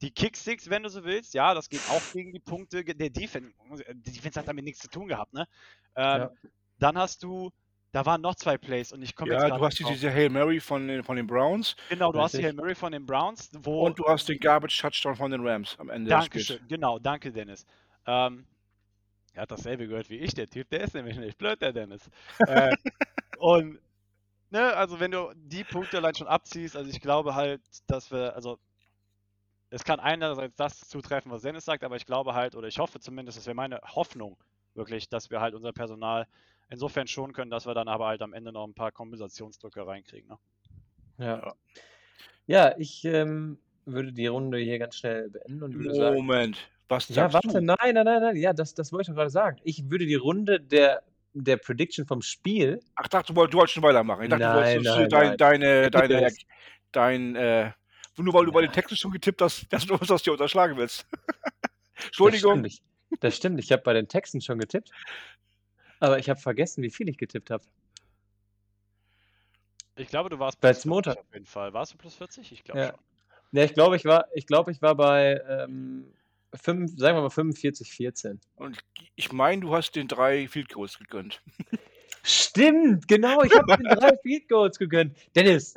die 0.00 0.10
Kick 0.10 0.36
Six, 0.36 0.70
wenn 0.70 0.84
du 0.84 0.88
so 0.88 1.04
willst, 1.04 1.34
ja, 1.34 1.54
das 1.54 1.68
geht 1.68 1.80
auch 1.90 2.02
gegen 2.12 2.32
die 2.32 2.38
Punkte 2.38 2.84
der 2.84 3.10
Defense. 3.10 3.52
Die 3.92 4.12
Defense 4.12 4.38
hat 4.38 4.48
damit 4.48 4.64
nichts 4.64 4.80
zu 4.80 4.88
tun 4.88 5.08
gehabt, 5.08 5.34
ne? 5.34 5.46
Ähm, 5.96 6.20
ja. 6.20 6.30
Dann 6.78 6.96
hast 6.96 7.22
du 7.22 7.50
da 7.92 8.04
waren 8.04 8.20
noch 8.20 8.34
zwei 8.34 8.58
Plays 8.58 8.92
und 8.92 9.02
ich 9.02 9.16
komme 9.16 9.32
ja, 9.32 9.40
jetzt 9.40 9.50
Ja, 9.50 9.56
du 9.56 9.64
hast 9.64 9.80
drauf. 9.80 9.90
diese 9.90 10.10
Hail 10.10 10.28
Mary 10.28 10.60
von 10.60 10.86
den, 10.86 11.02
von 11.02 11.16
den 11.16 11.26
Browns. 11.26 11.74
Genau, 11.88 12.12
du 12.12 12.20
hast 12.20 12.36
die 12.36 12.44
Hail 12.44 12.52
Mary 12.52 12.74
von 12.74 12.92
den 12.92 13.06
Browns. 13.06 13.50
Wo 13.52 13.86
und 13.86 13.98
du 13.98 14.04
hast 14.06 14.28
den 14.28 14.38
Garbage 14.38 14.78
Touchdown 14.78 15.16
von 15.16 15.30
den 15.30 15.46
Rams 15.46 15.78
am 15.78 15.88
Ende 15.88 16.10
Dankeschön, 16.10 16.60
genau, 16.68 16.98
danke 16.98 17.32
Dennis. 17.32 17.64
Ähm, 18.06 18.46
er 19.32 19.42
hat 19.42 19.50
dasselbe 19.50 19.86
gehört 19.86 20.10
wie 20.10 20.18
ich, 20.18 20.34
der 20.34 20.48
Typ, 20.48 20.68
der 20.70 20.80
ist 20.80 20.94
nämlich 20.94 21.16
nicht 21.16 21.38
blöd, 21.38 21.62
der 21.62 21.72
Dennis. 21.72 22.10
äh, 22.40 22.76
und, 23.38 23.78
ne, 24.50 24.74
also 24.74 25.00
wenn 25.00 25.10
du 25.10 25.32
die 25.34 25.64
Punkte 25.64 25.98
allein 25.98 26.14
schon 26.14 26.26
abziehst, 26.26 26.76
also 26.76 26.90
ich 26.90 27.00
glaube 27.00 27.34
halt, 27.34 27.62
dass 27.86 28.10
wir, 28.10 28.34
also 28.34 28.58
es 29.70 29.84
kann 29.84 30.00
einerseits 30.00 30.56
das 30.56 30.80
zutreffen, 30.80 31.30
was 31.30 31.42
Dennis 31.42 31.64
sagt, 31.64 31.84
aber 31.84 31.96
ich 31.96 32.06
glaube 32.06 32.34
halt, 32.34 32.54
oder 32.54 32.68
ich 32.68 32.78
hoffe 32.78 33.00
zumindest, 33.00 33.38
das 33.38 33.46
wäre 33.46 33.54
meine 33.54 33.80
Hoffnung, 33.82 34.36
wirklich, 34.74 35.08
dass 35.08 35.30
wir 35.30 35.40
halt 35.40 35.54
unser 35.54 35.72
Personal 35.72 36.26
insofern 36.70 37.06
schon 37.06 37.32
können, 37.32 37.50
dass 37.50 37.66
wir 37.66 37.74
dann 37.74 37.88
aber 37.88 38.06
halt 38.06 38.22
am 38.22 38.32
Ende 38.32 38.52
noch 38.52 38.66
ein 38.66 38.74
paar 38.74 38.92
Kompensationsdrücke 38.92 39.86
reinkriegen. 39.86 40.28
Ne? 40.28 40.38
Ja. 41.18 41.54
Ja, 42.46 42.74
ich 42.78 43.04
ähm, 43.04 43.58
würde 43.84 44.12
die 44.12 44.26
Runde 44.26 44.58
hier 44.58 44.78
ganz 44.78 44.96
schnell 44.96 45.28
beenden 45.30 45.62
und 45.62 45.74
würde 45.74 45.94
sagen. 45.94 46.16
Moment, 46.16 46.70
was 46.88 47.08
Ja, 47.10 47.32
warte, 47.32 47.48
du? 47.48 47.60
nein, 47.60 47.94
nein, 47.94 48.04
nein, 48.04 48.22
nein, 48.22 48.36
ja, 48.36 48.52
das, 48.52 48.74
das 48.74 48.92
wollte 48.92 49.02
ich 49.02 49.08
doch 49.08 49.16
gerade 49.16 49.30
sagen. 49.30 49.58
Ich 49.64 49.90
würde 49.90 50.06
die 50.06 50.14
Runde 50.14 50.60
der, 50.60 51.02
der 51.34 51.58
Prediction 51.58 52.06
vom 52.06 52.22
Spiel. 52.22 52.80
Ach, 52.94 53.08
dachte, 53.08 53.32
du 53.32 53.36
wolltest 53.36 53.72
schon 53.72 53.82
weitermachen. 53.82 54.22
Ich 54.22 54.30
dachte, 54.30 54.42
nein, 54.42 54.78
du 54.78 54.84
wolltest 54.84 55.12
nein, 55.12 55.36
dein, 55.36 55.36
deine, 55.36 55.90
deine, 55.90 56.32
dein, 56.92 57.36
äh, 57.36 57.72
nur 58.16 58.34
weil 58.34 58.46
du 58.46 58.52
bei 58.52 58.62
den 58.62 58.72
Texten 58.72 58.96
schon 58.96 59.12
getippt 59.12 59.42
hast, 59.42 59.70
dass 59.72 59.86
du 59.86 59.96
das 59.96 60.22
dir 60.22 60.32
unterschlagen 60.32 60.76
willst. 60.76 61.06
Entschuldigung. 62.06 62.62
Das 62.62 62.72
stimmt, 62.72 62.82
ich, 63.10 63.20
das 63.20 63.36
stimmt, 63.36 63.60
ich 63.60 63.72
habe 63.72 63.82
bei 63.82 63.92
den 63.92 64.08
Texten 64.08 64.40
schon 64.40 64.58
getippt. 64.58 64.90
Aber 66.00 66.18
ich 66.18 66.30
habe 66.30 66.40
vergessen, 66.40 66.82
wie 66.82 66.90
viel 66.90 67.08
ich 67.08 67.18
getippt 67.18 67.50
habe. 67.50 67.64
Ich 69.96 70.08
glaube, 70.08 70.30
du 70.30 70.38
warst 70.38 70.60
bei 70.60 70.72
plus 70.72 70.84
40 70.84 71.18
auf 71.18 71.32
jeden 71.32 71.46
Fall. 71.46 71.72
Warst 71.72 71.92
du 71.92 71.98
plus 71.98 72.14
40? 72.14 72.52
Ich 72.52 72.64
glaube 72.64 72.80
ja. 72.80 72.88
schon. 72.90 72.98
Ja, 73.52 73.64
ich 73.64 73.74
glaube, 73.74 73.96
ich 73.96 74.04
war, 74.04 74.26
ich 74.34 74.46
glaube, 74.46 74.70
ich 74.70 74.82
war 74.82 74.94
bei 74.94 75.40
ähm, 75.48 76.04
5, 76.54 76.98
sagen 76.98 77.16
wir 77.16 77.22
mal 77.22 77.30
45, 77.30 77.90
14. 77.90 78.40
Und 78.56 78.78
ich 79.16 79.32
meine, 79.32 79.62
du 79.62 79.74
hast 79.74 79.92
den 79.92 80.06
drei 80.06 80.46
Field 80.48 80.68
Goals 80.70 80.98
gegönnt. 80.98 81.42
Stimmt, 82.22 83.08
genau, 83.08 83.42
ich 83.42 83.54
habe 83.54 83.76
den 83.76 83.86
drei 83.98 84.16
Field 84.18 84.48
Goals 84.48 84.78
gegönnt. 84.78 85.16
Dennis, 85.34 85.74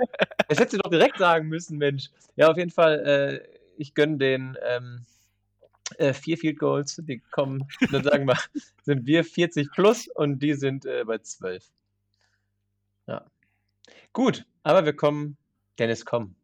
das 0.48 0.60
hättest 0.60 0.74
du 0.74 0.78
doch 0.80 0.90
direkt 0.90 1.18
sagen 1.18 1.48
müssen, 1.48 1.78
Mensch. 1.78 2.10
Ja, 2.36 2.50
auf 2.52 2.58
jeden 2.58 2.72
Fall, 2.72 3.00
äh, 3.06 3.58
ich 3.78 3.94
gönne 3.94 4.18
den 4.18 4.58
ähm, 4.64 5.06
äh, 5.98 6.14
vier 6.14 6.38
Field 6.38 6.60
Goals, 6.60 7.02
die 7.04 7.20
kommen, 7.32 7.68
dann 7.92 8.04
sagen 8.04 8.26
wir, 8.26 8.38
sind 8.84 9.06
wir 9.06 9.24
40 9.24 9.72
plus 9.72 10.08
und 10.08 10.40
die 10.40 10.54
sind 10.54 10.86
äh, 10.86 11.04
bei 11.06 11.18
12. 11.18 11.66
Ja. 13.08 13.26
Gut, 14.14 14.46
aber 14.64 14.86
wir 14.86 14.96
kommen, 14.96 15.38
Dennis, 15.80 16.06
komm. 16.06 16.36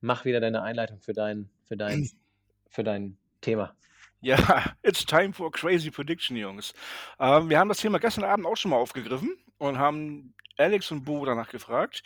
Mach 0.00 0.24
wieder 0.24 0.40
deine 0.40 0.62
Einleitung 0.62 1.00
für 1.00 1.12
dein, 1.12 1.48
für 1.64 1.76
dein, 1.76 2.08
für 2.68 2.84
dein 2.84 3.16
Thema. 3.40 3.74
Ja, 4.20 4.36
it's 4.82 5.04
time 5.04 5.32
for 5.32 5.50
crazy 5.50 5.90
prediction, 5.90 6.36
Jungs. 6.36 6.72
Ähm, 7.18 7.50
wir 7.50 7.58
haben 7.58 7.68
das 7.68 7.78
Thema 7.78 7.98
gestern 7.98 8.24
Abend 8.24 8.46
auch 8.46 8.56
schon 8.56 8.70
mal 8.70 8.78
aufgegriffen 8.78 9.36
und 9.58 9.78
haben 9.78 10.34
Alex 10.56 10.90
und 10.90 11.04
Bo 11.04 11.24
danach 11.24 11.50
gefragt. 11.50 12.02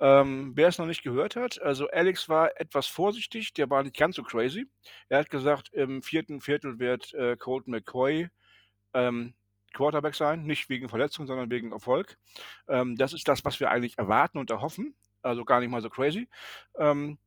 Ähm, 0.00 0.52
wer 0.56 0.68
es 0.68 0.78
noch 0.78 0.86
nicht 0.86 1.02
gehört 1.02 1.36
hat, 1.36 1.60
also 1.62 1.88
Alex 1.88 2.28
war 2.28 2.60
etwas 2.60 2.86
vorsichtig, 2.86 3.52
der 3.54 3.70
war 3.70 3.82
nicht 3.82 3.96
ganz 3.96 4.16
so 4.16 4.22
crazy. 4.22 4.66
Er 5.08 5.20
hat 5.20 5.30
gesagt, 5.30 5.72
im 5.72 6.02
vierten 6.02 6.40
Viertel 6.40 6.78
wird 6.78 7.14
äh, 7.14 7.36
Colton 7.36 7.72
McCoy 7.72 8.28
ähm, 8.94 9.34
Quarterback 9.72 10.14
sein, 10.14 10.44
nicht 10.44 10.68
wegen 10.68 10.88
Verletzung, 10.88 11.26
sondern 11.26 11.50
wegen 11.50 11.72
Erfolg. 11.72 12.16
Ähm, 12.68 12.96
das 12.96 13.12
ist 13.12 13.28
das, 13.28 13.44
was 13.44 13.60
wir 13.60 13.70
eigentlich 13.70 13.98
erwarten 13.98 14.38
und 14.38 14.50
erhoffen. 14.50 14.94
Also 15.22 15.44
gar 15.44 15.60
nicht 15.60 15.70
mal 15.70 15.82
so 15.82 15.90
crazy. 15.90 16.28
Ähm, 16.78 17.18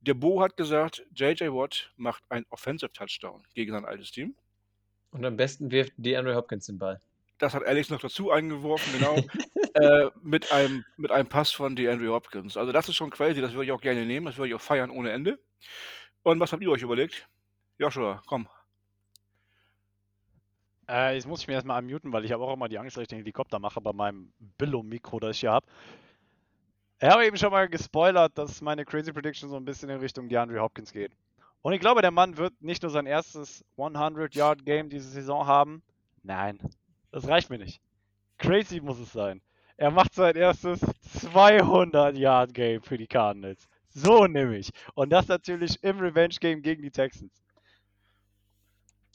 der 0.00 0.14
Bo 0.14 0.40
hat 0.40 0.56
gesagt, 0.56 1.04
JJ 1.14 1.48
Watt 1.48 1.92
macht 1.96 2.22
ein 2.28 2.46
Offensive 2.50 2.92
Touchdown 2.92 3.42
gegen 3.54 3.72
sein 3.72 3.84
altes 3.84 4.12
Team. 4.12 4.36
Und 5.10 5.24
am 5.24 5.36
besten 5.36 5.70
wirft 5.70 5.92
DeAndre 5.96 6.36
Hopkins 6.36 6.66
den 6.66 6.78
Ball. 6.78 7.00
Das 7.38 7.54
hat 7.54 7.64
Alex 7.64 7.88
noch 7.90 8.00
dazu 8.00 8.30
eingeworfen, 8.30 8.92
genau. 8.92 9.16
äh, 9.74 10.10
mit, 10.22 10.52
einem, 10.52 10.84
mit 10.96 11.10
einem 11.10 11.28
Pass 11.28 11.52
von 11.52 11.76
DeAndre 11.76 12.12
Hopkins. 12.12 12.56
Also 12.56 12.72
das 12.72 12.88
ist 12.88 12.96
schon 12.96 13.10
crazy, 13.10 13.40
das 13.40 13.52
würde 13.52 13.66
ich 13.66 13.72
auch 13.72 13.80
gerne 13.80 14.04
nehmen, 14.04 14.26
das 14.26 14.36
würde 14.36 14.48
ich 14.48 14.54
auch 14.54 14.60
feiern 14.60 14.90
ohne 14.90 15.12
Ende. 15.12 15.38
Und 16.22 16.40
was 16.40 16.52
habt 16.52 16.62
ihr 16.62 16.70
euch 16.70 16.82
überlegt? 16.82 17.28
Joshua, 17.78 18.22
komm. 18.26 18.48
Äh, 20.88 21.14
jetzt 21.14 21.26
muss 21.26 21.42
ich 21.42 21.48
mir 21.48 21.54
erstmal 21.54 21.82
unmuten, 21.82 22.12
weil 22.12 22.24
ich 22.24 22.32
habe 22.32 22.42
auch 22.42 22.52
immer 22.52 22.68
die 22.68 22.78
Angst, 22.78 22.96
dass 22.96 23.02
ich 23.02 23.08
den 23.08 23.18
Helikopter 23.18 23.58
mache 23.58 23.80
bei 23.80 23.92
meinem 23.92 24.32
Billo-Mikro, 24.56 25.20
das 25.20 25.36
ich 25.36 25.40
hier 25.40 25.52
habe. 25.52 25.66
Ich 27.00 27.08
habe 27.08 27.24
eben 27.24 27.36
schon 27.36 27.52
mal 27.52 27.68
gespoilert, 27.68 28.36
dass 28.36 28.60
meine 28.60 28.84
Crazy 28.84 29.12
Prediction 29.12 29.48
so 29.48 29.56
ein 29.56 29.64
bisschen 29.64 29.90
in 29.90 30.00
Richtung 30.00 30.28
DeAndre 30.28 30.60
Hopkins 30.60 30.92
geht. 30.92 31.12
Und 31.62 31.72
ich 31.72 31.80
glaube, 31.80 32.02
der 32.02 32.10
Mann 32.10 32.36
wird 32.36 32.60
nicht 32.60 32.82
nur 32.82 32.90
sein 32.90 33.06
erstes 33.06 33.64
100-Yard-Game 33.76 34.88
diese 34.88 35.08
Saison 35.08 35.46
haben. 35.46 35.82
Nein, 36.22 36.58
das 37.10 37.26
reicht 37.26 37.50
mir 37.50 37.58
nicht. 37.58 37.80
Crazy 38.38 38.80
muss 38.80 38.98
es 38.98 39.12
sein. 39.12 39.40
Er 39.76 39.90
macht 39.90 40.14
sein 40.14 40.36
erstes 40.36 40.80
200-Yard-Game 40.82 42.82
für 42.82 42.98
die 42.98 43.06
Cardinals. 43.06 43.68
So 43.90 44.26
nämlich. 44.26 44.70
Und 44.94 45.10
das 45.10 45.28
natürlich 45.28 45.82
im 45.82 45.98
Revenge-Game 45.98 46.62
gegen 46.62 46.82
die 46.82 46.90
Texans. 46.90 47.32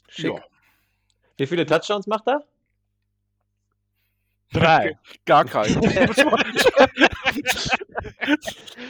Schick. 0.08 0.34
Ja. 0.34 0.44
Wie 1.36 1.46
viele 1.46 1.66
Touchdowns 1.66 2.06
macht 2.06 2.26
er? 2.26 2.44
Drei. 4.52 4.96
Gar 5.24 5.44
keinen. 5.46 5.82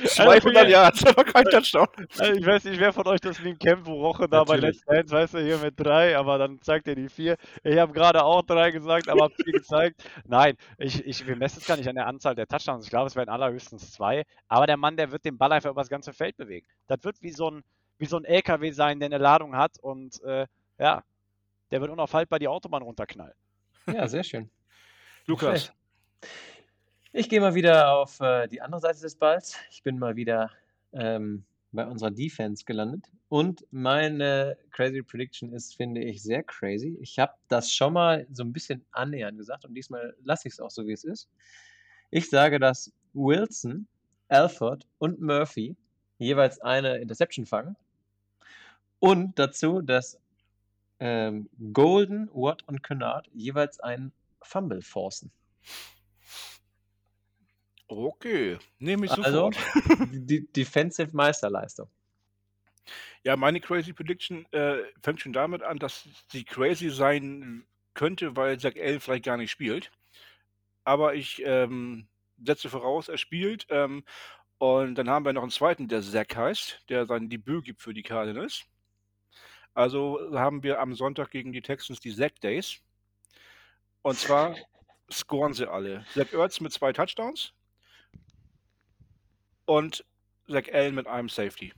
200 0.07 0.69
Yards, 0.69 1.07
aber 1.07 1.25
kein 1.25 1.45
Touchdown. 1.45 1.87
Also 2.19 2.33
ich 2.33 2.45
weiß 2.47 2.65
nicht, 2.65 2.81
wer 2.81 2.93
von 2.93 3.07
euch 3.07 3.21
das 3.21 3.41
Meme 3.41 3.57
kennt, 3.57 3.87
wo 3.87 3.95
Roche 3.95 4.29
da 4.29 4.45
bei 4.45 4.57
Let's 4.57 4.83
Dance, 4.85 5.11
weißt 5.11 5.35
du, 5.35 5.39
hier 5.39 5.59
mit 5.59 5.75
drei, 5.79 6.17
aber 6.17 6.39
dann 6.39 6.61
zeigt 6.61 6.89
er 6.89 6.95
die 6.95 7.09
vier. 7.09 7.37
Ich 7.63 7.79
habe 7.79 7.93
gerade 7.93 8.23
auch 8.25 8.43
drei 8.43 8.71
gesagt, 8.71 9.09
aber 9.09 9.25
habe 9.25 9.35
vier 9.43 9.55
gezeigt. 9.55 10.05
Nein, 10.27 10.57
ich, 10.79 11.05
ich, 11.07 11.27
wir 11.27 11.37
messen 11.37 11.61
es 11.61 11.67
gar 11.67 11.77
nicht 11.77 11.89
an 11.89 11.95
der 11.95 12.07
Anzahl 12.07 12.35
der 12.35 12.47
Touchdowns. 12.47 12.85
Ich 12.85 12.91
glaube, 12.91 13.07
es 13.07 13.17
werden 13.17 13.31
allerhöchstens 13.31 13.93
zwei. 13.93 14.25
Aber 14.49 14.67
der 14.67 14.77
Mann, 14.77 14.97
der 14.97 15.11
wird 15.13 15.25
den 15.25 15.39
Ball 15.39 15.53
einfach 15.53 15.71
über 15.71 15.81
das 15.81 15.89
ganze 15.89 16.13
Feld 16.13 16.37
bewegen. 16.37 16.67
Das 16.87 17.03
wird 17.05 17.23
wie 17.23 17.33
so 17.33 17.51
ein, 17.51 17.63
wie 17.99 18.07
so 18.07 18.17
ein 18.17 18.25
LKW 18.25 18.71
sein, 18.73 19.01
der 19.01 19.07
eine 19.07 19.19
Ladung 19.19 19.57
hat 19.57 19.79
und 19.81 20.23
äh, 20.25 20.47
ja, 20.79 21.03
der 21.71 21.81
wird 21.81 21.91
unaufhaltbar 21.91 22.39
die 22.39 22.49
Autobahn 22.49 22.83
runterknallen. 22.83 23.35
Ja, 23.87 24.09
sehr 24.09 24.25
schön. 24.25 24.51
Lukas. 25.27 25.72
Ich 27.12 27.31
gehe 27.31 27.41
mal 27.41 27.55
wieder 27.55 27.93
auf 27.97 28.20
äh, 28.20 28.47
die 28.47 28.61
andere 28.61 28.81
Seite 28.81 29.01
des 29.01 29.14
Balls. 29.14 29.57
Ich 29.70 29.83
bin 29.83 29.99
mal 29.99 30.16
wieder 30.16 30.51
ähm, 30.93 31.45
bei 31.72 31.87
unserer 31.87 32.11
Defense 32.11 32.64
gelandet. 32.64 33.07
Und 33.29 33.66
meine 33.70 34.59
Crazy 34.70 35.03
Prediction 35.03 35.53
ist, 35.53 35.77
finde 35.77 36.03
ich, 36.03 36.22
sehr 36.22 36.43
crazy. 36.43 36.99
Ich 37.01 37.18
habe 37.18 37.33
das 37.49 37.72
schon 37.72 37.95
mal 37.95 38.27
so 38.31 38.45
ein 38.45 38.53
bisschen 38.53 38.85
annähernd 38.93 39.39
gesagt 39.39 39.64
und 39.64 39.75
diesmal 39.75 40.14
lasse 40.22 40.49
ich 40.49 40.55
es 40.55 40.61
auch 40.61 40.70
so, 40.70 40.87
wie 40.87 40.93
es 40.93 41.05
ist. 41.05 41.29
Ich 42.11 42.29
sage, 42.29 42.59
dass 42.59 42.93
Wilson, 43.14 43.87
Alford 44.29 44.87
und 44.99 45.20
Murphy 45.20 45.75
jeweils 46.18 46.61
eine 46.61 46.99
Interception 46.99 47.47
fangen. 47.47 47.77
Und 48.99 49.39
dazu, 49.39 49.81
dass 49.81 50.18
ähm, 51.01 51.49
Golden, 51.72 52.29
Watt 52.35 52.62
und 52.66 52.83
Kennard 52.83 53.29
jeweils 53.33 53.81
einen 53.81 54.12
Fumble 54.45 54.83
forcen. 54.83 55.33
Okay, 57.87 58.59
nehme 58.79 59.07
ich 59.07 59.13
Also, 59.13 59.51
sofort. 59.53 59.57
die, 60.13 60.21
die 60.27 60.53
Defensive 60.53 61.15
Meisterleistung. 61.15 61.89
Ja, 63.23 63.37
meine 63.37 63.61
Crazy 63.61 63.93
Prediction 63.93 64.47
äh, 64.53 64.79
fängt 65.03 65.21
schon 65.21 65.33
damit 65.33 65.63
an, 65.63 65.79
dass 65.79 66.07
sie 66.31 66.45
crazy 66.45 66.91
sein 66.91 67.67
könnte, 67.95 68.37
weil 68.37 68.59
Zack 68.59 68.77
Allen 68.77 69.01
vielleicht 69.01 69.25
gar 69.25 69.37
nicht 69.37 69.51
spielt. 69.51 69.91
Aber 70.85 71.15
ich 71.15 71.43
ähm, 71.45 72.07
setze 72.45 72.69
voraus, 72.69 73.09
er 73.09 73.17
spielt. 73.17 73.67
Ähm, 73.71 74.05
und 74.59 74.97
dann 74.97 75.09
haben 75.09 75.25
wir 75.25 75.33
noch 75.33 75.43
einen 75.43 75.51
zweiten, 75.51 75.89
der 75.89 76.03
Zack 76.03 76.37
heißt, 76.37 76.85
der 76.89 77.07
sein 77.07 77.29
Debüt 77.31 77.65
gibt 77.65 77.81
für 77.81 77.95
die 77.95 78.03
Cardinals. 78.03 78.65
Also 79.73 80.21
haben 80.33 80.63
wir 80.63 80.81
am 80.81 80.95
Sonntag 80.95 81.31
gegen 81.31 81.53
die 81.53 81.63
Texans 81.63 82.01
die 82.01 82.15
Zack 82.15 82.41
Days. 82.41 82.81
Und 84.05 84.19
zwar 84.19 84.57
scoren 85.11 85.55
sie 85.55 85.67
alle. 85.69 86.05
Zach 86.15 86.33
Ertz 86.33 86.61
mit 86.61 86.73
zwei 86.73 86.93
Touchdowns 86.93 87.53
und 89.65 90.05
Zach 90.47 90.65
Allen 90.73 90.95
mit 90.95 91.07
einem 91.07 91.29
Safety. 91.29 91.73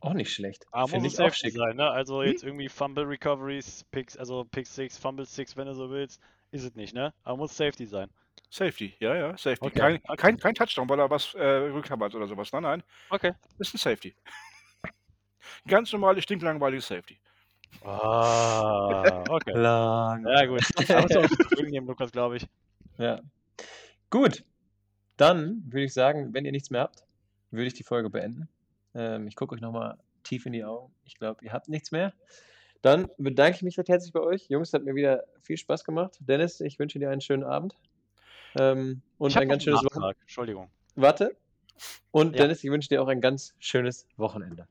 Auch 0.00 0.14
nicht 0.14 0.32
schlecht. 0.32 0.66
Aber 0.72 0.88
Finde 0.88 1.04
muss 1.04 1.14
ich 1.14 1.20
auch 1.20 1.32
schick. 1.34 1.52
sein, 1.54 1.76
ne? 1.76 1.90
Also 1.90 2.22
Hm? 2.22 2.28
jetzt 2.30 2.42
irgendwie 2.42 2.68
Fumble 2.68 3.04
Recoveries, 3.04 3.84
Picks, 3.90 4.16
also 4.16 4.44
Pick 4.44 4.66
6, 4.66 4.98
Fumble 4.98 5.26
6, 5.26 5.56
wenn 5.56 5.66
du 5.66 5.74
so 5.74 5.90
willst, 5.90 6.20
ist 6.52 6.64
es 6.64 6.74
nicht, 6.74 6.94
ne? 6.94 7.12
Aber 7.22 7.36
muss 7.36 7.56
Safety 7.56 7.86
sein. 7.86 8.10
Safety, 8.50 8.94
ja, 9.00 9.14
ja, 9.14 9.36
Safety. 9.36 9.66
Okay, 9.66 9.78
Kein, 9.78 9.96
okay. 10.04 10.16
kein, 10.16 10.36
kein 10.38 10.54
Touchdown, 10.54 10.88
weil 10.88 11.00
er 11.00 11.10
was 11.10 11.34
äh, 11.34 11.42
recovered 11.44 12.14
oder 12.14 12.28
sowas. 12.28 12.52
Nein, 12.52 12.62
nein, 12.62 12.82
Okay. 13.10 13.32
ist 13.58 13.74
ein 13.74 13.78
Safety. 13.78 14.14
Ganz 15.66 15.92
normales, 15.92 16.24
stinklangweiliges 16.24 16.86
Safety. 16.86 17.18
Ah, 17.84 19.24
okay. 19.28 19.52
Lang. 19.54 20.26
Ja, 20.26 20.46
gut. 20.46 20.62
Musst 20.76 20.90
du 20.90 20.96
auch 21.20 21.28
zufrieden 21.28 21.70
geben, 21.72 21.86
Lukas, 21.86 22.12
glaube 22.12 22.36
ich. 22.36 22.46
Ja. 22.98 23.20
Gut. 24.10 24.44
Dann 25.16 25.62
würde 25.66 25.84
ich 25.84 25.94
sagen, 25.94 26.34
wenn 26.34 26.44
ihr 26.44 26.52
nichts 26.52 26.70
mehr 26.70 26.82
habt, 26.82 27.04
würde 27.50 27.66
ich 27.68 27.74
die 27.74 27.82
Folge 27.84 28.10
beenden. 28.10 28.48
Ähm, 28.94 29.26
ich 29.28 29.36
gucke 29.36 29.54
euch 29.54 29.60
nochmal 29.60 29.96
tief 30.24 30.44
in 30.46 30.52
die 30.52 30.64
Augen. 30.64 30.92
Ich 31.04 31.14
glaube, 31.14 31.44
ihr 31.44 31.52
habt 31.52 31.68
nichts 31.68 31.90
mehr. 31.90 32.12
Dann 32.82 33.08
bedanke 33.16 33.56
ich 33.56 33.62
mich 33.62 33.78
recht 33.78 33.88
herzlich 33.88 34.12
bei 34.12 34.20
euch. 34.20 34.48
Jungs, 34.48 34.72
hat 34.72 34.84
mir 34.84 34.94
wieder 34.94 35.24
viel 35.40 35.56
Spaß 35.56 35.84
gemacht. 35.84 36.18
Dennis, 36.20 36.60
ich 36.60 36.78
wünsche 36.78 36.98
dir 36.98 37.10
einen 37.10 37.20
schönen 37.22 37.44
Abend. 37.44 37.74
Ähm, 38.58 39.00
und 39.18 39.30
Ich 39.30 39.38
ein 39.38 39.48
ganz 39.48 39.64
schönes. 39.64 39.82
Wochenende. 39.84 40.16
Entschuldigung. 40.20 40.70
Warte. 40.94 41.36
Und 42.10 42.36
Ja. 42.36 42.42
Dennis, 42.42 42.62
ich 42.62 42.70
wünsche 42.70 42.88
dir 42.88 43.02
auch 43.02 43.08
ein 43.08 43.20
ganz 43.20 43.54
schönes 43.58 44.06
Wochenende. 44.16 44.66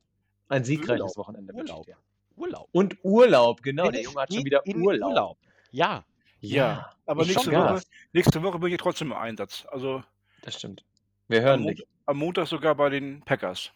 Ein 0.47 0.63
siegreiches. 0.63 1.17
Wochenende 1.17 1.53
wünsche 1.55 1.73
ich 1.79 1.85
dir. 1.85 1.97
Urlaub. 2.35 2.69
Und 2.71 2.97
Urlaub, 3.03 3.61
genau. 3.61 3.89
Der 3.89 4.01
Junge 4.01 4.21
hat 4.21 4.33
schon 4.33 4.45
wieder 4.45 4.65
in 4.65 4.81
Urlaub. 4.81 5.37
Ja. 5.71 6.03
Ja, 6.41 6.91
aber 7.05 7.23
ich 7.23 7.29
nächste 7.29 7.51
Woche, 7.51 7.81
nächste 8.13 8.43
Woche 8.43 8.59
bin 8.59 8.71
ich 8.71 8.77
trotzdem 8.77 9.11
im 9.11 9.17
Einsatz. 9.17 9.65
Also 9.71 10.03
Das 10.41 10.55
stimmt. 10.55 10.83
Wir 11.27 11.39
am, 11.39 11.45
hören 11.45 11.61
Mont 11.63 11.79
dich. 11.79 11.87
am 12.05 12.17
Montag 12.17 12.47
sogar 12.47 12.75
bei 12.75 12.89
den 12.89 13.21
Packers. 13.21 13.71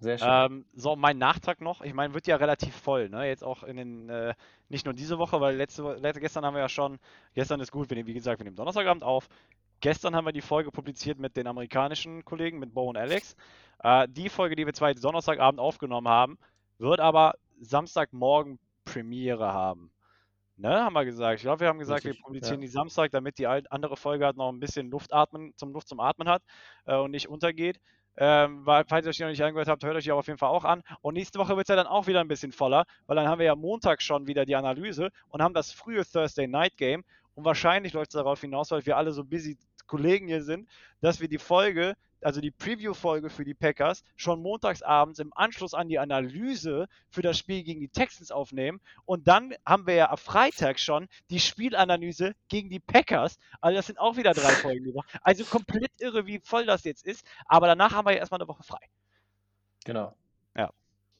Sehr 0.00 0.16
schön. 0.16 0.28
Ähm, 0.30 0.64
so, 0.72 0.96
mein 0.96 1.18
Nachtrag 1.18 1.60
noch. 1.60 1.82
Ich 1.82 1.92
meine, 1.92 2.14
wird 2.14 2.26
ja 2.26 2.36
relativ 2.36 2.74
voll, 2.74 3.10
ne? 3.10 3.26
Jetzt 3.26 3.44
auch 3.44 3.62
in 3.62 3.76
den, 3.76 4.08
äh, 4.08 4.34
nicht 4.70 4.86
nur 4.86 4.94
diese 4.94 5.18
Woche, 5.18 5.42
weil 5.42 5.56
letzte, 5.56 5.82
letzte 5.94 6.20
gestern 6.20 6.44
haben 6.46 6.54
wir 6.54 6.62
ja 6.62 6.70
schon, 6.70 6.98
gestern 7.34 7.60
ist 7.60 7.70
gut, 7.70 7.90
wir 7.90 7.96
nehmen, 7.96 8.08
wie 8.08 8.14
gesagt, 8.14 8.40
wir 8.40 8.44
nehmen 8.44 8.56
Donnerstagabend 8.56 9.04
auf. 9.04 9.28
Gestern 9.80 10.16
haben 10.16 10.24
wir 10.24 10.32
die 10.32 10.40
Folge 10.40 10.70
publiziert 10.70 11.18
mit 11.18 11.36
den 11.36 11.46
amerikanischen 11.46 12.24
Kollegen, 12.24 12.58
mit 12.58 12.72
Bo 12.72 12.88
und 12.88 12.96
Alex. 12.96 13.36
Äh, 13.82 14.08
die 14.08 14.30
Folge, 14.30 14.56
die 14.56 14.64
wir 14.64 14.72
zwar 14.72 14.88
jetzt 14.88 15.04
Donnerstagabend 15.04 15.60
aufgenommen 15.60 16.08
haben, 16.08 16.38
wird 16.80 17.00
aber 17.00 17.34
Samstagmorgen 17.60 18.58
Premiere 18.84 19.52
haben. 19.52 19.92
Ne, 20.56 20.68
haben 20.68 20.92
wir 20.92 21.06
gesagt. 21.06 21.36
Ich 21.36 21.42
glaube, 21.42 21.60
wir 21.60 21.68
haben 21.68 21.78
gesagt, 21.78 22.04
Richtig, 22.04 22.18
wir 22.18 22.24
publizieren 22.24 22.60
ja. 22.60 22.66
die 22.66 22.72
Samstag, 22.72 23.10
damit 23.12 23.38
die 23.38 23.46
andere 23.46 23.96
Folge 23.96 24.26
halt 24.26 24.36
noch 24.36 24.50
ein 24.50 24.60
bisschen 24.60 24.90
Luft 24.90 25.10
atmen, 25.12 25.54
zum 25.56 25.72
Luft 25.72 25.88
zum 25.88 26.00
Atmen 26.00 26.28
hat 26.28 26.42
äh, 26.84 26.96
und 26.96 27.12
nicht 27.12 27.28
untergeht. 27.28 27.80
Ähm, 28.18 28.66
weil, 28.66 28.84
falls 28.86 29.06
ihr 29.06 29.10
euch 29.10 29.20
noch 29.20 29.28
nicht 29.28 29.42
angehört 29.42 29.68
habt, 29.68 29.82
hört 29.84 29.96
euch 29.96 30.04
die 30.04 30.10
aber 30.10 30.18
auf 30.18 30.26
jeden 30.26 30.38
Fall 30.38 30.50
auch 30.50 30.64
an. 30.64 30.82
Und 31.00 31.14
nächste 31.14 31.38
Woche 31.38 31.56
wird 31.56 31.66
es 31.66 31.68
ja 31.68 31.76
dann 31.76 31.86
auch 31.86 32.06
wieder 32.06 32.20
ein 32.20 32.28
bisschen 32.28 32.52
voller, 32.52 32.84
weil 33.06 33.16
dann 33.16 33.26
haben 33.26 33.38
wir 33.38 33.46
ja 33.46 33.54
Montag 33.54 34.02
schon 34.02 34.26
wieder 34.26 34.44
die 34.44 34.54
Analyse 34.54 35.08
und 35.28 35.42
haben 35.42 35.54
das 35.54 35.72
frühe 35.72 36.04
Thursday 36.04 36.46
Night 36.46 36.76
Game. 36.76 37.04
Und 37.34 37.46
wahrscheinlich 37.46 37.94
läuft 37.94 38.10
es 38.10 38.18
darauf 38.18 38.42
hinaus, 38.42 38.70
weil 38.70 38.84
wir 38.84 38.98
alle 38.98 39.12
so 39.12 39.24
busy 39.24 39.56
Kollegen 39.86 40.26
hier 40.26 40.42
sind, 40.42 40.68
dass 41.00 41.20
wir 41.20 41.28
die 41.28 41.38
Folge, 41.38 41.94
also 42.22 42.40
die 42.40 42.50
Preview-Folge 42.50 43.30
für 43.30 43.44
die 43.44 43.54
Packers, 43.54 44.02
schon 44.16 44.42
montagsabends 44.42 45.18
im 45.18 45.32
Anschluss 45.34 45.74
an 45.74 45.88
die 45.88 45.98
Analyse 45.98 46.88
für 47.08 47.22
das 47.22 47.38
Spiel 47.38 47.62
gegen 47.62 47.80
die 47.80 47.88
Texans 47.88 48.30
aufnehmen. 48.30 48.80
Und 49.04 49.28
dann 49.28 49.54
haben 49.66 49.86
wir 49.86 49.94
ja 49.94 50.10
am 50.10 50.18
Freitag 50.18 50.78
schon 50.78 51.08
die 51.30 51.40
Spielanalyse 51.40 52.34
gegen 52.48 52.70
die 52.70 52.80
Packers. 52.80 53.38
Also 53.60 53.76
das 53.76 53.86
sind 53.86 53.98
auch 53.98 54.16
wieder 54.16 54.32
drei 54.32 54.54
Folgen 54.56 54.94
Woche. 54.94 55.06
Also 55.22 55.44
komplett 55.44 55.92
irre, 55.98 56.26
wie 56.26 56.40
voll 56.40 56.66
das 56.66 56.84
jetzt 56.84 57.04
ist. 57.06 57.26
Aber 57.46 57.66
danach 57.66 57.92
haben 57.92 58.06
wir 58.06 58.12
ja 58.12 58.18
erstmal 58.18 58.40
eine 58.40 58.48
Woche 58.48 58.62
frei. 58.62 58.80
genau. 59.84 60.14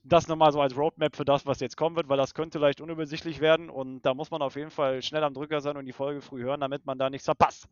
Das 0.02 0.28
nochmal 0.28 0.50
so 0.52 0.60
als 0.62 0.76
Roadmap 0.76 1.14
für 1.14 1.26
das, 1.26 1.44
was 1.44 1.60
jetzt 1.60 1.76
kommen 1.76 1.94
wird, 1.96 2.08
weil 2.08 2.16
das 2.16 2.32
könnte 2.34 2.58
leicht 2.58 2.80
unübersichtlich 2.80 3.40
werden 3.40 3.68
und 3.68 4.00
da 4.02 4.14
muss 4.14 4.30
man 4.30 4.40
auf 4.40 4.56
jeden 4.56 4.70
Fall 4.70 5.02
schnell 5.02 5.22
am 5.24 5.34
Drücker 5.34 5.60
sein 5.60 5.76
und 5.76 5.84
die 5.84 5.92
Folge 5.92 6.22
früh 6.22 6.42
hören, 6.42 6.60
damit 6.60 6.86
man 6.86 6.98
da 6.98 7.10
nichts 7.10 7.26
verpasst. 7.26 7.68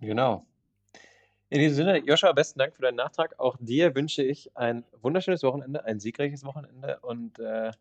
Genau. 0.00 0.46
In 1.52 1.58
diesem 1.58 1.76
Sinne, 1.76 1.98
Joscha, 1.98 2.32
besten 2.32 2.60
Dank 2.60 2.74
für 2.74 2.80
deinen 2.80 2.94
Nachtrag. 2.94 3.38
Auch 3.38 3.58
dir 3.60 3.94
wünsche 3.94 4.22
ich 4.22 4.56
ein 4.56 4.84
wunderschönes 5.02 5.42
Wochenende, 5.42 5.84
ein 5.84 6.00
siegreiches 6.00 6.44
Wochenende. 6.44 6.98
Und 7.02 7.38
äh, 7.40 7.72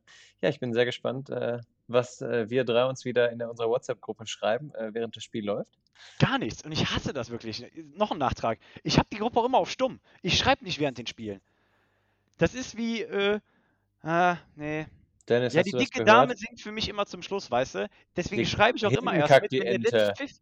ja, 0.41 0.49
ich 0.49 0.59
bin 0.59 0.73
sehr 0.73 0.83
gespannt, 0.83 1.29
äh, 1.29 1.61
was 1.87 2.21
äh, 2.21 2.49
wir 2.49 2.65
drei 2.65 2.83
uns 2.83 3.05
wieder 3.05 3.31
in 3.31 3.39
der, 3.39 3.49
unserer 3.49 3.69
WhatsApp-Gruppe 3.69 4.27
schreiben, 4.27 4.75
äh, 4.75 4.93
während 4.93 5.15
das 5.15 5.23
Spiel 5.23 5.45
läuft. 5.45 5.71
Gar 6.19 6.39
nichts. 6.39 6.65
Und 6.65 6.73
ich 6.73 6.93
hasse 6.93 7.13
das 7.13 7.29
wirklich. 7.29 7.65
Noch 7.95 8.11
ein 8.11 8.17
Nachtrag. 8.17 8.59
Ich 8.83 8.97
habe 8.97 9.07
die 9.09 9.19
Gruppe 9.19 9.39
auch 9.39 9.45
immer 9.45 9.59
auf 9.59 9.71
stumm. 9.71 10.01
Ich 10.21 10.37
schreibe 10.37 10.65
nicht 10.65 10.81
während 10.81 10.97
den 10.97 11.07
Spielen. 11.07 11.39
Das 12.39 12.53
ist 12.53 12.75
wie, 12.75 13.03
äh, 13.03 13.39
ah, 14.01 14.35
nee. 14.57 14.85
Dennis, 15.29 15.53
Ja, 15.53 15.63
die 15.63 15.71
dicke? 15.71 16.03
Dame 16.03 16.35
singt 16.35 16.59
für 16.59 16.73
mich 16.73 16.89
immer 16.89 17.05
zum 17.05 17.23
Schluss, 17.23 17.49
weißt 17.49 17.75
du? 17.75 17.89
Deswegen 18.17 18.45
schreibe 18.45 18.77
ich 18.77 18.85
auch 18.85 18.91
immer 18.91 19.13
erst 19.13 19.41
mit, 19.43 19.51
die 19.53 19.59
wenn 19.59 19.65
der 19.65 19.75
Ente. 19.75 19.97
letzte 19.97 20.25
Pfiff. 20.27 20.41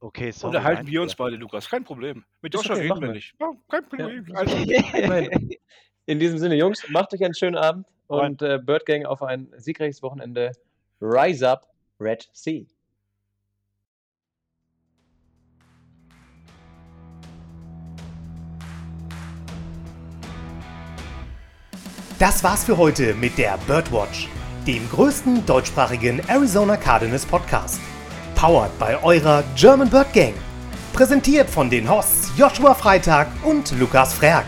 Okay, 0.00 0.30
sorry. 0.30 0.56
Unterhalten 0.56 0.84
mein 0.84 0.92
wir 0.92 1.02
uns 1.02 1.14
beide, 1.16 1.36
Lukas. 1.36 1.68
Kein 1.68 1.84
Problem. 1.84 2.24
Mit 2.40 2.54
Joshua 2.54 2.72
okay, 2.72 2.82
reden 2.82 2.88
machen 2.88 3.02
wir 3.02 3.12
nicht. 3.12 3.34
Ja, 3.40 3.52
kein 3.68 3.88
Problem. 3.88 4.26
Ja. 4.94 5.08
Meine, 5.08 5.30
in 6.06 6.18
diesem 6.18 6.38
Sinne, 6.38 6.54
Jungs, 6.54 6.88
macht 6.88 7.12
euch 7.12 7.24
einen 7.24 7.34
schönen 7.34 7.56
Abend 7.56 7.86
und 8.06 8.40
äh, 8.42 8.58
Bird 8.62 8.86
Gang 8.86 9.04
auf 9.06 9.22
ein 9.22 9.52
siegreiches 9.56 10.02
Wochenende. 10.02 10.52
Rise 11.00 11.48
up, 11.48 11.68
Red 12.00 12.28
Sea. 12.32 12.64
Das 22.18 22.42
war's 22.42 22.64
für 22.64 22.76
heute 22.76 23.14
mit 23.14 23.38
der 23.38 23.58
Birdwatch, 23.66 24.28
dem 24.66 24.88
größten 24.90 25.46
deutschsprachigen 25.46 26.20
Arizona 26.28 26.76
Cardinals 26.76 27.24
Podcast. 27.24 27.80
Powered 28.38 28.78
bei 28.78 28.96
eurer 29.02 29.42
German 29.56 29.90
Bird 29.90 30.12
Gang. 30.12 30.34
Präsentiert 30.92 31.50
von 31.50 31.68
den 31.68 31.90
Hosts 31.90 32.30
Joshua 32.36 32.72
Freitag 32.72 33.26
und 33.42 33.76
Lukas 33.80 34.14
Frerk. 34.14 34.46